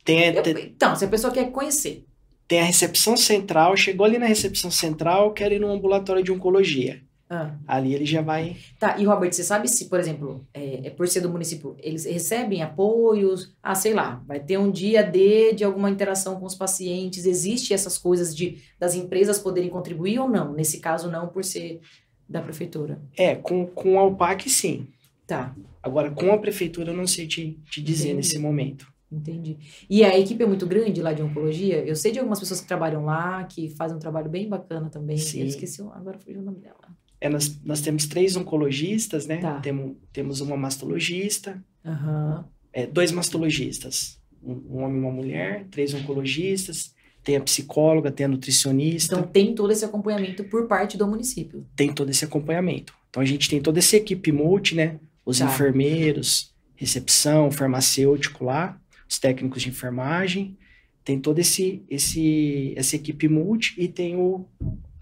tem, 0.04 0.34
Eu- 0.34 0.42
então, 0.58 0.94
se 0.96 1.04
a 1.04 1.08
pessoa 1.08 1.32
quer 1.32 1.50
conhecer. 1.50 2.04
tem 2.48 2.60
a 2.60 2.64
recepção 2.64 3.16
central, 3.16 3.76
chegou 3.76 4.04
ali 4.04 4.18
na 4.18 4.26
recepção 4.26 4.70
central, 4.70 5.32
quer 5.32 5.50
ir 5.52 5.60
no 5.60 5.68
ambulatório 5.70 6.22
de 6.22 6.30
oncologia. 6.32 7.00
Ah, 7.30 7.56
Ali 7.66 7.94
ele 7.94 8.04
já 8.04 8.20
vai. 8.20 8.54
tá, 8.78 8.98
e 8.98 9.04
Robert, 9.06 9.32
você 9.32 9.42
sabe 9.42 9.66
se, 9.66 9.88
por 9.88 9.98
exemplo, 9.98 10.46
é, 10.52 10.88
é 10.88 10.90
por 10.90 11.08
ser 11.08 11.20
do 11.22 11.30
município, 11.30 11.74
eles 11.78 12.04
recebem 12.04 12.62
apoios? 12.62 13.54
Ah, 13.62 13.74
sei 13.74 13.94
lá, 13.94 14.22
vai 14.26 14.38
ter 14.40 14.58
um 14.58 14.70
dia 14.70 15.02
D 15.02 15.54
de 15.54 15.64
alguma 15.64 15.88
interação 15.90 16.38
com 16.38 16.44
os 16.44 16.54
pacientes. 16.54 17.24
Existe 17.24 17.72
essas 17.72 17.96
coisas 17.96 18.36
de 18.36 18.58
das 18.78 18.94
empresas 18.94 19.38
poderem 19.38 19.70
contribuir 19.70 20.18
ou 20.18 20.28
não? 20.28 20.52
Nesse 20.52 20.80
caso, 20.80 21.10
não, 21.10 21.28
por 21.28 21.42
ser 21.42 21.80
da 22.28 22.40
prefeitura. 22.40 23.00
É, 23.16 23.34
com, 23.34 23.66
com 23.66 23.98
a 23.98 24.04
UPAC 24.04 24.48
sim. 24.48 24.88
Tá, 25.26 25.54
Agora, 25.84 26.10
com 26.10 26.32
a 26.32 26.38
prefeitura, 26.38 26.92
eu 26.92 26.96
não 26.96 27.06
sei 27.06 27.26
te, 27.26 27.58
te 27.70 27.82
dizer 27.82 28.08
Entendi. 28.12 28.16
nesse 28.16 28.38
momento. 28.38 28.90
entendi. 29.12 29.58
E 29.88 30.02
a 30.02 30.18
equipe 30.18 30.42
é 30.42 30.46
muito 30.46 30.66
grande 30.66 31.02
lá 31.02 31.12
de 31.12 31.22
oncologia? 31.22 31.84
Eu 31.84 31.94
sei 31.94 32.10
de 32.10 32.18
algumas 32.18 32.40
pessoas 32.40 32.60
que 32.62 32.66
trabalham 32.66 33.04
lá, 33.04 33.44
que 33.44 33.68
fazem 33.68 33.94
um 33.96 34.00
trabalho 34.00 34.30
bem 34.30 34.48
bacana 34.48 34.88
também. 34.88 35.18
Sim. 35.18 35.40
Eu 35.40 35.46
esqueci, 35.46 35.82
agora 35.82 36.18
fugiu 36.18 36.40
o 36.40 36.44
nome 36.44 36.58
dela. 36.60 36.88
É, 37.20 37.28
nós, 37.28 37.60
nós 37.62 37.82
temos 37.82 38.06
três 38.06 38.34
oncologistas, 38.34 39.26
né? 39.26 39.38
Tá. 39.38 39.60
Temos, 39.60 39.96
temos 40.10 40.40
uma 40.40 40.56
mastologista, 40.56 41.62
Aham. 41.84 42.46
é, 42.72 42.86
dois 42.86 43.12
mastologistas. 43.12 44.18
um, 44.42 44.52
um 44.70 44.82
homem 44.84 44.96
e 44.96 45.00
uma 45.00 45.12
mulher, 45.12 45.66
três 45.70 45.92
oncologistas, 45.92 46.93
tem 47.24 47.36
a 47.36 47.40
psicóloga, 47.40 48.12
tem 48.12 48.26
a 48.26 48.28
nutricionista, 48.28 49.14
Então 49.16 49.26
tem 49.26 49.54
todo 49.54 49.72
esse 49.72 49.84
acompanhamento 49.84 50.44
por 50.44 50.66
parte 50.68 50.96
do 50.98 51.06
município. 51.08 51.66
tem 51.74 51.90
todo 51.92 52.10
esse 52.10 52.24
acompanhamento. 52.24 52.92
Então 53.10 53.22
a 53.22 53.26
gente 53.26 53.48
tem 53.48 53.60
toda 53.60 53.78
essa 53.78 53.96
equipe 53.96 54.30
multi, 54.30 54.74
né? 54.74 54.96
Os 55.24 55.38
Tá. 55.38 55.46
enfermeiros, 55.46 56.52
recepção, 56.76 57.50
farmacêutico 57.50 58.44
lá, 58.44 58.78
os 59.08 59.18
técnicos 59.18 59.62
de 59.62 59.70
enfermagem, 59.70 60.56
tem 61.04 61.18
toda 61.18 61.40
esse, 61.40 61.82
esse, 61.90 62.72
essa 62.76 62.96
equipe 62.96 63.28
multi 63.28 63.74
e 63.78 63.88
tem 63.88 64.16
o 64.16 64.46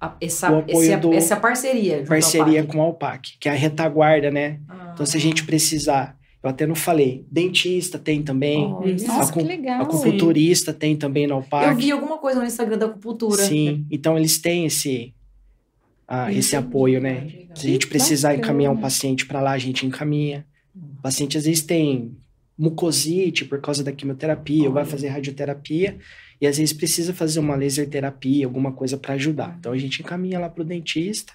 A- 0.01 0.17
essa, 0.21 0.51
O 0.51 0.59
apoio 0.59 0.83
esse- 0.83 0.97
do- 0.97 1.13
essa 1.15 1.37
parceria. 1.37 2.03
parceria 2.05 2.65
com 2.65 2.83
a 2.83 2.89
UPAC, 2.89 3.37
que 3.39 3.49
é 3.49 3.53
a 3.53 3.55
retaguarda, 3.55 4.33
né? 4.33 4.59
Ah. 4.69 4.91
Então 4.93 5.07
se 5.07 5.17
a 5.17 5.21
gente 5.21 5.45
precisar, 5.45 6.19
eu 6.43 6.51
até 6.51 6.67
não 6.67 6.75
falei, 6.75 7.25
dentista 7.31 7.99
tem 7.99 8.23
também, 8.23 8.63
só. 8.99 9.07
Nossa, 9.07 9.31
Acu- 9.31 9.41
que 9.41 9.47
legal. 9.47 9.83
acupunturista 9.83 10.73
tem 10.73 10.97
também 10.97 11.27
na 11.27 11.35
Eu 11.35 11.39
UPAC. 11.39 11.77
vi 11.77 11.91
alguma 11.93 12.19
coisa 12.19 12.41
no 12.41 12.47
Instagram 12.47 12.79
da 12.79 12.87
acupuntura. 12.87 13.43
Sim, 13.45 13.87
então 13.91 14.17
eles 14.19 14.39
têm 14.39 14.67
esse, 14.67 15.15
ah, 16.09 16.33
esse 16.33 16.57
apoio, 16.57 17.01
né? 17.01 17.21
Legal. 17.21 17.57
Se 17.57 17.67
a 17.67 17.71
gente 17.71 17.87
Que 17.87 17.93
precisar 17.93 18.29
bacana. 18.31 18.45
encaminhar 18.45 18.73
um 18.73 18.77
paciente 18.81 19.25
para 19.27 19.41
lá, 19.41 19.53
a 19.53 19.59
gente 19.59 19.87
encaminha. 19.87 20.45
O 20.99 21.03
paciente 21.03 21.39
às 21.39 21.45
vezes 21.45 21.63
tem 21.63 22.17
mucosite 22.59 23.45
por 23.45 23.61
causa 23.61 23.83
da 23.85 23.93
quimioterapia, 23.93 24.69
ou 24.69 24.73
vai 24.75 24.85
fazer 24.85 25.09
radioterapia, 25.09 25.99
e 26.41 26.47
às 26.47 26.59
vezes 26.59 26.73
precisa 26.73 27.13
fazer 27.15 27.41
uma 27.41 27.55
laser 27.57 27.89
terapia, 27.89 28.47
alguma 28.47 28.73
coisa 28.73 28.97
para 28.97 29.15
ajudar. 29.15 29.57
Então 29.59 29.73
a 29.73 29.79
gente 29.79 30.01
encaminha 30.03 30.39
lá 30.39 30.49
pro 30.49 30.65
dentista, 30.65 31.33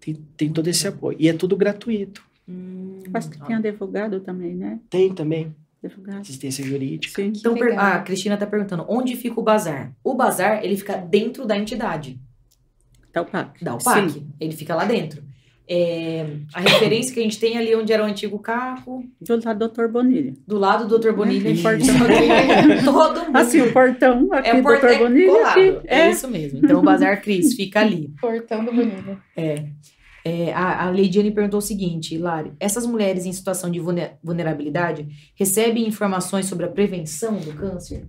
tem, 0.00 0.14
tem 0.36 0.48
todo 0.50 0.68
esse 0.68 0.86
apoio. 0.88 1.16
E 1.20 1.28
é 1.28 1.32
tudo 1.32 1.56
gratuito. 1.56 2.22
Hum, 2.48 3.00
Acho 3.12 3.30
que 3.30 3.44
tem 3.46 3.56
advogado 3.56 4.20
também, 4.20 4.54
né? 4.54 4.78
Tem 4.88 5.12
também 5.12 5.54
Advogado. 5.84 6.20
assistência 6.20 6.64
jurídica. 6.64 7.22
Sim. 7.22 7.32
Então, 7.36 7.54
legal. 7.54 7.78
ah, 7.78 7.94
a 7.96 8.00
Cristina 8.02 8.34
está 8.34 8.46
perguntando, 8.46 8.84
onde 8.88 9.16
fica 9.16 9.38
o 9.40 9.42
bazar? 9.42 9.92
O 10.02 10.14
bazar, 10.14 10.64
ele 10.64 10.76
fica 10.76 10.96
dentro 10.96 11.44
da 11.46 11.56
entidade, 11.56 12.18
Tá 13.12 13.22
o 13.22 13.24
PAC. 13.26 13.64
da 13.64 13.74
UPAC. 13.74 14.10
Sim. 14.10 14.28
Ele 14.38 14.52
fica 14.52 14.74
lá 14.74 14.84
dentro. 14.84 15.22
É, 15.68 16.24
a 16.54 16.60
referência 16.60 17.12
que 17.12 17.18
a 17.18 17.22
gente 17.24 17.40
tem 17.40 17.58
ali 17.58 17.74
onde 17.74 17.92
era 17.92 18.00
o 18.02 18.06
antigo 18.06 18.38
carro, 18.38 19.02
Do 19.20 19.36
lado 19.44 19.58
do 19.58 19.68
Dr. 19.68 19.88
Bonilha. 19.88 20.34
do 20.46 20.58
lado 20.58 20.86
do 20.86 20.98
Dr. 20.98 21.12
Bonilha. 21.12 21.50
Isso. 21.50 21.64
Todo 22.84 23.24
mundo. 23.26 23.36
Assim, 23.36 23.62
o 23.62 23.72
portão 23.72 24.28
aqui 24.32 24.48
é 24.50 24.52
o 24.54 24.56
do 24.58 24.62
portão 24.62 24.88
Dr. 24.88 24.94
é 24.94 24.98
Bonilha. 24.98 25.82
É. 25.86 26.00
É. 26.06 26.10
isso 26.10 26.28
mesmo. 26.28 26.60
Então, 26.62 26.78
o 26.78 26.82
Bazar 26.84 27.20
Cris 27.20 27.54
fica 27.54 27.80
ali. 27.80 28.12
Portão 28.20 28.64
do 28.64 28.72
Bonilha. 28.72 29.18
É. 29.36 29.64
É, 30.28 30.52
a, 30.52 30.86
a 30.86 30.90
Leidiane 30.90 31.30
perguntou 31.30 31.58
o 31.58 31.62
seguinte, 31.62 32.18
Lari, 32.18 32.52
essas 32.58 32.84
mulheres 32.84 33.26
em 33.26 33.32
situação 33.32 33.70
de 33.70 33.78
vulne- 33.78 34.10
vulnerabilidade 34.20 35.06
recebem 35.36 35.86
informações 35.86 36.46
sobre 36.46 36.66
a 36.66 36.68
prevenção 36.68 37.36
do 37.36 37.52
câncer? 37.54 38.08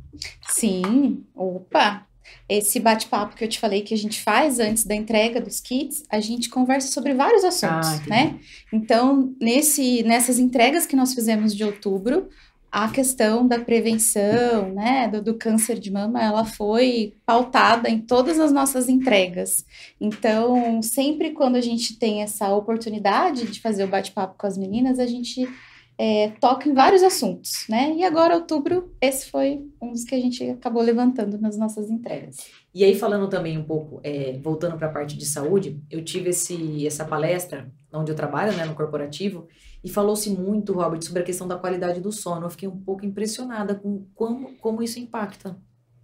Sim, 0.50 1.24
opa! 1.36 2.08
Esse 2.50 2.80
bate-papo 2.80 3.36
que 3.36 3.44
eu 3.44 3.48
te 3.48 3.60
falei 3.60 3.82
que 3.84 3.94
a 3.94 3.98
gente 3.98 4.20
faz 4.20 4.60
antes 4.60 4.84
da 4.84 4.96
entrega 4.96 5.40
dos 5.40 5.62
kits, 5.62 6.04
a 6.10 6.20
gente 6.20 6.50
conversa 6.50 6.92
sobre 6.92 7.14
vários 7.14 7.44
assuntos, 7.44 7.88
Ah, 7.88 8.02
né? 8.08 8.40
Então, 8.74 9.34
nesse, 9.40 10.02
nessas 10.04 10.40
entregas 10.40 10.88
que 10.88 10.96
nós 10.96 11.14
fizemos 11.14 11.56
de 11.56 11.64
outubro, 11.64 12.30
a 12.72 12.90
questão 12.90 13.48
da 13.48 13.60
prevenção, 13.60 14.74
né, 14.74 15.08
do, 15.08 15.22
do 15.22 15.36
câncer 15.36 15.80
de 15.80 15.92
mama, 15.92 16.22
ela 16.22 16.46
foi 16.46 17.14
pautada 17.26 17.90
em 17.90 18.00
todas 18.00 18.40
as 18.40 18.52
nossas 18.52 18.90
entregas. 18.90 19.66
Então, 20.00 20.82
sempre 20.82 21.32
quando 21.32 21.56
a 21.56 21.62
gente 21.62 21.98
tem 21.98 22.22
essa 22.22 22.54
oportunidade 22.54 23.48
de 23.48 23.62
fazer 23.62 23.84
o 23.84 23.88
bate-papo 23.88 24.36
com 24.38 24.48
as 24.48 24.58
meninas, 24.58 25.00
a 25.00 25.06
gente 25.06 25.48
é, 25.98 26.30
toca 26.40 26.70
em 26.70 26.74
vários 26.74 27.02
assuntos, 27.02 27.66
né? 27.68 27.94
E 27.96 28.04
agora, 28.04 28.36
outubro, 28.36 28.94
esse 29.02 29.30
foi 29.32 29.66
um 29.82 29.92
dos 29.92 30.04
que 30.04 30.14
a 30.14 30.20
gente 30.20 30.48
acabou 30.52 30.84
levantando 30.84 31.40
nas 31.40 31.58
nossas 31.58 31.90
entregas. 31.90 32.38
E 32.74 32.84
aí, 32.84 32.94
falando 32.94 33.28
também 33.28 33.58
um 33.58 33.64
pouco, 33.64 34.00
é, 34.04 34.38
voltando 34.44 34.78
para 34.78 34.88
a 34.88 34.92
parte 34.92 35.18
de 35.18 35.26
saúde, 35.26 35.82
eu 35.90 36.04
tive 36.04 36.30
esse, 36.30 36.86
essa 36.86 37.04
palestra, 37.04 37.72
onde 37.92 38.12
eu 38.12 38.16
trabalho, 38.16 38.56
né, 38.56 38.66
no 38.66 38.76
corporativo, 38.76 39.48
e 39.88 39.90
falou-se 39.90 40.30
muito, 40.30 40.74
Robert, 40.74 41.02
sobre 41.02 41.22
a 41.22 41.26
questão 41.26 41.48
da 41.48 41.56
qualidade 41.56 42.02
do 42.02 42.12
sono. 42.12 42.46
Eu 42.46 42.50
fiquei 42.50 42.68
um 42.68 42.78
pouco 42.78 43.06
impressionada 43.06 43.74
com 43.74 44.06
como, 44.14 44.58
como 44.58 44.84
isso 44.84 45.00
impacta 45.00 45.58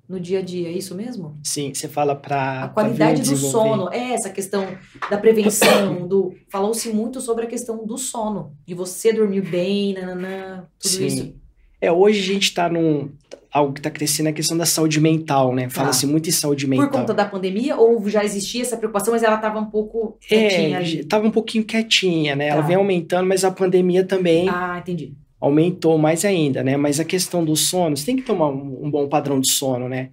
no 0.07 0.21
dia 0.21 0.39
a 0.39 0.41
dia, 0.41 0.69
é 0.69 0.71
isso 0.71 0.95
mesmo? 0.95 1.37
Sim, 1.43 1.73
você 1.73 1.89
fala 1.89 2.15
para 2.15 2.63
A 2.63 2.69
qualidade 2.69 3.29
do 3.29 3.35
sono, 3.35 3.91
é 3.91 4.13
essa 4.13 4.29
questão 4.29 4.65
da 5.09 5.17
prevenção, 5.17 6.07
do 6.07 6.33
falou-se 6.49 6.93
muito 6.93 7.19
sobre 7.19 7.43
a 7.43 7.47
questão 7.47 7.85
do 7.85 7.97
sono, 7.97 8.55
de 8.65 8.73
você 8.73 9.11
dormir 9.11 9.41
bem, 9.41 9.93
nananã, 9.93 10.65
tudo 10.79 10.91
Sim. 10.91 11.05
isso. 11.05 11.35
É, 11.81 11.91
hoje 11.91 12.21
a 12.21 12.33
gente 12.33 12.43
está 12.43 12.69
num. 12.69 13.11
Algo 13.53 13.71
que 13.71 13.79
está 13.79 13.91
crescendo 13.91 14.27
é 14.27 14.29
a 14.31 14.33
questão 14.33 14.57
da 14.57 14.65
saúde 14.65 14.99
mental, 14.99 15.53
né? 15.53 15.69
Fala-se 15.69 16.07
muito 16.07 16.27
em 16.27 16.31
saúde 16.31 16.65
mental. 16.65 16.87
Por 16.89 16.99
conta 16.99 17.13
da 17.13 17.23
pandemia, 17.25 17.75
ou 17.77 18.09
já 18.09 18.23
existia 18.25 18.63
essa 18.63 18.75
preocupação, 18.77 19.13
mas 19.13 19.21
ela 19.21 19.35
estava 19.35 19.59
um 19.59 19.65
pouco 19.69 20.17
quietinha 20.27 20.77
É, 20.77 20.79
ali? 20.79 21.03
tava 21.03 21.27
um 21.27 21.31
pouquinho 21.31 21.63
quietinha, 21.63 22.35
né? 22.35 22.47
Ela 22.47 22.61
Tá. 22.61 22.67
vem 22.67 22.75
aumentando, 22.77 23.27
mas 23.27 23.43
a 23.45 23.51
pandemia 23.51 24.03
também 24.03 24.49
Ah, 24.49 24.79
entendi. 24.79 25.13
aumentou 25.39 25.99
mais 25.99 26.25
ainda, 26.25 26.63
né? 26.63 26.75
Mas 26.77 26.99
a 26.99 27.05
questão 27.05 27.45
do 27.45 27.55
sono, 27.55 27.95
você 27.95 28.05
tem 28.07 28.15
que 28.15 28.23
tomar 28.23 28.49
um, 28.49 28.85
um 28.85 28.89
bom 28.89 29.07
padrão 29.07 29.39
de 29.39 29.51
sono, 29.51 29.87
né? 29.87 30.09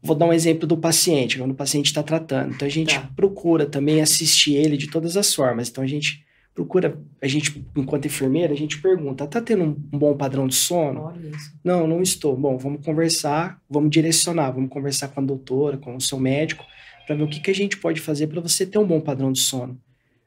Vou 0.00 0.16
dar 0.16 0.26
um 0.26 0.32
exemplo 0.32 0.66
do 0.66 0.76
paciente, 0.76 1.38
quando 1.38 1.52
o 1.52 1.54
paciente 1.54 1.86
está 1.86 2.02
tratando. 2.02 2.54
Então 2.54 2.66
a 2.66 2.70
gente 2.70 2.94
Tá. 2.94 3.08
procura 3.16 3.66
também 3.66 4.00
assistir 4.00 4.54
ele 4.54 4.76
de 4.76 4.88
todas 4.88 5.16
as 5.16 5.32
formas. 5.34 5.68
Então 5.68 5.82
a 5.82 5.86
gente 5.86 6.24
procura, 6.54 6.98
a 7.20 7.26
gente, 7.26 7.64
enquanto 7.76 8.06
enfermeira, 8.06 8.52
a 8.52 8.56
gente 8.56 8.80
pergunta: 8.80 9.26
tá 9.26 9.40
tendo 9.40 9.64
um, 9.64 9.72
bom 9.98 10.16
padrão 10.16 10.46
de 10.46 10.54
sono? 10.54 11.02
Olha 11.02 11.28
isso. 11.28 11.54
Não, 11.64 11.86
não 11.86 12.02
estou. 12.02 12.36
Bom, 12.36 12.56
vamos 12.58 12.84
conversar, 12.84 13.60
vamos 13.68 13.90
direcionar, 13.90 14.50
vamos 14.50 14.70
conversar 14.70 15.08
com 15.08 15.20
a 15.20 15.24
doutora, 15.24 15.78
com 15.78 15.96
o 15.96 16.00
seu 16.00 16.18
médico, 16.18 16.64
para 17.06 17.16
ver 17.16 17.22
o 17.22 17.28
que, 17.28 17.40
que 17.40 17.50
a 17.50 17.54
gente 17.54 17.76
pode 17.78 18.00
fazer 18.00 18.26
para 18.26 18.40
você 18.40 18.66
ter 18.66 18.78
um 18.78 18.86
bom 18.86 19.00
padrão 19.00 19.32
de 19.32 19.40
sono, 19.40 19.80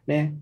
né? 0.06 0.34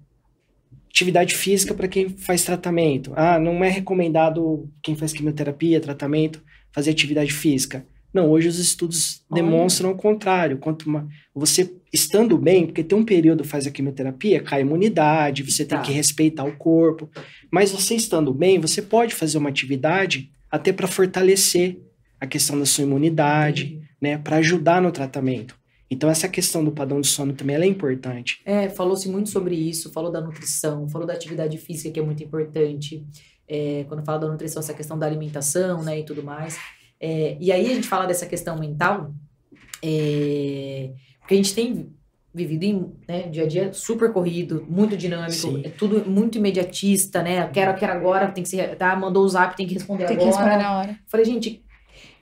Atividade 0.89 1.35
física 1.35 1.73
para 1.73 1.87
quem 1.87 2.09
faz 2.09 2.43
tratamento. 2.43 3.13
Ah, 3.15 3.39
não 3.39 3.63
é 3.63 3.69
recomendado 3.69 4.69
quem 4.81 4.95
faz 4.95 5.11
quimioterapia, 5.11 5.81
tratamento, 5.81 6.43
fazer 6.71 6.91
atividade 6.91 7.33
física. 7.33 7.85
Não, 8.13 8.29
hoje 8.29 8.47
os 8.47 8.59
estudos 8.59 9.23
Olha. 9.29 9.41
demonstram 9.41 9.91
o 9.91 9.95
contrário. 9.95 10.57
Quanto 10.57 10.87
ma- 10.89 11.07
você 11.33 11.73
estando 11.91 12.37
bem, 12.37 12.65
porque 12.67 12.83
tem 12.83 12.97
um 12.97 13.03
período 13.05 13.43
faz 13.43 13.65
a 13.65 13.71
quimioterapia, 13.71 14.41
cai 14.41 14.59
a 14.59 14.61
imunidade, 14.61 15.41
você 15.43 15.65
tem 15.65 15.77
Tá. 15.77 15.83
que 15.83 15.91
respeitar 15.91 16.43
o 16.43 16.55
corpo. 16.57 17.09
Mas 17.51 17.71
você 17.71 17.95
estando 17.95 18.33
bem, 18.33 18.59
você 18.59 18.81
pode 18.81 19.15
fazer 19.15 19.37
uma 19.37 19.49
atividade 19.49 20.29
até 20.51 20.71
para 20.71 20.87
fortalecer 20.87 21.79
a 22.19 22.27
questão 22.27 22.57
da 22.59 22.65
sua 22.65 22.83
imunidade, 22.83 23.81
né, 24.01 24.17
para 24.17 24.37
ajudar 24.37 24.81
no 24.81 24.91
tratamento. 24.91 25.55
Então 25.89 26.09
essa 26.09 26.27
questão 26.27 26.63
do 26.63 26.71
padrão 26.71 27.01
de 27.01 27.07
sono 27.07 27.33
também 27.33 27.55
é 27.55 27.65
importante. 27.65 28.39
É, 28.45 28.69
falou-se 28.69 29.07
muito 29.09 29.29
sobre 29.29 29.55
isso, 29.55 29.91
falou 29.91 30.11
da 30.11 30.21
nutrição, 30.21 30.87
falou 30.89 31.05
da 31.07 31.13
atividade 31.13 31.57
física, 31.57 31.91
que 31.91 31.99
é 31.99 32.03
muito 32.03 32.23
importante. 32.23 33.03
É, 33.47 33.85
quando 33.87 34.03
fala 34.05 34.19
da 34.19 34.27
nutrição, 34.27 34.59
essa 34.61 34.73
questão 34.73 34.97
da 34.97 35.05
alimentação, 35.05 35.83
né, 35.83 35.99
e 35.99 36.03
tudo 36.03 36.23
mais. 36.23 36.57
É, 37.05 37.35
e 37.37 37.51
aí 37.51 37.69
a 37.69 37.75
gente 37.75 37.85
fala 37.85 38.05
dessa 38.05 38.25
questão 38.25 38.57
mental, 38.57 39.13
é, 39.83 40.91
porque 41.19 41.33
a 41.33 41.37
gente 41.37 41.53
tem 41.53 41.93
vivido 42.33 42.63
em 42.63 42.93
né, 43.05 43.23
dia 43.23 43.43
a 43.43 43.47
dia 43.47 43.73
super 43.73 44.13
corrido, 44.13 44.65
muito 44.69 44.95
dinâmico, 44.95 45.33
Sim. 45.33 45.63
é 45.65 45.69
tudo 45.69 46.09
muito 46.09 46.37
imediatista, 46.37 47.21
né? 47.21 47.43
Eu 47.43 47.49
quero, 47.49 47.71
eu 47.71 47.75
quero 47.75 47.91
agora, 47.91 48.31
tem 48.31 48.41
que 48.41 48.49
ser, 48.49 48.77
tá? 48.77 48.95
Mandou 48.95 49.25
o 49.25 49.27
zap, 49.27 49.53
tem 49.57 49.67
que 49.67 49.73
responder 49.73 50.05
Tem 50.05 50.15
que 50.15 50.23
agora. 50.23 50.37
responder 50.37 50.63
na 50.63 50.77
hora. 50.77 50.99
Falei, 51.07 51.25
gente, 51.25 51.61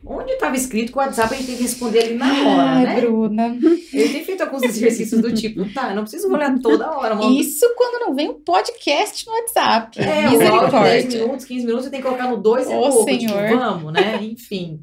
onde 0.05 0.31
estava 0.33 0.55
escrito 0.55 0.91
que 0.91 0.97
o 0.97 1.01
WhatsApp 1.01 1.33
a 1.33 1.37
gente 1.37 1.47
tem 1.47 1.55
que 1.57 1.63
responder 1.63 1.99
ali 1.99 2.15
na 2.15 2.25
hora, 2.25 2.61
Ai, 2.63 2.83
né? 2.85 2.95
Bruna. 3.01 3.57
Eu 3.93 4.11
tenho 4.11 4.25
feito 4.25 4.41
alguns 4.41 4.63
exercícios 4.63 5.21
do 5.21 5.33
tipo, 5.33 5.63
tá, 5.73 5.89
eu 5.89 5.95
não 5.95 6.03
preciso 6.03 6.31
olhar 6.31 6.57
toda 6.59 6.91
hora, 6.91 7.15
mano. 7.15 7.39
Isso 7.39 7.65
quando 7.75 7.99
não 7.99 8.15
vem 8.15 8.29
um 8.29 8.41
podcast 8.41 9.25
no 9.27 9.33
WhatsApp. 9.33 9.99
É, 9.99 10.03
de 10.03 10.07
10 10.09 10.31
Misericórdia. 10.31 11.19
minutos, 11.21 11.45
15 11.45 11.65
minutos, 11.65 11.85
você 11.85 11.91
tem 11.91 12.01
que 12.01 12.05
colocar 12.07 12.27
no 12.29 12.37
2 12.37 12.67
e 12.67 12.73
Ô, 12.73 12.79
pouco, 12.89 13.03
Senhor. 13.03 13.47
tipo, 13.47 13.57
vamos, 13.57 13.93
né? 13.93 14.19
Enfim. 14.23 14.81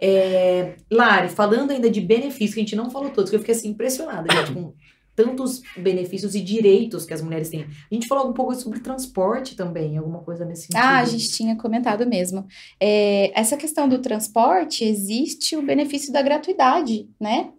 É, 0.00 0.74
Lari, 0.90 1.28
falando 1.28 1.72
ainda 1.72 1.90
de 1.90 2.00
benefícios, 2.00 2.54
que 2.54 2.60
a 2.60 2.62
gente 2.62 2.76
não 2.76 2.88
falou 2.90 3.10
todos, 3.10 3.30
que 3.30 3.36
eu 3.36 3.40
fiquei 3.40 3.54
assim 3.54 3.70
impressionada, 3.70 4.32
gente, 4.32 4.52
com 4.52 4.72
tantos 5.18 5.62
benefícios 5.76 6.36
e 6.36 6.40
direitos 6.40 7.04
que 7.04 7.12
as 7.12 7.20
mulheres 7.20 7.48
têm. 7.48 7.66
A 7.90 7.94
gente 7.94 8.06
falou 8.06 8.30
um 8.30 8.32
pouco 8.32 8.54
sobre 8.54 8.78
transporte 8.78 9.56
também, 9.56 9.98
alguma 9.98 10.20
coisa 10.20 10.44
nesse 10.44 10.62
sentido. 10.62 10.76
Ah, 10.80 10.98
a 10.98 11.04
gente 11.04 11.28
tinha 11.30 11.56
comentado 11.56 12.06
mesmo. 12.06 12.46
É, 12.78 13.32
essa 13.38 13.56
questão 13.56 13.88
do 13.88 13.98
transporte, 13.98 14.84
existe 14.84 15.56
o 15.56 15.62
benefício 15.62 16.12
da 16.12 16.22
gratuidade, 16.22 17.08
né? 17.18 17.50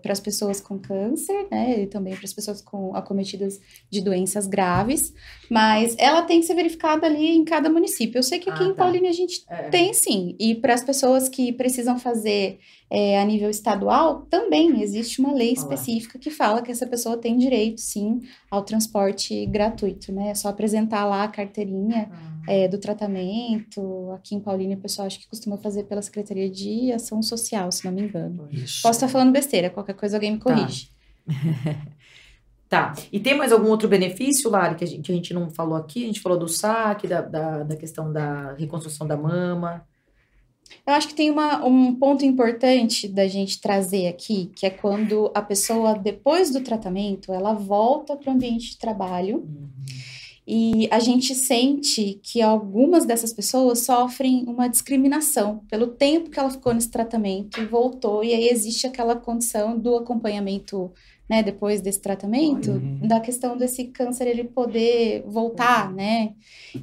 Para 0.00 0.12
as 0.12 0.20
pessoas 0.20 0.60
com 0.60 0.78
câncer, 0.78 1.46
né? 1.50 1.82
E 1.82 1.86
também 1.86 2.14
para 2.16 2.24
as 2.24 2.32
pessoas 2.32 2.62
com 2.62 2.94
acometidas 2.96 3.60
de 3.90 4.00
doenças 4.00 4.46
graves, 4.46 5.12
mas 5.50 5.94
ela 5.98 6.22
tem 6.22 6.40
que 6.40 6.46
ser 6.46 6.54
verificada 6.54 7.06
ali 7.06 7.36
em 7.36 7.44
cada 7.44 7.68
município. 7.68 8.18
Eu 8.18 8.22
sei 8.22 8.38
que 8.38 8.48
aqui 8.48 8.62
Ah, 8.62 8.66
em 8.66 8.74
tá. 8.74 8.82
Paulínia 8.84 9.10
a 9.10 9.14
gente 9.14 9.44
É. 9.48 9.68
tem 9.68 9.92
sim. 9.92 10.34
E 10.38 10.54
para 10.54 10.72
as 10.74 10.82
pessoas 10.82 11.28
que 11.28 11.52
precisam 11.52 11.98
fazer 11.98 12.58
é, 12.94 13.18
a 13.18 13.24
nível 13.24 13.48
estadual, 13.48 14.26
também 14.28 14.82
existe 14.82 15.18
uma 15.20 15.32
lei 15.32 15.52
específica 15.54 16.18
que 16.18 16.28
fala 16.30 16.60
que 16.60 16.70
essa 16.70 16.86
pessoa 16.86 17.16
tem 17.16 17.38
direito, 17.38 17.80
sim, 17.80 18.20
ao 18.50 18.62
transporte 18.62 19.46
gratuito, 19.46 20.12
né? 20.12 20.28
É 20.28 20.34
só 20.34 20.48
apresentar 20.48 21.06
lá 21.06 21.24
a 21.24 21.28
carteirinha 21.28 22.10
Ah. 22.12 22.31
É, 22.48 22.68
do 22.68 22.78
tratamento. 22.78 24.10
Aqui 24.12 24.34
em 24.34 24.40
Paulínia, 24.40 24.76
o 24.76 24.80
pessoal 24.80 25.06
acho 25.06 25.18
que 25.20 25.28
costuma 25.28 25.56
fazer 25.58 25.84
pela 25.84 26.02
Secretaria 26.02 26.50
de 26.50 26.92
Ação 26.92 27.22
Social, 27.22 27.70
se 27.72 27.84
não 27.84 27.92
me 27.92 28.02
engano. 28.02 28.48
Isso. 28.50 28.82
Posso 28.82 28.96
estar 28.96 29.08
falando 29.08 29.32
besteira, 29.32 29.70
qualquer 29.70 29.94
coisa 29.94 30.16
alguém 30.16 30.32
me 30.32 30.38
Tá. 30.38 30.44
corrige. 30.44 30.90
Tá. 32.68 32.94
E 33.12 33.20
tem 33.20 33.36
mais 33.36 33.52
algum 33.52 33.68
outro 33.68 33.86
benefício, 33.86 34.48
Lari, 34.48 34.76
que 34.76 34.84
a 34.84 34.86
gente, 34.86 35.02
que 35.02 35.12
a 35.12 35.14
gente 35.14 35.34
não 35.34 35.50
falou 35.50 35.76
aqui? 35.76 36.04
A 36.04 36.06
gente 36.06 36.20
falou 36.22 36.38
do 36.38 36.48
saque, 36.48 37.06
da, 37.06 37.20
da, 37.20 37.62
da 37.64 37.76
questão 37.76 38.10
da 38.10 38.54
reconstrução 38.54 39.06
da 39.06 39.14
mama. 39.14 39.86
Eu 40.86 40.94
acho 40.94 41.08
que 41.08 41.14
tem 41.14 41.30
uma, 41.30 41.62
um 41.66 41.94
ponto 41.94 42.24
importante 42.24 43.06
da 43.06 43.28
gente 43.28 43.60
trazer 43.60 44.06
aqui, 44.08 44.50
que 44.56 44.64
é 44.64 44.70
quando 44.70 45.30
a 45.34 45.42
pessoa, 45.42 45.92
depois 45.98 46.50
do 46.50 46.62
tratamento, 46.62 47.30
ela 47.30 47.52
volta 47.52 48.16
para 48.16 48.30
o 48.30 48.34
ambiente 48.34 48.70
de 48.70 48.78
trabalho 48.78 49.46
e 50.46 50.88
a 50.90 50.98
gente 50.98 51.34
sente 51.34 52.20
que 52.22 52.42
algumas 52.42 53.06
dessas 53.06 53.32
pessoas 53.32 53.80
sofrem 53.80 54.44
uma 54.46 54.68
discriminação 54.68 55.64
pelo 55.70 55.86
tempo 55.86 56.30
que 56.30 56.38
ela 56.38 56.50
ficou 56.50 56.74
nesse 56.74 56.90
tratamento 56.90 57.60
e 57.60 57.64
voltou, 57.64 58.24
e 58.24 58.34
aí 58.34 58.48
existe 58.48 58.86
aquela 58.86 59.14
condição 59.14 59.78
do 59.78 59.94
acompanhamento, 59.96 60.92
né, 61.32 61.42
depois 61.42 61.80
desse 61.80 61.98
tratamento, 62.02 62.72
Uhum. 62.72 62.98
da 63.08 63.18
questão 63.18 63.56
desse 63.56 63.84
câncer 63.84 64.26
ele 64.26 64.44
poder 64.44 65.24
voltar, 65.26 65.90
né? 65.90 66.34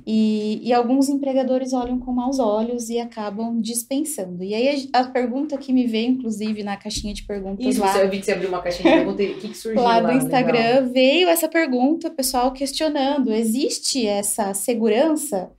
E, 0.07 0.59
e 0.67 0.73
alguns 0.73 1.07
empregadores 1.07 1.71
olham 1.71 1.99
com 1.99 2.11
maus 2.11 2.39
olhos 2.39 2.89
e 2.89 2.97
acabam 2.99 3.61
dispensando. 3.61 4.43
E 4.43 4.55
aí 4.55 4.89
a, 4.91 5.01
a 5.01 5.03
pergunta 5.07 5.55
que 5.55 5.71
me 5.71 5.85
veio, 5.85 6.13
inclusive, 6.13 6.63
na 6.63 6.75
caixinha 6.75 7.13
de 7.13 7.23
perguntas 7.27 7.63
Isso, 7.63 7.79
lá. 7.79 7.93
você, 7.93 8.01
eu 8.01 8.09
vi 8.09 8.17
que 8.17 8.25
você 8.25 8.31
abriu 8.31 8.49
uma 8.49 8.59
caixinha 8.59 8.89
de 8.89 8.97
perguntas. 8.97 9.29
O 9.29 9.39
que, 9.39 9.49
que 9.49 9.57
surgiu 9.57 9.83
lá? 9.83 9.99
Do 9.99 10.07
Legal. 10.07 10.23
Instagram 10.23 10.89
veio 10.91 11.27
essa 11.29 11.47
pergunta, 11.47 12.09
pessoal 12.09 12.51
questionando: 12.51 13.31
existe 13.31 14.07
essa 14.07 14.55
segurança 14.55 15.51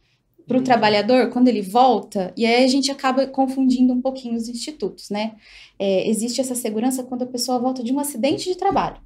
para 0.51 0.56
o 0.56 0.59
Entendi. 0.59 0.64
trabalhador 0.64 1.31
quando 1.31 1.47
ele 1.47 1.62
volta? 1.62 2.35
E 2.36 2.44
aí 2.44 2.64
a 2.64 2.66
gente 2.66 2.90
acaba 2.90 3.24
confundindo 3.24 3.93
um 3.93 4.01
pouquinho 4.01 4.35
os 4.35 4.48
institutos, 4.48 5.09
né? 5.09 5.36
É, 5.78 6.09
existe 6.10 6.40
essa 6.40 6.56
segurança 6.56 7.05
quando 7.05 7.22
a 7.22 7.27
pessoa 7.27 7.60
volta 7.60 7.85
de 7.85 7.93
um 7.93 8.01
acidente 8.01 8.51
de 8.51 8.56
trabalho. 8.56 8.97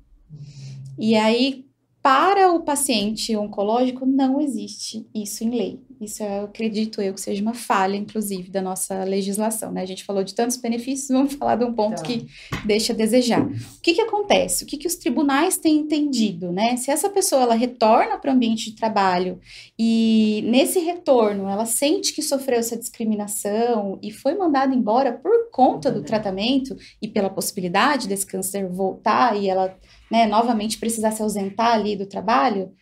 E 0.99 1.15
aí, 1.15 1.67
para 2.03 2.51
o 2.51 2.63
paciente 2.63 3.37
oncológico, 3.37 4.07
não 4.07 4.41
existe 4.41 5.07
isso 5.15 5.45
em 5.45 5.51
lei. 5.51 5.83
Isso 6.05 6.23
eu 6.23 6.45
acredito 6.45 7.01
eu 7.01 7.15
que 7.15 7.21
seja 7.21 7.43
uma 7.43 7.55
falha, 7.55 7.97
inclusive, 7.97 8.51
da 8.51 8.63
nossa 8.63 9.05
legislação, 9.05 9.73
né? 9.73 9.83
A 9.83 9.87
gente 9.87 10.05
falou 10.05 10.23
de 10.23 10.35
tantos 10.35 10.57
benefícios, 10.57 11.09
vamos 11.17 11.35
falar 11.35 11.57
de 11.57 11.65
um 11.65 11.73
ponto 11.73 11.97
Tá. 11.97 12.03
que 12.03 12.27
deixa 12.65 12.93
a 12.93 12.97
desejar. 12.97 13.43
O 13.43 13.81
que 13.83 13.95
que 13.95 14.01
acontece? 14.01 14.65
O 14.65 14.67
que 14.67 14.77
que 14.77 14.87
os 14.87 14.97
tribunais 14.97 15.57
têm 15.57 15.77
entendido, 15.77 16.51
né? 16.53 16.77
Se 16.77 16.91
essa 16.91 17.09
pessoa 17.09 17.43
ela 17.43 17.55
retorna 17.55 18.19
para 18.19 18.31
o 18.31 18.35
ambiente 18.35 18.71
de 18.71 18.77
trabalho 18.77 19.39
e 19.79 20.43
nesse 20.47 20.79
retorno 20.81 21.49
ela 21.49 21.67
sente 21.67 22.13
que 22.13 22.23
sofreu 22.23 22.59
essa 22.59 22.77
discriminação 22.77 23.99
e 24.03 24.11
foi 24.11 24.35
mandada 24.35 24.75
embora 24.75 25.13
por 25.13 25.51
conta 25.51 25.91
do 25.91 26.03
tratamento 26.03 26.77
e 27.01 27.09
pela 27.09 27.31
possibilidade 27.31 28.09
desse 28.09 28.27
câncer 28.27 28.69
voltar 28.69 29.37
e 29.41 29.49
ela, 29.49 29.77
né, 30.11 30.27
novamente 30.27 30.79
precisar 30.79 31.13
se 31.13 31.23
ausentar 31.23 31.75
ali 31.75 31.97
do 31.97 32.07
trabalho, 32.07 32.73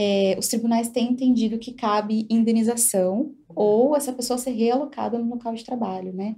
é, 0.00 0.36
os 0.38 0.46
tribunais 0.46 0.88
têm 0.90 1.10
entendido 1.10 1.58
que 1.58 1.72
cabe 1.72 2.24
indenização 2.30 3.32
ou 3.48 3.96
essa 3.96 4.12
pessoa 4.12 4.38
ser 4.38 4.52
realocada 4.52 5.18
no 5.18 5.28
local 5.28 5.52
de 5.56 5.64
trabalho, 5.64 6.12
né? 6.12 6.36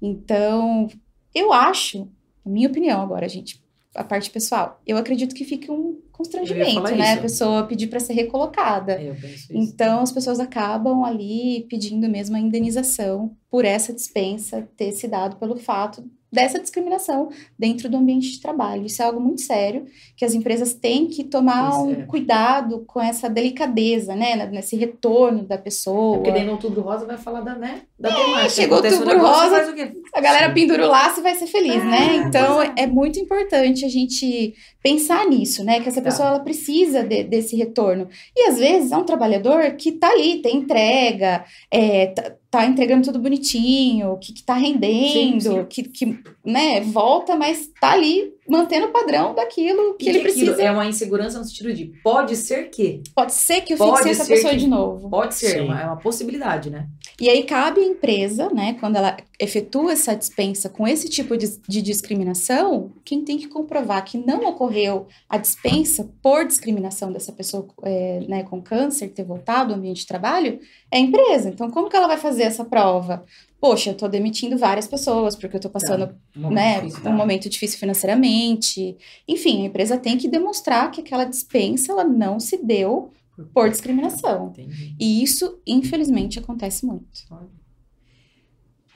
Então, 0.00 0.86
eu 1.34 1.52
acho, 1.52 2.06
minha 2.46 2.68
opinião 2.68 3.02
agora, 3.02 3.28
gente, 3.28 3.60
a 3.96 4.04
parte 4.04 4.30
pessoal, 4.30 4.80
eu 4.86 4.96
acredito 4.96 5.34
que 5.34 5.44
fique 5.44 5.68
um 5.72 6.00
constrangimento, 6.12 6.82
né? 6.82 7.10
isso. 7.10 7.18
A 7.18 7.22
pessoa 7.22 7.66
pedir 7.66 7.88
para 7.88 7.98
ser 7.98 8.12
recolocada. 8.12 8.92
É. 8.92 9.12
Então, 9.50 10.00
as 10.00 10.12
pessoas 10.12 10.38
acabam 10.38 11.02
ali 11.02 11.66
pedindo 11.68 12.08
mesmo 12.08 12.36
a 12.36 12.40
indenização 12.40 13.36
por 13.50 13.64
essa 13.64 13.92
dispensa 13.92 14.68
ter 14.76 14.92
se 14.92 15.08
dado 15.08 15.34
pelo 15.34 15.56
fato 15.56 16.08
dessa 16.34 16.58
discriminação 16.58 17.30
dentro 17.58 17.88
do 17.88 17.96
ambiente 17.96 18.30
de 18.32 18.40
trabalho. 18.40 18.84
Isso 18.84 19.00
é 19.00 19.04
algo 19.06 19.20
muito 19.20 19.40
sério, 19.40 19.86
que 20.16 20.24
as 20.24 20.34
empresas 20.34 20.74
têm 20.74 21.06
que 21.06 21.24
tomar 21.24 21.80
um 21.82 21.92
é. 21.92 21.94
cuidado 22.06 22.84
com 22.86 23.00
essa 23.00 23.28
delicadeza, 23.30 24.14
né? 24.14 24.46
Nesse 24.52 24.76
retorno 24.76 25.44
da 25.44 25.56
pessoa. 25.56 26.16
Porque 26.16 26.32
daí 26.32 26.44
no 26.44 26.52
Outubro 26.52 26.82
Rosa 26.82 27.06
vai 27.06 27.16
falar 27.16 27.40
da, 27.40 27.54
né? 27.54 27.82
Da 27.98 28.12
temática. 28.14 28.50
chegou 28.50 28.78
Outubro 28.78 29.06
negócio, 29.06 29.50
Rosa? 29.50 29.74
A 30.12 30.20
galera 30.20 30.48
Sim. 30.48 30.54
pendura 30.54 30.84
o 30.86 30.90
laço 30.90 31.20
e 31.20 31.22
vai 31.22 31.34
ser 31.34 31.46
feliz, 31.46 31.76
É, 31.76 31.84
né? 31.84 32.16
Então 32.26 32.60
é. 32.60 32.74
é 32.78 32.86
muito 32.86 33.18
importante 33.18 33.84
a 33.84 33.88
gente 33.88 34.54
pensar 34.82 35.26
nisso, 35.26 35.64
né? 35.64 35.80
Que 35.80 35.88
essa 35.88 36.00
Tá. 36.02 36.10
pessoa 36.10 36.28
ela 36.28 36.40
precisa 36.40 37.02
de- 37.02 37.24
desse 37.24 37.56
retorno. 37.56 38.08
E 38.36 38.48
às 38.48 38.58
vezes 38.58 38.92
é 38.92 38.96
um 38.96 39.04
trabalhador 39.04 39.72
que 39.76 39.92
tá 39.92 40.10
ali, 40.10 40.42
tem 40.42 40.56
entrega, 40.58 41.44
é, 41.70 42.06
tá, 42.08 42.32
tá 42.54 42.66
entregando 42.66 43.04
tudo 43.04 43.18
bonitinho, 43.18 44.16
que, 44.18 44.32
que 44.32 44.42
tá 44.42 44.54
rendendo, 44.54 45.40
Sim, 45.40 45.40
sim. 45.40 45.64
Que, 45.68 45.82
que 45.82 46.18
né, 46.44 46.80
volta, 46.80 47.34
mas 47.36 47.68
tá 47.80 47.92
ali 47.92 48.33
mantendo 48.48 48.86
o 48.86 48.92
padrão 48.92 49.34
daquilo 49.34 49.94
que 49.94 50.06
E 50.06 50.08
ele 50.08 50.18
que 50.18 50.24
precisa. 50.24 50.62
É 50.62 50.70
uma 50.70 50.86
insegurança 50.86 51.38
no 51.38 51.44
sentido 51.44 51.72
de 51.72 51.92
pode 52.02 52.36
ser 52.36 52.70
que. 52.70 53.02
Pode 53.14 53.32
ser 53.32 53.60
que 53.62 53.74
eu 53.74 53.78
Pode 53.78 53.98
fixe 53.98 54.10
essa 54.10 54.26
pessoa 54.26 54.52
que- 54.52 54.58
de 54.58 54.66
novo. 54.66 55.08
Pode 55.08 55.34
ser, 55.34 55.58
é 55.58 55.62
uma, 55.62 55.80
é 55.80 55.84
uma 55.86 55.96
possibilidade, 55.96 56.70
né? 56.70 56.88
E 57.20 57.28
aí 57.28 57.44
cabe 57.44 57.80
à 57.80 57.84
empresa, 57.84 58.50
né, 58.50 58.76
quando 58.80 58.96
ela 58.96 59.16
efetua 59.38 59.92
essa 59.92 60.14
dispensa 60.14 60.68
com 60.68 60.86
esse 60.86 61.08
tipo 61.08 61.36
de, 61.36 61.46
de 61.68 61.80
discriminação, 61.82 62.92
quem 63.04 63.24
tem 63.24 63.36
que 63.38 63.46
comprovar 63.48 64.04
que 64.04 64.18
não 64.18 64.44
ocorreu 64.48 65.06
a 65.28 65.36
dispensa 65.38 66.08
por 66.22 66.44
discriminação 66.46 67.12
dessa 67.12 67.32
pessoa 67.32 67.66
é, 67.84 68.20
né, 68.28 68.42
com 68.42 68.60
câncer 68.62 69.08
ter 69.08 69.24
voltado 69.24 69.72
ao 69.72 69.78
ambiente 69.78 69.98
de 70.00 70.06
trabalho 70.06 70.58
é 70.90 70.96
a 70.96 71.00
empresa. 71.00 71.48
Então, 71.48 71.70
como 71.70 71.88
que 71.88 71.96
ela 71.96 72.06
vai 72.08 72.18
fazer 72.18 72.42
essa 72.44 72.64
prova? 72.64 73.24
Poxa, 73.64 73.88
eu 73.88 73.96
tô 73.96 74.06
demitindo 74.06 74.58
várias 74.58 74.86
pessoas 74.86 75.34
porque 75.34 75.56
eu 75.56 75.60
tô 75.60 75.70
passando 75.70 76.14
Um 76.36 76.40
momento 76.42 76.54
né, 76.54 76.80
difícil, 76.80 77.02
tá? 77.02 77.08
um 77.08 77.16
momento 77.16 77.48
difícil 77.48 77.78
financeiramente. 77.78 78.98
Enfim, 79.26 79.62
a 79.62 79.64
empresa 79.68 79.96
tem 79.96 80.18
que 80.18 80.28
demonstrar 80.28 80.90
que 80.90 81.00
aquela 81.00 81.24
dispensa 81.24 81.90
ela 81.90 82.04
não 82.04 82.38
se 82.38 82.62
deu 82.62 83.14
por 83.54 83.70
discriminação. 83.70 84.48
Entendi. 84.48 84.94
E 85.00 85.22
isso, 85.22 85.62
infelizmente, 85.66 86.38
acontece 86.38 86.84
muito. 86.84 87.08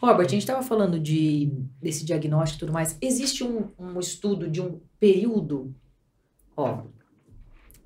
Robert, 0.02 0.26
a 0.26 0.28
gente 0.28 0.42
estava 0.42 0.62
falando 0.62 1.00
de, 1.00 1.50
desse 1.80 2.04
diagnóstico 2.04 2.58
e 2.58 2.60
tudo 2.66 2.72
mais. 2.74 2.94
Existe 3.00 3.42
um, 3.42 3.68
um 3.78 3.98
estudo 3.98 4.50
de 4.50 4.60
um 4.60 4.78
período, 5.00 5.74
ó, 6.54 6.82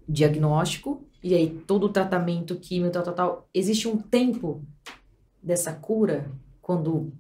diagnóstico, 0.09 1.07
e 1.23 1.33
aí 1.33 1.49
todo 1.65 1.85
o 1.85 1.91
tratamento 1.91 2.57
químico, 2.57 2.93
tal, 2.93 3.05
tal, 3.05 3.15
tal. 3.15 3.49
Existe 3.55 3.87
um 3.87 3.99
tempo 3.99 4.65
dessa 5.41 5.73
cura 5.73 6.29
quando 6.63 7.13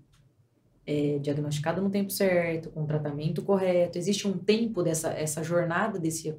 é 0.87 1.19
diagnosticada 1.19 1.81
no 1.81 1.91
tempo 1.91 2.11
certo, 2.11 2.71
com 2.71 2.85
o 2.85 2.87
tratamento 2.87 3.43
correto. 3.43 3.99
Existe 3.99 4.27
um 4.27 4.33
tempo 4.39 4.83
dessa 4.83 5.11
essa 5.11 5.43
jornada 5.43 5.99
desse, 5.99 6.35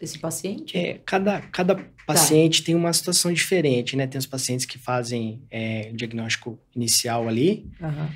desse 0.00 0.18
paciente? 0.18 0.76
É, 0.76 1.00
cada, 1.04 1.40
cada 1.40 1.76
paciente 2.06 2.62
tem 2.62 2.74
uma 2.74 2.92
situação 2.92 3.32
diferente, 3.32 3.96
né? 3.96 4.06
Tem 4.06 4.18
os 4.18 4.26
pacientes 4.26 4.66
que 4.66 4.78
fazem 4.78 5.40
é, 5.50 5.90
o 5.92 5.96
diagnóstico 5.96 6.58
inicial 6.74 7.28
ali, 7.28 7.66
Aham. 7.80 8.10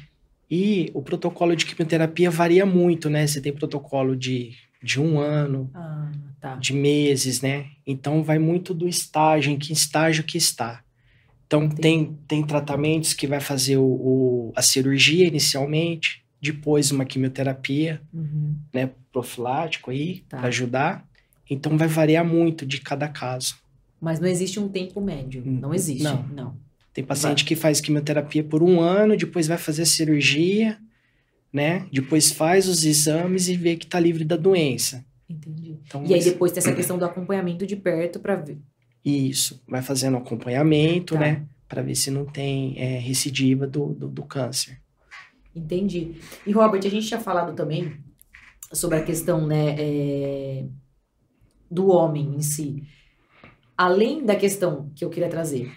e 0.50 0.90
o 0.94 1.02
protocolo 1.02 1.54
de 1.54 1.64
quimioterapia 1.66 2.30
varia 2.30 2.66
muito, 2.66 3.08
né? 3.08 3.26
Você 3.26 3.40
tem 3.40 3.52
protocolo 3.52 4.14
de, 4.16 4.52
de 4.82 5.00
um 5.00 5.18
ano, 5.18 5.70
Ah, 5.74 6.10
tá. 6.40 6.56
de 6.56 6.72
meses, 6.74 7.40
né? 7.40 7.66
Então 7.86 8.22
vai 8.22 8.38
muito 8.38 8.74
do 8.74 8.86
estágio, 8.88 9.50
em 9.52 9.58
que 9.58 9.72
estágio 9.72 10.24
que 10.24 10.36
está. 10.38 10.82
Então 11.54 11.68
tem, 11.68 12.16
tem 12.26 12.42
tratamentos 12.42 13.12
que 13.12 13.26
vai 13.26 13.38
fazer 13.38 13.76
o, 13.76 13.84
o- 13.84 14.52
a 14.56 14.62
cirurgia 14.62 15.26
inicialmente, 15.26 16.24
depois 16.40 16.90
uma 16.90 17.04
quimioterapia, 17.04 18.00
Uhum. 18.12 18.54
né, 18.72 18.90
profilático 19.12 19.90
aí, 19.90 20.24
Tá. 20.30 20.38
para 20.38 20.48
ajudar. 20.48 21.06
Então 21.50 21.76
vai 21.76 21.86
variar 21.88 22.24
muito 22.24 22.64
de 22.64 22.80
cada 22.80 23.06
caso. 23.06 23.56
Mas 24.00 24.18
não 24.18 24.26
existe 24.26 24.58
um 24.58 24.66
tempo 24.66 24.98
médio. 24.98 25.42
Não 25.44 25.74
existe. 25.74 26.02
Não. 26.02 26.22
não. 26.28 26.56
Tem 26.94 27.04
paciente 27.04 27.44
que 27.44 27.54
faz 27.54 27.82
quimioterapia 27.82 28.42
por 28.42 28.62
um 28.62 28.80
ano, 28.80 29.14
depois 29.14 29.46
vai 29.46 29.58
fazer 29.58 29.82
a 29.82 29.86
cirurgia, 29.86 30.78
né? 31.52 31.86
Depois 31.92 32.32
faz 32.32 32.66
os 32.66 32.82
exames 32.84 33.48
e 33.48 33.56
vê 33.56 33.76
que 33.76 33.86
tá 33.86 34.00
livre 34.00 34.24
da 34.24 34.36
doença. 34.36 35.04
Entendi. 35.28 35.76
Então, 35.86 36.02
E 36.06 36.14
aí 36.14 36.24
depois 36.24 36.50
tem 36.50 36.60
essa 36.60 36.72
questão 36.74 36.98
do 36.98 37.04
acompanhamento 37.04 37.66
de 37.66 37.76
perto 37.76 38.18
para 38.20 38.36
ver. 38.36 38.58
Isso, 39.04 39.62
vai 39.68 39.82
fazendo 39.82 40.16
acompanhamento, 40.16 41.14
Tá. 41.14 41.20
né? 41.20 41.46
Para 41.68 41.82
ver 41.82 41.94
se 41.94 42.10
não 42.10 42.24
tem 42.26 42.74
é, 42.78 42.98
recidiva 42.98 43.66
do, 43.66 43.94
do, 43.94 44.08
do 44.08 44.22
câncer. 44.24 44.80
Entendi. 45.56 46.16
E 46.46 46.52
Robert, 46.52 46.80
a 46.84 46.88
gente 46.88 47.06
tinha 47.08 47.20
falado 47.20 47.54
também 47.54 47.96
sobre 48.72 48.98
a 48.98 49.02
questão, 49.02 49.46
né, 49.46 49.74
é, 49.78 50.66
do 51.70 51.88
homem 51.88 52.34
em 52.36 52.42
si. 52.42 52.86
Além 53.76 54.24
da 54.24 54.36
questão 54.36 54.90
que 54.94 55.04
eu 55.04 55.10
queria 55.10 55.28
trazer 55.28 55.72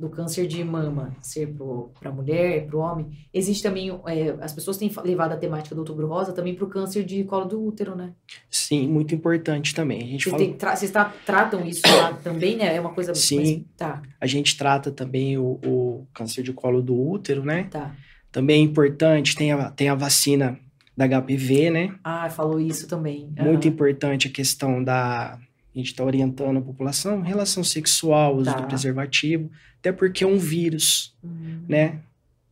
do 0.00 0.08
câncer 0.08 0.46
de 0.46 0.64
mama 0.64 1.14
ser 1.20 1.54
para 2.00 2.08
a 2.10 2.12
mulher, 2.12 2.66
para 2.66 2.76
o 2.76 2.80
homem, 2.80 3.06
existe 3.34 3.62
também, 3.62 3.90
é, 4.06 4.34
as 4.40 4.52
pessoas 4.52 4.78
têm 4.78 4.90
levado 5.04 5.32
a 5.32 5.36
temática 5.36 5.74
do 5.74 5.78
outubro 5.80 6.06
rosa 6.06 6.32
também 6.32 6.54
para 6.54 6.64
o 6.64 6.68
câncer 6.68 7.04
de 7.04 7.22
colo 7.24 7.44
do 7.44 7.62
útero, 7.62 7.94
né? 7.94 8.12
Sim, 8.50 8.88
muito 8.88 9.14
importante 9.14 9.74
também. 9.74 9.98
A 10.02 10.06
gente 10.06 10.24
Vocês, 10.24 10.30
fala, 10.32 10.44
têm- 10.44 10.54
tra- 10.54 10.74
vocês 10.76 10.90
tra- 10.90 11.12
tratam 11.26 11.64
isso 11.66 11.82
lá 11.86 12.14
também, 12.14 12.56
né? 12.56 12.74
É 12.74 12.80
uma 12.80 12.94
coisa... 12.94 13.14
Sim. 13.14 13.36
mas- 13.36 13.76
tá, 13.76 14.00
a 14.18 14.26
gente 14.26 14.56
trata 14.56 14.90
também 14.90 15.36
o, 15.36 15.60
o 15.64 16.06
câncer 16.14 16.42
de 16.42 16.52
colo 16.52 16.80
do 16.82 16.98
útero, 16.98 17.44
né? 17.44 17.64
tá. 17.70 17.94
Também 18.32 18.60
é 18.60 18.64
importante, 18.64 19.34
tem 19.36 19.52
a, 19.52 19.70
tem 19.70 19.88
a 19.88 19.94
vacina 19.94 20.58
da 20.96 21.04
HPV, 21.06 21.68
né? 21.70 21.94
Ah, 22.04 22.30
falou 22.30 22.60
isso 22.60 22.86
também. 22.88 23.28
Muito 23.38 23.66
Aham. 23.66 23.74
importante 23.74 24.28
a 24.28 24.30
questão 24.30 24.82
da. 24.82 25.36
A 25.74 25.78
gente 25.78 25.88
está 25.92 26.04
orientando 26.04 26.56
a 26.58 26.60
população, 26.62 27.20
relação 27.22 27.62
sexual, 27.62 28.36
uso 28.36 28.50
Tá. 28.50 28.60
do 28.60 28.66
preservativo, 28.66 29.50
até 29.78 29.92
porque 29.92 30.24
é 30.24 30.26
um 30.26 30.36
vírus, 30.38 31.14
Hum, 31.22 31.60
né? 31.68 32.00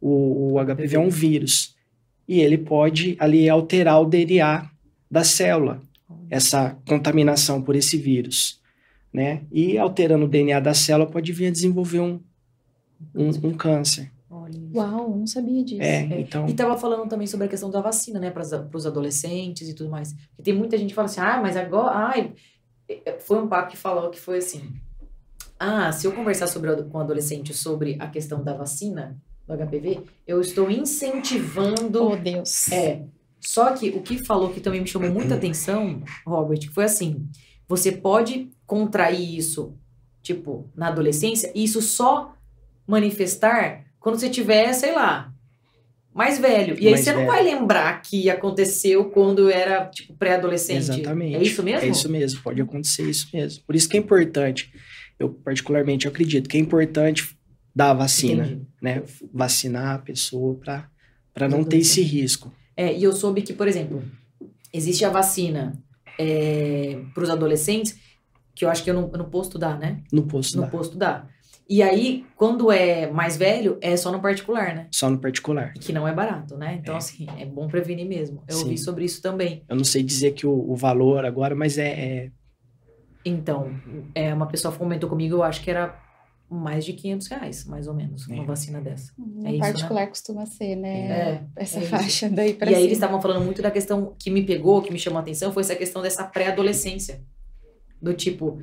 O, 0.00 0.52
o 0.54 0.58
HPV 0.64 0.96
é 0.96 1.00
um 1.00 1.08
vírus. 1.10 1.74
E 2.28 2.40
ele 2.40 2.56
pode 2.58 3.16
ali 3.18 3.48
alterar 3.48 4.00
o 4.00 4.04
DNA 4.06 4.70
da 5.10 5.24
célula, 5.24 5.80
essa 6.30 6.76
contaminação 6.86 7.60
por 7.60 7.74
esse 7.74 7.96
vírus, 7.96 8.60
né? 9.12 9.42
E 9.50 9.76
alterando 9.78 10.26
o 10.26 10.28
DNA 10.28 10.60
da 10.60 10.74
célula 10.74 11.10
pode 11.10 11.32
vir 11.32 11.46
a 11.46 11.50
desenvolver 11.50 12.00
um, 12.00 12.20
um, 13.14 13.28
um 13.48 13.52
câncer. 13.54 14.10
Uau, 14.74 15.16
não 15.16 15.26
sabia 15.26 15.64
disso. 15.64 15.82
É, 15.82 16.02
É, 16.04 16.20
então. 16.20 16.46
E 16.48 16.52
tava 16.54 16.76
falando 16.76 17.08
também 17.08 17.26
sobre 17.26 17.46
a 17.46 17.48
questão 17.48 17.70
da 17.70 17.80
vacina, 17.80 18.20
né, 18.20 18.30
para 18.30 18.42
os 18.74 18.86
adolescentes 18.86 19.68
e 19.68 19.74
tudo 19.74 19.90
mais. 19.90 20.12
Porque 20.36 20.42
tem 20.50 20.54
muita 20.54 20.76
gente 20.78 20.90
que 20.90 20.94
fala 20.94 21.06
assim, 21.06 21.20
ah, 21.20 21.40
mas 21.42 21.56
agora. 21.56 21.94
Ai, 21.96 22.32
foi 23.20 23.38
um 23.38 23.48
papo 23.48 23.70
que 23.70 23.76
falou 23.76 24.10
que 24.10 24.20
foi 24.20 24.38
assim. 24.38 24.74
Ah, 25.58 25.90
se 25.90 26.06
eu 26.06 26.12
conversar 26.12 26.46
sobre, 26.46 26.74
com 26.84 26.98
o 26.98 27.00
adolescente 27.00 27.52
sobre 27.52 27.96
a 27.98 28.06
questão 28.06 28.42
da 28.42 28.54
vacina 28.54 29.20
do 29.46 29.56
HPV, 29.56 30.02
eu 30.26 30.40
estou 30.40 30.70
incentivando. 30.70 32.02
Oh, 32.02 32.16
Deus. 32.16 32.70
É. 32.70 33.04
Só 33.40 33.72
que 33.72 33.90
o 33.90 34.02
que 34.02 34.24
falou 34.24 34.50
que 34.50 34.60
também 34.60 34.80
me 34.80 34.86
chamou 34.86 35.10
muita 35.10 35.34
atenção, 35.34 36.02
Robert, 36.26 36.70
foi 36.72 36.84
assim: 36.84 37.28
você 37.66 37.92
pode 37.92 38.50
contrair 38.66 39.36
isso, 39.36 39.74
tipo, 40.22 40.70
na 40.74 40.88
adolescência, 40.88 41.50
e 41.54 41.64
isso 41.64 41.80
só 41.80 42.34
manifestar 42.86 43.84
quando 44.00 44.18
você 44.18 44.30
tiver, 44.30 44.72
sei 44.72 44.94
lá, 44.94 45.32
mais 46.18 46.36
velho. 46.36 46.74
E 46.80 46.86
aí 46.88 46.94
Mais 46.94 47.04
você 47.04 47.12
não 47.12 47.20
velho. 47.20 47.30
vai 47.30 47.44
lembrar 47.44 48.02
que 48.02 48.28
aconteceu 48.28 49.04
quando 49.04 49.48
era, 49.48 49.86
tipo, 49.86 50.14
pré-adolescente. 50.14 50.78
Exatamente. 50.78 51.36
É 51.36 51.42
isso 51.42 51.62
mesmo? 51.62 51.86
É 51.86 51.88
isso 51.88 52.10
mesmo, 52.10 52.42
pode 52.42 52.60
acontecer 52.60 53.08
isso 53.08 53.28
mesmo. 53.32 53.62
Por 53.64 53.76
isso 53.76 53.88
que 53.88 53.96
é 53.96 54.00
importante, 54.00 54.72
eu 55.16 55.28
particularmente 55.30 56.08
acredito 56.08 56.48
que 56.48 56.56
é 56.56 56.60
importante 56.60 57.38
dar 57.72 57.90
a 57.90 57.94
vacina, 57.94 58.46
Entendi. 58.46 58.66
né? 58.82 59.02
Vacinar 59.32 59.94
a 59.94 59.98
pessoa 60.00 60.56
para 60.56 61.48
não 61.48 61.62
ter 61.62 61.78
esse 61.78 62.02
risco. 62.02 62.52
É, 62.76 62.92
e 62.92 63.04
eu 63.04 63.12
soube 63.12 63.42
que, 63.42 63.52
por 63.52 63.68
exemplo, 63.68 64.02
existe 64.72 65.04
a 65.04 65.10
vacina 65.10 65.80
para 67.14 67.22
os 67.22 67.30
adolescentes, 67.30 67.96
que 68.56 68.64
eu 68.64 68.68
acho 68.68 68.82
que 68.82 68.90
eu 68.90 68.94
não, 68.94 69.08
não 69.08 69.30
posso 69.30 69.50
estudar, 69.50 69.78
né? 69.78 70.02
No 70.12 70.24
posto 70.26 70.56
no 70.56 70.62
dá, 70.62 70.68
posto 70.68 70.98
dá. 70.98 71.28
E 71.70 71.82
aí, 71.82 72.24
quando 72.34 72.72
é 72.72 73.10
mais 73.10 73.36
velho, 73.36 73.76
é 73.82 73.94
só 73.96 74.10
no 74.10 74.20
particular, 74.22 74.74
né? 74.74 74.88
só 74.90 75.10
no 75.10 75.18
particular. 75.18 75.74
Que 75.74 75.92
não 75.92 76.08
é 76.08 76.14
barato, 76.14 76.56
né? 76.56 76.78
Então, 76.80 76.94
É. 76.94 76.98
assim, 76.98 77.26
é 77.38 77.44
bom 77.44 77.68
prevenir 77.68 78.06
mesmo. 78.06 78.42
Eu 78.48 78.56
Sim. 78.56 78.62
ouvi 78.64 78.78
sobre 78.78 79.04
isso 79.04 79.20
também. 79.20 79.64
Eu 79.68 79.76
não 79.76 79.84
sei 79.84 80.02
dizer 80.02 80.32
que 80.32 80.46
o, 80.46 80.50
o 80.70 80.74
valor 80.74 81.26
agora, 81.26 81.54
mas 81.54 81.76
é, 81.76 81.88
é 81.88 82.30
Então, 83.24 83.70
é, 84.14 84.32
uma 84.32 84.46
pessoa 84.46 84.74
comentou 84.74 85.10
comigo, 85.10 85.34
eu 85.36 85.42
acho 85.42 85.60
que 85.62 85.70
era 85.70 85.94
mais 86.50 86.82
de 86.86 86.94
500 86.94 87.26
reais, 87.26 87.66
mais 87.66 87.86
ou 87.86 87.92
menos, 87.92 88.26
uma 88.26 88.42
É. 88.42 88.46
vacina 88.46 88.80
dessa. 88.80 89.12
No 89.18 89.46
É 89.46 89.50
isso, 89.50 89.58
né? 89.60 89.72
particular 89.72 90.06
costuma 90.06 90.46
ser, 90.46 90.74
né? 90.76 91.10
É, 91.10 91.44
Essa 91.56 91.78
é 91.78 91.82
isso. 91.82 91.90
faixa 91.90 92.30
daí 92.30 92.54
pra 92.54 92.68
e 92.70 92.70
aí 92.70 92.74
cima. 92.76 92.86
eles 92.86 92.96
estavam 92.96 93.20
falando 93.20 93.44
muito 93.44 93.60
da 93.60 93.70
questão 93.70 94.14
que 94.18 94.30
me 94.30 94.42
pegou, 94.42 94.80
que 94.80 94.90
me 94.90 94.98
chamou 94.98 95.18
a 95.18 95.20
atenção, 95.22 95.52
foi 95.52 95.62
essa 95.62 95.76
questão 95.76 96.00
dessa 96.00 96.24
pré-adolescência. 96.24 97.20
Do 98.00 98.14
tipo, 98.14 98.58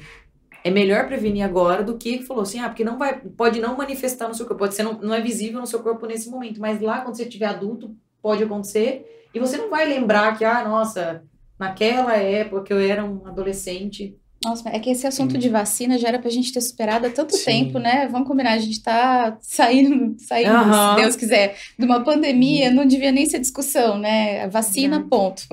é 0.65 0.71
melhor 0.71 1.05
prevenir 1.05 1.45
agora 1.45 1.83
do 1.83 1.95
que 1.95 2.23
falou 2.23 2.41
assim, 2.41 2.59
ah, 2.59 2.67
porque 2.67 2.83
não 2.83 2.97
vai, 2.97 3.21
pode 3.21 3.59
não 3.59 3.77
manifestar 3.77 4.27
no 4.27 4.33
seu 4.33 4.47
corpo, 4.47 4.61
pode 4.61 4.73
ser 4.73 4.81
não, 4.81 4.93
não 4.93 5.13
é 5.13 5.21
visível 5.21 5.59
no 5.59 5.67
seu 5.67 5.77
corpo 5.83 6.07
nesse 6.07 6.27
momento, 6.27 6.59
mas 6.59 6.81
lá 6.81 7.01
quando 7.01 7.15
você 7.15 7.23
tiver 7.23 7.45
adulto, 7.45 7.95
pode 8.19 8.43
acontecer, 8.43 9.27
e 9.31 9.39
você 9.39 9.57
não 9.57 9.69
vai 9.69 9.85
lembrar 9.85 10.35
que, 10.35 10.43
ah, 10.43 10.67
nossa, 10.67 11.23
naquela 11.59 12.15
época 12.15 12.73
eu 12.73 12.79
era 12.79 13.05
um 13.05 13.27
adolescente. 13.27 14.17
Nossa, 14.45 14.63
mas 14.65 14.73
é 14.75 14.79
que 14.79 14.89
esse 14.89 15.05
assunto 15.07 15.35
Hum. 15.35 15.39
de 15.39 15.49
vacina 15.49 15.97
já 15.97 16.07
era 16.07 16.19
pra 16.19 16.29
gente 16.29 16.53
ter 16.53 16.61
superado 16.61 17.07
há 17.07 17.09
tanto 17.09 17.35
Sim. 17.35 17.45
tempo, 17.45 17.79
né? 17.79 18.07
Vamos 18.11 18.27
combinar, 18.27 18.53
a 18.53 18.57
gente 18.59 18.81
tá 18.81 19.37
saindo, 19.41 20.15
saindo, 20.19 20.49
se 20.73 20.95
Deus 21.01 21.15
quiser, 21.15 21.55
de 21.77 21.85
uma 21.85 22.03
pandemia, 22.03 22.69
não 22.71 22.85
devia 22.85 23.11
nem 23.11 23.25
ser 23.25 23.39
discussão, 23.39 23.97
né? 23.97 24.47
Vacina, 24.47 25.01
ponto. 25.01 25.43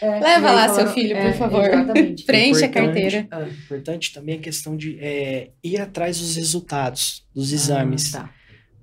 É, 0.00 0.20
Leva 0.20 0.52
lá 0.52 0.64
seu 0.68 0.74
falaram- 0.76 0.94
filho, 0.94 1.16
por 1.16 1.26
é, 1.26 1.32
favor. 1.32 1.64
Exatamente. 1.64 2.24
Preenche 2.26 2.64
a 2.64 2.66
Importante. 2.68 2.72
carteira. 2.94 3.28
Ah, 3.30 3.42
importante 3.42 4.12
também 4.14 4.36
a 4.36 4.40
questão 4.40 4.76
de 4.76 4.98
é, 5.00 5.50
ir 5.62 5.80
atrás 5.80 6.18
dos 6.18 6.36
resultados 6.36 7.24
dos 7.34 7.52
exames. 7.52 8.14
Ah, 8.14 8.20
tá. 8.20 8.30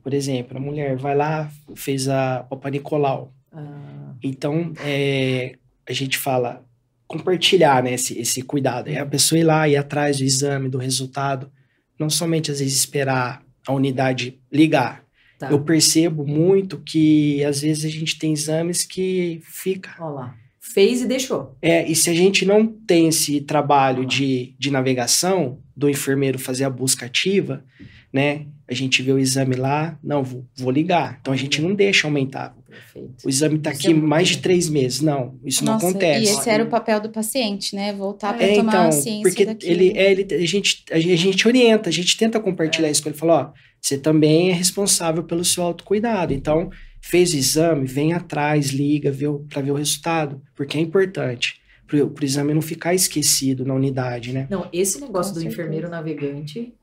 Por 0.03 0.14
exemplo, 0.14 0.57
a 0.57 0.60
mulher 0.60 0.98
vai 0.98 1.15
lá, 1.15 1.49
fez 1.76 2.10
a 2.10 2.44
Papa 2.49 2.69
Nicolau. 2.69 3.31
Ah, 3.52 4.14
Então, 4.22 4.73
é, 4.84 5.53
a 5.88 5.94
gente 5.94 6.18
fala 6.18 6.64
compartilhar 7.08 7.84
né, 7.84 7.94
esse, 7.94 8.18
esse 8.20 8.42
cuidado. 8.42 8.90
É 8.90 9.00
a 9.00 9.06
pessoa 9.06 9.40
ir 9.40 9.44
lá, 9.44 9.68
ir 9.68 9.76
atrás 9.76 10.18
do 10.18 10.24
exame, 10.24 10.70
do 10.70 10.78
resultado. 10.78 11.52
Não 12.00 12.10
somente, 12.10 12.52
às 12.52 12.60
vezes, 12.60 12.76
esperar 12.76 13.44
a 13.68 13.74
unidade 13.74 14.40
ligar. 14.52 15.04
tá. 15.38 15.50
Eu 15.50 15.64
percebo 15.64 16.26
muito 16.26 16.80
que, 16.80 17.44
às 17.44 17.62
vezes, 17.62 17.86
a 17.86 17.90
gente 17.90 18.18
tem 18.18 18.34
exames 18.34 18.84
que 18.84 19.42
fica... 19.44 19.96
Olha 20.00 20.14
lá. 20.14 20.36
Fez 20.60 21.02
e 21.02 21.06
deixou. 21.06 21.56
É, 21.62 21.86
e 21.88 21.94
se 21.94 22.10
a 22.10 22.14
gente 22.14 22.46
não 22.46 22.66
tem 22.66 23.10
esse 23.10 23.42
trabalho 23.42 24.06
de, 24.06 24.56
de 24.58 24.72
navegação, 24.72 25.60
do 25.76 25.90
enfermeiro 25.90 26.40
fazer 26.40 26.64
a 26.64 26.70
busca 26.70 27.06
ativa, 27.06 27.64
né? 28.12 28.46
A 28.68 28.74
gente 28.74 29.02
vê 29.02 29.12
o 29.12 29.20
exame 29.20 29.56
lá, 29.56 30.00
não, 30.04 30.24
vou, 30.24 30.46
vou 30.56 30.72
ligar. 30.72 31.18
Então, 31.20 31.34
a 31.34 31.38
gente 31.38 31.62
não 31.62 31.76
deixa 31.76 32.08
aumentar. 32.08 32.56
Perfeito. 32.74 33.26
O 33.26 33.30
exame 33.30 33.56
está 33.58 33.70
aqui 33.70 33.91
é 33.91 33.94
mais 33.94 34.30
de 34.30 34.38
três 34.40 34.70
meses. 34.70 35.02
Não, 35.02 35.40
isso 35.45 35.64
não 35.64 35.74
Nossa, 35.74 35.88
acontece. 35.90 36.26
E 36.26 36.30
esse 36.30 36.50
era 36.50 36.64
o 36.64 36.68
papel 36.68 37.00
do 37.00 37.10
paciente, 37.10 37.76
né? 37.76 37.94
Voltar 37.94 38.34
pra 38.36 38.45
É, 38.45 38.56
tomar 38.56 38.72
então, 38.74 38.88
a 38.88 38.91
ciência 38.91 39.22
porque 39.24 39.45
daquilo. 39.45 39.72
ele, 39.72 39.98
é, 39.98 40.12
ele, 40.12 40.28
a, 40.36 40.45
gente, 40.45 40.84
a 40.91 41.00
gente 41.00 41.14
a 41.14 41.16
gente 41.18 41.48
orienta, 41.48 41.90
a 41.90 41.94
gente 41.94 42.18
tenta 42.18 42.40
compartilhar 42.40 42.90
isso 42.90 43.02
com 43.04 43.10
ele. 43.10 43.18
Fala, 43.18 43.54
ó, 43.54 43.60
você 43.82 43.98
também 43.98 44.50
é 44.50 44.54
responsável 44.54 45.24
pelo 45.24 45.44
seu 45.45 45.64
autocuidado. 45.64 46.34
Então, 46.34 46.70
fez 47.02 47.34
o 47.34 47.38
exame, 47.38 47.86
vem 47.86 48.14
atrás, 48.14 48.70
liga, 48.72 49.12
vê 49.12 49.26
para 49.50 49.62
ver 49.62 49.72
o 49.72 49.76
resultado, 49.76 50.41
porque 50.56 50.78
é 50.78 50.82
importante. 50.82 51.62
Para 51.86 51.98
o 52.04 52.14
exame 52.26 52.54
não 52.54 52.62
ficar 52.62 52.95
esquecido 52.95 53.66
na 53.66 53.74
unidade, 53.74 54.32
né? 54.32 54.48
Não, 54.50 54.68
esse 54.74 55.00
negócio 55.02 55.32
Com 55.34 55.40
do 55.40 55.41
certeza. 55.41 55.62
enfermeiro 55.62 55.90
navegante, 55.90 56.74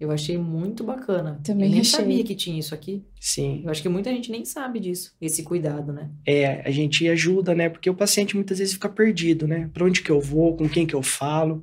eu 0.00 0.10
achei 0.10 0.38
muito 0.38 0.82
bacana. 0.82 1.38
Também 1.44 1.66
eu 1.66 1.70
nem 1.72 1.80
achei. 1.82 2.00
sabia 2.00 2.24
que 2.24 2.34
tinha 2.34 2.58
isso 2.58 2.74
aqui. 2.74 3.04
Sim. 3.20 3.60
Eu 3.62 3.70
acho 3.70 3.82
que 3.82 3.88
muita 3.88 4.10
gente 4.10 4.30
nem 4.30 4.44
sabe 4.46 4.80
disso, 4.80 5.12
esse 5.20 5.42
cuidado, 5.42 5.92
né? 5.92 6.08
É, 6.26 6.62
a 6.66 6.70
gente 6.70 7.06
ajuda, 7.06 7.54
né? 7.54 7.68
Porque 7.68 7.90
o 7.90 7.94
paciente 7.94 8.34
muitas 8.34 8.58
vezes 8.58 8.72
fica 8.72 8.88
perdido, 8.88 9.46
né? 9.46 9.68
Para 9.74 9.84
onde 9.84 10.00
que 10.00 10.10
eu 10.10 10.20
vou, 10.20 10.56
com 10.56 10.66
quem 10.66 10.86
que 10.86 10.94
eu 10.94 11.02
falo, 11.02 11.62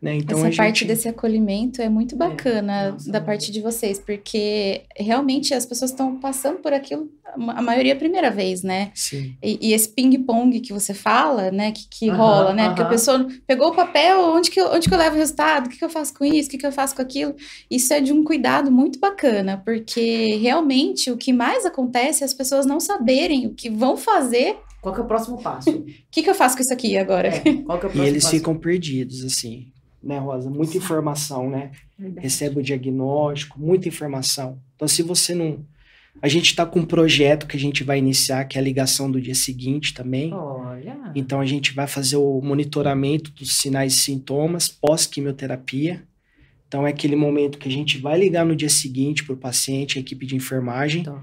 né? 0.00 0.16
Então 0.16 0.44
Essa 0.44 0.56
parte 0.56 0.84
desse 0.84 1.08
acolhimento 1.08 1.80
é 1.80 1.88
muito 1.88 2.14
bacana 2.16 2.92
nossa, 2.92 3.10
da 3.10 3.18
muito. 3.18 3.26
parte 3.26 3.50
de 3.50 3.60
vocês, 3.60 3.98
porque 3.98 4.82
realmente 4.96 5.54
as 5.54 5.64
pessoas 5.64 5.90
estão 5.90 6.18
passando 6.20 6.58
por 6.58 6.72
aquilo, 6.72 7.08
a 7.34 7.62
maioria 7.62 7.94
a 7.94 7.96
primeira 7.96 8.30
vez, 8.30 8.62
né? 8.62 8.90
sim, 8.94 9.34
E, 9.42 9.68
e 9.68 9.72
esse 9.72 9.88
ping-pong 9.88 10.60
que 10.60 10.72
você 10.72 10.92
fala, 10.94 11.50
né, 11.50 11.72
que, 11.72 11.86
que 11.88 12.08
Aham, 12.10 12.16
rola, 12.18 12.52
né? 12.54 12.68
Porque 12.68 12.82
a 12.82 12.86
pessoa 12.88 13.26
pegou 13.46 13.68
o 13.68 13.74
papel, 13.74 14.20
onde 14.20 14.50
que, 14.50 14.60
eu, 14.60 14.70
onde 14.72 14.88
que 14.88 14.94
eu 14.94 14.98
levo 14.98 15.16
o 15.16 15.18
resultado? 15.18 15.66
O 15.66 15.70
que, 15.70 15.78
que 15.78 15.84
eu 15.84 15.90
faço 15.90 16.14
com 16.14 16.24
isso? 16.24 16.48
O 16.48 16.50
que, 16.52 16.58
que 16.58 16.66
eu 16.66 16.72
faço 16.72 16.94
com 16.94 17.02
aquilo? 17.02 17.34
Isso 17.70 17.92
é 17.92 18.00
de 18.00 18.12
um 18.12 18.22
cuidado 18.22 18.70
muito 18.70 18.98
bacana, 18.98 19.62
porque 19.64 20.36
realmente 20.36 21.10
o 21.10 21.16
que 21.16 21.32
mais 21.32 21.64
acontece 21.64 22.22
é 22.22 22.26
as 22.26 22.34
pessoas 22.34 22.66
não 22.66 22.78
saberem 22.80 23.46
o 23.46 23.54
que 23.54 23.70
vão 23.70 23.96
fazer. 23.96 24.56
Qual 24.82 24.94
que 24.94 25.00
é 25.00 25.04
o 25.04 25.06
próximo 25.06 25.42
passo? 25.42 25.70
O 26.06 26.10
que, 26.16 26.22
que 26.22 26.30
eu 26.30 26.34
faço 26.34 26.56
com 26.56 26.62
isso 26.62 26.72
aqui 26.72 26.96
agora? 26.96 27.28
É, 27.28 27.40
qual 27.64 27.78
que 27.78 27.86
é 27.86 27.88
o 27.88 27.90
e 27.90 27.92
próximo 27.96 28.04
eles 28.04 28.24
passo? 28.24 28.36
ficam 28.36 28.56
perdidos, 28.56 29.22
assim, 29.24 29.66
né, 30.02 30.18
Rosa? 30.18 30.50
Muita 30.50 30.76
informação, 30.76 31.50
né? 31.50 31.72
recebe 32.18 32.60
o 32.60 32.62
diagnóstico, 32.62 33.58
muita 33.58 33.88
informação. 33.88 34.60
Então, 34.74 34.86
se 34.86 35.02
você 35.02 35.34
não. 35.34 35.64
A 36.22 36.28
gente 36.28 36.46
está 36.46 36.64
com 36.64 36.80
um 36.80 36.84
projeto 36.84 37.46
que 37.46 37.58
a 37.58 37.60
gente 37.60 37.84
vai 37.84 37.98
iniciar, 37.98 38.44
que 38.46 38.56
é 38.56 38.60
a 38.60 38.64
ligação 38.64 39.10
do 39.10 39.20
dia 39.20 39.34
seguinte 39.34 39.92
também. 39.92 40.32
Olha. 40.32 41.12
Então, 41.14 41.40
a 41.40 41.46
gente 41.46 41.74
vai 41.74 41.86
fazer 41.86 42.16
o 42.16 42.40
monitoramento 42.40 43.30
dos 43.32 43.54
sinais 43.54 43.94
e 43.94 43.98
sintomas 43.98 44.66
pós-quimioterapia. 44.66 46.02
Então, 46.66 46.86
é 46.86 46.90
aquele 46.90 47.16
momento 47.16 47.58
que 47.58 47.68
a 47.68 47.72
gente 47.72 47.98
vai 47.98 48.18
ligar 48.18 48.46
no 48.46 48.56
dia 48.56 48.70
seguinte 48.70 49.24
para 49.24 49.34
o 49.34 49.38
paciente, 49.38 49.98
a 49.98 50.00
equipe 50.00 50.24
de 50.24 50.34
enfermagem, 50.34 51.02
Top. 51.02 51.20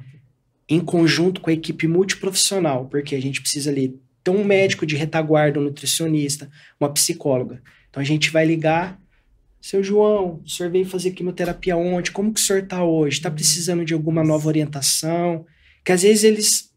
em 0.69 0.79
conjunto 0.79 1.41
com 1.41 1.49
a 1.49 1.53
equipe 1.53 1.87
multiprofissional, 1.87 2.85
porque 2.85 3.15
a 3.15 3.21
gente 3.21 3.41
precisa 3.41 3.71
ali 3.71 3.99
ter 4.23 4.31
um 4.31 4.45
médico 4.45 4.85
de 4.85 4.95
retaguarda, 4.95 5.59
um 5.59 5.63
nutricionista, 5.63 6.49
uma 6.79 6.89
psicóloga. 6.89 7.61
Então, 7.93 8.01
a 8.01 8.03
gente 8.03 8.31
vai 8.31 8.43
ligar 8.43 8.99
Seu 9.61 9.83
João, 9.83 10.41
o 10.43 10.49
senhor 10.49 10.71
veio 10.71 10.83
fazer 10.83 11.11
quimioterapia 11.11 11.77
ontem, 11.77 12.11
como 12.11 12.33
que 12.33 12.39
o 12.39 12.43
senhor 12.43 12.63
tá 12.63 12.83
hoje? 12.83 13.21
Tá 13.21 13.29
precisando 13.29 13.85
de 13.85 13.93
alguma 13.93 14.23
nova 14.23 14.47
orientação? 14.47 15.45
Que 15.85 15.91
às 15.91 16.01
vezes 16.01 16.23
eles 16.23 16.71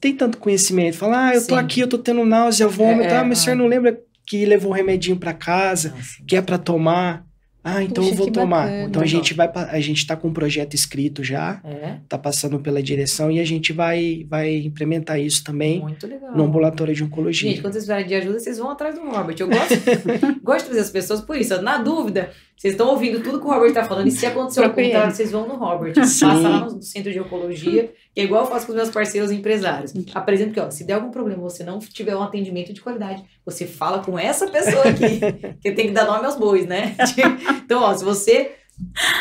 têm 0.00 0.14
tanto 0.14 0.38
conhecimento, 0.38 0.96
falam, 0.96 1.18
ah, 1.18 1.34
eu 1.34 1.44
tô 1.44 1.56
Sim. 1.56 1.60
aqui, 1.60 1.80
eu 1.80 1.88
tô 1.88 1.98
tendo 1.98 2.24
náusea, 2.24 2.68
vômito, 2.68 3.10
É, 3.10 3.14
é, 3.14 3.16
ah, 3.16 3.24
mas 3.24 3.40
o 3.40 3.42
senhor 3.42 3.54
ah. 3.54 3.58
não 3.58 3.66
lembra 3.66 4.00
que 4.24 4.46
levou 4.46 4.70
um 4.70 4.74
remedinho 4.74 5.16
pra 5.16 5.34
casa, 5.34 5.90
Nossa. 5.90 6.22
que 6.24 6.36
é 6.36 6.40
pra 6.40 6.56
tomar? 6.56 7.26
Ah, 7.62 7.82
então 7.82 8.02
Puxa, 8.02 8.14
eu 8.14 8.16
vou 8.16 8.30
tomar. 8.30 8.64
bacana. 8.66 8.82
Então 8.84 9.02
a 9.02 9.06
gente 9.06 9.34
vai, 9.34 9.50
a 9.54 9.80
gente 9.80 10.06
tá 10.06 10.16
com 10.16 10.28
um 10.28 10.32
projeto 10.32 10.74
escrito 10.74 11.22
já, 11.24 11.60
É, 11.64 11.96
tá 12.08 12.16
passando 12.16 12.58
pela 12.60 12.82
direção 12.82 13.30
e 13.30 13.40
a 13.40 13.44
gente 13.44 13.72
vai, 13.72 14.24
vai 14.28 14.56
implementar 14.56 15.20
isso 15.20 15.42
também 15.44 15.80
muito 15.80 16.06
legal. 16.06 16.34
no 16.34 16.44
ambulatório 16.44 16.94
de 16.94 17.04
oncologia. 17.04 17.50
Gente, 17.50 17.60
quando 17.60 17.72
vocês 17.74 17.84
precisarem 17.84 18.06
de 18.06 18.14
ajuda, 18.14 18.38
vocês 18.38 18.58
vão 18.58 18.70
atrás 18.70 18.94
do 18.94 19.02
Robert. 19.02 19.36
Eu 19.38 19.48
gosto, 19.48 19.74
gosto 20.42 20.60
de 20.60 20.64
trazer 20.66 20.80
as 20.80 20.90
pessoas 20.90 21.20
por 21.20 21.36
isso. 21.36 21.60
Na 21.60 21.78
dúvida, 21.78 22.30
vocês 22.58 22.74
estão 22.74 22.88
ouvindo 22.88 23.20
tudo 23.22 23.38
que 23.38 23.46
o 23.46 23.50
Robert 23.50 23.72
tá 23.72 23.84
falando. 23.84 24.08
E 24.08 24.10
se 24.10 24.26
acontecer 24.26 24.58
o 24.58 24.64
Procure 24.64 24.86
contrário, 24.86 25.08
ele. 25.08 25.14
vocês 25.14 25.30
vão 25.30 25.46
no 25.46 25.54
Robert. 25.54 25.94
Sim. 26.04 26.26
Passa 26.26 26.48
lá 26.48 26.60
no 26.64 26.82
centro 26.82 27.12
de 27.12 27.20
oncologia, 27.20 27.92
que 28.12 28.20
é 28.20 28.24
igual 28.24 28.42
eu 28.42 28.50
faço 28.50 28.66
com 28.66 28.72
os 28.72 28.76
meus 28.76 28.90
parceiros 28.90 29.30
empresários. 29.30 29.94
Apresento 30.12 30.52
que, 30.52 30.58
ó, 30.58 30.68
se 30.68 30.82
der 30.82 30.94
algum 30.94 31.12
problema, 31.12 31.40
você 31.40 31.62
não 31.62 31.78
tiver 31.78 32.16
um 32.16 32.22
atendimento 32.22 32.72
de 32.72 32.80
qualidade, 32.80 33.22
você 33.46 33.64
fala 33.64 34.00
com 34.00 34.18
essa 34.18 34.48
pessoa 34.48 34.82
aqui, 34.88 35.20
que 35.62 35.70
tem 35.70 35.86
que 35.86 35.92
dar 35.92 36.04
nome 36.04 36.26
aos 36.26 36.34
bois, 36.36 36.66
né? 36.66 36.96
Então, 37.64 37.82
ó, 37.82 37.94
se 37.94 38.02
você 38.04 38.52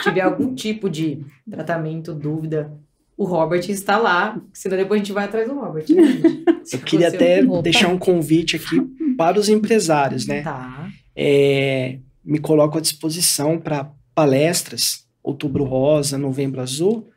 tiver 0.02 0.22
algum 0.22 0.56
tipo 0.56 0.90
de 0.90 1.24
tratamento, 1.50 2.14
dúvida, 2.14 2.72
o 3.16 3.26
Robert 3.26 3.70
está 3.70 3.98
lá, 3.98 4.42
senão 4.54 4.78
depois 4.78 5.00
a 5.00 5.04
gente 5.04 5.14
vai 5.14 5.26
atrás 5.26 5.48
do 5.48 5.54
Robert. 5.54 5.86
né, 5.90 6.04
Eu 6.74 6.80
queria 6.80 7.10
até 7.10 7.44
deixar 7.62 7.90
um 7.90 7.98
convite 8.00 8.56
aqui 8.56 8.82
para 9.16 9.40
os 9.40 9.48
empresários, 9.48 10.26
né? 10.26 10.42
Tá. 10.42 10.88
É, 11.16 12.00
me 12.28 12.40
coloco 12.40 12.78
à 12.78 12.82
disposição 12.82 13.58
para 13.60 13.92
palestras, 14.14 15.08
Outubro 15.24 15.64
Rosa, 15.64 16.18
Novembro 16.18 16.62
Azul, 16.62 17.10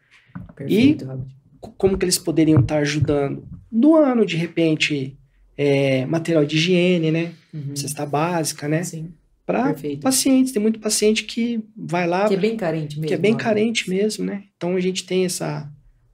Perfeito, 0.54 1.04
Robert. 1.04 1.26
c- 1.28 1.72
como 1.76 1.98
que 1.98 2.04
eles 2.04 2.18
poderiam 2.18 2.60
estar 2.60 2.78
ajudando. 2.78 3.44
Doando, 3.70 4.24
de 4.24 4.36
repente, 4.36 5.16
é, 5.56 6.06
material 6.06 6.44
de 6.44 6.56
higiene, 6.56 7.10
né? 7.10 7.32
Uhum. 7.52 7.74
Cesta 7.76 8.06
básica, 8.06 8.68
né? 8.68 8.82
Sim, 8.84 9.12
Para 9.46 9.74
pacientes. 10.00 10.52
Tem 10.52 10.62
muito 10.62 10.78
paciente 10.78 11.24
que 11.24 11.60
vai 11.76 12.06
lá, 12.06 12.28
Que 12.28 12.34
é 12.34 12.36
bem 12.36 12.56
carente 12.56 12.96
mesmo. 12.96 13.08
que 13.08 13.14
é 13.14 13.18
bem 13.18 13.32
Robert. 13.32 13.44
carente 13.46 13.90
mesmo, 13.90 14.24
né? 14.24 14.44
Então 14.56 14.76
a 14.76 14.80
gente 14.80 15.04
tem 15.04 15.24
essa 15.24 15.68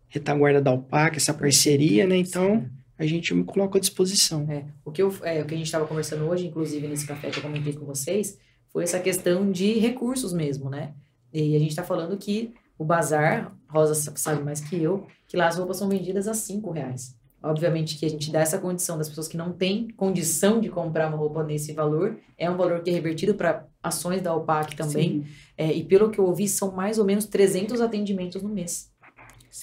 retaguarda 0.08 0.60
da 0.60 0.72
UPAC, 0.72 1.16
essa 1.18 1.34
parceria, 1.34 2.06
né? 2.06 2.16
Então 2.16 2.66
a 2.98 3.04
gente 3.06 3.34
me 3.34 3.44
coloca 3.44 3.76
à 3.76 3.80
disposição. 3.80 4.46
É, 4.50 4.64
o, 4.84 4.90
que 4.90 5.02
eu, 5.02 5.14
é, 5.22 5.42
o 5.42 5.44
que 5.46 5.54
a 5.54 5.56
gente 5.58 5.66
estava 5.66 5.86
conversando 5.86 6.24
hoje, 6.24 6.46
inclusive 6.46 6.86
nesse 6.88 7.06
café 7.06 7.28
que 7.30 7.38
eu 7.38 7.42
comentei 7.42 7.74
com 7.74 7.84
vocês, 7.84 8.38
foi 8.76 8.84
essa 8.84 9.00
questão 9.00 9.50
de 9.50 9.78
recursos 9.78 10.34
mesmo, 10.34 10.68
né? 10.68 10.92
E 11.32 11.56
a 11.56 11.58
gente 11.58 11.70
está 11.70 11.82
falando 11.82 12.14
que 12.18 12.52
o 12.78 12.84
bazar, 12.84 13.50
Rosa 13.70 13.94
sa- 13.94 14.12
sabe 14.16 14.42
mais 14.42 14.60
que 14.60 14.76
eu, 14.76 15.06
que 15.26 15.34
lá 15.34 15.46
as 15.48 15.56
roupas 15.56 15.78
são 15.78 15.88
vendidas 15.88 16.28
a 16.28 16.34
cinco 16.34 16.70
reais. 16.70 17.16
Obviamente 17.42 17.96
que 17.96 18.04
a 18.04 18.10
gente 18.10 18.30
dá 18.30 18.40
essa 18.40 18.58
condição 18.58 18.98
das 18.98 19.08
pessoas 19.08 19.28
que 19.28 19.36
não 19.38 19.50
têm 19.50 19.88
condição 19.96 20.60
de 20.60 20.68
comprar 20.68 21.08
uma 21.08 21.16
roupa 21.16 21.42
nesse 21.42 21.72
valor, 21.72 22.18
é 22.36 22.50
um 22.50 22.56
valor 22.58 22.82
que 22.82 22.90
é 22.90 22.92
revertido 22.92 23.34
para 23.34 23.66
ações 23.82 24.20
da 24.20 24.36
UPAC 24.36 24.76
também. 24.76 25.24
É, 25.56 25.72
e 25.72 25.82
pelo 25.82 26.10
que 26.10 26.18
eu 26.18 26.26
ouvi, 26.26 26.46
são 26.46 26.70
mais 26.70 26.98
ou 26.98 27.06
menos 27.06 27.24
300 27.24 27.80
atendimentos 27.80 28.42
no 28.42 28.50
mês. 28.50 28.92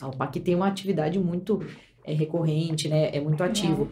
A 0.02 0.07
UPAC 0.07 0.40
tem 0.40 0.56
uma 0.56 0.68
atividade 0.68 1.19
muito 1.19 1.60
é, 2.04 2.14
recorrente, 2.14 2.88
né? 2.88 3.10
É 3.16 3.20
muito 3.20 3.44
ativo. 3.44 3.90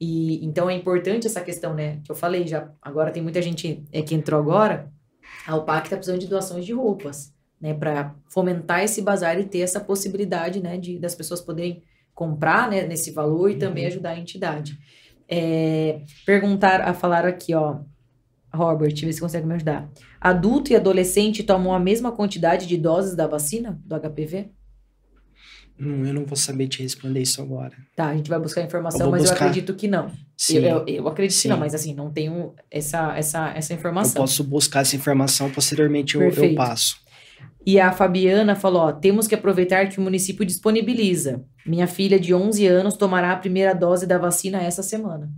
E 0.00 0.44
então 0.44 0.68
é 0.68 0.74
importante 0.74 1.26
essa 1.26 1.40
questão, 1.40 1.74
né? 1.74 2.00
Que 2.04 2.10
eu 2.10 2.16
falei 2.16 2.46
já. 2.46 2.70
Agora 2.80 3.10
tem 3.10 3.22
muita 3.22 3.40
gente 3.40 3.82
é, 3.92 4.02
que 4.02 4.14
entrou 4.14 4.40
agora. 4.40 4.92
A 5.46 5.56
UPAC 5.56 5.86
está 5.86 5.96
precisando 5.96 6.20
de 6.20 6.26
doações 6.26 6.64
de 6.64 6.72
roupas, 6.72 7.32
né? 7.60 7.74
Para 7.74 8.14
fomentar 8.28 8.82
esse 8.82 9.00
bazar 9.02 9.38
e 9.40 9.44
ter 9.44 9.60
essa 9.60 9.80
possibilidade, 9.80 10.60
né? 10.60 10.76
De 10.78 10.98
das 10.98 11.14
pessoas 11.14 11.40
poderem 11.40 11.82
comprar, 12.14 12.70
né? 12.70 12.86
Nesse 12.86 13.10
valor 13.10 13.50
e 13.50 13.56
também 13.56 13.86
ajudar 13.86 14.10
a 14.10 14.18
entidade. 14.18 14.78
É, 15.28 16.02
perguntar, 16.26 16.82
a 16.82 16.92
falar 16.92 17.24
aqui, 17.24 17.54
ó. 17.54 17.80
Robert, 18.52 18.94
vê 18.94 19.12
se 19.12 19.20
consegue 19.20 19.46
me 19.46 19.54
ajudar. 19.54 19.90
Adulto 20.20 20.72
e 20.72 20.76
adolescente 20.76 21.42
tomam 21.42 21.74
a 21.74 21.80
mesma 21.80 22.12
quantidade 22.12 22.66
de 22.66 22.76
doses 22.76 23.16
da 23.16 23.26
vacina 23.26 23.80
do 23.84 23.98
HPV? 23.98 24.50
Hum, 25.78 26.06
eu 26.06 26.14
não 26.14 26.24
vou 26.24 26.36
saber 26.36 26.68
te 26.68 26.82
responder 26.82 27.20
isso 27.20 27.42
agora. 27.42 27.72
Tá, 27.96 28.06
a 28.08 28.16
gente 28.16 28.30
vai 28.30 28.38
buscar 28.38 28.60
Eu 28.60 28.66
informação, 28.66 29.00
vou 29.00 29.10
mas 29.10 29.24
eu 29.24 29.30
buscar. 29.30 29.46
acredito 29.46 29.74
que 29.74 29.88
não. 29.88 30.10
Sim, 30.36 30.58
Eu, 30.58 30.62
eu, 30.62 30.78
eu, 30.78 30.94
eu 30.96 31.08
acredito 31.08 31.40
que 31.42 31.48
não, 31.48 31.56
Sim. 31.56 31.60
mas 31.60 31.74
assim, 31.74 31.94
não 31.94 32.10
tenho 32.12 32.54
essa, 32.70 33.16
essa, 33.16 33.48
essa 33.50 33.74
informação. 33.74 34.22
posso 34.22 34.44
buscar 34.44 34.80
essa 34.82 34.94
informação, 34.94 35.50
posteriormente 35.50 36.14
eu, 36.14 36.22
eu 36.22 36.54
passo. 36.54 36.96
E 37.66 37.80
a 37.80 37.90
Fabiana 37.92 38.54
falou: 38.54 38.82
ó, 38.82 38.92
temos 38.92 39.26
que 39.26 39.34
aproveitar 39.34 39.88
que 39.88 39.98
o 39.98 40.02
município 40.02 40.44
disponibiliza. 40.44 41.44
Minha 41.66 41.86
filha 41.86 42.20
de 42.20 42.34
11 42.34 42.66
anos 42.66 42.94
tomará 42.94 43.32
a 43.32 43.36
primeira 43.36 43.74
dose 43.74 44.06
da 44.06 44.18
vacina 44.18 44.62
essa 44.62 44.82
semana. 44.82 45.30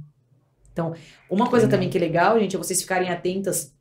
Então, 0.73 0.93
uma 1.31 1.49
coisa 1.49 1.67
também 1.69 1.89
que 1.89 1.97
é 1.97 2.01
legal, 2.01 2.39
gente, 2.39 2.55
é 2.55 2.59
vocês 2.59 2.83
ficarem 2.83 3.09
atentas, 3.09 3.73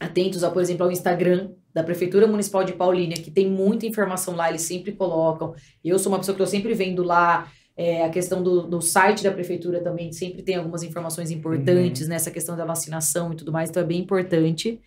atentos, 0.00 0.42
a, 0.42 0.50
por 0.50 0.60
exemplo, 0.62 0.84
ao 0.84 0.90
Instagram 0.90 1.50
da 1.72 1.82
Prefeitura 1.82 2.26
Municipal 2.26 2.64
de 2.64 2.72
Paulínia, 2.72 3.16
que 3.16 3.30
tem 3.30 3.48
muita 3.48 3.86
informação 3.86 4.34
lá, 4.36 4.48
eles 4.48 4.62
sempre 4.62 4.92
colocam. 4.92 5.54
Eu 5.84 5.98
sou 5.98 6.12
uma 6.12 6.18
pessoa 6.18 6.34
que 6.34 6.42
estou 6.42 6.50
sempre 6.50 6.74
vendo 6.74 7.02
lá. 7.02 7.50
é, 7.76 8.04
a 8.04 8.10
questão 8.10 8.42
do, 8.42 8.66
do 8.66 8.80
site 8.80 9.22
da 9.22 9.30
prefeitura 9.30 9.80
também 9.80 10.12
sempre 10.12 10.42
tem 10.42 10.56
algumas 10.56 10.82
informações 10.82 11.30
importantes 11.30 12.08
nessa 12.08 12.30
questão 12.30 12.56
da 12.56 12.64
vacinação 12.64 13.32
e 13.32 13.36
tudo 13.36 13.52
mais, 13.52 13.70
então 13.70 13.82
é 13.82 13.86
bem 13.86 14.00
importante. 14.00 14.80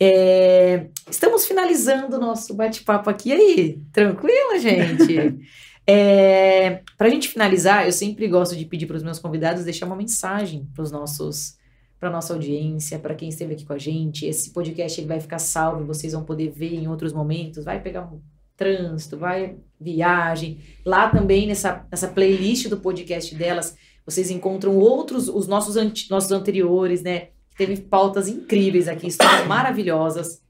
É, 0.00 0.86
estamos 1.10 1.46
finalizando 1.46 2.16
o 2.16 2.20
nosso 2.20 2.54
bate-papo 2.54 3.10
aqui. 3.10 3.30
E 3.30 3.32
aí, 3.32 3.82
tranquilo, 3.92 4.58
gente? 4.58 5.38
É, 5.90 6.82
para 6.98 7.06
a 7.06 7.10
gente 7.10 7.30
finalizar, 7.30 7.86
eu 7.86 7.92
sempre 7.92 8.28
gosto 8.28 8.54
de 8.54 8.66
pedir 8.66 8.84
para 8.84 8.98
os 8.98 9.02
meus 9.02 9.18
convidados 9.18 9.64
deixar 9.64 9.86
uma 9.86 9.96
mensagem 9.96 10.68
para 10.74 10.82
os 10.82 10.90
nossos, 10.92 11.56
para 11.98 12.10
nossa 12.10 12.32
audiência, 12.32 12.98
para 12.98 13.14
quem 13.14 13.28
esteve 13.28 13.54
aqui 13.54 13.64
com 13.64 13.72
a 13.72 13.78
gente. 13.78 14.26
Esse 14.26 14.52
podcast 14.52 15.00
ele 15.00 15.08
vai 15.08 15.20
ficar 15.20 15.38
salvo, 15.38 15.84
vocês 15.84 16.12
vão 16.12 16.24
poder 16.24 16.50
ver 16.50 16.74
em 16.74 16.88
outros 16.88 17.12
momentos. 17.12 17.64
Vai 17.64 17.82
pegar 17.82 18.02
um 18.02 18.20
trânsito, 18.56 19.16
vai 19.16 19.56
viagem. 19.80 20.60
Lá 20.84 21.08
também 21.08 21.46
nessa, 21.46 21.86
nessa 21.90 22.08
playlist 22.08 22.68
do 22.68 22.76
podcast 22.76 23.34
delas, 23.34 23.76
vocês 24.04 24.30
encontram 24.30 24.76
outros, 24.76 25.28
os 25.28 25.46
nossos, 25.46 25.76
anti- 25.76 26.10
nossos 26.10 26.32
anteriores, 26.32 27.02
né? 27.02 27.28
Teve 27.56 27.76
pautas 27.80 28.28
incríveis 28.28 28.86
aqui, 28.88 29.08
histórias 29.08 29.46
maravilhosas 29.46 30.40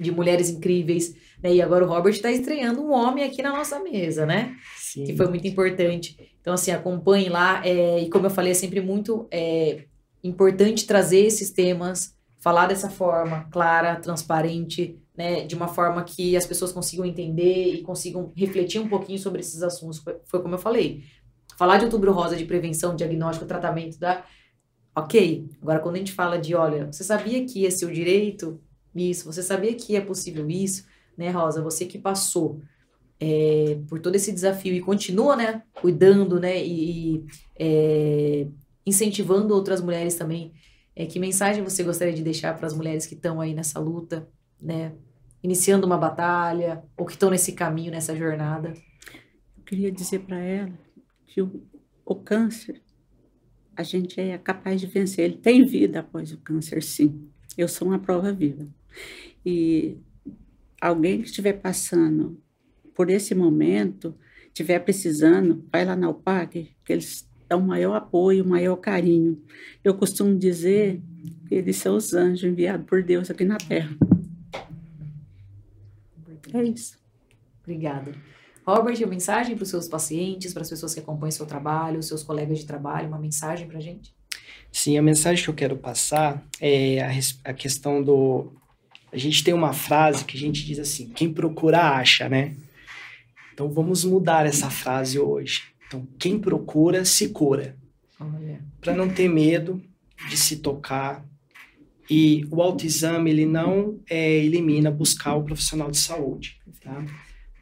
de 0.00 0.10
mulheres 0.10 0.48
incríveis. 0.48 1.14
Né? 1.42 1.54
E 1.54 1.62
agora 1.62 1.84
o 1.84 1.88
Robert 1.88 2.12
está 2.12 2.30
estreando 2.30 2.80
um 2.82 2.92
homem 2.92 3.24
aqui 3.24 3.42
na 3.42 3.52
nossa 3.52 3.78
mesa, 3.80 4.24
né? 4.24 4.56
Sim. 4.76 5.04
que 5.04 5.16
foi 5.16 5.28
muito 5.28 5.46
importante. 5.46 6.16
Então, 6.40 6.54
assim, 6.54 6.70
acompanhe 6.70 7.28
lá. 7.28 7.60
é, 7.66 8.00
e 8.00 8.08
como 8.08 8.26
eu 8.26 8.30
falei, 8.30 8.52
é 8.52 8.54
sempre 8.54 8.80
muito 8.80 9.28
é, 9.30 9.84
importante 10.22 10.86
trazer 10.86 11.20
esses 11.20 11.50
temas, 11.50 12.14
falar 12.38 12.66
dessa 12.66 12.90
forma 12.90 13.48
clara, 13.50 13.96
transparente, 13.96 14.98
né? 15.16 15.44
De 15.44 15.54
uma 15.54 15.68
forma 15.68 16.02
que 16.04 16.36
as 16.36 16.46
pessoas 16.46 16.72
consigam 16.72 17.04
entender 17.04 17.74
e 17.74 17.82
consigam 17.82 18.32
refletir 18.36 18.80
um 18.80 18.88
pouquinho 18.88 19.18
sobre 19.18 19.40
esses 19.40 19.62
assuntos. 19.62 19.98
Foi, 19.98 20.16
foi 20.24 20.40
como 20.42 20.54
eu 20.54 20.58
falei. 20.58 21.04
Falar 21.56 21.78
de 21.78 21.84
outubro 21.84 22.12
rosa, 22.12 22.36
de 22.36 22.44
prevenção, 22.44 22.94
diagnóstico, 22.94 23.46
tratamento 23.46 23.98
da. 23.98 24.24
Ok. 24.94 25.48
Agora, 25.60 25.80
quando 25.80 25.96
a 25.96 25.98
gente 25.98 26.12
fala 26.12 26.38
de, 26.38 26.54
olha, 26.54 26.86
você 26.86 27.02
sabia 27.02 27.44
que 27.44 27.68
ser 27.70 27.86
o 27.86 27.92
direito? 27.92 28.60
Isso. 28.94 29.26
Você 29.26 29.42
sabia 29.42 29.74
que 29.74 29.96
é 29.96 30.00
possível 30.00 30.48
isso? 30.48 30.86
Né, 31.16 31.30
Rosa? 31.30 31.62
Você 31.62 31.84
que 31.84 31.98
passou 31.98 32.60
é, 33.20 33.78
por 33.88 34.00
todo 34.00 34.14
esse 34.14 34.32
desafio 34.32 34.72
e 34.74 34.80
continua, 34.80 35.36
né, 35.36 35.62
cuidando, 35.74 36.38
né, 36.38 36.64
e, 36.64 37.16
e, 37.16 37.24
é, 37.58 38.46
incentivando 38.88 39.54
outras 39.54 39.80
mulheres 39.80 40.14
também. 40.14 40.52
É, 40.96 41.06
que 41.06 41.20
mensagem 41.20 41.62
você 41.62 41.84
gostaria 41.84 42.12
de 42.12 42.22
deixar 42.22 42.56
para 42.56 42.66
as 42.66 42.74
mulheres 42.74 43.06
que 43.06 43.14
estão 43.14 43.40
aí 43.40 43.54
nessa 43.54 43.78
luta, 43.78 44.28
né, 44.60 44.92
iniciando 45.42 45.86
uma 45.86 45.96
batalha 45.96 46.82
ou 46.96 47.06
que 47.06 47.12
estão 47.12 47.30
nesse 47.30 47.52
caminho, 47.52 47.92
nessa 47.92 48.16
jornada? 48.16 48.74
Eu 49.56 49.62
queria 49.64 49.92
dizer 49.92 50.20
para 50.20 50.38
ela 50.38 50.72
que 51.26 51.40
o, 51.40 51.62
o 52.04 52.14
câncer, 52.16 52.82
a 53.76 53.82
gente 53.84 54.20
é 54.20 54.36
capaz 54.38 54.80
de 54.80 54.88
vencer. 54.88 55.24
Ele 55.24 55.36
tem 55.36 55.64
vida 55.64 56.00
após 56.00 56.32
o 56.32 56.38
câncer, 56.38 56.82
sim. 56.82 57.28
Eu 57.56 57.68
sou 57.68 57.86
uma 57.86 57.98
prova 57.98 58.32
viva. 58.32 58.66
E 59.46 59.98
alguém 60.80 61.20
que 61.20 61.28
estiver 61.28 61.54
passando 61.54 62.42
por 62.94 63.08
esse 63.10 63.34
momento, 63.34 64.16
estiver 64.48 64.80
precisando, 64.80 65.64
vai 65.70 65.84
lá 65.84 65.94
na 65.94 66.08
UPAC, 66.08 66.74
que 66.84 66.92
eles 66.92 67.27
dão 67.48 67.60
maior 67.60 67.94
apoio, 67.94 68.44
maior 68.44 68.76
carinho. 68.76 69.42
Eu 69.82 69.94
costumo 69.94 70.36
dizer 70.36 71.00
que 71.48 71.54
eles 71.54 71.76
são 71.76 71.96
os 71.96 72.12
anjos 72.12 72.44
enviados 72.44 72.86
por 72.86 73.02
Deus 73.02 73.30
aqui 73.30 73.44
na 73.44 73.56
Terra. 73.56 73.96
É 76.52 76.62
isso. 76.62 76.98
Obrigada. 77.62 78.14
Robert, 78.66 78.98
uma 78.98 79.06
mensagem 79.06 79.56
para 79.56 79.62
os 79.62 79.70
seus 79.70 79.88
pacientes, 79.88 80.52
para 80.52 80.62
as 80.62 80.68
pessoas 80.68 80.92
que 80.92 81.00
acompanham 81.00 81.30
seu 81.30 81.46
trabalho, 81.46 81.98
os 81.98 82.06
seus 82.06 82.22
colegas 82.22 82.58
de 82.58 82.66
trabalho, 82.66 83.08
uma 83.08 83.18
mensagem 83.18 83.66
para 83.66 83.78
a 83.78 83.80
gente? 83.80 84.14
Sim, 84.70 84.98
a 84.98 85.02
mensagem 85.02 85.42
que 85.42 85.48
eu 85.48 85.54
quero 85.54 85.76
passar 85.76 86.42
é 86.60 87.00
a, 87.00 87.50
a 87.50 87.54
questão 87.54 88.02
do 88.02 88.52
A 89.10 89.16
gente 89.16 89.42
tem 89.42 89.54
uma 89.54 89.72
frase 89.72 90.24
que 90.24 90.36
a 90.36 90.40
gente 90.40 90.64
diz 90.66 90.78
assim: 90.78 91.08
quem 91.08 91.32
procura, 91.32 91.80
acha, 91.80 92.28
né? 92.28 92.54
Então 93.54 93.70
vamos 93.70 94.04
mudar 94.04 94.46
essa 94.46 94.70
frase 94.70 95.18
hoje. 95.18 95.62
Então, 95.88 96.06
quem 96.18 96.38
procura, 96.38 97.04
se 97.04 97.30
cura. 97.30 97.76
Para 98.80 98.94
não 98.94 99.08
ter 99.08 99.28
medo 99.28 99.82
de 100.28 100.36
se 100.36 100.56
tocar. 100.58 101.24
E 102.10 102.46
o 102.50 102.62
autoexame, 102.62 103.30
ele 103.30 103.44
não 103.44 103.98
é, 104.08 104.36
elimina 104.44 104.90
buscar 104.90 105.34
o 105.34 105.42
profissional 105.44 105.90
de 105.90 105.98
saúde, 105.98 106.58
tá? 106.82 107.04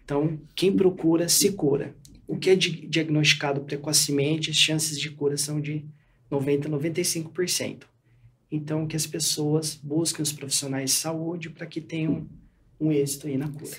Então, 0.05 0.39
quem 0.55 0.73
procura, 0.75 1.29
se 1.29 1.53
cura. 1.53 1.97
O 2.29 2.37
que 2.37 2.51
é 2.51 2.55
di- 2.57 2.87
diagnosticado 2.87 3.61
precocemente, 3.63 4.51
as 4.51 4.57
chances 4.57 5.01
de 5.01 5.11
cura 5.11 5.37
são 5.37 5.61
de 5.61 5.85
90% 6.31 6.67
a 6.67 6.69
95%. 6.71 7.83
Então, 8.51 8.87
que 8.87 8.95
as 8.97 9.07
pessoas 9.07 9.75
busquem 9.83 10.23
os 10.23 10.33
profissionais 10.33 10.91
de 10.91 10.97
saúde 10.97 11.51
para 11.51 11.67
que 11.67 11.81
tenham 11.81 12.27
um 12.81 12.93
êxito 12.93 13.27
aí 13.27 13.37
na 13.37 13.49
cura. 13.49 13.77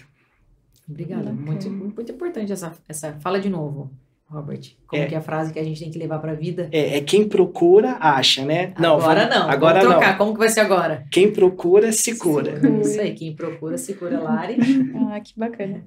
Obrigada. 0.87 1.31
Muito, 1.31 1.69
muito 1.69 2.11
importante 2.11 2.51
essa, 2.51 2.77
essa. 2.89 3.13
Fala 3.19 3.39
de 3.39 3.49
novo, 3.49 3.89
Robert. 4.29 4.59
Como 4.85 5.01
É. 5.01 5.05
que 5.05 5.15
é 5.15 5.17
a 5.17 5.21
frase 5.21 5.53
que 5.53 5.59
a 5.59 5.63
gente 5.63 5.79
tem 5.79 5.89
que 5.89 5.97
levar 5.97 6.19
pra 6.19 6.33
vida? 6.33 6.67
É, 6.71 6.97
é 6.97 7.01
quem 7.01 7.27
procura, 7.27 7.97
acha, 7.99 8.43
né? 8.45 8.73
agora 8.75 9.21
vamos- 9.27 9.35
não. 9.35 9.49
Agora 9.49 9.73
Vamos 9.79 9.89
não. 9.93 9.99
trocar. 9.99 10.17
Como 10.17 10.33
que 10.33 10.39
vai 10.39 10.49
ser 10.49 10.59
agora? 10.59 11.05
Quem 11.11 11.31
procura, 11.31 11.91
se 11.93 12.17
cura. 12.17 12.59
Isso 12.81 12.99
aí, 12.99 13.13
quem 13.13 13.33
procura, 13.33 13.77
se 13.77 13.93
cura, 13.93 14.19
Lari. 14.19 14.57
Ah, 15.09 15.19
que 15.21 15.31
bacana. 15.37 15.81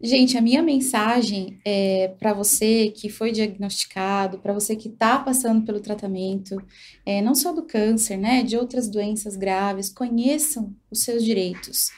Gente, 0.00 0.38
a 0.38 0.40
minha 0.40 0.62
mensagem 0.62 1.58
é 1.64 2.10
para 2.18 2.32
você 2.32 2.90
que 2.96 3.10
foi 3.10 3.30
diagnosticado, 3.30 4.38
para 4.38 4.54
você 4.54 4.74
que 4.74 4.88
está 4.88 5.18
passando 5.18 5.62
pelo 5.66 5.78
tratamento, 5.78 6.56
é, 7.04 7.20
não 7.20 7.34
só 7.34 7.52
do 7.52 7.62
câncer, 7.62 8.16
né, 8.16 8.42
de 8.42 8.56
outras 8.56 8.88
doenças 8.88 9.36
graves, 9.36 9.90
conheçam 9.90 10.74
os 10.90 11.02
seus 11.02 11.22
direitos. 11.22 11.90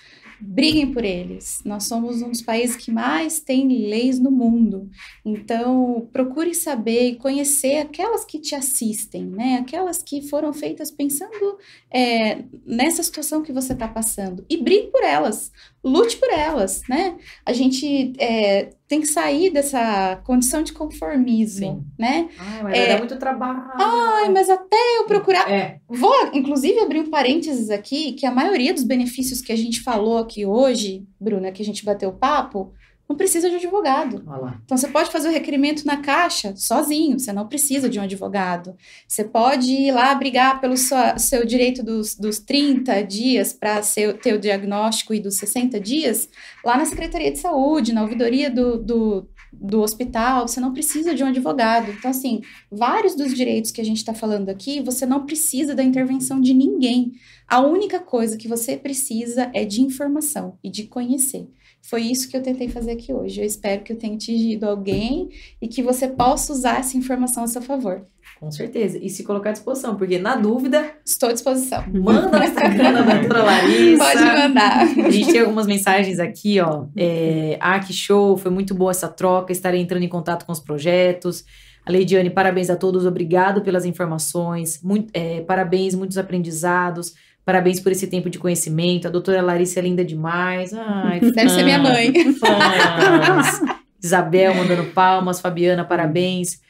Briguem 0.46 0.92
por 0.92 1.04
eles. 1.04 1.60
Nós 1.64 1.84
somos 1.84 2.20
um 2.22 2.30
dos 2.30 2.42
países 2.42 2.76
que 2.76 2.90
mais 2.90 3.40
tem 3.40 3.66
leis 3.68 4.18
no 4.18 4.30
mundo. 4.30 4.90
Então, 5.24 6.08
procure 6.12 6.54
saber 6.54 7.08
e 7.08 7.16
conhecer 7.16 7.78
aquelas 7.78 8.24
que 8.24 8.38
te 8.38 8.54
assistem, 8.54 9.24
né? 9.24 9.56
Aquelas 9.56 10.02
que 10.02 10.22
foram 10.28 10.52
feitas 10.52 10.90
pensando 10.90 11.58
é, 11.90 12.44
nessa 12.66 13.02
situação 13.02 13.42
que 13.42 13.52
você 13.52 13.72
está 13.72 13.88
passando. 13.88 14.44
E 14.48 14.56
brigue 14.56 14.88
por 14.88 15.02
elas 15.02 15.50
lute 15.84 16.16
por 16.16 16.30
elas, 16.30 16.82
né? 16.88 17.16
A 17.44 17.52
gente 17.52 18.14
é, 18.18 18.70
tem 18.88 19.00
que 19.00 19.06
sair 19.06 19.50
dessa 19.50 20.16
condição 20.24 20.62
de 20.62 20.72
conformismo, 20.72 21.66
Sim. 21.66 21.84
né? 21.98 22.28
Ai, 22.38 22.62
mas 22.62 22.72
vai 22.72 22.78
É. 22.78 22.88
dar 22.88 22.98
muito 22.98 23.16
trabalho. 23.18 23.62
Ai, 23.74 24.28
mas 24.30 24.48
até 24.48 24.76
eu 24.98 25.04
procurar. 25.04 25.50
É. 25.50 25.78
Vou, 25.88 26.12
inclusive, 26.32 26.80
abrir 26.80 27.00
um 27.00 27.10
parênteses 27.10 27.70
aqui, 27.70 28.12
que 28.12 28.24
a 28.26 28.30
maioria 28.32 28.72
dos 28.72 28.82
benefícios 28.84 29.40
que 29.40 29.52
a 29.52 29.56
gente 29.56 29.82
falou 29.82 30.18
aqui 30.18 30.46
hoje, 30.46 31.04
Bruna, 31.20 31.52
que 31.52 31.62
a 31.62 31.64
gente 31.64 31.84
bateu 31.84 32.12
papo, 32.12 32.72
não 33.08 33.16
precisa 33.16 33.50
de 33.50 33.56
advogado. 33.56 34.22
Olha 34.26 34.40
lá. 34.40 34.60
Então, 34.64 34.76
você 34.76 34.88
pode 34.88 35.10
fazer 35.10 35.28
o 35.28 35.32
requerimento 35.32 35.86
na 35.86 35.98
caixa 35.98 36.54
sozinho, 36.56 37.18
você 37.18 37.32
não 37.32 37.46
precisa 37.46 37.88
de 37.88 37.98
um 37.98 38.02
advogado. 38.02 38.74
Você 39.06 39.22
pode 39.24 39.70
ir 39.70 39.92
lá 39.92 40.14
brigar 40.14 40.60
pelo 40.60 40.76
sua- 40.76 41.18
seu 41.18 41.44
direito 41.44 41.82
dos, 41.82 42.14
dos 42.14 42.38
30 42.38 43.02
dias 43.02 43.52
para 43.52 43.80
ter 44.22 44.34
o 44.34 44.38
diagnóstico 44.38 45.12
e 45.12 45.20
dos 45.20 45.34
60 45.36 45.78
dias 45.78 46.28
lá 46.64 46.78
na 46.78 46.86
Secretaria 46.86 47.30
de 47.30 47.38
Saúde, 47.38 47.92
na 47.92 48.02
ouvidoria 48.02 48.50
do, 48.50 48.78
do, 48.82 49.28
do 49.52 49.80
hospital. 49.82 50.48
Você 50.48 50.58
não 50.58 50.72
precisa 50.72 51.14
de 51.14 51.22
um 51.22 51.26
advogado. 51.26 51.90
Então, 51.90 52.10
assim, 52.10 52.40
vários 52.72 53.14
dos 53.14 53.34
direitos 53.34 53.70
que 53.70 53.80
a 53.80 53.84
gente 53.84 53.98
está 53.98 54.14
falando 54.14 54.48
aqui, 54.48 54.80
você 54.80 55.04
não 55.04 55.26
precisa 55.26 55.74
da 55.74 55.82
intervenção 55.82 56.40
de 56.40 56.54
ninguém. 56.54 57.12
A 57.46 57.60
única 57.60 58.00
coisa 58.00 58.38
que 58.38 58.48
você 58.48 58.76
precisa 58.78 59.50
é 59.52 59.66
de 59.66 59.82
informação 59.82 60.58
e 60.64 60.70
de 60.70 60.84
conhecer. 60.84 61.46
Foi 61.88 62.00
isso 62.00 62.30
que 62.30 62.36
eu 62.36 62.42
tentei 62.42 62.68
fazer 62.68 62.92
aqui 62.92 63.12
hoje. 63.12 63.40
Eu 63.40 63.46
espero 63.46 63.82
que 63.82 63.92
eu 63.92 63.96
tenha 63.96 64.14
atingido 64.14 64.64
alguém 64.66 65.28
e 65.60 65.68
que 65.68 65.82
você 65.82 66.08
possa 66.08 66.52
usar 66.52 66.78
essa 66.78 66.96
informação 66.96 67.44
a 67.44 67.46
seu 67.46 67.60
favor. 67.60 68.06
Com 68.40 68.50
certeza. 68.50 68.98
E 68.98 69.10
se 69.10 69.22
colocar 69.22 69.50
à 69.50 69.52
disposição, 69.52 69.94
porque 69.96 70.18
na 70.18 70.34
dúvida, 70.34 70.92
Estou 71.04 71.28
à 71.28 71.32
disposição. 71.32 71.84
manda 71.92 72.38
no 72.38 72.42
Instagram 72.44 72.92
da 72.92 73.02
doutora 73.02 73.42
Larissa. 73.44 74.02
Pode 74.04 74.24
mandar. 74.24 74.80
A 74.80 75.10
gente 75.10 75.30
tem 75.30 75.40
algumas 75.40 75.66
mensagens 75.66 76.18
aqui, 76.18 76.58
ó. 76.58 76.86
É, 76.96 77.58
ah, 77.60 77.78
que 77.78 77.92
show, 77.92 78.36
foi 78.38 78.50
muito 78.50 78.74
boa 78.74 78.90
essa 78.90 79.08
troca. 79.08 79.52
Estarei 79.52 79.80
entrando 79.80 80.02
em 80.02 80.08
contato 80.08 80.46
com 80.46 80.52
os 80.52 80.60
projetos. 80.60 81.44
A 81.84 81.92
Leidiane, 81.92 82.30
parabéns 82.30 82.70
a 82.70 82.76
todos, 82.76 83.04
obrigado 83.04 83.60
pelas 83.60 83.84
informações. 83.84 84.80
Muito, 84.82 85.10
é, 85.12 85.42
parabéns, 85.42 85.94
muitos 85.94 86.16
aprendizados. 86.16 87.12
Parabéns 87.44 87.78
por 87.80 87.92
esse 87.92 88.06
tempo 88.06 88.30
de 88.30 88.38
conhecimento. 88.38 89.06
A 89.06 89.10
doutora 89.10 89.42
Larissa 89.42 89.78
é 89.78 89.82
linda 89.82 90.04
demais. 90.04 90.72
Ai, 90.72 91.20
Deve 91.20 91.50
ser 91.50 91.62
minha 91.62 91.78
mãe. 91.78 92.12
fãs. 92.34 93.60
Isabel 94.02 94.54
mandando 94.54 94.84
palmas. 94.92 95.40
Fabiana, 95.40 95.84
parabéns. 95.84 96.60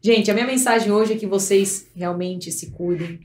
Gente, 0.00 0.30
a 0.30 0.34
minha 0.34 0.46
mensagem 0.46 0.90
hoje 0.90 1.12
é 1.12 1.16
que 1.16 1.26
vocês 1.26 1.88
realmente 1.94 2.50
se 2.50 2.72
cuidem, 2.72 3.20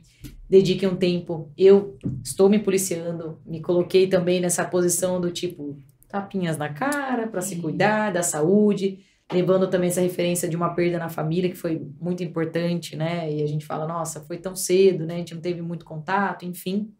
dediquem 0.47 0.87
um 0.87 0.95
tempo. 0.95 1.51
Eu 1.57 1.97
estou 2.23 2.49
me 2.49 2.59
policiando, 2.59 3.39
me 3.45 3.61
coloquei 3.61 4.05
também 4.07 4.39
nessa 4.39 4.63
posição 4.63 5.19
do 5.19 5.31
tipo 5.31 5.77
tapinhas 6.07 6.57
na 6.57 6.69
cara 6.69 7.27
para 7.27 7.41
se 7.41 7.55
cuidar 7.57 8.11
da 8.11 8.21
saúde, 8.23 8.99
levando 9.31 9.69
também 9.69 9.89
essa 9.89 10.01
referência 10.01 10.47
de 10.47 10.55
uma 10.55 10.73
perda 10.73 10.97
na 10.97 11.09
família 11.09 11.49
que 11.49 11.57
foi 11.57 11.81
muito 11.99 12.23
importante, 12.23 12.95
né? 12.95 13.31
E 13.31 13.43
a 13.43 13.47
gente 13.47 13.65
fala, 13.65 13.87
nossa, 13.87 14.21
foi 14.21 14.37
tão 14.37 14.55
cedo, 14.55 15.05
né? 15.05 15.15
A 15.15 15.17
gente 15.17 15.35
não 15.35 15.41
teve 15.41 15.61
muito 15.61 15.83
contato, 15.83 16.45
enfim, 16.45 16.93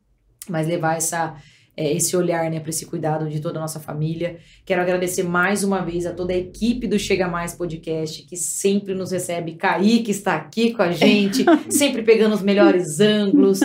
mas 0.50 0.68
levar 0.68 0.98
essa 0.98 1.36
é, 1.78 1.94
esse 1.94 2.18
olhar, 2.18 2.50
né, 2.50 2.60
para 2.60 2.72
esse 2.72 2.88
cuidado 2.88 3.30
de 3.30 3.40
toda 3.40 3.60
a 3.60 3.62
nossa 3.62 3.80
família. 3.80 4.40
Quero 4.66 4.82
agradecer 4.82 5.22
mais 5.22 5.64
uma 5.64 5.80
vez 5.82 6.08
a 6.08 6.14
toda 6.14 6.34
a 6.34 6.38
equipe 6.38 6.88
do 6.88 6.98
Chega 6.98 7.28
Mais 7.28 7.54
Podcast, 7.54 8.24
que 8.24 8.36
sempre 8.36 8.96
nos 8.96 9.12
recebe. 9.12 9.54
Kaique 9.54 10.10
está 10.10 10.36
aqui 10.36 10.74
com 10.74 10.82
a 10.82 10.92
gente, 10.92 11.46
sempre 11.70 12.02
pegando 12.02 12.34
os 12.34 12.42
melhores 12.42 13.00
ângulos. 13.00 13.60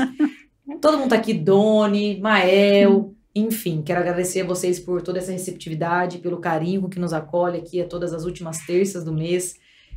Todo 0.79 0.99
mundo 0.99 1.09
tá 1.09 1.17
aqui, 1.17 1.33
Doni, 1.33 2.21
Mael, 2.21 3.15
enfim, 3.35 3.83
quero 3.83 4.01
agradecer 4.01 4.43
a 4.43 4.45
vocês 4.45 4.79
por 4.79 5.01
toda 5.01 5.19
essa 5.19 5.33
receptividade, 5.33 6.19
pelo 6.19 6.39
carinho 6.39 6.89
que 6.89 6.99
nos 6.99 7.13
acolhe 7.13 7.59
aqui 7.59 7.81
a 7.81 7.87
todas 7.87 8.13
as 8.13 8.25
últimas 8.25 8.59
terças 8.67 9.05
do 9.05 9.13
mês. 9.13 9.57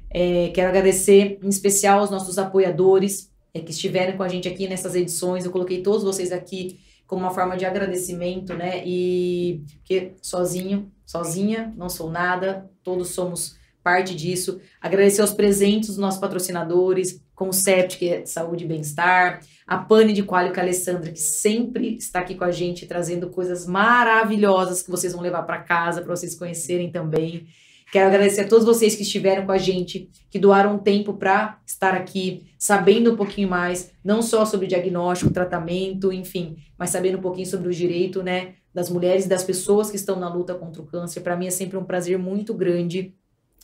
É, 0.09 0.49
quero 0.53 0.69
agradecer 0.69 1.39
em 1.43 1.49
especial 1.49 1.99
aos 1.99 2.09
nossos 2.09 2.37
apoiadores 2.37 3.29
é, 3.53 3.59
que 3.59 3.71
estiveram 3.71 4.15
com 4.15 4.23
a 4.23 4.29
gente 4.29 4.47
aqui 4.47 4.67
nessas 4.67 4.95
edições. 4.95 5.43
Eu 5.43 5.51
coloquei 5.51 5.81
todos 5.81 6.03
vocês 6.03 6.31
aqui 6.31 6.79
como 7.05 7.21
uma 7.21 7.31
forma 7.31 7.57
de 7.57 7.65
agradecimento, 7.65 8.53
né? 8.53 8.81
E 8.85 9.63
porque 9.77 10.13
sozinho, 10.21 10.91
sozinha, 11.05 11.73
não 11.75 11.89
sou 11.89 12.09
nada, 12.09 12.69
todos 12.83 13.09
somos 13.09 13.57
parte 13.83 14.15
disso. 14.15 14.59
Agradecer 14.81 15.21
aos 15.21 15.33
presentes 15.33 15.89
dos 15.89 15.97
nossos 15.97 16.19
patrocinadores, 16.19 17.21
Concept, 17.35 17.97
que 17.97 18.09
é 18.09 18.25
saúde 18.25 18.63
e 18.63 18.67
bem-estar, 18.67 19.41
a 19.67 19.77
Pane 19.77 20.13
de 20.13 20.23
Coalho 20.23 20.53
com 20.53 20.59
a 20.59 20.63
Alessandra, 20.63 21.11
que 21.11 21.19
sempre 21.19 21.97
está 21.97 22.19
aqui 22.19 22.35
com 22.35 22.45
a 22.45 22.51
gente, 22.51 22.85
trazendo 22.85 23.29
coisas 23.29 23.67
maravilhosas 23.67 24.81
que 24.81 24.89
vocês 24.89 25.13
vão 25.13 25.21
levar 25.21 25.43
para 25.43 25.61
casa, 25.61 26.01
para 26.01 26.15
vocês 26.15 26.33
conhecerem 26.35 26.91
também. 26.91 27.45
Quero 27.91 28.07
agradecer 28.07 28.41
a 28.41 28.47
todos 28.47 28.65
vocês 28.65 28.95
que 28.95 29.03
estiveram 29.03 29.45
com 29.45 29.51
a 29.51 29.57
gente, 29.57 30.09
que 30.29 30.39
doaram 30.39 30.75
um 30.75 30.79
tempo 30.79 31.13
para 31.13 31.59
estar 31.65 31.93
aqui, 31.93 32.47
sabendo 32.57 33.13
um 33.13 33.15
pouquinho 33.15 33.49
mais, 33.49 33.91
não 34.03 34.21
só 34.21 34.45
sobre 34.45 34.67
diagnóstico, 34.67 35.31
tratamento, 35.31 36.11
enfim, 36.11 36.57
mas 36.77 36.89
sabendo 36.89 37.17
um 37.17 37.21
pouquinho 37.21 37.45
sobre 37.47 37.67
o 37.67 37.73
direito, 37.73 38.23
né, 38.23 38.55
das 38.73 38.89
mulheres 38.89 39.25
e 39.25 39.29
das 39.29 39.43
pessoas 39.43 39.89
que 39.89 39.95
estão 39.95 40.19
na 40.19 40.33
luta 40.33 40.55
contra 40.55 40.81
o 40.81 40.85
câncer. 40.85 41.21
Para 41.21 41.35
mim 41.35 41.47
é 41.47 41.51
sempre 41.51 41.77
um 41.77 41.83
prazer 41.83 42.17
muito 42.17 42.53
grande 42.53 43.13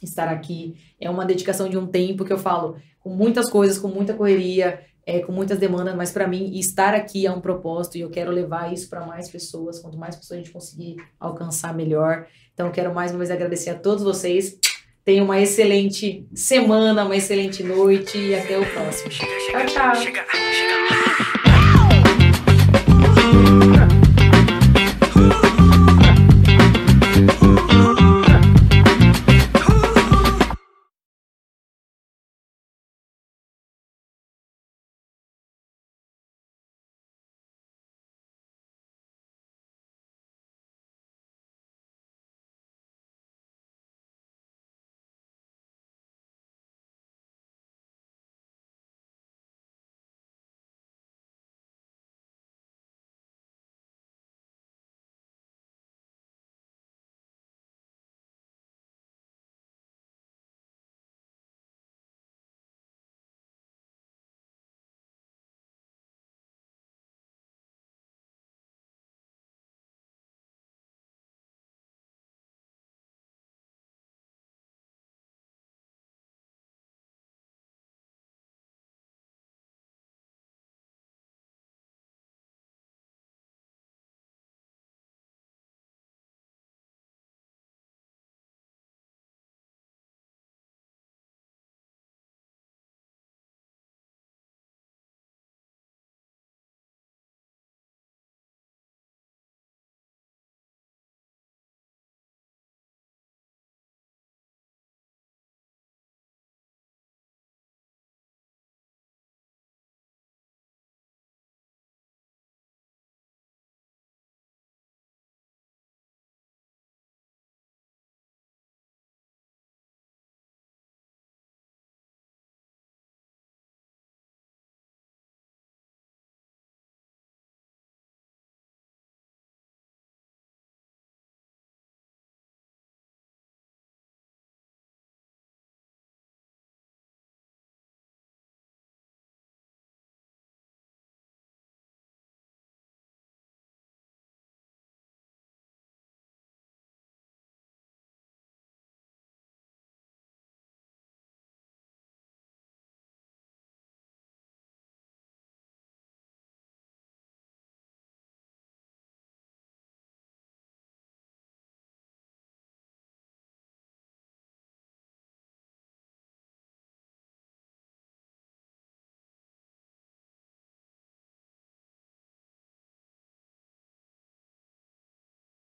estar 0.06 0.28
aqui. 0.28 0.76
É 1.00 1.10
uma 1.10 1.26
dedicação 1.26 1.70
de 1.70 1.78
um 1.78 1.88
tempo 1.88 2.26
que 2.26 2.34
eu 2.34 2.38
falo 2.38 2.78
com 3.00 3.10
muitas 3.10 3.50
coisas, 3.50 3.78
com 3.78 3.88
muita 3.88 4.14
correria, 4.14 4.82
é, 5.06 5.20
com 5.20 5.32
muitas 5.32 5.58
demandas, 5.58 5.96
mas 5.96 6.12
para 6.12 6.28
mim 6.28 6.58
estar 6.58 6.94
aqui 6.94 7.26
é 7.26 7.32
um 7.32 7.42
propósito 7.42 7.98
e 7.98 8.02
eu 8.02 8.10
quero 8.10 8.32
levar 8.32 8.72
isso 8.72 8.90
para 8.90 9.06
mais 9.06 9.30
pessoas. 9.30 9.80
Quanto 9.80 9.98
mais 9.98 10.16
pessoas 10.16 10.40
a 10.40 10.44
gente 10.44 10.54
conseguir 10.54 10.98
alcançar, 11.20 11.74
melhor. 11.74 12.28
Então, 12.54 12.68
eu 12.68 12.72
quero 12.72 12.94
mais 12.94 13.12
uma 13.12 13.20
vez 13.20 13.32
agradecer 13.32 13.72
a 13.72 13.76
todos 13.76 14.04
vocês. 14.04 14.58
Tenham 15.04 15.26
uma 15.26 15.40
excelente 15.40 16.28
semana, 16.36 17.04
uma 17.04 17.16
excelente 17.16 17.64
noite 17.64 18.18
e 18.18 18.36
até 18.36 18.58
o 18.58 18.66
próximo. 18.72 19.10
Tchau, 19.10 19.66
tchau. 19.66 20.91